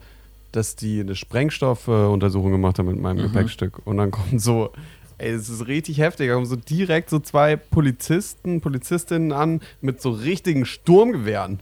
dass 0.53 0.77
die 0.77 1.01
eine 1.01 1.15
Sprengstoffuntersuchung 1.17 2.53
gemacht 2.53 2.79
haben 2.79 2.87
mit 2.89 3.01
meinem 3.01 3.19
Mhm. 3.19 3.33
Gepäckstück. 3.33 3.81
Und 3.87 3.97
dann 3.97 4.11
kommen 4.11 4.39
so, 4.39 4.73
ey, 5.17 5.31
es 5.31 5.49
ist 5.49 5.67
richtig 5.67 5.99
heftig, 5.99 6.29
da 6.29 6.35
kommen 6.35 6.45
so 6.47 6.57
direkt 6.57 7.09
so 7.09 7.19
zwei 7.19 7.57
Polizisten, 7.57 8.61
Polizistinnen 8.61 9.33
an 9.33 9.61
mit 9.81 10.03
so 10.03 10.11
richtigen 10.11 10.67
Sturmgewehren. 10.67 11.61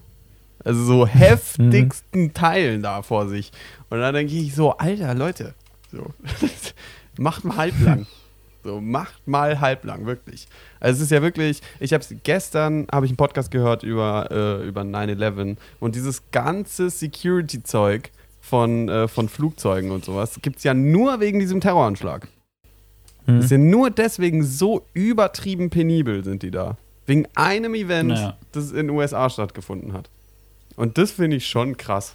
Also 0.65 0.83
so 0.85 1.07
heftigsten 1.07 2.35
Teilen 2.35 2.83
da 2.83 3.03
vor 3.03 3.29
sich. 3.29 3.53
Und 3.89 4.01
dann 4.01 4.15
denke 4.15 4.35
ich 4.35 4.55
so, 4.55 4.73
Alter, 4.77 5.15
Leute, 5.15 5.55
so, 5.93 6.07
macht 7.21 7.45
mal 7.45 7.57
halblang. 7.57 8.07
So, 8.63 8.79
macht 8.79 9.27
mal 9.27 9.59
halblang, 9.59 10.05
wirklich. 10.05 10.47
Also 10.81 10.99
es 10.99 11.05
ist 11.05 11.11
ja 11.13 11.23
wirklich, 11.23 11.63
ich 11.79 11.95
habe 11.95 12.05
gestern, 12.23 12.87
habe 12.93 13.07
ich 13.07 13.11
einen 13.11 13.17
Podcast 13.17 13.51
gehört 13.51 13.83
über, 13.83 14.29
äh, 14.31 14.69
über 14.69 14.83
9-11 14.83 15.57
und 15.81 15.95
dieses 15.95 16.31
ganze 16.31 16.91
Security-Zeug 16.91 18.11
von, 18.43 18.91
äh, 18.91 19.09
von 19.09 19.31
Flugzeugen 19.31 19.91
und 19.93 20.05
sowas 20.05 20.39
gibt 20.43 20.59
es 20.59 20.65
ja 20.65 20.75
nur 20.75 21.21
wegen 21.21 21.39
diesem 21.39 21.63
Terroranschlag. 21.63 22.29
Hm. 23.25 23.39
Ist 23.41 23.51
ja 23.51 23.57
nur 23.57 23.89
deswegen 23.89 24.45
so 24.45 24.85
übertrieben 24.93 25.71
penibel 25.71 26.23
sind 26.23 26.43
die 26.43 26.51
da. 26.51 26.77
Wegen 27.07 27.27
einem 27.37 27.75
Event, 27.75 28.11
Naja. 28.11 28.37
das 28.53 28.73
in 28.73 28.89
den 28.89 28.91
USA 28.91 29.31
stattgefunden 29.31 29.95
hat. 29.95 30.11
Und 30.77 30.99
das 30.99 31.13
finde 31.13 31.39
ich 31.39 31.47
schon 31.47 31.79
krass. 31.79 32.15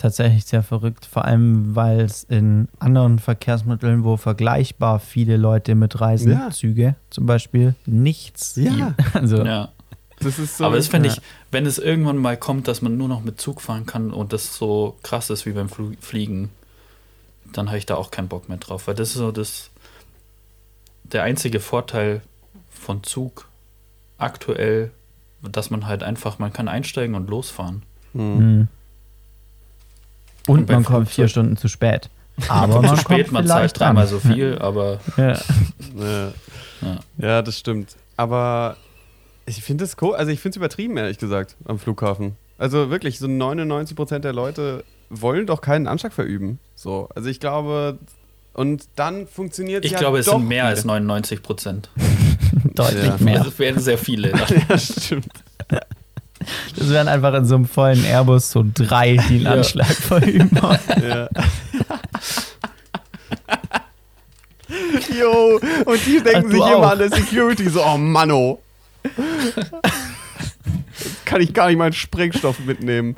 Tatsächlich 0.00 0.46
sehr 0.46 0.62
verrückt, 0.62 1.04
vor 1.04 1.26
allem 1.26 1.76
weil 1.76 2.00
es 2.00 2.24
in 2.24 2.68
anderen 2.78 3.18
Verkehrsmitteln, 3.18 4.02
wo 4.02 4.16
vergleichbar 4.16 4.98
viele 4.98 5.36
Leute 5.36 5.74
mitreisen, 5.74 6.32
Ja. 6.32 6.48
Züge 6.50 6.94
zum 7.10 7.26
Beispiel, 7.26 7.74
nichts. 7.84 8.56
Ja. 8.56 8.94
Also, 9.12 9.44
ja. 9.44 9.68
Das 10.18 10.38
ist 10.38 10.56
so. 10.56 10.64
Aber 10.64 10.76
das 10.76 10.88
fände 10.88 11.10
ja. 11.10 11.14
ich, 11.14 11.20
wenn 11.50 11.66
es 11.66 11.78
irgendwann 11.78 12.16
mal 12.16 12.38
kommt, 12.38 12.66
dass 12.66 12.80
man 12.80 12.96
nur 12.96 13.08
noch 13.08 13.22
mit 13.22 13.42
Zug 13.42 13.60
fahren 13.60 13.84
kann 13.84 14.10
und 14.10 14.32
das 14.32 14.56
so 14.56 14.96
krass 15.02 15.28
ist 15.28 15.44
wie 15.44 15.52
beim 15.52 15.68
Flu 15.68 15.92
Fliegen, 16.00 16.48
dann 17.52 17.68
habe 17.68 17.76
ich 17.76 17.84
da 17.84 17.96
auch 17.96 18.10
keinen 18.10 18.28
Bock 18.28 18.48
mehr 18.48 18.56
drauf. 18.56 18.86
Weil 18.86 18.94
das 18.94 19.10
ist 19.10 19.16
so 19.16 19.32
das 19.32 19.70
der 21.04 21.24
einzige 21.24 21.60
Vorteil 21.60 22.22
von 22.70 23.02
Zug 23.02 23.48
aktuell, 24.16 24.92
dass 25.42 25.68
man 25.68 25.86
halt 25.86 26.02
einfach, 26.02 26.38
man 26.38 26.54
kann 26.54 26.68
einsteigen 26.68 27.14
und 27.14 27.28
losfahren. 27.28 27.82
Hm. 28.14 28.38
hm. 28.38 28.68
Und 30.50 30.60
Und 30.60 30.70
man 30.70 30.84
kommt 30.84 31.08
vier 31.08 31.28
Stunden 31.28 31.56
zu 31.56 31.68
spät. 31.68 32.10
Aber 32.48 32.80
man 32.82 32.96
zu 32.96 33.02
spät, 33.02 33.26
kommt 33.26 33.32
man 33.32 33.46
zahlt 33.46 33.58
vielleicht 33.60 33.80
dreimal 33.80 34.06
so 34.06 34.18
viel, 34.18 34.58
aber 34.58 34.98
Ja. 35.16 35.38
Ja. 35.98 36.98
Ja. 37.18 37.42
das 37.42 37.58
stimmt. 37.58 37.96
Aber 38.16 38.76
ich 39.46 39.62
finde 39.62 39.84
es 39.84 39.96
cool, 40.00 40.14
also 40.14 40.30
ich 40.30 40.40
finde 40.40 40.54
es 40.54 40.56
übertrieben, 40.56 40.96
ehrlich 40.96 41.18
gesagt, 41.18 41.56
am 41.66 41.78
Flughafen. 41.78 42.36
Also 42.58 42.90
wirklich, 42.90 43.18
so 43.18 43.26
99% 43.26 44.18
der 44.18 44.32
Leute 44.32 44.84
wollen 45.08 45.46
doch 45.46 45.60
keinen 45.60 45.86
Anschlag 45.86 46.12
verüben. 46.12 46.58
So, 46.74 47.08
also 47.14 47.28
ich 47.28 47.40
glaube, 47.40 47.98
und 48.52 48.84
dann 48.96 49.26
funktioniert 49.26 49.84
ich 49.84 49.92
ja 49.92 49.98
glaube, 49.98 50.18
es 50.18 50.26
doch 50.26 50.38
sind 50.38 50.48
mehr 50.48 50.66
als 50.66 50.80
wieder. 50.84 50.94
99 50.94 51.42
Prozent. 51.42 51.90
Deutlich 52.74 53.04
Ja. 53.04 53.16
mehr. 53.20 53.38
Also 53.38 53.50
es 53.50 53.58
werden 53.58 53.80
sehr 53.80 53.98
viele. 53.98 54.32
Ja, 54.68 54.78
stimmt. 54.78 55.26
Das 56.76 56.88
wären 56.88 57.08
einfach 57.08 57.34
in 57.34 57.44
so 57.44 57.54
einem 57.56 57.66
vollen 57.66 58.04
Airbus 58.04 58.50
so 58.50 58.64
drei, 58.74 59.12
die 59.28 59.34
einen 59.36 59.40
Ja. 59.42 59.52
Anschlag 59.52 59.86
verüben. 59.94 60.50
Ja. 61.02 61.28
Jo, 65.18 65.60
und 65.84 66.06
die 66.06 66.20
denken 66.22 66.46
Ach, 66.46 66.50
sich 66.52 66.60
auch. 66.62 66.78
immer 66.78 66.92
an 66.92 66.98
der 66.98 67.10
Security 67.10 67.68
so, 67.68 67.84
oh 67.84 67.96
Manno. 67.98 68.60
Jetzt 70.98 71.26
kann 71.26 71.40
ich 71.40 71.52
gar 71.52 71.68
nicht 71.68 71.78
meinen 71.78 71.92
Sprengstoff 71.92 72.58
mitnehmen. 72.60 73.16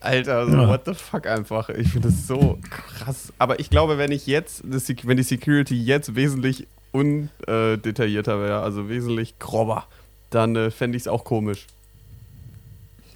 Alter, 0.00 0.46
so, 0.46 0.56
Ja. 0.56 0.68
what 0.68 0.82
the 0.86 0.94
fuck 0.94 1.26
einfach. 1.26 1.68
Ich 1.70 1.88
finde 1.90 2.08
das 2.08 2.26
so 2.26 2.58
krass. 2.70 3.32
Aber 3.38 3.60
ich 3.60 3.68
glaube, 3.70 3.98
wenn 3.98 4.12
ich 4.12 4.26
jetzt, 4.26 4.62
wenn 4.64 5.16
die 5.16 5.22
Security 5.22 5.76
jetzt 5.82 6.14
wesentlich 6.14 6.66
undetaillierter 6.92 8.40
wäre, 8.40 8.60
also 8.62 8.88
wesentlich 8.88 9.38
grober, 9.38 9.84
dann 10.30 10.56
äh, 10.56 10.70
fände 10.70 10.96
ich 10.96 11.02
es 11.02 11.08
auch 11.08 11.24
komisch. 11.24 11.66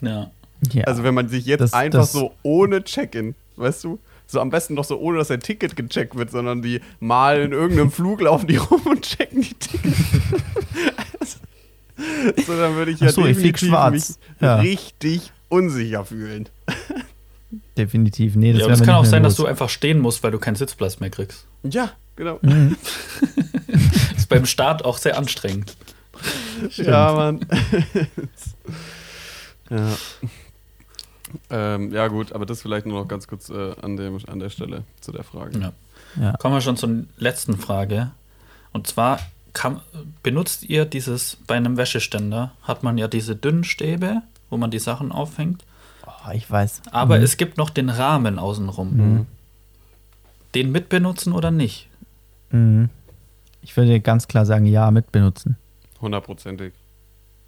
Ja. 0.03 0.31
Ja. 0.73 0.85
Also 0.85 1.03
wenn 1.03 1.15
man 1.15 1.29
sich 1.29 1.47
jetzt 1.47 1.61
Das- 1.61 1.73
einfach 1.73 2.01
das- 2.01 2.13
so 2.13 2.35
ohne 2.43 2.85
Check-in, 2.85 3.35
weißt 3.57 3.85
du? 3.85 3.99
So 4.27 4.41
am 4.41 4.51
besten 4.51 4.75
noch 4.75 4.85
so 4.85 4.99
ohne, 4.99 5.19
dass 5.19 5.31
ein 5.31 5.41
Ticket 5.41 5.77
gecheckt 5.77 6.15
wird, 6.17 6.31
sondern 6.31 6.63
die 6.63 6.81
mal 7.01 7.41
in 7.41 7.53
irgendeinem 7.53 7.91
Flug 7.93 8.21
laufen 8.23 8.47
die 8.47 8.57
rum 8.57 8.81
und 8.87 9.03
checken 9.03 9.43
die 9.43 9.55
Tickets. 9.55 11.41
so, 12.47 12.57
dann 12.57 12.75
würde 12.77 12.93
ich 12.93 13.01
ja 13.01 13.11
so, 13.11 13.25
definitiv 13.25 13.69
schwarz. 13.69 13.93
mich 13.93 14.05
Ja. 14.41 14.57
richtig 14.57 15.33
unsicher 15.49 16.05
fühlen. 16.05 16.49
definitiv. 17.77 18.37
Nee, 18.37 18.53
das 18.53 18.61
Ja, 18.61 18.65
aber 18.67 18.75
es 18.75 18.83
kann 18.83 18.95
auch 18.95 19.05
sein, 19.05 19.23
dass 19.23 19.37
los. 19.37 19.45
du 19.45 19.47
einfach 19.51 19.69
stehen 19.69 19.99
musst, 19.99 20.23
weil 20.23 20.31
du 20.31 20.39
keinen 20.39 20.57
Sitzplatz 20.57 21.01
mehr 21.01 21.11
kriegst. 21.11 21.47
Ja, 21.65 21.91
genau. 22.17 22.39
Mhm. 22.43 22.77
Ist 24.17 24.29
beim 24.29 24.47
Start 24.47 24.85
auch 24.85 24.97
sehr 24.99 25.19
anstrengend. 25.19 25.77
Ja, 26.77 27.13
Mann. 27.13 27.41
Ja. 29.73 29.97
Ähm, 31.51 31.93
ja, 31.93 32.09
gut, 32.09 32.33
aber 32.33 32.45
das 32.47 32.61
vielleicht 32.63 32.85
nur 32.87 33.01
noch 33.01 33.09
ganz 33.09 33.27
kurz 33.27 33.49
äh, 33.49 33.75
an, 33.81 33.97
dem, 33.97 34.19
an 34.27 34.39
der 34.39 34.51
Stelle 34.51 34.85
zu 35.01 35.13
der 35.13 35.25
Frage. 35.25 35.59
Ja. 35.59 35.73
Ja. 36.21 36.33
Kommen 36.37 36.55
wir 36.55 36.61
schon 36.61 36.77
zur 36.77 37.05
letzten 37.17 37.57
Frage. 37.57 38.11
Und 38.73 38.87
zwar, 38.87 39.19
kann, 39.55 39.81
benutzt 40.23 40.65
ihr 40.65 40.85
dieses, 40.85 41.39
bei 41.47 41.55
einem 41.57 41.77
Wäscheständer 41.79 42.53
hat 42.63 42.83
man 42.83 42.99
ja 42.99 43.09
diese 43.09 43.35
dünnen 43.35 43.65
Stäbe, 43.65 44.23
wo 44.51 44.59
man 44.59 44.71
die 44.71 44.79
Sachen 44.79 45.11
aufhängt. 45.11 45.65
Oh, 46.07 46.31
ich 46.35 46.51
weiß. 46.51 46.83
Aber 46.91 47.17
Mhm. 47.19 47.25
es 47.25 47.37
gibt 47.39 47.57
noch 47.57 47.71
den 47.71 47.89
Rahmen 47.89 48.39
außenrum. 48.39 48.97
Mhm. 48.97 49.27
Den 50.55 50.71
mitbenutzen 50.71 51.33
oder 51.33 51.51
nicht? 51.51 51.89
Mhm. 52.51 52.91
Ich 53.63 53.75
würde 53.77 54.01
ganz 54.01 54.29
klar 54.29 54.45
sagen, 54.45 54.67
ja, 54.67 54.91
mitbenutzen. 54.91 55.57
Hundertprozentig. 56.01 56.75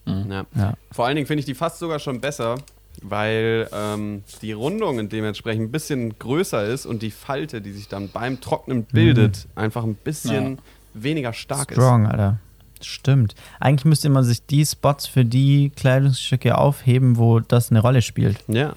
Mhm. 0.04 0.30
Ja. 0.30 0.46
Ja. 0.54 0.74
Vor 0.92 1.06
allen 1.06 1.16
Dingen 1.16 1.26
finde 1.26 1.40
ich 1.40 1.46
die 1.46 1.54
fast 1.54 1.78
sogar 1.78 1.98
schon 1.98 2.20
besser, 2.20 2.56
weil 3.02 3.68
ähm, 3.72 4.22
die 4.42 4.52
Rundung 4.52 5.08
dementsprechend 5.08 5.64
ein 5.64 5.72
bisschen 5.72 6.18
größer 6.18 6.64
ist 6.64 6.86
und 6.86 7.02
die 7.02 7.10
Falte, 7.10 7.60
die 7.60 7.72
sich 7.72 7.88
dann 7.88 8.08
beim 8.10 8.40
Trocknen 8.40 8.84
bildet, 8.84 9.46
einfach 9.54 9.84
ein 9.84 9.94
bisschen 9.94 10.58
weniger 10.94 11.32
stark 11.32 11.72
Strong, 11.72 12.06
Alter. 12.06 12.38
Stimmt. 12.80 13.34
Eigentlich 13.60 13.84
müsste 13.86 14.10
man 14.10 14.24
sich 14.24 14.44
die 14.46 14.64
Spots 14.64 15.06
für 15.06 15.24
die 15.24 15.70
Kleidungsstücke 15.74 16.58
aufheben, 16.58 17.16
wo 17.16 17.40
das 17.40 17.70
eine 17.70 17.80
Rolle 17.80 18.02
spielt. 18.02 18.38
ist. 18.40 18.48
Ja. 18.48 18.74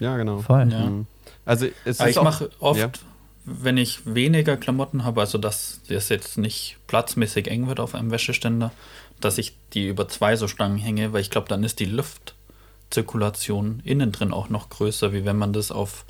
Ja, 0.00 0.16
genau. 0.16 0.38
Voll. 0.38 0.68
Ja. 0.70 0.86
Mhm. 0.86 1.06
Also 1.44 1.66
es 1.84 2.00
Aber 2.00 2.10
ist 2.10 2.16
ich 2.16 2.22
mache 2.22 2.50
oft, 2.58 2.78
ja. 2.78 2.90
wenn 3.44 3.76
ich 3.76 4.00
weniger 4.04 4.56
Klamotten 4.56 5.04
habe, 5.04 5.20
also 5.20 5.38
dass 5.38 5.80
das 5.88 6.08
jetzt 6.08 6.38
nicht 6.38 6.78
platzmäßig 6.86 7.48
eng 7.48 7.68
wird 7.68 7.78
auf 7.80 7.94
einem 7.94 8.10
Wäscheständer, 8.10 8.72
dass 9.24 9.38
ich 9.38 9.56
die 9.72 9.88
über 9.88 10.08
zwei 10.08 10.36
so 10.36 10.48
Stangen 10.48 10.78
hänge, 10.78 11.12
weil 11.12 11.20
ich 11.20 11.30
glaube, 11.30 11.48
dann 11.48 11.64
ist 11.64 11.80
die 11.80 11.86
Luftzirkulation 11.86 13.80
innen 13.84 14.12
drin 14.12 14.32
auch 14.32 14.48
noch 14.48 14.68
größer, 14.68 15.12
wie 15.12 15.24
wenn 15.24 15.36
man 15.36 15.52
das 15.52 15.70
auf 15.72 16.04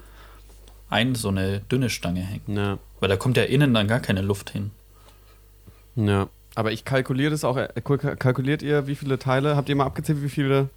ein 0.90 1.14
so 1.14 1.28
eine 1.28 1.60
dünne 1.60 1.88
Stange 1.90 2.20
hängt. 2.20 2.48
Ja. 2.48 2.78
Weil 3.00 3.08
da 3.08 3.16
kommt 3.16 3.36
ja 3.36 3.44
innen 3.44 3.72
dann 3.74 3.88
gar 3.88 4.00
keine 4.00 4.20
Luft 4.22 4.50
hin. 4.50 4.70
Ja. 5.96 6.28
Aber 6.54 6.70
ich 6.72 6.84
kalkuliere 6.84 7.30
das 7.30 7.44
auch. 7.44 7.56
äh, 7.56 7.68
kal- 7.82 8.16
Kalkuliert 8.16 8.62
ihr, 8.62 8.86
wie 8.86 8.94
viele 8.96 9.18
Teile? 9.18 9.56
Habt 9.56 9.68
ihr 9.70 9.76
mal 9.76 9.86
abgezählt, 9.86 10.22
wie 10.22 10.28
viele 10.28 10.68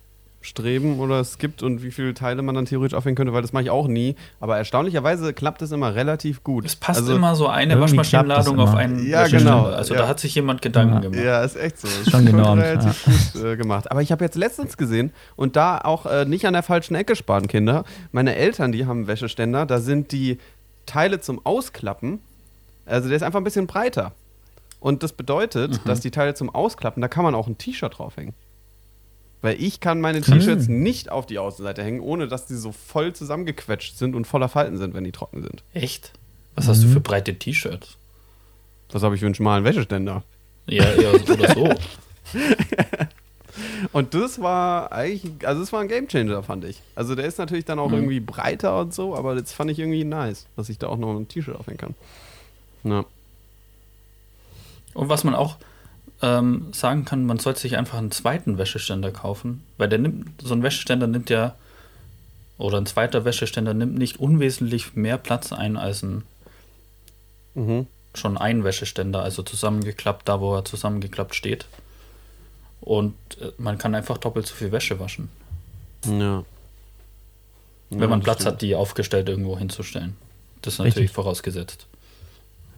Streben 0.46 1.00
oder 1.00 1.20
es 1.20 1.38
gibt 1.38 1.64
und 1.64 1.84
wie 1.84 1.92
viele 1.92 2.14
Teile 2.14 2.42
man 2.42 2.56
dann 2.56 2.66
theoretisch 2.66 2.96
aufhängen 2.96 3.16
könnte? 3.16 3.34
Weil 3.34 3.42
das 3.42 3.52
mache 3.52 3.64
ich 3.64 3.70
auch 3.70 3.88
nie. 3.88 4.16
Aber 4.40 4.58
erstaunlicherweise 4.58 5.34
klappt 5.34 5.62
es 5.62 5.72
immer 5.72 5.96
relativ 5.96 6.44
gut. 6.44 6.66
Es 6.66 6.76
passt 6.76 7.00
Also- 7.02 7.16
immer 7.16 7.36
so 7.36 7.48
eine 7.48 7.80
Waschmaschinenladung 7.82 8.60
auf 8.60 8.76
einen 8.76 9.06
Ja, 9.08 9.22
Wäscheständer. 9.22 9.52
genau, 9.64 9.66
Also 9.76 9.94
ja. 9.96 10.02
da 10.02 10.08
hat 10.08 10.20
sich 10.20 10.34
jemand 10.36 10.62
Gedanken 10.62 10.94
Ja. 10.96 11.00
gemacht. 11.02 11.20
Ja, 11.24 11.44
ist 11.44 11.56
echt 11.58 11.80
so. 11.80 11.88
Ist 11.88 12.10
Schon 12.12 12.26
genormt, 12.26 12.62
relativ 12.62 13.04
gut 13.34 13.44
äh, 13.44 13.58
gemacht. 13.58 13.92
Aber 13.92 14.02
ich 14.02 14.12
habe 14.12 14.24
jetzt 14.24 14.36
letztens 14.36 14.78
gesehen 14.78 15.12
und 15.36 15.56
da 15.56 15.80
auch 15.80 16.06
äh, 16.06 16.26
nicht 16.26 16.46
an 16.46 16.54
der 16.54 16.64
falschen 16.64 16.96
Ecke 16.96 17.16
sparen, 17.16 17.48
Kinder. 17.48 17.84
Meine 18.12 18.36
Eltern, 18.36 18.72
die 18.72 18.86
haben 18.86 19.08
Wäscheständer, 19.08 19.66
da 19.66 19.80
sind 19.80 20.12
die 20.12 20.38
Teile 20.86 21.20
zum 21.20 21.44
Ausklappen, 21.46 22.20
also 22.86 23.08
der 23.10 23.18
ist 23.18 23.24
einfach 23.24 23.40
ein 23.40 23.44
bisschen 23.44 23.66
breiter. 23.68 24.12
Und 24.80 25.02
das 25.02 25.14
bedeutet, 25.14 25.72
Mhm. 25.72 25.88
dass 25.88 26.00
die 26.02 26.12
Teile 26.12 26.36
zum 26.36 26.54
Ausklappen, 26.54 27.02
da 27.02 27.08
kann 27.08 27.24
man 27.24 27.34
auch 27.34 27.48
ein 27.48 27.58
T-Shirt 27.58 27.98
draufhängen. 27.98 28.36
Weil 29.46 29.62
ich 29.62 29.80
kann 29.80 30.02
meine 30.02 30.18
Hm. 30.26 30.40
T-Shirts 30.40 30.68
nicht 30.70 31.12
auf 31.12 31.28
die 31.28 31.38
Außenseite 31.38 31.84
hängen, 31.84 32.00
ohne 32.00 32.28
dass 32.28 32.48
die 32.48 32.56
so 32.56 32.72
voll 32.72 33.14
zusammengequetscht 33.14 33.96
sind 33.96 34.16
und 34.16 34.26
voller 34.26 34.50
Falten 34.50 34.78
sind, 34.80 34.96
wenn 34.96 35.04
die 35.04 35.12
trocken 35.12 35.44
sind. 35.44 35.62
Echt? 35.76 36.12
Was 36.56 36.68
hast 36.68 36.82
du 36.84 36.88
für 36.88 37.00
breite 37.00 37.36
T-Shirts? 37.36 37.96
Was 38.92 39.04
habe 39.04 39.14
ich 39.14 39.20
für 39.20 39.28
einen 39.28 39.36
schmalen 39.36 39.64
Wäscheständer? 39.64 40.24
Ja, 40.66 40.84
ja, 40.96 41.12
oder 41.12 41.54
so. 41.54 41.70
Und 43.94 44.14
das 44.16 44.42
war 44.42 44.92
eigentlich, 44.92 45.48
also 45.48 45.62
das 45.62 45.72
war 45.72 45.80
ein 45.82 45.88
Gamechanger, 45.88 46.42
fand 46.42 46.66
ich. 46.66 46.82
Also 46.96 47.14
der 47.14 47.26
ist 47.26 47.38
natürlich 47.38 47.66
dann 47.66 47.78
auch 47.78 47.90
Mhm. 47.90 47.94
irgendwie 47.96 48.20
breiter 48.20 48.80
und 48.80 48.94
so, 48.96 49.16
aber 49.16 49.36
das 49.36 49.54
fand 49.54 49.70
ich 49.70 49.78
irgendwie 49.80 50.04
nice, 50.04 50.48
dass 50.56 50.70
ich 50.70 50.80
da 50.80 50.88
auch 50.88 50.98
noch 50.98 51.16
ein 51.16 51.28
T-Shirt 51.28 51.56
aufhängen 51.56 51.78
kann. 51.78 51.94
Ja. 52.84 53.06
Und 54.96 55.10
was 55.10 55.24
man 55.24 55.36
auch 55.36 55.58
ähm, 56.26 56.74
sagen 56.74 57.06
kann, 57.06 57.26
man 57.26 57.38
sollte 57.38 57.60
sich 57.60 57.78
einfach 57.78 58.00
einen 58.00 58.10
zweiten 58.12 58.58
Wäscheständer 58.58 59.12
kaufen, 59.12 59.64
weil 59.78 59.88
der 59.90 60.00
nimmt, 60.00 60.42
so 60.42 60.56
ein 60.56 60.64
Wäscheständer 60.64 61.06
nimmt 61.06 61.30
ja, 61.30 61.54
oder 62.58 62.78
ein 62.80 62.88
zweiter 62.88 63.26
Wäscheständer 63.26 63.74
nimmt 63.76 63.96
nicht 63.98 64.20
unwesentlich 64.20 64.96
mehr 64.96 65.18
Platz 65.20 65.54
ein 65.54 65.78
als 65.78 66.02
ein 66.04 66.24
Mhm. 67.54 67.88
schon 68.16 68.38
ein 68.38 68.64
Wäscheständer, 68.66 69.22
also 69.24 69.42
zusammengeklappt, 69.44 70.28
da 70.28 70.42
wo 70.42 70.56
er 70.56 70.66
zusammengeklappt 70.66 71.36
steht. 71.36 71.66
Und 72.82 73.14
äh, 73.40 73.52
man 73.58 73.78
kann 73.78 73.96
einfach 73.96 74.18
doppelt 74.18 74.46
so 74.48 74.56
viel 74.56 74.72
Wäsche 74.74 75.00
waschen, 75.00 75.30
Ja. 76.06 76.44
wenn 77.92 78.10
man 78.10 78.22
Platz 78.22 78.46
hat, 78.46 78.62
die 78.62 78.76
aufgestellt 78.76 79.30
irgendwo 79.30 79.58
hinzustellen. 79.58 80.16
Das 80.64 80.74
ist 80.74 80.80
natürlich 80.80 80.96
Richtig. 80.98 81.12
vorausgesetzt. 81.16 81.86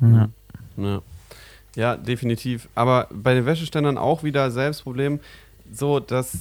Ja. 0.02 0.30
Ja. 0.78 1.02
Ja, 1.78 1.96
definitiv. 1.96 2.68
Aber 2.74 3.08
bei 3.14 3.36
den 3.36 3.46
Wäscheständern 3.46 4.00
auch 4.00 4.24
wieder 4.24 4.50
selbst 4.50 4.82
Problem, 4.84 5.20
so 5.72 6.00
dass 6.00 6.40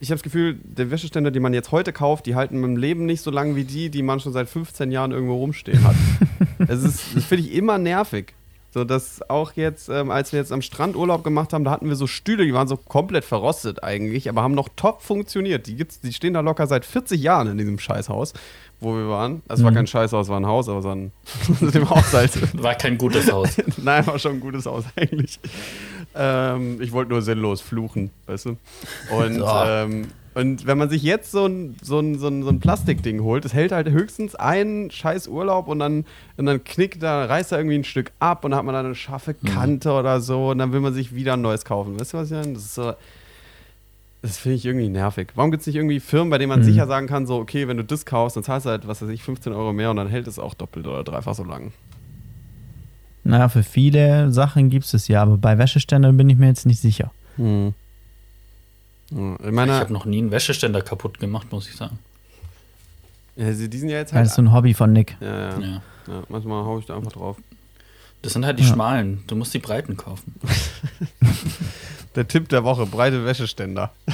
ich 0.00 0.08
habe 0.08 0.16
das 0.16 0.22
Gefühl, 0.22 0.58
die 0.64 0.90
Wäscheständer, 0.90 1.30
die 1.30 1.40
man 1.40 1.52
jetzt 1.52 1.70
heute 1.70 1.92
kauft, 1.92 2.24
die 2.26 2.34
halten 2.34 2.64
im 2.64 2.76
Leben 2.76 3.04
nicht 3.04 3.20
so 3.20 3.30
lange 3.30 3.54
wie 3.54 3.64
die, 3.64 3.90
die 3.90 4.02
man 4.02 4.18
schon 4.18 4.32
seit 4.32 4.48
15 4.48 4.90
Jahren 4.90 5.12
irgendwo 5.12 5.36
rumstehen 5.36 5.84
hat. 5.84 5.94
es 6.68 6.82
ist, 6.82 7.14
das 7.14 7.24
finde 7.24 7.44
ich 7.44 7.54
immer 7.54 7.78
nervig. 7.78 8.34
So, 8.70 8.84
dass 8.84 9.20
auch 9.28 9.52
jetzt, 9.52 9.90
ähm, 9.90 10.10
als 10.10 10.32
wir 10.32 10.40
jetzt 10.40 10.50
am 10.50 10.62
Strand 10.62 10.96
Urlaub 10.96 11.22
gemacht 11.22 11.52
haben, 11.52 11.62
da 11.62 11.70
hatten 11.70 11.88
wir 11.88 11.94
so 11.94 12.06
Stühle, 12.06 12.46
die 12.46 12.54
waren 12.54 12.66
so 12.66 12.78
komplett 12.78 13.24
verrostet 13.24 13.84
eigentlich, 13.84 14.30
aber 14.30 14.42
haben 14.42 14.54
noch 14.54 14.70
top 14.74 15.02
funktioniert. 15.02 15.66
Die, 15.66 15.76
gibt's, 15.76 16.00
die 16.00 16.14
stehen 16.14 16.32
da 16.32 16.40
locker 16.40 16.66
seit 16.66 16.86
40 16.86 17.20
Jahren 17.20 17.48
in 17.48 17.58
diesem 17.58 17.78
Scheißhaus, 17.78 18.32
wo 18.82 18.94
wir 18.94 19.08
waren. 19.08 19.42
Es 19.48 19.62
war 19.62 19.70
Mhm. 19.70 19.76
kein 19.76 19.86
Scheißhaus, 19.86 20.26
es 20.26 20.30
war 20.30 20.38
ein 20.40 20.46
Haus, 20.46 20.68
aber 20.68 20.82
so 20.82 20.90
ein, 20.90 21.12
dem 21.60 21.88
Haus 21.88 22.12
halt. 22.12 22.62
War 22.62 22.74
kein 22.74 22.98
gutes 22.98 23.30
Haus. 23.32 23.56
Nein, 23.82 24.06
war 24.06 24.18
schon 24.18 24.32
ein 24.32 24.40
gutes 24.40 24.66
Haus 24.66 24.84
eigentlich. 24.96 25.38
Ähm, 26.14 26.80
ich 26.82 26.92
wollte 26.92 27.10
nur 27.12 27.22
sinnlos 27.22 27.60
fluchen, 27.60 28.10
weißt 28.26 28.46
du? 28.46 28.50
Und, 29.16 29.34
So. 29.38 29.46
ähm, 29.46 30.08
und 30.34 30.66
wenn 30.66 30.78
man 30.78 30.88
sich 30.88 31.02
jetzt 31.02 31.30
so 31.30 31.46
ein, 31.46 31.76
so, 31.82 31.98
ein, 32.00 32.18
so, 32.18 32.26
ein, 32.28 32.42
so 32.42 32.48
ein 32.48 32.58
Plastikding 32.58 33.22
holt, 33.22 33.44
das 33.44 33.52
hält 33.52 33.70
halt 33.72 33.88
höchstens 33.90 34.34
einen 34.34 34.90
scheiß 34.90 35.28
Urlaub 35.28 35.68
und 35.68 35.78
dann, 35.78 36.04
und 36.38 36.46
dann 36.46 36.64
knickt 36.64 37.02
da, 37.02 37.26
reißt 37.26 37.52
da 37.52 37.58
irgendwie 37.58 37.76
ein 37.78 37.84
Stück 37.84 38.12
ab 38.18 38.44
und 38.44 38.50
dann 38.52 38.58
hat 38.58 38.64
man 38.64 38.72
da 38.74 38.80
eine 38.80 38.94
scharfe 38.94 39.34
Kante 39.34 39.92
oder 39.92 40.20
so 40.20 40.50
und 40.50 40.58
dann 40.58 40.72
will 40.72 40.80
man 40.80 40.94
sich 40.94 41.14
wieder 41.14 41.34
ein 41.34 41.42
neues 41.42 41.64
kaufen. 41.66 42.00
Weißt 42.00 42.14
du, 42.14 42.18
was 42.18 42.30
ich 42.30 42.36
meine? 42.36 42.54
Das 42.54 42.62
ist 42.62 42.74
so. 42.74 42.94
Das 44.22 44.38
finde 44.38 44.56
ich 44.56 44.64
irgendwie 44.64 44.88
nervig. 44.88 45.28
Warum 45.34 45.50
gibt 45.50 45.62
es 45.62 45.66
nicht 45.66 45.74
irgendwie 45.76 45.98
Firmen, 45.98 46.30
bei 46.30 46.38
denen 46.38 46.48
man 46.50 46.60
Mhm. 46.60 46.64
sicher 46.64 46.86
sagen 46.86 47.08
kann, 47.08 47.26
so, 47.26 47.38
okay, 47.38 47.66
wenn 47.66 47.76
du 47.76 47.82
das 47.84 48.06
kaufst, 48.06 48.36
dann 48.36 48.44
zahlst 48.44 48.66
du 48.66 48.70
halt, 48.70 48.86
was 48.86 49.02
weiß 49.02 49.08
ich, 49.10 49.22
15 49.24 49.52
Euro 49.52 49.72
mehr 49.72 49.90
und 49.90 49.96
dann 49.96 50.06
hält 50.08 50.28
es 50.28 50.38
auch 50.38 50.54
doppelt 50.54 50.86
oder 50.86 51.02
dreifach 51.02 51.34
so 51.34 51.42
lang. 51.44 51.72
Naja, 53.24 53.48
für 53.48 53.62
viele 53.64 54.32
Sachen 54.32 54.70
gibt 54.70 54.84
es 54.84 54.94
es 54.94 55.08
ja, 55.08 55.22
aber 55.22 55.36
bei 55.38 55.58
Wäscheständern 55.58 56.16
bin 56.16 56.28
ich 56.30 56.36
mir 56.38 56.46
jetzt 56.46 56.66
nicht 56.66 56.80
sicher. 56.80 57.10
Hm. 57.36 57.74
Ich 59.10 59.16
habe 59.18 59.92
noch 59.92 60.06
nie 60.06 60.18
einen 60.18 60.30
Wäscheständer 60.30 60.80
kaputt 60.82 61.18
gemacht, 61.18 61.50
muss 61.52 61.68
ich 61.68 61.76
sagen. 61.76 61.98
ja, 63.36 63.50
die 63.52 63.78
sind 63.78 63.88
ja 63.90 63.98
jetzt 63.98 64.10
Das 64.12 64.16
halt. 64.16 64.26
ist 64.28 64.34
so 64.36 64.42
ein 64.42 64.52
Hobby 64.52 64.72
von 64.74 64.92
Nick. 64.92 65.16
ja, 65.20 65.50
ja, 65.50 65.58
Ja. 65.60 65.82
ja, 66.08 66.22
manchmal 66.28 66.64
haue 66.64 66.80
ich 66.80 66.86
da 66.86 66.96
einfach 66.96 67.12
drauf. 67.12 67.36
Das 68.22 68.32
sind 68.34 68.46
halt 68.46 68.58
die 68.58 68.62
Ja. 68.64 68.72
schmalen. 68.72 69.22
Du 69.26 69.34
musst 69.36 69.52
die 69.52 69.58
breiten 69.58 69.96
kaufen. 69.96 70.34
Der 72.14 72.28
Tipp 72.28 72.48
der 72.48 72.62
Woche: 72.64 72.86
breite 72.86 73.24
Wäscheständer. 73.24 73.92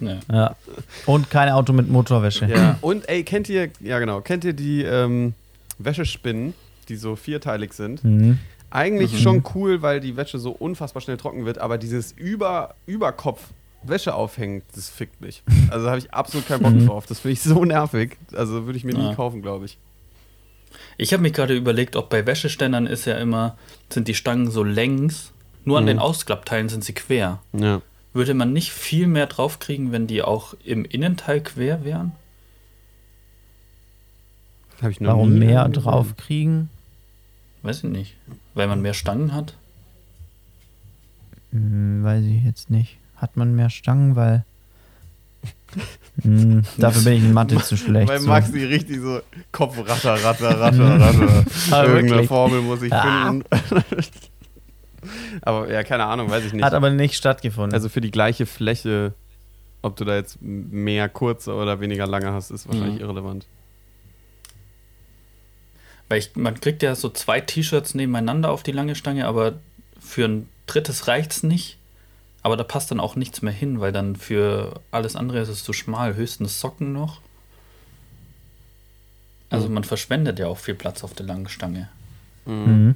Ja. 0.00 0.18
Ja. 0.32 0.56
Und 1.04 1.28
kein 1.28 1.50
Auto 1.50 1.74
mit 1.74 1.90
Motorwäsche. 1.90 2.46
Ja. 2.46 2.78
Und 2.80 3.06
ey, 3.10 3.22
kennt 3.22 3.50
ihr, 3.50 3.68
ja 3.80 3.98
genau, 3.98 4.22
kennt 4.22 4.44
ihr 4.44 4.54
die 4.54 4.82
ähm, 4.82 5.34
Wäschespinnen, 5.78 6.54
die 6.88 6.96
so 6.96 7.16
vierteilig 7.16 7.74
sind? 7.74 8.02
Mhm. 8.02 8.38
Eigentlich 8.70 9.12
Mhm. 9.12 9.18
schon 9.18 9.44
cool, 9.54 9.82
weil 9.82 10.00
die 10.00 10.16
Wäsche 10.16 10.38
so 10.38 10.52
unfassbar 10.52 11.02
schnell 11.02 11.18
trocken 11.18 11.44
wird, 11.44 11.58
aber 11.58 11.76
dieses 11.76 12.12
Über 12.12 12.76
Überkopf 12.86 13.48
Wäsche 13.82 14.14
aufhängen, 14.14 14.62
das 14.74 14.88
fickt 14.88 15.20
mich. 15.20 15.42
Also 15.70 15.84
da 15.84 15.90
habe 15.90 15.98
ich 15.98 16.14
absolut 16.14 16.46
keinen 16.48 16.62
Bock 16.62 16.72
Mhm. 16.72 16.86
drauf. 16.86 17.04
Das 17.06 17.18
finde 17.20 17.32
ich 17.34 17.42
so 17.42 17.62
nervig. 17.66 18.16
Also 18.32 18.64
würde 18.64 18.78
ich 18.78 18.84
mir 18.84 18.94
nie 18.94 19.04
Ja. 19.08 19.14
kaufen, 19.14 19.42
glaube 19.42 19.66
ich. 19.66 19.76
Ich 21.00 21.14
habe 21.14 21.22
mich 21.22 21.32
gerade 21.32 21.56
überlegt, 21.56 21.96
ob 21.96 22.10
bei 22.10 22.26
Wäscheständern 22.26 22.86
ist 22.86 23.06
ja 23.06 23.16
immer, 23.16 23.56
sind 23.88 24.06
die 24.06 24.14
Stangen 24.14 24.50
so 24.50 24.62
längs, 24.62 25.32
nur 25.64 25.78
an 25.78 25.84
Mhm. 25.84 25.88
den 25.88 25.98
Ausklappteilen 25.98 26.68
sind 26.68 26.84
sie 26.84 26.92
quer. 26.92 27.40
Ja. 27.54 27.80
Würde 28.12 28.34
man 28.34 28.52
nicht 28.52 28.70
viel 28.70 29.06
mehr 29.06 29.26
draufkriegen, 29.26 29.92
wenn 29.92 30.06
die 30.06 30.20
auch 30.20 30.52
im 30.62 30.84
Innenteil 30.84 31.40
quer 31.40 31.84
wären? 31.86 32.12
Habe 34.82 34.90
ich 34.92 35.00
noch 35.00 35.08
Warum 35.14 35.38
mehr 35.38 35.66
draufkriegen? 35.70 36.68
Weiß 37.62 37.78
ich 37.78 37.90
nicht. 37.90 38.16
Weil 38.52 38.66
man 38.68 38.82
mehr 38.82 38.92
Stangen 38.94 39.32
hat? 39.32 39.54
Hm, 41.52 42.04
weiß 42.04 42.24
ich 42.26 42.44
jetzt 42.44 42.68
nicht. 42.68 42.98
Hat 43.16 43.38
man 43.38 43.54
mehr 43.56 43.70
Stangen, 43.70 44.16
weil 44.16 44.44
Hm, 46.22 46.62
dafür 46.78 47.02
bin 47.02 47.12
ich 47.14 47.22
in 47.24 47.32
Mathe 47.32 47.56
zu 47.62 47.76
schlecht. 47.76 48.08
Weil 48.08 48.20
so. 48.20 48.28
Maxi 48.28 48.64
richtig 48.64 49.00
so 49.00 49.20
Kopf 49.52 49.78
ratter, 49.78 50.14
ratter, 50.22 50.60
ratter, 50.60 51.00
ratter. 51.00 51.44
Ah, 51.70 51.84
Irgendeine? 51.84 52.24
Formel 52.26 52.60
muss 52.62 52.82
ich 52.82 52.92
Ah. 52.92 53.26
finden. 53.28 53.44
aber 55.42 55.70
ja, 55.70 55.82
keine 55.82 56.04
Ahnung, 56.06 56.28
weiß 56.30 56.44
ich 56.46 56.52
nicht. 56.52 56.64
Hat 56.64 56.74
aber 56.74 56.90
nicht 56.90 57.14
stattgefunden. 57.14 57.72
Also 57.74 57.88
für 57.88 58.00
die 58.00 58.10
gleiche 58.10 58.44
Fläche, 58.46 59.14
ob 59.82 59.96
du 59.96 60.04
da 60.04 60.16
jetzt 60.16 60.38
mehr 60.42 61.08
kurze 61.08 61.54
oder 61.54 61.80
weniger 61.80 62.06
lange 62.06 62.32
hast, 62.32 62.50
ist 62.50 62.66
wahrscheinlich 62.68 62.96
Mhm. 62.96 63.00
irrelevant. 63.00 63.46
Weil 66.08 66.18
ich, 66.18 66.34
man 66.36 66.58
kriegt 66.60 66.82
ja 66.82 66.94
so 66.96 67.08
zwei 67.08 67.40
T-Shirts 67.40 67.94
nebeneinander 67.94 68.50
auf 68.50 68.62
die 68.62 68.72
lange 68.72 68.94
Stange, 68.96 69.26
aber 69.26 69.54
für 70.00 70.24
ein 70.26 70.48
drittes 70.66 71.06
reicht's 71.06 71.42
nicht. 71.44 71.78
Aber 72.42 72.56
da 72.56 72.64
passt 72.64 72.90
dann 72.90 73.00
auch 73.00 73.16
nichts 73.16 73.42
mehr 73.42 73.52
hin, 73.52 73.80
weil 73.80 73.92
dann 73.92 74.16
für 74.16 74.80
alles 74.90 75.14
andere 75.16 75.40
ist 75.40 75.48
es 75.50 75.62
zu 75.62 75.72
schmal, 75.72 76.14
höchstens 76.16 76.60
Socken 76.60 76.92
noch. 76.92 77.20
Also 79.50 79.68
Mhm. 79.68 79.74
man 79.74 79.84
verschwendet 79.84 80.38
ja 80.38 80.46
auch 80.46 80.58
viel 80.58 80.74
Platz 80.74 81.02
auf 81.04 81.12
der 81.14 81.26
langen 81.26 81.48
Stange. 81.48 81.88
mhm. 82.46 82.94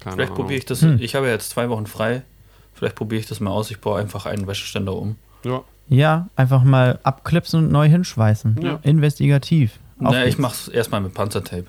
Keine 0.00 0.16
Vielleicht 0.16 0.34
probiere 0.34 0.58
ich 0.58 0.64
das, 0.64 0.80
Hm. 0.82 0.98
ich 1.00 1.14
habe 1.14 1.26
ja 1.26 1.32
jetzt 1.32 1.50
zwei 1.50 1.68
Wochen 1.68 1.86
frei, 1.86 2.22
vielleicht 2.74 2.94
probiere 2.96 3.20
ich 3.20 3.26
das 3.26 3.38
mal 3.40 3.50
aus, 3.50 3.70
ich 3.70 3.80
baue 3.80 3.98
einfach 4.00 4.24
einen 4.26 4.46
Wäscheständer 4.46 4.94
um. 4.94 5.16
Ja. 5.44 5.62
Ja, 5.88 6.28
einfach 6.36 6.62
mal 6.62 6.98
abklipsen 7.02 7.64
und 7.64 7.72
neu 7.72 7.86
hinschweißen. 7.88 8.60
Ja. 8.62 8.78
Investigativ. 8.82 9.78
Auf 9.98 10.12
Naja, 10.12 10.24
ich 10.26 10.38
mache 10.38 10.54
es 10.54 10.68
erstmal 10.68 11.00
mit 11.02 11.12
Panzertape. 11.14 11.66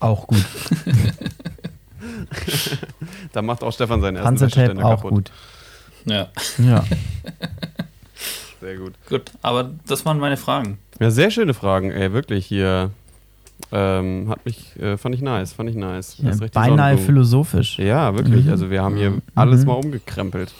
Auch 0.00 0.26
gut. 0.26 0.44
Da 3.32 3.42
macht 3.42 3.62
auch 3.62 3.72
Stefan 3.72 4.00
seinen 4.00 4.16
ersten 4.16 4.26
Panzertape 4.28 4.56
Wäscheständer 4.60 4.86
auch 4.86 4.96
kaputt. 5.02 5.10
gut. 5.10 5.32
Ja, 6.06 6.28
Ja. 6.58 6.84
Sehr 8.60 8.76
gut. 8.76 8.94
gut. 9.08 9.30
Aber 9.42 9.70
das 9.86 10.06
waren 10.06 10.18
meine 10.18 10.36
Fragen. 10.38 10.78
Ja, 10.98 11.10
sehr 11.10 11.30
schöne 11.30 11.52
Fragen, 11.54 11.90
ey, 11.90 12.12
wirklich 12.12 12.46
hier. 12.46 12.90
Ähm, 13.72 14.26
hat 14.30 14.44
mich, 14.46 14.74
äh, 14.80 14.96
fand 14.96 15.14
ich 15.14 15.20
nice, 15.20 15.52
fand 15.52 15.68
ich 15.70 15.76
nice. 15.76 16.16
ja 16.18 16.30
beinahe 16.30 16.68
Sonnerblumen. 16.70 17.04
philosophisch. 17.04 17.78
Ja, 17.78 18.14
wirklich. 18.16 18.46
Mhm. 18.46 18.50
Also 18.50 18.70
wir 18.70 18.82
haben 18.82 18.96
hier 18.96 19.10
Mhm. 19.10 19.22
alles 19.34 19.64
mal 19.66 19.74
umgekrempelt. 19.74 20.52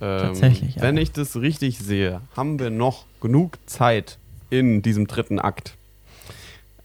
Ähm, 0.00 0.20
Tatsächlich, 0.20 0.74
ja. 0.76 0.82
Wenn 0.82 0.96
ich 0.98 1.12
das 1.12 1.36
richtig 1.36 1.78
sehe, 1.78 2.20
haben 2.36 2.58
wir 2.58 2.70
noch 2.70 3.04
genug 3.20 3.56
Zeit 3.66 4.18
in 4.50 4.82
diesem 4.82 5.06
dritten 5.06 5.38
Akt. 5.38 5.74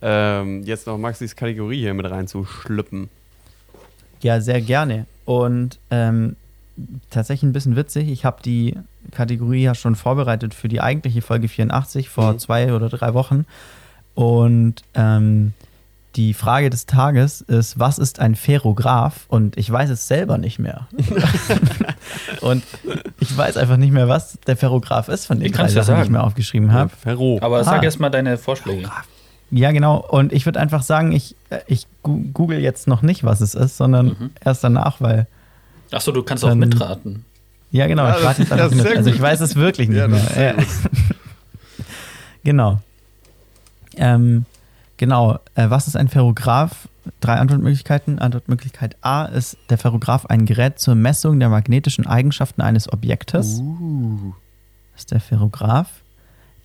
Ähm, 0.02 0.64
jetzt 0.64 0.88
noch 0.88 0.98
Maxis 0.98 1.36
Kategorie 1.36 1.80
hier 1.80 1.94
mit 1.94 2.10
reinzuschlüppen. 2.10 3.10
Ja, 4.22 4.40
sehr 4.42 4.62
gerne. 4.62 5.06
Und 5.26 5.80
ähm, 5.90 6.36
tatsächlich 7.10 7.50
ein 7.50 7.54
bisschen 7.54 7.76
witzig. 7.76 8.10
Ich 8.10 8.26
habe 8.26 8.42
die 8.44 8.76
Kategorie 9.12 9.64
ja 9.64 9.76
schon 9.76 9.96
vorbereitet 9.96 10.54
für 10.54 10.68
die 10.68 10.82
eigentliche 10.82 11.22
Folge 11.22 11.48
84 11.48 12.10
vor 12.10 12.34
Mhm. 12.34 12.40
zwei 12.40 12.74
oder 12.74 12.90
drei 12.90 13.14
Wochen. 13.14 13.46
Und 14.16 14.76
ähm, 14.94 15.54
die 16.18 16.34
Frage 16.34 16.70
des 16.70 16.86
Tages 16.88 17.40
ist, 17.42 17.80
was 17.80 17.98
ist 17.98 18.20
ein 18.20 18.36
Ferrograph? 18.36 19.26
Und 19.30 19.58
ich 19.58 19.72
weiß 19.72 19.90
es 19.90 20.08
selber 20.08 20.38
nicht 20.38 20.60
mehr. 20.60 20.88
Und 22.42 22.64
ich 23.20 23.36
weiß 23.38 23.58
einfach 23.58 23.78
nicht 23.78 23.92
mehr, 23.94 24.08
was 24.08 24.38
der 24.48 24.58
Ferrograph 24.58 25.08
ist, 25.08 25.26
von 25.26 25.40
den 25.40 25.46
Ich 25.48 25.54
kann's 25.54 25.74
ja 25.74 25.82
ich 25.82 25.88
sagen. 25.88 26.12
mir 26.12 26.24
aufgeschrieben 26.24 26.74
habe. 26.74 26.90
Ferro. 26.90 27.40
Aber 27.42 27.64
sag 27.64 27.80
Ah. 27.82 27.84
erst 27.84 28.00
mal 28.00 28.10
deine 28.10 28.38
Vorschläge. 28.38 28.90
Ja, 29.52 29.72
genau. 29.72 29.98
Und 29.98 30.32
ich 30.34 30.46
würde 30.46 30.60
einfach 30.60 30.82
sagen, 30.82 31.12
ich, 31.12 31.36
äh, 31.50 31.60
ich 31.68 31.86
google 32.04 32.60
jetzt 32.60 32.88
noch 32.88 33.02
nicht, 33.02 33.24
was 33.26 33.42
es 33.42 33.54
ist, 33.54 33.76
sondern 33.78 34.06
Mhm. 34.08 34.30
erst 34.44 34.64
danach, 34.64 35.02
weil 35.02 35.28
Achso, 35.92 36.12
du 36.14 36.24
kannst 36.24 36.44
auch 36.46 36.50
Dann- 36.50 36.60
mitraten. 36.60 37.26
Ja, 37.72 37.88
genau. 37.88 38.06
Ja, 38.06 38.18
ich 38.18 38.24
warte 38.24 38.42
jetzt 38.44 38.52
einfach 38.52 38.72
mit. 38.72 38.86
Also 38.98 39.10
ich 39.10 39.22
weiß 39.22 39.40
es 39.42 39.56
wirklich 39.56 39.88
nicht 39.90 39.98
Ja, 39.98 40.08
mehr. 40.08 40.56
genau. 42.44 42.80
Ähm, 43.98 44.46
genau. 44.98 45.40
Äh, 45.56 45.70
was 45.70 45.88
ist 45.88 45.96
ein 45.96 46.08
Ferrograph? 46.10 46.88
Drei 47.20 47.36
Antwortmöglichkeiten. 47.36 48.20
Antwortmöglichkeit 48.20 48.96
A 49.02 49.26
ist 49.26 49.58
der 49.70 49.78
Ferrograph 49.78 50.26
ein 50.28 50.46
Gerät 50.46 50.80
zur 50.80 50.96
Messung 50.96 51.40
der 51.40 51.50
magnetischen 51.50 52.06
Eigenschaften 52.08 52.62
eines 52.62 52.92
Objektes. 52.92 53.60
Uh. 53.60 54.34
Das 54.94 55.02
ist 55.04 55.12
der 55.12 55.20
Ferrograph. 55.20 55.88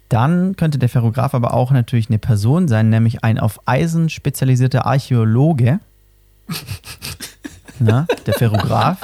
Dann 0.09 0.55
könnte 0.57 0.79
der 0.79 0.89
Ferrograph 0.89 1.35
aber 1.35 1.53
auch 1.55 1.71
natürlich 1.73 2.09
eine 2.09 2.19
Person 2.19 2.69
sein, 2.69 2.91
nämlich 2.91 3.25
ein 3.25 3.39
auf 3.41 3.61
Eisen 3.67 4.09
spezialisierter 4.09 4.87
Archäologe. 4.87 5.81
Na, 7.81 8.07
der 8.25 8.35
Ferrograph. 8.35 8.99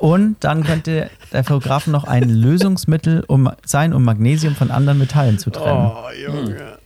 Und 0.00 0.36
dann 0.40 0.64
könnte 0.64 1.08
der 1.32 1.44
Ferrograph 1.44 1.86
noch 1.86 2.04
ein 2.04 2.28
Lösungsmittel 2.28 3.24
um, 3.26 3.50
sein, 3.64 3.92
um 3.94 4.04
Magnesium 4.04 4.54
von 4.54 4.70
anderen 4.70 4.98
Metallen 4.98 5.38
zu 5.38 5.50
trennen. 5.50 5.92
Oh, 5.94 6.10
Junge. 6.20 6.78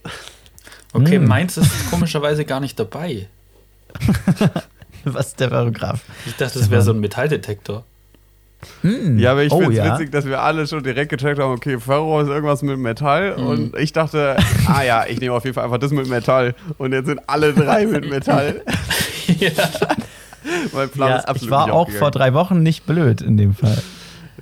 Okay, 0.93 1.19
Mm. 1.19 1.27
meins 1.27 1.57
ist 1.57 1.91
komischerweise 1.91 2.45
gar 2.45 2.61
nicht 2.61 2.79
dabei. 2.79 3.27
Was 5.05 5.29
ist 5.29 5.41
der 5.41 5.49
Ferrograph? 5.49 6.03
Ich 6.27 6.37
dachte, 6.37 6.59
das 6.59 6.71
wäre 6.71 6.83
so 6.83 6.93
ein 6.93 7.01
Metalldetektor. 7.01 7.85
Hm. 8.83 9.19
Ja, 9.19 9.33
aber 9.33 9.45
ich 9.45 9.53
oh, 9.53 9.61
finde 9.61 9.73
es 9.73 9.79
ja. 9.79 9.95
witzig, 9.95 10.11
dass 10.11 10.25
wir 10.25 10.41
alle 10.41 10.67
schon 10.67 10.83
direkt 10.83 11.11
gecheckt 11.11 11.41
haben, 11.41 11.53
okay, 11.53 11.79
Ferro 11.79 12.21
ist 12.21 12.29
irgendwas 12.29 12.63
mit 12.63 12.79
Metall 12.79 13.35
und 13.35 13.77
ich 13.77 13.93
dachte, 13.93 14.37
ah 14.67 14.83
ja, 14.83 15.05
ich 15.07 15.21
nehme 15.21 15.35
auf 15.35 15.45
jeden 15.45 15.55
Fall 15.55 15.65
einfach 15.65 15.79
das 15.79 15.93
mit 15.93 16.09
Metall 16.09 16.55
und 16.77 16.93
jetzt 16.93 17.07
sind 17.07 17.21
alle 17.27 17.53
drei 17.53 17.87
mit 17.87 18.09
Metall. 18.09 18.63
ja. 19.39 19.51
mein 20.73 20.89
Plan 20.89 21.11
Ja, 21.11 21.17
ist 21.19 21.29
absolut 21.29 21.43
ich 21.43 21.51
war 21.51 21.73
auch 21.73 21.91
vor 21.91 22.11
drei 22.11 22.35
Wochen 22.35 22.63
nicht 22.63 22.87
blöd 22.87 23.21
in 23.21 23.37
dem 23.37 23.55
Fall. 23.55 23.79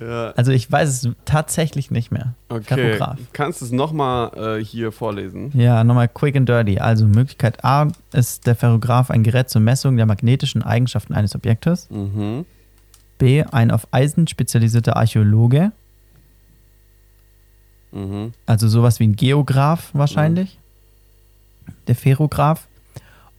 Ja, 0.01 0.31
Also 0.35 0.51
ich 0.51 0.71
weiß 0.71 0.89
es 0.89 1.09
tatsächlich 1.25 1.91
nicht 1.91 2.11
mehr. 2.11 2.33
okay. 2.49 2.99
Kannst 3.33 3.61
du 3.61 3.65
es 3.65 3.71
nochmal 3.71 4.59
äh, 4.59 4.63
hier 4.63 4.91
vorlesen? 4.91 5.51
Ja, 5.55 5.83
nochmal 5.83 6.07
quick 6.07 6.35
and 6.35 6.47
dirty. 6.47 6.79
Also 6.79 7.05
Möglichkeit 7.05 7.63
A 7.63 7.87
ist 8.13 8.45
der 8.47 8.55
Ferrograph 8.55 9.09
ein 9.09 9.23
Gerät 9.23 9.49
zur 9.49 9.61
Messung 9.61 9.97
der 9.97 10.05
magnetischen 10.05 10.63
Eigenschaften 10.63 11.13
eines 11.13 11.35
Objektes. 11.35 11.89
Mhm. 11.89 12.45
B, 13.17 13.43
ein 13.43 13.71
auf 13.71 13.87
Eisen 13.91 14.27
spezialisierter 14.27 14.95
Archäologe. 14.95 15.71
Mhm. 17.91 18.33
Also 18.45 18.67
sowas 18.67 18.99
wie 18.99 19.07
ein 19.07 19.15
Geograph 19.15 19.89
wahrscheinlich. 19.93 20.59
Der 21.87 21.95
Ferrograph. 21.95 22.67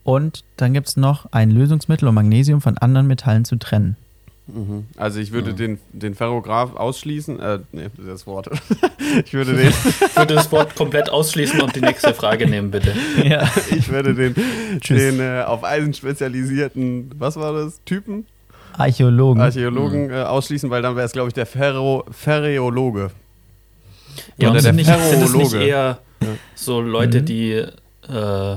Und 0.05 0.45
dann 0.57 0.73
gibt 0.73 0.89
es 0.89 0.97
noch 0.97 1.33
ein 1.33 1.51
Lösungsmittel, 1.51 2.09
um 2.09 2.15
Magnesium 2.15 2.61
von 2.61 2.79
anderen 2.79 3.07
Metallen 3.07 3.45
zu 3.45 3.57
trennen. 3.57 3.97
Mhm. 4.47 4.87
Also 4.97 5.21
ich 5.21 5.33
würde 5.33 5.53
Mhm. 5.53 5.57
den, 5.57 5.79
den 5.93 6.15
Ferrograph 6.15 6.75
ausschließen. 6.75 7.39
Äh, 7.39 7.59
nee, 7.73 7.89
das 7.95 7.99
ist 7.99 8.09
das 8.09 8.27
Wort. 8.27 8.49
ich 9.27 9.35
würde 9.35 9.55
den, 9.55 9.69
Ich 9.69 10.17
würde 10.17 10.35
das 10.35 10.51
Wort 10.51 10.75
komplett 10.75 11.11
ausschließen 11.11 11.61
und 11.61 11.77
die 11.77 11.83
nächste 11.83 12.15
Frage 12.15 12.49
nehmen, 12.49 12.71
bitte. 12.71 12.95
Ja. 13.23 13.47
ich 13.71 13.91
würde 13.91 14.15
den, 14.15 14.35
den 14.89 15.21
äh, 15.21 15.43
auf 15.47 15.65
Eisen 15.65 15.93
spezialisierten, 15.93 17.11
was 17.19 17.37
war 17.37 17.53
das? 17.53 17.81
Typen? 17.85 18.25
Archäologen. 18.79 19.43
Archäologen 19.43 20.11
äh, 20.11 20.23
ausschließen, 20.23 20.71
weil 20.71 20.83
dann 20.83 20.97
wäre 20.97 21.07
es, 21.07 21.13
glaube 21.13 21.29
ich, 21.29 21.35
der 21.35 21.47
Ferro, 21.47 22.05
Ferreologe. 22.11 23.11
Ja, 24.37 24.49
Oder 24.49 24.49
und 24.49 24.55
der 24.55 24.63
sind, 24.63 24.77
nicht, 24.77 24.87
sind 24.87 25.23
es 25.23 25.35
nicht 25.35 25.53
eher 25.55 25.99
Ja. 26.23 26.29
so 26.55 26.81
Leute, 26.81 27.21
Mhm. 27.21 27.25
die 27.27 27.53
äh, 27.53 28.57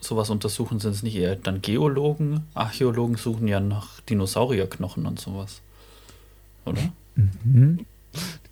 sowas 0.00 0.30
untersuchen, 0.30 0.78
sind 0.78 0.92
es 0.92 1.02
nicht 1.02 1.16
eher 1.16 1.36
dann 1.36 1.60
Geologen? 1.60 2.46
Archäologen 2.54 3.16
suchen 3.16 3.48
ja 3.48 3.60
nach 3.60 4.00
Dinosaurierknochen 4.02 5.06
und 5.06 5.18
sowas. 5.20 5.60
Oder? 6.64 6.80
Mhm. 7.16 7.80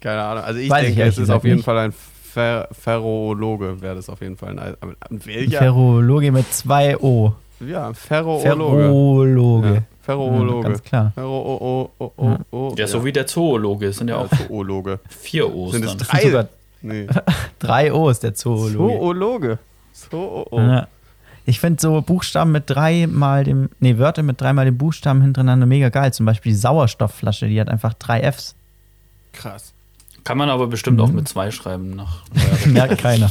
Keine 0.00 0.22
Ahnung. 0.22 0.44
Also 0.44 0.60
ich 0.60 0.68
Weiß 0.70 0.80
ich 0.82 0.86
denke, 0.88 1.00
ehrlich 1.00 1.16
es 1.16 1.22
ist 1.22 1.30
auf 1.30 1.44
jeden 1.44 1.56
nicht. 1.56 1.64
Fall 1.64 1.78
ein 1.78 1.92
Fer 1.92 2.68
Ferroologe, 2.72 3.80
wäre 3.80 3.94
das 3.94 4.10
auf 4.10 4.20
jeden 4.20 4.36
Fall. 4.36 4.58
Ein, 4.58 4.76
aber 4.80 4.94
welcher? 5.08 5.58
Ferrologe 5.58 6.32
mit 6.32 6.52
zwei 6.52 6.98
O. 6.98 7.32
ja, 7.60 7.92
Ferroologe. 7.94 8.44
Ferrologe. 8.82 9.66
Ja, 9.68 9.74
Ja, 9.74 9.82
Ferroologe. 10.02 10.68
ganz 10.68 10.82
klar. 10.82 11.12
Ferro 11.14 11.38
o 11.40 11.90
o 11.98 12.12
o 12.16 12.24
Ja. 12.30 12.38
o 12.52 12.74
Ja, 12.76 12.86
so 12.86 13.04
wie 13.04 13.12
der 13.12 13.26
Zoologe. 13.26 13.86
Es 13.86 13.96
sind 13.98 14.08
ja 14.08 14.16
ja, 14.16 14.22
auch 14.24 14.28
Zoologe. 14.46 15.00
vier 15.08 15.52
O's 15.54 15.72
Sind 15.72 15.84
es 15.84 15.96
dann. 15.96 16.06
drei? 16.06 16.22
Sogar 16.22 16.48
Nee. 16.82 17.06
drei 17.58 17.92
O 17.92 18.08
ist 18.10 18.22
der 18.22 18.34
Zoologe. 18.34 18.76
Zoologe. 18.76 19.58
Zoo. 19.92 20.44
Ja. 20.52 20.86
Ich 21.46 21.58
finde 21.60 21.80
so 21.80 22.00
Buchstaben 22.02 22.52
mit 22.52 22.64
dreimal 22.66 23.44
dem, 23.44 23.70
nee, 23.80 23.98
Wörter 23.98 24.22
mit 24.22 24.40
dreimal 24.40 24.64
dem 24.66 24.76
Buchstaben 24.78 25.22
hintereinander 25.22 25.64
mega 25.66 25.88
geil. 25.88 26.12
Zum 26.12 26.26
Beispiel 26.26 26.52
die 26.52 26.58
Sauerstoffflasche, 26.58 27.46
die 27.48 27.60
hat 27.60 27.68
einfach 27.68 27.94
drei 27.94 28.20
Fs. 28.30 28.54
Krass. 29.32 29.72
Kann 30.24 30.38
man 30.38 30.48
aber 30.50 30.66
bestimmt 30.66 30.98
Mhm. 30.98 31.04
auch 31.04 31.12
mit 31.12 31.28
zwei 31.28 31.50
schreiben. 31.52 31.94
Nach, 31.96 32.22
Merkt 32.66 32.98
keiner. 32.98 33.30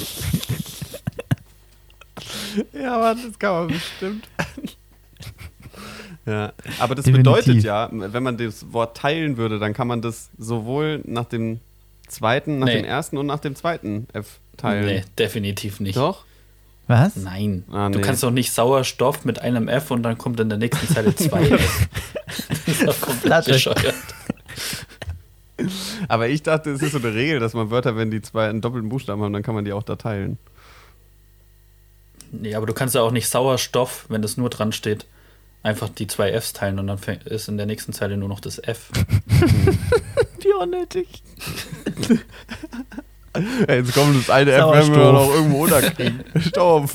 Ja, 2.73 2.97
Mann, 2.99 3.19
das 3.25 3.37
kann 3.39 3.51
man 3.53 3.67
bestimmt. 3.67 4.27
ja, 6.25 6.53
aber 6.79 6.95
das 6.95 7.05
Definitiv. 7.05 7.33
bedeutet 7.35 7.63
ja, 7.63 7.89
wenn 7.91 8.23
man 8.23 8.37
das 8.37 8.71
Wort 8.73 8.97
teilen 8.97 9.37
würde, 9.37 9.59
dann 9.59 9.73
kann 9.73 9.87
man 9.87 10.01
das 10.01 10.29
sowohl 10.37 11.01
nach 11.05 11.25
dem 11.25 11.59
zweiten, 12.07 12.59
nach 12.59 12.67
Nee. 12.67 12.77
dem 12.77 12.85
ersten 12.85 13.17
und 13.17 13.25
nach 13.27 13.39
dem 13.39 13.55
zweiten 13.55 14.07
F 14.13 14.39
teilen. 14.57 14.85
nee, 14.85 15.03
definitiv 15.17 15.79
nicht. 15.79 15.97
Doch? 15.97 16.23
Was? 16.87 17.15
Nein. 17.15 17.63
Ah, 17.71 17.89
Du 17.89 17.97
nee. 17.99 18.05
kannst 18.05 18.21
doch 18.21 18.29
nicht 18.31 18.51
Sauerstoff 18.51 19.25
mit 19.25 19.39
einem 19.39 19.67
F 19.67 19.89
und 19.91 20.03
dann 20.03 20.17
kommt 20.19 20.39
in 20.39 20.49
der 20.49 20.57
nächsten 20.59 20.87
Zeile 20.87 21.15
zwei 21.15 21.41
F. 21.49 21.87
Das 22.49 22.67
ist 22.67 22.87
doch 22.87 23.01
komplett 23.01 23.45
bescheuert. 23.45 23.95
Aber 26.07 26.27
ich 26.27 26.43
dachte, 26.43 26.71
es 26.71 26.81
ist 26.81 26.91
so 26.91 26.97
eine 26.99 27.13
Regel, 27.13 27.39
dass 27.39 27.53
man 27.53 27.71
Wörter, 27.71 27.95
wenn 27.95 28.11
die 28.11 28.21
zwei 28.21 28.49
einen 28.49 28.61
doppelten 28.61 28.89
Buchstaben 28.89 29.21
haben, 29.23 29.33
dann 29.33 29.41
kann 29.41 29.55
man 29.55 29.63
die 29.65 29.73
auch 29.73 29.83
da 29.83 29.95
teilen. 29.95 30.37
Nee, 32.41 32.55
aber 32.55 32.65
du 32.65 32.73
kannst 32.73 32.95
ja 32.95 33.01
auch 33.01 33.11
nicht 33.11 33.27
Sauerstoff, 33.29 34.05
wenn 34.09 34.21
das 34.21 34.37
nur 34.37 34.49
dran 34.49 34.71
steht, 34.71 35.05
einfach 35.63 35.89
die 35.89 36.07
zwei 36.07 36.31
Fs 36.39 36.53
teilen 36.53 36.79
und 36.79 36.87
dann 36.87 36.97
fäng- 36.99 37.25
ist 37.25 37.47
in 37.47 37.57
der 37.57 37.65
nächsten 37.65 37.93
Zeile 37.93 38.17
nur 38.17 38.29
noch 38.29 38.39
das 38.39 38.59
F. 38.59 38.89
Wie 40.41 40.53
unnötig. 40.61 41.23
Ey, 43.67 43.77
jetzt 43.79 43.93
kommt 43.93 44.15
das 44.17 44.29
eine 44.29 44.51
F, 44.51 44.71
werden 44.71 44.95
wir 44.95 45.11
noch 45.11 45.33
irgendwo 45.33 45.63
unterkriegen. 45.63 46.23
Stopp. 46.39 46.89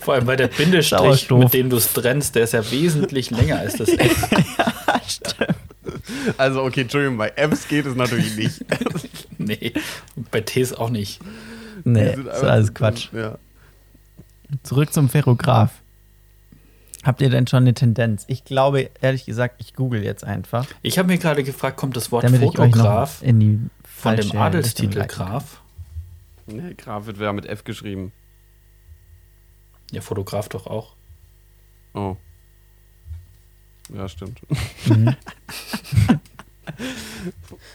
Vor 0.00 0.14
allem, 0.14 0.26
weil 0.26 0.36
der 0.36 0.48
Bindestrich, 0.48 0.98
Sauerstoff. 0.98 1.38
mit 1.44 1.54
dem 1.54 1.70
du 1.70 1.76
es 1.76 1.92
trennst, 1.92 2.34
der 2.34 2.42
ist 2.44 2.52
ja 2.54 2.68
wesentlich 2.72 3.30
länger 3.30 3.58
als 3.58 3.74
das 3.74 3.88
F. 3.90 4.30
Also, 6.38 6.62
okay, 6.64 6.82
Entschuldigung, 6.82 7.16
bei 7.16 7.30
Fs 7.36 7.68
geht 7.68 7.86
es 7.86 7.94
natürlich 7.94 8.36
nicht. 8.36 8.64
Nee, 9.38 9.72
bei 10.30 10.40
Ts 10.40 10.72
auch 10.72 10.90
nicht. 10.90 11.20
Nee, 11.84 12.16
das 12.24 12.38
ist 12.38 12.44
alles 12.44 12.74
Quatsch. 12.74 13.08
Ja. 13.12 13.38
Zurück 14.62 14.92
zum 14.92 15.08
Ferrograph. 15.08 15.72
Habt 17.02 17.20
ihr 17.20 17.30
denn 17.30 17.46
schon 17.46 17.62
eine 17.62 17.74
Tendenz? 17.74 18.24
Ich 18.26 18.44
glaube, 18.44 18.90
ehrlich 19.00 19.26
gesagt, 19.26 19.60
ich 19.60 19.74
google 19.74 20.02
jetzt 20.02 20.24
einfach, 20.24 20.66
Ich 20.82 20.98
habe 20.98 21.08
mir 21.08 21.18
gerade 21.18 21.44
gefragt, 21.44 21.76
kommt 21.76 21.96
das 21.96 22.10
Wort 22.10 22.24
damit 22.24 22.40
Fotograf 22.40 23.22
in 23.22 23.40
die 23.40 23.60
von 23.84 24.16
dem 24.16 24.36
Adelstitel. 24.36 25.06
Graf? 25.06 25.62
Nee, 26.46 26.74
Graf 26.74 27.06
wird 27.06 27.18
wieder 27.18 27.32
mit 27.32 27.46
F 27.46 27.64
geschrieben. 27.64 28.12
Ja, 29.92 30.00
Fotograf 30.00 30.48
doch 30.48 30.66
auch. 30.66 30.94
Oh. 31.94 32.16
Ja, 33.94 34.08
stimmt. 34.08 34.40
Mhm. 34.86 35.14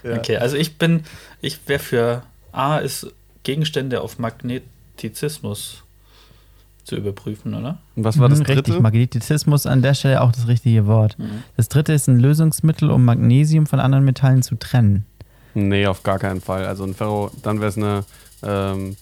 Ja. 0.04 0.18
Okay, 0.18 0.38
also 0.38 0.58
ich 0.58 0.78
bin, 0.78 1.06
ich 1.42 1.60
wäre 1.68 1.80
für 1.80 2.24
A 2.52 2.78
ist 2.78 3.08
Gegenstände 3.44 4.02
auf 4.02 4.20
Magnetizismus 4.20 5.84
zu 6.84 6.96
überprüfen, 6.96 7.54
oder? 7.54 7.78
Und 7.96 8.04
was 8.04 8.18
war 8.20 8.28
das 8.30 8.40
Mhm, 8.40 8.44
dritte? 8.46 8.60
Richtig, 8.72 8.80
Magnetizismus 8.82 9.66
an 9.66 9.82
der 9.82 9.94
Stelle 9.94 10.22
auch 10.22 10.32
das 10.32 10.48
richtige 10.48 10.88
Wort. 10.88 11.18
Mhm. 11.20 11.44
Das 11.58 11.70
dritte 11.70 11.94
ist 11.94 12.08
ein 12.08 12.20
Lösungsmittel, 12.20 12.90
um 12.92 13.06
Magnesium 13.06 13.66
von 13.68 13.80
anderen 13.80 14.04
Metallen 14.06 14.42
zu 14.42 14.56
trennen. 14.56 15.06
Nee, 15.54 15.86
auf 15.88 16.02
gar 16.04 16.18
keinen 16.20 16.42
Fall. 16.42 16.66
Also 16.66 16.84
ein 16.86 16.94
Ferro, 16.94 17.30
dann 17.44 17.60
wäre 17.60 17.70
es 17.70 17.78
eine, 17.78 18.04
ähm, 18.44 18.96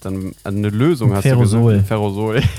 dann 0.00 0.32
also 0.44 0.58
eine 0.58 0.68
Lösung, 0.68 1.10
Ein 1.10 1.16
hast 1.16 1.22
Ferrosol. 1.24 1.60
du 1.60 1.68
gesagt. 1.82 1.88
Ferrosol. 1.88 2.42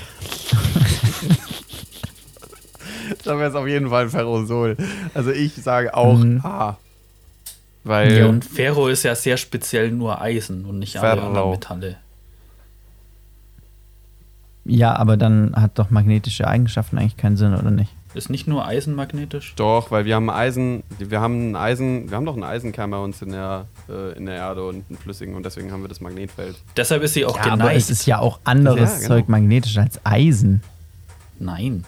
dann 3.24 3.38
wäre 3.40 3.50
es 3.50 3.56
auf 3.56 3.68
jeden 3.68 3.90
Fall 3.90 4.04
ein 4.06 4.10
Ferrosol. 4.10 4.78
Also 5.14 5.32
ich 5.32 5.54
sage 5.56 5.94
auch 5.96 6.18
Mhm. 6.18 6.42
A. 6.44 6.78
Weil 7.84 8.18
Ja, 8.18 8.26
und 8.26 8.44
Ferro 8.44 8.88
ist 8.88 9.04
ja 9.04 9.14
sehr 9.14 9.38
speziell 9.38 9.92
nur 9.92 10.20
Eisen 10.20 10.66
und 10.66 10.80
nicht 10.80 10.98
alle 10.98 11.16
Ferro. 11.22 11.28
anderen 11.28 11.52
Metalle. 11.52 11.98
Ja, 14.66 14.96
aber 14.96 15.16
dann 15.16 15.54
hat 15.56 15.78
doch 15.78 15.92
magnetische 15.92 16.48
Eigenschaften 16.48 16.98
eigentlich 16.98 17.18
keinen 17.18 17.38
Sinn, 17.38 17.54
oder 17.54 17.72
nicht? 17.72 17.92
Ist 18.16 18.30
nicht 18.30 18.48
nur 18.48 18.66
Eisen 18.66 18.96
magnetisch? 18.96 19.54
doch, 19.58 19.92
weil 19.92 20.06
wir 20.06 20.16
haben 20.16 20.30
Eisen, 20.30 20.84
wir 21.00 21.20
haben 21.20 21.52
ein 21.52 21.56
Eisen, 21.58 22.10
wir 22.10 22.16
haben 22.16 22.26
doch 22.26 22.34
einen 22.34 22.44
Eisenkern 22.46 22.90
bei 22.90 22.98
uns 22.98 23.22
in 23.22 23.32
der, 23.32 23.66
äh, 23.90 24.18
in 24.18 24.26
der 24.26 24.36
Erde 24.36 24.66
und 24.66 24.86
einen 24.90 24.98
flüssigen 24.98 25.36
und 25.36 25.46
deswegen 25.46 25.72
haben 25.72 25.82
wir 25.84 25.90
das 25.90 26.00
Magnetfeld. 26.00 26.56
Deshalb 26.78 27.04
ist 27.04 27.14
sie 27.14 27.26
auch 27.26 27.38
Ja, 27.38 27.52
aber 27.52 27.74
es 27.74 27.90
ist 27.90 28.06
ja 28.06 28.20
auch 28.20 28.40
anderes 28.46 28.90
Ja, 28.90 28.98
genau. 29.00 29.08
Zeug 29.10 29.28
magnetisch 29.30 29.78
als 29.78 30.00
Eisen. 30.06 30.64
Nein. 31.40 31.84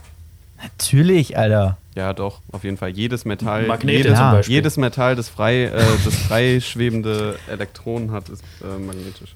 Natürlich, 0.62 1.38
Alter. 1.38 1.78
Ja, 1.96 2.14
doch, 2.14 2.42
auf 2.52 2.64
jeden 2.64 2.78
Fall. 2.78 2.90
Jedes 2.90 3.24
Metall, 3.26 3.66
Magnete 3.68 3.98
jedes, 3.98 4.20
Ja. 4.20 4.40
Jedes 4.42 4.78
Metall, 4.78 5.16
das 5.16 5.30
frei, 5.30 5.64
äh, 5.64 5.82
das 6.04 6.16
frei 6.16 6.60
schwebende 6.60 7.40
Elektron 7.50 8.12
hat, 8.12 8.28
ist 8.30 8.44
äh, 8.62 8.78
magnetisch. 8.78 9.36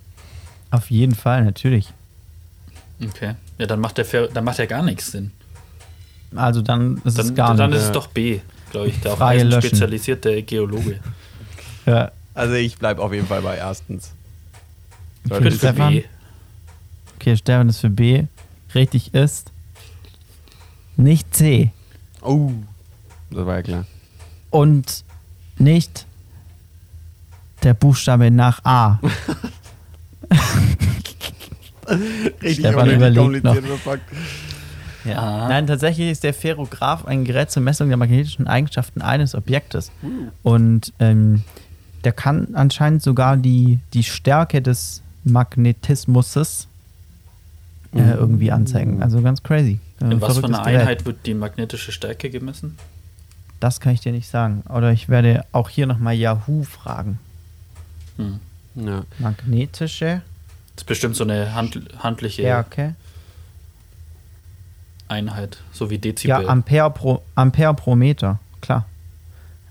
Auf 0.71 0.91
jeden 0.91 1.15
Fall, 1.15 1.43
natürlich. 1.45 1.93
Okay. 3.03 3.35
Ja, 3.57 3.65
dann 3.67 3.79
macht 3.79 3.97
der 3.97 4.05
Fer 4.05 4.27
dann 4.27 4.43
macht 4.43 4.57
ja 4.59 4.65
gar 4.65 4.83
nichts 4.83 5.11
Sinn. 5.11 5.31
Also 6.35 6.61
dann 6.61 6.97
ist 7.03 7.17
es 7.19 7.27
Dann, 7.27 7.35
gar 7.35 7.55
dann 7.55 7.73
ist 7.73 7.83
es 7.83 7.91
doch 7.91 8.07
B, 8.07 8.39
glaube 8.71 8.87
ich, 8.89 8.99
der 9.01 9.17
Frage 9.17 9.39
Eisen 9.39 9.49
löschen. 9.49 9.67
spezialisierte 9.69 10.43
Geologe. 10.43 10.99
Ja. 11.87 12.11
Also 12.35 12.53
ich 12.53 12.77
bleibe 12.77 13.01
auf 13.01 13.11
jeden 13.11 13.25
Fall 13.25 13.41
bei 13.41 13.57
erstens. 13.57 14.11
Ich 15.25 15.31
Okay, 15.31 15.41
bin 15.43 15.51
für 15.51 15.57
Stefan? 15.57 15.93
B. 15.93 16.03
Okay, 17.15 17.37
Stefan 17.37 17.69
ist 17.69 17.79
für 17.79 17.89
B. 17.89 18.25
Richtig 18.75 19.15
ist 19.15 19.51
nicht 20.95 21.35
C. 21.35 21.71
Oh, 22.21 22.51
das 23.31 23.45
war 23.47 23.55
ja 23.55 23.61
klar. 23.63 23.85
Und 24.51 25.03
nicht 25.57 26.05
der 27.63 27.73
Buchstabe 27.73 28.29
nach 28.29 28.63
A. 28.63 28.99
Richtig 32.41 32.65
Stefan 32.65 32.89
überlegt 32.89 33.17
kompliziert 33.17 33.65
verpackt. 33.65 34.03
Ah. 35.05 35.47
Nein, 35.49 35.65
tatsächlich 35.65 36.11
ist 36.11 36.23
der 36.23 36.33
Ferrograph 36.33 37.05
ein 37.05 37.23
Gerät 37.23 37.49
zur 37.49 37.63
Messung 37.63 37.87
der 37.87 37.97
magnetischen 37.97 38.47
Eigenschaften 38.47 39.01
eines 39.01 39.33
Objektes. 39.33 39.91
Und 40.43 40.93
ähm, 40.99 41.43
der 42.03 42.11
kann 42.11 42.49
anscheinend 42.53 43.01
sogar 43.01 43.37
die, 43.37 43.79
die 43.93 44.03
Stärke 44.03 44.61
des 44.61 45.01
Magnetismus 45.23 46.67
äh, 47.93 48.11
irgendwie 48.11 48.51
anzeigen. 48.51 49.01
Also 49.01 49.21
ganz 49.21 49.43
crazy. 49.43 49.79
Äh, 50.01 50.11
In 50.11 50.21
was 50.21 50.37
für 50.37 50.45
einer 50.45 50.63
Gerät. 50.63 50.81
Einheit 50.81 51.05
wird 51.05 51.25
die 51.25 51.33
magnetische 51.33 51.91
Stärke 51.91 52.29
gemessen? 52.29 52.77
Das 53.59 53.79
kann 53.79 53.93
ich 53.93 54.01
dir 54.01 54.11
nicht 54.11 54.29
sagen. 54.29 54.63
Oder 54.69 54.91
ich 54.91 55.09
werde 55.09 55.45
auch 55.51 55.69
hier 55.69 55.85
nochmal 55.85 56.15
Yahoo 56.15 56.63
fragen. 56.63 57.19
Hm. 58.17 58.39
Ja. 58.75 59.03
Magnetische 59.19 60.21
ist 60.81 60.85
bestimmt 60.87 61.15
so 61.15 61.23
eine 61.23 61.53
hand 61.53 61.79
handliche 61.99 62.41
Stärke. 62.41 62.95
Einheit, 65.07 65.57
so 65.73 65.89
wie 65.89 65.97
Dezibel. 65.97 66.41
Ja, 66.43 66.47
Ampere 66.49 66.89
pro, 66.89 67.21
Ampere 67.35 67.73
pro 67.73 67.95
Meter, 67.95 68.39
klar. 68.61 68.85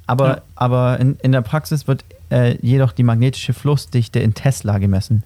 Aber, 0.07 0.29
Ja. 0.29 0.43
aber 0.55 1.01
in, 1.01 1.17
in 1.23 1.33
der 1.33 1.41
Praxis 1.41 1.87
wird 1.89 2.05
äh, 2.31 2.57
jedoch 2.61 2.93
die 2.93 3.03
magnetische 3.03 3.55
Flussdichte 3.55 4.19
in 4.21 4.35
Tesla 4.35 4.79
gemessen. 4.79 5.23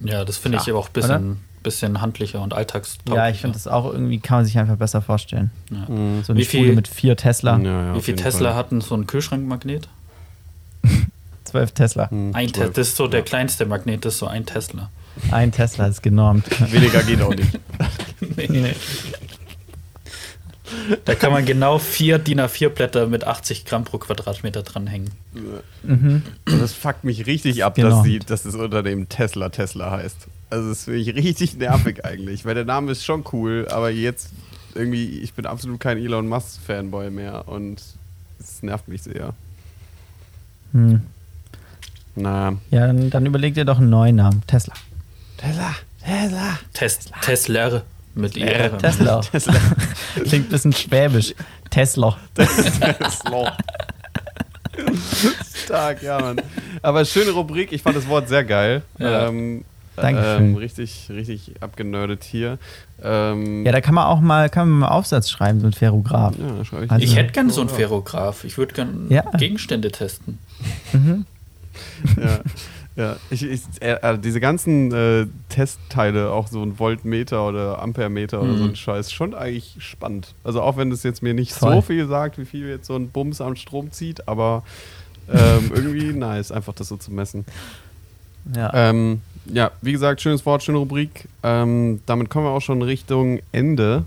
Ja, 0.00 0.24
das 0.24 0.36
finde 0.36 0.58
ich 0.58 0.66
Ja, 0.66 0.74
aber 0.74 0.80
auch 0.80 0.88
ein 0.88 0.92
bisschen, 0.92 1.40
bisschen 1.62 2.00
handlicher 2.02 2.42
und 2.42 2.52
alltagstauglicher. 2.52 3.16
Ja, 3.24 3.30
ich 3.30 3.40
finde 3.40 3.54
das 3.54 3.66
auch 3.66 3.86
irgendwie, 3.90 4.18
kann 4.20 4.38
man 4.38 4.44
sich 4.44 4.58
einfach 4.58 4.76
besser 4.76 5.00
vorstellen. 5.00 5.50
Ja. 5.70 5.78
Mhm. 5.92 6.22
So 6.22 6.32
eine 6.32 6.40
Wie 6.40 6.44
Spule 6.44 6.64
viel- 6.64 6.74
mit 6.74 6.86
vier 6.88 7.16
Tesla, 7.16 7.58
Ja, 7.58 7.82
ja, 7.86 7.94
Wie 7.96 8.02
viel 8.02 8.14
Tesla 8.16 8.50
Fall. 8.50 8.56
hatten 8.58 8.80
so 8.82 8.94
ein 8.94 9.06
Kühlschrankmagnet? 9.06 9.88
zwölf 11.44 11.72
Tesla. 11.72 12.08
Mhm, 12.10 12.34
Ein 12.34 12.48
Te 12.48 12.52
zwölf. 12.60 12.74
das 12.74 12.88
ist 12.88 12.96
so 12.96 13.08
der 13.08 13.22
kleinste 13.22 13.64
Magnet, 13.64 14.04
das 14.04 14.14
ist 14.14 14.18
so 14.18 14.26
ein 14.26 14.44
Tesla. 14.44 14.90
Ein 15.30 15.52
Tesla 15.52 15.86
ist 15.86 16.02
genormt. 16.02 16.44
Weniger 16.72 17.02
geht 17.02 17.20
auch 17.22 17.34
nicht. 17.34 17.58
Nee. 18.48 18.74
Da 21.04 21.14
kann 21.14 21.32
man 21.32 21.44
genau 21.44 21.78
vier 21.78 22.18
DIN 22.18 22.40
A4-Blätter 22.40 23.06
mit 23.06 23.24
80 23.24 23.64
Gramm 23.66 23.84
pro 23.84 23.98
Quadratmeter 23.98 24.62
dranhängen. 24.62 25.10
mhm. 25.84 26.22
Und 26.48 26.60
das 26.60 26.72
fuckt 26.72 27.04
mich 27.04 27.26
richtig 27.26 27.62
ab, 27.64 27.76
Genau. 27.76 27.90
dass, 27.90 28.02
sie, 28.04 28.18
dass 28.18 28.42
das 28.42 28.54
Unternehmen 28.56 29.08
Tesla 29.08 29.48
Tesla 29.50 29.92
heißt. 29.92 30.26
Also 30.50 30.68
das 30.70 30.84
finde 30.84 31.00
ich 31.00 31.14
richtig 31.14 31.56
nervig 31.56 32.04
eigentlich, 32.04 32.44
weil 32.44 32.54
der 32.54 32.64
Name 32.64 32.90
ist 32.92 33.04
schon 33.04 33.24
cool, 33.32 33.68
aber 33.70 33.90
jetzt 33.90 34.30
irgendwie, 34.74 35.20
ich 35.20 35.34
bin 35.34 35.46
absolut 35.46 35.78
kein 35.78 35.98
Elon 35.98 36.28
Musk 36.28 36.60
Fanboy 36.66 37.10
mehr 37.10 37.46
und 37.48 37.80
es 38.40 38.62
nervt 38.62 38.88
mich 38.88 39.02
sehr. 39.02 39.34
Hm. 40.72 41.00
Na, 42.16 42.54
Ja, 42.70 42.86
dann, 42.88 43.10
dann 43.10 43.26
überleg 43.26 43.54
dir 43.54 43.64
doch 43.64 43.78
einen 43.78 43.90
neuen 43.90 44.16
Namen. 44.16 44.42
Tesla. 44.46 44.74
Tesla, 45.36 45.74
Tesla. 46.04 46.58
Tes 46.72 46.98
Tesla 47.22 47.82
mit 48.14 48.36
IR. 48.36 48.78
Tesla. 48.78 49.20
Tesla. 49.32 49.54
Klingt 50.14 50.46
ein 50.46 50.48
bisschen 50.48 50.72
schwäbisch. 50.72 51.34
Tesla. 51.70 52.16
Tesla. 52.34 53.56
Stark, 55.64 56.02
ja, 56.02 56.20
Mann. 56.20 56.40
Aber 56.82 57.04
schöne 57.04 57.30
Rubrik, 57.32 57.72
ich 57.72 57.82
fand 57.82 57.96
das 57.96 58.06
Wort 58.08 58.28
sehr 58.28 58.44
geil. 58.44 58.82
Ja. 58.98 59.28
Ähm, 59.28 59.64
Dankeschön. 59.96 60.50
Ähm, 60.50 60.56
richtig, 60.56 61.06
richtig 61.08 61.52
abgenördet 61.60 62.22
hier. 62.24 62.58
Ähm, 63.02 63.64
Ja, 63.64 63.72
da 63.72 63.80
kann 63.80 63.94
man 63.94 64.04
auch 64.06 64.20
mal, 64.20 64.50
kann 64.50 64.68
man 64.68 64.80
mal 64.80 64.88
Aufsatz 64.88 65.30
schreiben, 65.30 65.60
so 65.60 65.66
ein 65.66 65.72
Ferrograph. 65.72 66.34
ja, 66.38 66.64
schau 66.64 66.80
ich 66.82 66.90
Also- 66.90 67.02
Ich 67.04 67.16
hätte 67.16 67.32
gern 67.32 67.48
so 67.48 67.62
einen 67.62 67.70
Ferrograph. 67.70 68.44
Ich 68.44 68.58
würde 68.58 68.74
gern 68.74 69.06
Ja. 69.08 69.22
Gegenstände 69.38 69.90
testen. 69.90 70.38
Mhm. 70.92 71.24
ja, 72.18 72.40
ja. 72.96 73.16
Ich, 73.30 73.42
ich, 73.42 73.60
äh, 73.80 73.92
äh, 74.02 74.18
diese 74.18 74.40
ganzen 74.40 74.92
äh, 74.92 75.26
Testteile, 75.48 76.30
auch 76.32 76.48
so 76.48 76.62
ein 76.62 76.78
Voltmeter 76.78 77.46
oder 77.46 77.80
Ampermeter 77.82 78.40
oder 78.42 78.52
Mhm. 78.52 78.58
so 78.58 78.64
ein 78.64 78.76
Scheiß, 78.76 79.12
schon 79.12 79.34
eigentlich 79.34 79.76
spannend. 79.80 80.34
Also 80.44 80.62
auch 80.62 80.76
wenn 80.76 80.90
das 80.90 81.02
jetzt 81.02 81.22
mir 81.22 81.34
nicht 81.34 81.52
Voll. 81.52 81.74
so 81.74 81.82
viel 81.82 82.06
sagt, 82.08 82.38
wie 82.38 82.44
viel 82.46 82.66
jetzt 82.68 82.86
so 82.86 82.96
ein 82.96 83.10
Bums 83.10 83.40
am 83.40 83.54
Strom 83.56 83.92
zieht, 83.92 84.26
aber 84.28 84.62
ähm, 85.30 85.70
irgendwie 85.74 86.12
nice, 86.12 86.50
einfach 86.52 86.72
das 86.74 86.88
so 86.88 86.96
zu 86.96 87.12
messen. 87.12 87.44
Ja. 88.54 88.70
Ähm, 88.74 89.20
ja, 89.52 89.70
wie 89.82 89.92
gesagt, 89.92 90.20
schönes 90.20 90.44
Wort, 90.46 90.62
schöne 90.62 90.78
Rubrik. 90.78 91.28
Ähm, 91.42 92.00
damit 92.06 92.30
kommen 92.30 92.46
wir 92.46 92.50
auch 92.50 92.60
schon 92.62 92.82
Richtung 92.82 93.40
Ende. 93.52 94.04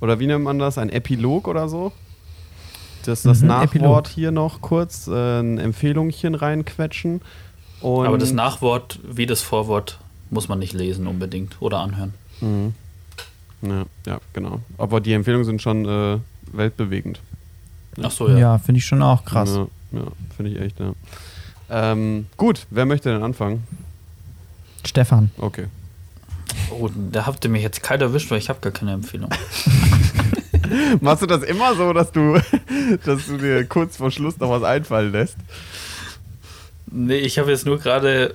Oder 0.00 0.18
wie 0.20 0.26
nennt 0.28 0.44
man 0.44 0.58
das? 0.58 0.78
Ein 0.78 0.90
Epilog 0.90 1.46
oder 1.48 1.68
so? 1.68 1.92
das, 3.04 3.22
das 3.22 3.40
Mhm, 3.42 3.48
Nachwort 3.48 3.68
Epilog. 3.74 4.06
hier 4.08 4.30
noch 4.32 4.60
kurz, 4.60 5.08
äh, 5.08 5.40
ein 5.40 5.58
Empfehlungchen 5.58 6.34
reinquetschen. 6.34 7.20
Und 7.80 8.06
Aber 8.06 8.18
das 8.18 8.32
Nachwort 8.32 8.98
wie 9.02 9.26
das 9.26 9.42
Vorwort 9.42 9.98
muss 10.30 10.48
man 10.48 10.58
nicht 10.58 10.72
lesen 10.72 11.06
unbedingt 11.06 11.56
oder 11.60 11.78
anhören. 11.78 12.14
Mhm. 12.40 12.74
Ja, 13.62 13.84
ja, 14.06 14.20
genau. 14.32 14.60
Aber 14.76 15.00
die 15.00 15.12
Empfehlungen 15.12 15.44
sind 15.44 15.62
schon 15.62 15.84
äh, 15.84 16.18
weltbewegend. 16.52 17.20
Ach 18.02 18.10
so, 18.10 18.28
Ja, 18.28 18.38
ja. 18.38 18.58
finde 18.58 18.78
ich 18.78 18.86
schon 18.86 19.02
auch 19.02 19.24
krass. 19.24 19.56
Ja, 19.56 19.66
ja 19.92 20.04
finde 20.36 20.52
ich 20.52 20.60
echt, 20.60 20.78
ja. 20.78 20.92
Ähm, 21.70 22.26
gut, 22.36 22.66
wer 22.70 22.86
möchte 22.86 23.10
denn 23.10 23.22
anfangen? 23.22 23.64
Stefan. 24.84 25.30
Okay. 25.38 25.66
Oh, 26.70 26.88
da 27.12 27.26
habt 27.26 27.44
ihr 27.44 27.50
mich 27.50 27.62
jetzt 27.62 27.82
kalt 27.82 28.00
erwischt, 28.00 28.30
weil 28.30 28.38
ich 28.38 28.48
habe 28.48 28.60
gar 28.60 28.72
keine 28.72 28.92
Empfehlung. 28.92 29.30
Machst 31.00 31.22
du 31.22 31.26
das 31.26 31.42
immer 31.42 31.74
so, 31.74 31.92
dass 31.92 32.12
du, 32.12 32.40
dass 33.04 33.26
du 33.26 33.36
dir 33.36 33.64
kurz 33.66 33.96
vor 33.96 34.10
Schluss 34.10 34.38
noch 34.38 34.50
was 34.50 34.62
einfallen 34.62 35.12
lässt? 35.12 35.36
Nee, 36.90 37.18
ich 37.18 37.38
habe 37.38 37.50
jetzt 37.50 37.66
nur 37.66 37.78
gerade 37.78 38.34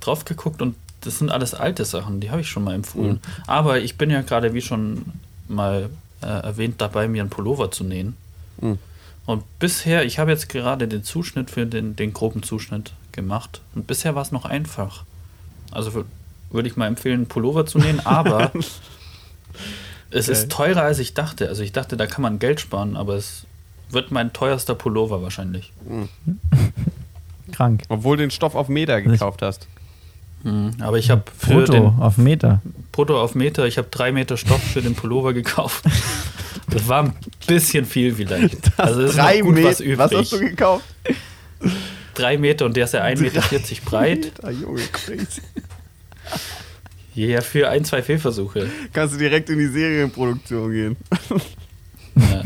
drauf 0.00 0.24
geguckt 0.24 0.60
und 0.62 0.74
das 1.00 1.18
sind 1.18 1.30
alles 1.30 1.54
alte 1.54 1.84
Sachen, 1.84 2.20
die 2.20 2.30
habe 2.30 2.40
ich 2.40 2.48
schon 2.48 2.64
mal 2.64 2.74
empfohlen. 2.74 3.12
Mhm. 3.14 3.20
Aber 3.46 3.78
ich 3.80 3.96
bin 3.96 4.10
ja 4.10 4.22
gerade, 4.22 4.54
wie 4.54 4.60
schon 4.62 5.04
mal 5.48 5.88
äh, 6.22 6.26
erwähnt, 6.26 6.80
dabei, 6.80 7.06
mir 7.08 7.22
einen 7.22 7.30
Pullover 7.30 7.70
zu 7.70 7.84
nähen. 7.84 8.16
Mhm. 8.60 8.78
Und 9.26 9.42
bisher, 9.58 10.04
ich 10.04 10.18
habe 10.18 10.30
jetzt 10.30 10.48
gerade 10.48 10.86
den 10.88 11.02
Zuschnitt 11.04 11.50
für 11.50 11.66
den, 11.66 11.96
den 11.96 12.12
groben 12.12 12.42
Zuschnitt 12.42 12.92
gemacht. 13.12 13.60
Und 13.74 13.86
bisher 13.86 14.14
war 14.14 14.22
es 14.22 14.32
noch 14.32 14.44
einfach. 14.44 15.04
Also 15.72 15.90
wür- 15.90 16.04
würde 16.50 16.68
ich 16.68 16.76
mal 16.76 16.86
empfehlen, 16.86 17.16
einen 17.20 17.26
Pullover 17.26 17.66
zu 17.66 17.78
nähen, 17.78 18.04
aber 18.06 18.52
es 20.10 20.28
Okay. 20.28 20.32
ist 20.32 20.50
teurer, 20.50 20.82
als 20.82 20.98
ich 21.00 21.14
dachte. 21.14 21.48
Also 21.48 21.62
ich 21.62 21.72
dachte, 21.72 21.96
da 21.96 22.06
kann 22.06 22.22
man 22.22 22.38
Geld 22.38 22.60
sparen, 22.60 22.96
aber 22.96 23.14
es 23.16 23.44
wird 23.90 24.10
mein 24.12 24.32
teuerster 24.32 24.74
Pullover 24.74 25.22
wahrscheinlich. 25.22 25.72
Krank. 27.56 27.82
Obwohl 27.88 28.16
du 28.16 28.24
den 28.24 28.30
Stoff 28.30 28.54
auf 28.54 28.68
Meter 28.68 29.00
gekauft 29.02 29.40
hast. 29.42 29.66
Mhm. 30.42 30.72
Aber 30.80 30.98
ich 30.98 31.10
habe 31.10 31.22
für 31.38 31.54
Brutto 31.54 31.72
den 31.72 31.84
auf 32.00 32.18
Meter. 32.18 32.60
Brutto 32.92 33.20
auf 33.20 33.34
Meter, 33.34 33.66
ich 33.66 33.78
habe 33.78 33.88
drei 33.90 34.12
Meter 34.12 34.36
Stoff 34.36 34.62
für 34.62 34.82
den 34.82 34.94
Pullover 34.94 35.32
gekauft. 35.32 35.84
Das 36.68 36.88
war 36.88 37.04
ein 37.04 37.12
bisschen 37.46 37.84
viel 37.84 38.12
vielleicht. 38.12 38.56
also 38.76 39.02
es 39.02 39.10
ist 39.10 39.18
Drei 39.18 39.38
noch 39.38 39.46
gut 39.46 39.54
was 39.62 39.78
Meter. 39.78 39.84
übrig. 39.84 39.98
Was 39.98 40.12
hast 40.12 40.32
du 40.32 40.40
gekauft? 40.40 40.84
drei 42.14 42.38
Meter 42.38 42.64
und 42.66 42.76
der 42.76 42.84
ist 42.86 42.94
ja 42.94 43.04
1,40 43.04 43.20
Meter 43.20 43.42
breit. 43.84 44.32
Ah, 44.42 44.50
Junge, 44.50 44.80
crazy. 44.90 45.42
Ja, 47.14 47.40
für 47.40 47.68
ein, 47.68 47.84
zwei 47.84 48.02
Fehlversuche. 48.02 48.68
Kannst 48.92 49.14
du 49.14 49.18
direkt 49.18 49.48
in 49.48 49.58
die 49.58 49.68
Serienproduktion 49.68 50.72
gehen. 50.72 50.96
Ja. 52.16 52.42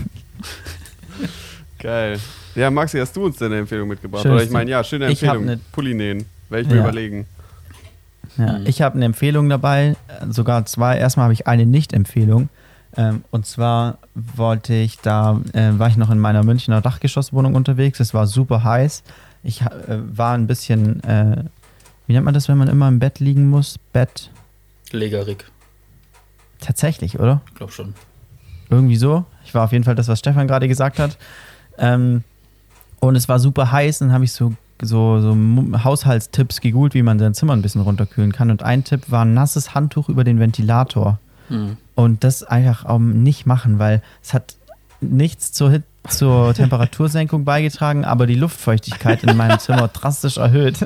Geil. 1.79 2.21
Ja, 2.61 2.71
Maxi, 2.71 2.99
hast 2.99 3.17
du 3.17 3.25
uns 3.25 3.39
denn 3.39 3.47
eine 3.53 3.61
Empfehlung 3.61 3.89
mitgebracht? 3.89 4.23
Schön, 4.23 4.33
Oder 4.33 4.43
ich 4.43 4.51
meine, 4.51 4.71
ja, 4.71 4.85
schöne 4.85 5.07
ich 5.11 5.23
Empfehlung. 5.23 5.47
ne- 5.47 5.61
Pulli 5.73 5.95
nähen. 5.95 6.27
Werde 6.51 6.63
ich 6.63 6.69
mir 6.69 6.77
Ja. 6.77 6.83
überlegen. 6.83 7.27
Ja, 8.37 8.59
Mhm. 8.59 8.67
Ich 8.67 8.83
habe 8.83 8.97
eine 8.97 9.07
Empfehlung 9.07 9.49
dabei, 9.49 9.97
äh, 10.09 10.27
sogar 10.31 10.67
zwei. 10.67 10.99
Erstmal 10.99 11.25
habe 11.25 11.33
ich 11.33 11.47
eine 11.47 11.65
Nicht-Empfehlung. 11.65 12.49
Ähm, 12.97 13.25
und 13.31 13.47
zwar 13.47 13.99
wollte 14.15 14.75
ich 14.75 14.99
da, 14.99 15.41
äh, 15.53 15.71
war 15.79 15.89
ich 15.89 15.97
noch 15.97 16.11
in 16.11 16.19
meiner 16.19 16.43
Münchner 16.43 16.81
Dachgeschosswohnung 16.81 17.55
unterwegs. 17.55 17.99
Es 18.01 18.13
war 18.15 18.27
super 18.27 18.63
heiß. 18.63 19.05
Ich 19.43 19.63
äh, 19.63 19.69
war 19.89 20.35
ein 20.35 20.47
bisschen, 20.47 21.03
äh, 21.05 21.45
wie 22.07 22.13
nennt 22.13 22.25
man 22.25 22.35
das, 22.35 22.49
wenn 22.49 22.59
man 22.59 22.69
immer 22.69 22.89
im 22.89 22.99
Bett 22.99 23.21
liegen 23.21 23.49
muss? 23.49 23.79
Bett. 23.93 24.31
Legerig, 24.93 25.45
Tatsächlich, 26.61 27.19
oder? 27.19 27.41
glaub 27.55 27.73
schon. 27.73 27.95
Irgendwie 28.69 28.97
so. 28.97 29.25
Ich 29.45 29.55
war 29.55 29.65
auf 29.65 29.73
jeden 29.73 29.85
Fall 29.85 29.95
das, 29.95 30.09
was 30.09 30.19
Stefan 30.19 30.47
gerade 30.47 30.69
gesagt 30.69 30.99
hat. 30.99 31.17
Ähm, 31.79 32.23
und 33.01 33.17
es 33.17 33.29
war 33.29 33.39
super 33.39 33.73
heiß 33.73 34.01
und 34.03 34.09
dann 34.09 34.15
habe 34.15 34.25
ich 34.25 34.33
so, 34.33 34.53
so, 34.83 35.21
so 35.21 35.37
Haushaltstipps 35.85 36.61
gegoogelt, 36.61 36.95
wie 36.95 37.03
man 37.03 37.19
sein 37.19 37.35
Zimmer 37.35 37.55
ein 37.55 37.63
bisschen 37.63 37.81
runterkühlen 37.83 38.33
kann. 38.33 38.51
Und 38.51 38.63
ein 38.63 38.85
Tipp 38.85 39.11
war 39.11 39.25
ein 39.25 39.35
nasses 39.35 39.75
Handtuch 39.75 40.09
über 40.09 40.25
den 40.25 40.39
Ventilator. 40.41 41.19
Mhm. 41.49 41.77
Und 41.95 42.25
das 42.25 42.43
einfach 42.43 42.85
auch 42.85 42.99
nicht 42.99 43.45
machen, 43.47 43.79
weil 43.79 44.03
es 44.23 44.33
hat 44.33 44.55
nichts 45.03 45.53
zur, 45.53 45.71
Hit 45.71 45.83
zur 46.09 46.55
Temperatursenkung 46.55 47.45
beigetragen, 47.45 48.05
aber 48.05 48.27
die 48.27 48.35
Luftfeuchtigkeit 48.37 49.23
in 49.25 49.37
meinem 49.37 49.59
Zimmer 49.59 49.89
drastisch 49.93 50.37
erhöht. 50.39 50.79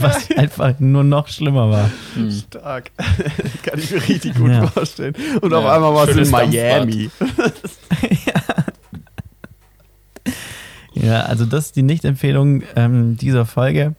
was 0.00 0.30
einfach 0.36 0.78
nur 0.78 1.02
noch 1.04 1.26
schlimmer 1.28 1.70
war. 1.70 1.90
Mhm. 2.14 2.30
Stark. 2.30 2.90
Kann 3.64 3.78
ich 3.78 3.90
mir 3.90 4.08
richtig 4.08 4.34
gut 4.36 4.50
Ja. 4.50 4.66
vorstellen. 4.68 5.14
Und 5.40 5.52
auf 5.52 5.64
Ja, 5.64 5.74
einmal 5.74 5.94
warst 5.94 6.14
du 6.14 6.20
in. 6.20 6.30
Miami. 6.30 7.10
Ja, 8.26 8.39
also 11.24 11.44
das 11.44 11.66
ist 11.66 11.76
die 11.76 11.82
Nicht-Empfehlung 11.82 12.62
ähm, 12.76 13.16
dieser 13.16 13.46
Folge. 13.46 13.94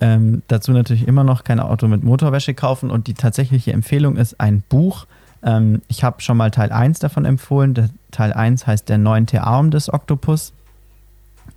Ähm, 0.00 0.42
dazu 0.48 0.72
natürlich 0.72 1.06
immer 1.06 1.24
noch 1.24 1.44
kein 1.44 1.60
Auto 1.60 1.86
mit 1.88 2.02
Motorwäsche 2.02 2.54
kaufen 2.54 2.90
und 2.90 3.06
die 3.06 3.14
tatsächliche 3.14 3.72
Empfehlung 3.72 4.16
ist 4.16 4.40
ein 4.40 4.62
Buch. 4.68 5.06
Ähm, 5.42 5.82
ich 5.88 6.02
habe 6.02 6.20
schon 6.20 6.36
mal 6.36 6.50
Teil 6.50 6.72
1 6.72 6.98
davon 6.98 7.24
empfohlen. 7.24 7.74
Der 7.74 7.90
Teil 8.10 8.32
1 8.32 8.66
heißt 8.66 8.88
Der 8.88 8.98
neunte 8.98 9.42
Arm 9.44 9.70
des 9.70 9.92
Oktopus. 9.92 10.52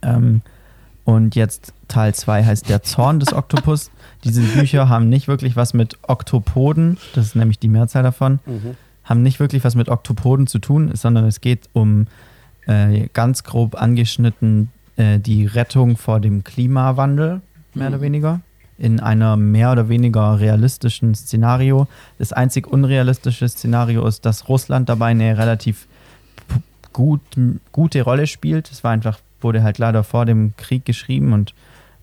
Ähm, 0.02 0.42
und 1.06 1.36
jetzt 1.36 1.74
Teil 1.88 2.14
2 2.14 2.44
heißt 2.44 2.70
Der 2.70 2.84
Zorn 2.84 3.20
des 3.20 3.34
Oktopus. 3.34 3.92
Diese 4.24 4.42
Bücher 4.42 4.90
haben 4.90 5.10
nicht 5.10 5.28
wirklich 5.28 5.56
was 5.56 5.74
mit 5.74 5.98
Oktopoden, 6.02 6.98
das 7.14 7.28
ist 7.28 7.36
nämlich 7.36 7.60
die 7.60 7.68
Mehrzahl 7.68 8.04
davon, 8.04 8.40
haben 9.04 9.22
nicht 9.22 9.40
wirklich 9.40 9.64
was 9.64 9.76
mit 9.76 9.90
Oktopoden 9.90 10.48
zu 10.48 10.60
tun, 10.60 10.92
sondern 10.96 11.26
es 11.26 11.40
geht 11.40 11.70
um 11.72 12.08
äh, 12.68 13.08
ganz 13.14 13.44
grob 13.44 13.82
angeschnitten 13.82 14.70
äh, 14.98 15.20
die 15.20 15.46
Rettung 15.46 15.98
vor 15.98 16.20
dem 16.20 16.44
Klimawandel, 16.44 17.42
mehr 17.74 17.88
oder 17.88 18.02
weniger, 18.02 18.42
in 18.78 19.00
einer 19.00 19.38
mehr 19.38 19.72
oder 19.72 19.90
weniger 19.90 20.40
realistischen 20.40 21.16
Szenario. 21.16 21.88
Das 22.20 22.34
einzig 22.34 22.68
unrealistische 22.68 23.48
Szenario 23.48 24.06
ist, 24.06 24.26
dass 24.26 24.50
Russland 24.50 24.90
dabei 24.90 25.08
eine 25.08 25.38
relativ 25.38 25.88
gut, 26.94 27.22
gute 27.72 28.02
Rolle 28.02 28.28
spielt. 28.28 28.72
Es 28.72 28.84
war 28.84 28.92
einfach, 28.92 29.20
wurde 29.42 29.64
halt 29.64 29.78
leider 29.78 30.04
vor 30.04 30.26
dem 30.26 30.54
Krieg 30.58 30.86
geschrieben 30.86 31.34
und 31.34 31.54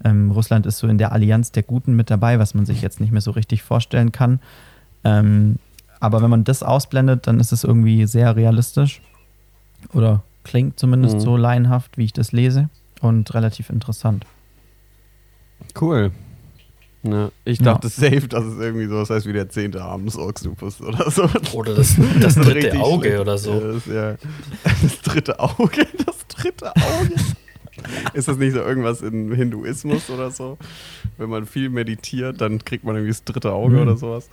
ähm, 0.04 0.30
Russland 0.30 0.66
ist 0.66 0.78
so 0.78 0.88
in 0.88 0.98
der 0.98 1.12
Allianz 1.12 1.52
der 1.52 1.62
Guten 1.62 1.94
mit 1.94 2.10
dabei, 2.10 2.38
was 2.38 2.54
man 2.54 2.66
sich 2.66 2.82
jetzt 2.82 3.00
nicht 3.00 3.12
mehr 3.12 3.20
so 3.20 3.30
richtig 3.30 3.62
vorstellen 3.62 4.12
kann. 4.12 4.40
Ähm, 5.02 5.56
aber 6.00 6.22
wenn 6.22 6.30
man 6.30 6.44
das 6.44 6.62
ausblendet, 6.62 7.26
dann 7.26 7.40
ist 7.40 7.52
es 7.52 7.64
irgendwie 7.64 8.06
sehr 8.06 8.36
realistisch. 8.36 9.00
Oder 9.92 10.22
klingt 10.44 10.78
zumindest 10.78 11.16
Mhm. 11.16 11.20
so 11.20 11.36
laienhaft, 11.36 11.98
wie 11.98 12.04
ich 12.04 12.12
das 12.12 12.32
lese. 12.32 12.68
Und 13.00 13.34
relativ 13.34 13.68
interessant. 13.70 14.24
Cool. 15.80 16.10
Ne, 17.02 17.30
ich 17.44 17.58
Ja. 17.58 17.64
dachte 17.74 17.88
safe, 17.88 18.28
dass 18.28 18.44
es 18.44 18.58
irgendwie 18.58 18.86
so 18.86 18.96
was 18.96 19.10
heißt 19.10 19.26
wie 19.26 19.34
der 19.34 19.50
zehnte 19.50 19.82
Arm 19.82 20.06
des 20.06 20.16
Oxtopus 20.16 20.80
oder 20.80 21.10
so. 21.10 21.28
Oder 21.52 21.74
das, 21.74 21.96
das 22.20 22.34
dritte 22.36 22.80
Auge 22.80 23.08
schlecht. 23.08 23.20
oder 23.20 23.36
so. 23.38 23.52
Ja, 23.52 23.60
das, 23.72 23.86
ja. 23.86 24.16
das 24.82 25.00
dritte 25.02 25.38
Auge, 25.38 25.86
das 26.06 26.26
dritte 26.28 26.74
Auge. 26.74 27.14
Ist 28.14 28.28
das 28.28 28.38
nicht 28.38 28.54
so 28.54 28.60
irgendwas 28.60 29.02
im 29.02 29.34
Hinduismus 29.34 30.08
oder 30.08 30.30
so? 30.30 30.56
Wenn 31.18 31.28
man 31.28 31.44
viel 31.44 31.68
meditiert, 31.68 32.40
dann 32.40 32.64
kriegt 32.64 32.84
man 32.84 32.94
irgendwie 32.94 33.10
das 33.12 33.24
dritte 33.24 33.52
Auge 33.52 33.74
Mhm. 33.76 33.82
oder 33.82 33.96
sowas. 33.98 34.30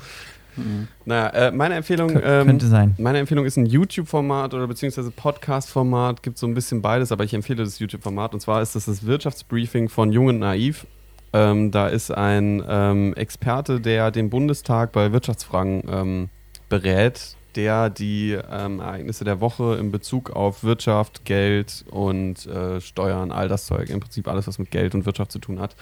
Mhm. 0.56 0.88
Naja, 1.06 1.28
äh, 1.30 1.52
meine 1.52 1.76
Empfehlung, 1.76 2.12
Kö- 2.12 2.22
ähm, 2.24 2.48
könnte 2.48 2.68
sein. 2.68 2.96
meine 2.98 3.20
Empfehlung 3.20 3.46
ist 3.46 3.58
ein 3.58 3.66
YouTube-Format 3.66 4.54
oder 4.54 4.68
beziehungsweise 4.68 5.12
Podcast-Format, 5.12 6.24
gibt 6.24 6.38
so 6.38 6.48
ein 6.48 6.54
bisschen 6.54 6.82
beides, 6.82 7.12
aber 7.12 7.24
ich 7.24 7.34
empfehle 7.34 7.64
das 7.64 7.80
YouTube-Format 7.80 8.34
und 8.34 8.40
zwar 8.40 8.62
ist 8.62 8.76
das 8.76 8.86
das 8.86 9.06
Wirtschaftsbriefing 9.06 9.90
von 9.90 10.12
Jung 10.12 10.28
und 10.28 10.40
Naiv. 10.40 10.86
Ähm, 11.34 11.72
da 11.72 11.88
ist 11.88 12.12
ein 12.12 12.62
ähm, 12.68 13.14
Experte, 13.16 13.80
der 13.80 14.12
den 14.12 14.30
Bundestag 14.30 14.92
bei 14.92 15.14
Wirtschaftsfragen 15.14 15.84
ähm, 15.90 16.30
berät, 16.68 17.36
der 17.56 17.90
die 17.90 18.38
ähm, 18.52 18.80
Ereignisse 18.80 19.24
der 19.24 19.40
Woche 19.40 19.78
in 19.80 19.92
Bezug 19.92 20.32
auf 20.32 20.64
Wirtschaft, 20.64 21.24
Geld 21.26 21.86
und 21.90 22.46
äh, 22.48 22.80
Steuern, 22.82 23.32
all 23.32 23.48
das 23.48 23.66
Zeug, 23.66 23.90
im 23.90 24.00
Prinzip 24.02 24.28
alles, 24.28 24.48
was 24.48 24.60
mit 24.60 24.72
Geld 24.72 24.94
und 24.94 25.06
Wirtschaft 25.06 25.32
zu 25.32 25.40
tun 25.40 25.60
hat, 25.60 25.76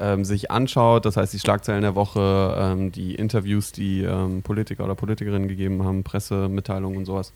ähm, 0.00 0.24
sich 0.24 0.50
anschaut. 0.50 1.04
Das 1.04 1.16
heißt, 1.16 1.32
die 1.32 1.38
Schlagzeilen 1.38 1.82
der 1.82 1.94
Woche, 1.94 2.56
ähm, 2.58 2.92
die 2.92 3.14
Interviews, 3.14 3.72
die 3.72 4.02
ähm, 4.02 4.42
Politiker 4.42 4.84
oder 4.84 4.94
Politikerinnen 4.94 5.48
gegeben 5.48 5.84
haben, 5.84 6.02
Pressemitteilungen 6.02 6.98
und 6.98 7.04
sowas. 7.04 7.32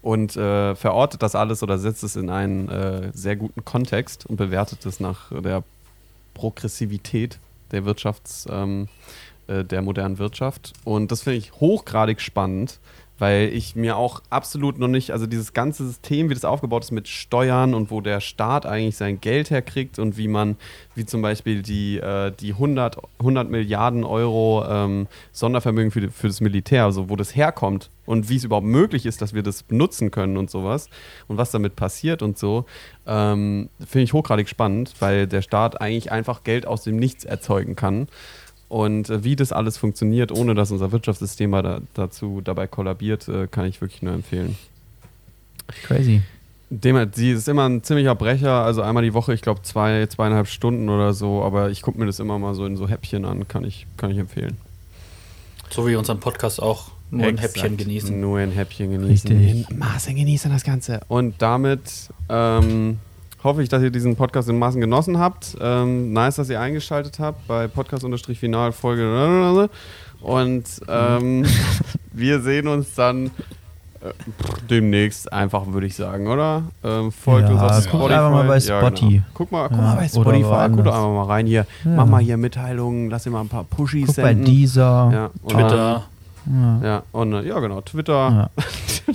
Und 0.00 0.36
äh, 0.36 0.74
verortet 0.74 1.22
das 1.22 1.34
alles 1.34 1.62
oder 1.62 1.78
setzt 1.78 2.04
es 2.04 2.16
in 2.16 2.30
einen 2.30 2.68
äh, 2.68 3.10
sehr 3.12 3.36
guten 3.36 3.64
Kontext 3.64 4.26
und 4.26 4.36
bewertet 4.36 4.86
es 4.86 5.00
nach 5.00 5.32
der 5.42 5.64
Progressivität 6.34 7.38
der 7.72 7.84
Wirtschafts, 7.84 8.46
ähm, 8.50 8.88
äh, 9.48 9.64
der 9.64 9.82
modernen 9.82 10.18
Wirtschaft. 10.18 10.72
Und 10.84 11.10
das 11.10 11.22
finde 11.22 11.38
ich 11.38 11.52
hochgradig 11.54 12.20
spannend, 12.20 12.78
weil 13.18 13.52
ich 13.52 13.74
mir 13.74 13.96
auch 13.96 14.22
absolut 14.30 14.78
noch 14.78 14.88
nicht, 14.88 15.10
also 15.10 15.26
dieses 15.26 15.52
ganze 15.52 15.86
System, 15.86 16.30
wie 16.30 16.34
das 16.34 16.44
aufgebaut 16.44 16.84
ist 16.84 16.92
mit 16.92 17.08
Steuern 17.08 17.74
und 17.74 17.90
wo 17.90 18.00
der 18.00 18.20
Staat 18.20 18.64
eigentlich 18.64 18.96
sein 18.96 19.20
Geld 19.20 19.50
herkriegt 19.50 19.98
und 19.98 20.16
wie 20.16 20.28
man, 20.28 20.56
wie 20.94 21.04
zum 21.04 21.20
Beispiel 21.20 21.62
die, 21.62 21.98
äh, 21.98 22.32
die 22.32 22.52
100, 22.52 22.98
100 23.18 23.50
Milliarden 23.50 24.04
Euro 24.04 24.64
ähm, 24.68 25.08
Sondervermögen 25.32 25.90
für, 25.90 26.10
für 26.10 26.28
das 26.28 26.40
Militär, 26.40 26.84
also 26.84 27.08
wo 27.10 27.16
das 27.16 27.34
herkommt 27.34 27.90
und 28.06 28.28
wie 28.28 28.36
es 28.36 28.44
überhaupt 28.44 28.66
möglich 28.66 29.04
ist, 29.04 29.20
dass 29.20 29.34
wir 29.34 29.42
das 29.42 29.64
benutzen 29.64 30.10
können 30.10 30.36
und 30.36 30.48
sowas 30.50 30.88
und 31.26 31.36
was 31.36 31.50
damit 31.50 31.76
passiert 31.76 32.22
und 32.22 32.38
so, 32.38 32.66
ähm, 33.06 33.68
finde 33.80 34.04
ich 34.04 34.12
hochgradig 34.12 34.48
spannend, 34.48 34.94
weil 35.00 35.26
der 35.26 35.42
Staat 35.42 35.80
eigentlich 35.80 36.12
einfach 36.12 36.44
Geld 36.44 36.66
aus 36.66 36.84
dem 36.84 36.96
Nichts 36.96 37.24
erzeugen 37.24 37.76
kann. 37.76 38.06
Und 38.68 39.08
äh, 39.08 39.24
wie 39.24 39.36
das 39.36 39.52
alles 39.52 39.78
funktioniert, 39.78 40.30
ohne 40.30 40.54
dass 40.54 40.70
unser 40.70 40.92
Wirtschaftssystem 40.92 41.52
da, 41.52 41.80
dazu 41.94 42.40
dabei 42.42 42.66
kollabiert, 42.66 43.28
äh, 43.28 43.46
kann 43.46 43.66
ich 43.66 43.80
wirklich 43.80 44.02
nur 44.02 44.14
empfehlen. 44.14 44.56
Crazy. 45.84 46.22
Dem, 46.70 47.10
sie 47.14 47.30
ist 47.30 47.48
immer 47.48 47.66
ein 47.66 47.82
ziemlicher 47.82 48.14
Brecher, 48.14 48.62
also 48.62 48.82
einmal 48.82 49.02
die 49.02 49.14
Woche, 49.14 49.32
ich 49.32 49.40
glaube 49.40 49.62
zwei, 49.62 50.06
zweieinhalb 50.06 50.48
Stunden 50.48 50.90
oder 50.90 51.14
so, 51.14 51.42
aber 51.42 51.70
ich 51.70 51.80
gucke 51.80 51.98
mir 51.98 52.04
das 52.04 52.20
immer 52.20 52.38
mal 52.38 52.54
so 52.54 52.66
in 52.66 52.76
so 52.76 52.88
Häppchen 52.88 53.24
an, 53.24 53.48
kann 53.48 53.64
ich, 53.64 53.86
kann 53.96 54.10
ich 54.10 54.18
empfehlen. 54.18 54.58
So 55.70 55.86
wie 55.86 55.96
unseren 55.96 56.20
Podcast 56.20 56.62
auch 56.62 56.90
nur 57.10 57.26
ein 57.26 57.38
Häppchen 57.38 57.78
genießen. 57.78 58.20
Nur 58.20 58.38
ein 58.38 58.52
Häppchen 58.52 58.90
genießen. 58.90 59.30
Richtig. 59.30 59.66
In 59.70 59.78
Maßen 59.78 60.14
genießen 60.14 60.50
das 60.50 60.62
Ganze. 60.62 61.00
Und 61.08 61.36
damit 61.38 61.80
ähm, 62.28 62.98
hoffe 63.44 63.62
ich, 63.62 63.68
dass 63.68 63.82
ihr 63.82 63.90
diesen 63.90 64.16
Podcast 64.16 64.48
in 64.48 64.58
Maßen 64.58 64.80
genossen 64.80 65.18
habt. 65.18 65.56
Ähm, 65.60 66.12
nice, 66.12 66.36
dass 66.36 66.50
ihr 66.50 66.60
eingeschaltet 66.60 67.18
habt 67.18 67.46
bei 67.46 67.68
Podcast-Final 67.68 68.72
Folge. 68.72 69.70
Und 70.20 70.64
ähm, 70.88 71.44
wir 72.12 72.40
sehen 72.40 72.66
uns 72.66 72.94
dann 72.94 73.26
äh, 74.00 74.10
demnächst 74.68 75.32
einfach, 75.32 75.66
würde 75.68 75.86
ich 75.86 75.94
sagen, 75.94 76.26
oder? 76.26 76.62
Ähm, 76.82 77.12
folgt 77.12 77.48
Ja, 77.48 77.54
uns 77.54 77.62
auf 77.62 77.70
guckt 77.70 77.84
Spotify. 77.88 78.14
einfach 78.14 78.30
mal 78.30 78.46
bei 78.48 78.58
Ja, 78.58 78.78
Spotify. 78.80 79.08
genau. 79.10 79.22
Guck 79.34 79.52
mal, 79.52 79.68
guck 79.68 79.78
Ja, 79.78 79.84
mal 79.84 79.94
bei 79.96 80.00
oder 80.02 80.08
Spotify. 80.08 80.68
Guck 80.74 80.84
doch 80.84 80.94
einfach 80.94 81.14
mal 81.14 81.24
rein 81.26 81.46
hier. 81.46 81.66
Ja. 81.84 81.90
Mach 81.90 82.06
mal 82.06 82.20
hier 82.20 82.36
Mitteilungen, 82.36 83.10
lass 83.10 83.22
dir 83.24 83.30
mal 83.30 83.40
ein 83.40 83.48
paar 83.48 83.64
Pushis 83.64 84.06
Guck 84.08 84.16
bei 84.16 84.22
senden. 84.24 84.44
dieser. 84.46 85.10
ja, 85.12 85.30
und 85.42 85.52
Twitter. 85.54 86.06
Ja. 86.50 86.80
ja, 86.82 87.02
und 87.12 87.32
äh, 87.34 87.42
ja, 87.42 87.58
genau, 87.60 87.80
Twitter. 87.82 88.50
Ja. 88.56 88.64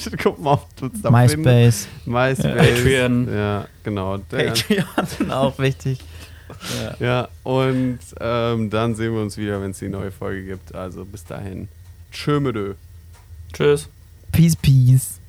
Guck 0.23 0.39
mal, 0.39 0.53
ob 0.53 0.75
du 0.75 0.85
uns. 0.85 1.03
MySpace. 1.03 1.87
MySpace. 2.05 2.57
Patreon. 2.57 3.33
Ja, 3.33 3.65
genau. 3.83 4.17
Patreon 4.17 5.05
sind 5.05 5.31
auch 5.31 5.57
wichtig. 5.57 5.99
ja, 6.99 7.27
und 7.43 7.99
ähm, 8.19 8.69
dann 8.69 8.95
sehen 8.95 9.13
wir 9.13 9.21
uns 9.21 9.37
wieder, 9.37 9.61
wenn 9.61 9.71
es 9.71 9.79
die 9.79 9.89
neue 9.89 10.11
Folge 10.11 10.43
gibt. 10.43 10.75
Also 10.75 11.05
bis 11.05 11.23
dahin. 11.25 11.67
Tschö. 12.11 12.75
Tschüss. 13.51 13.89
Peace, 14.31 14.55
peace. 14.55 15.19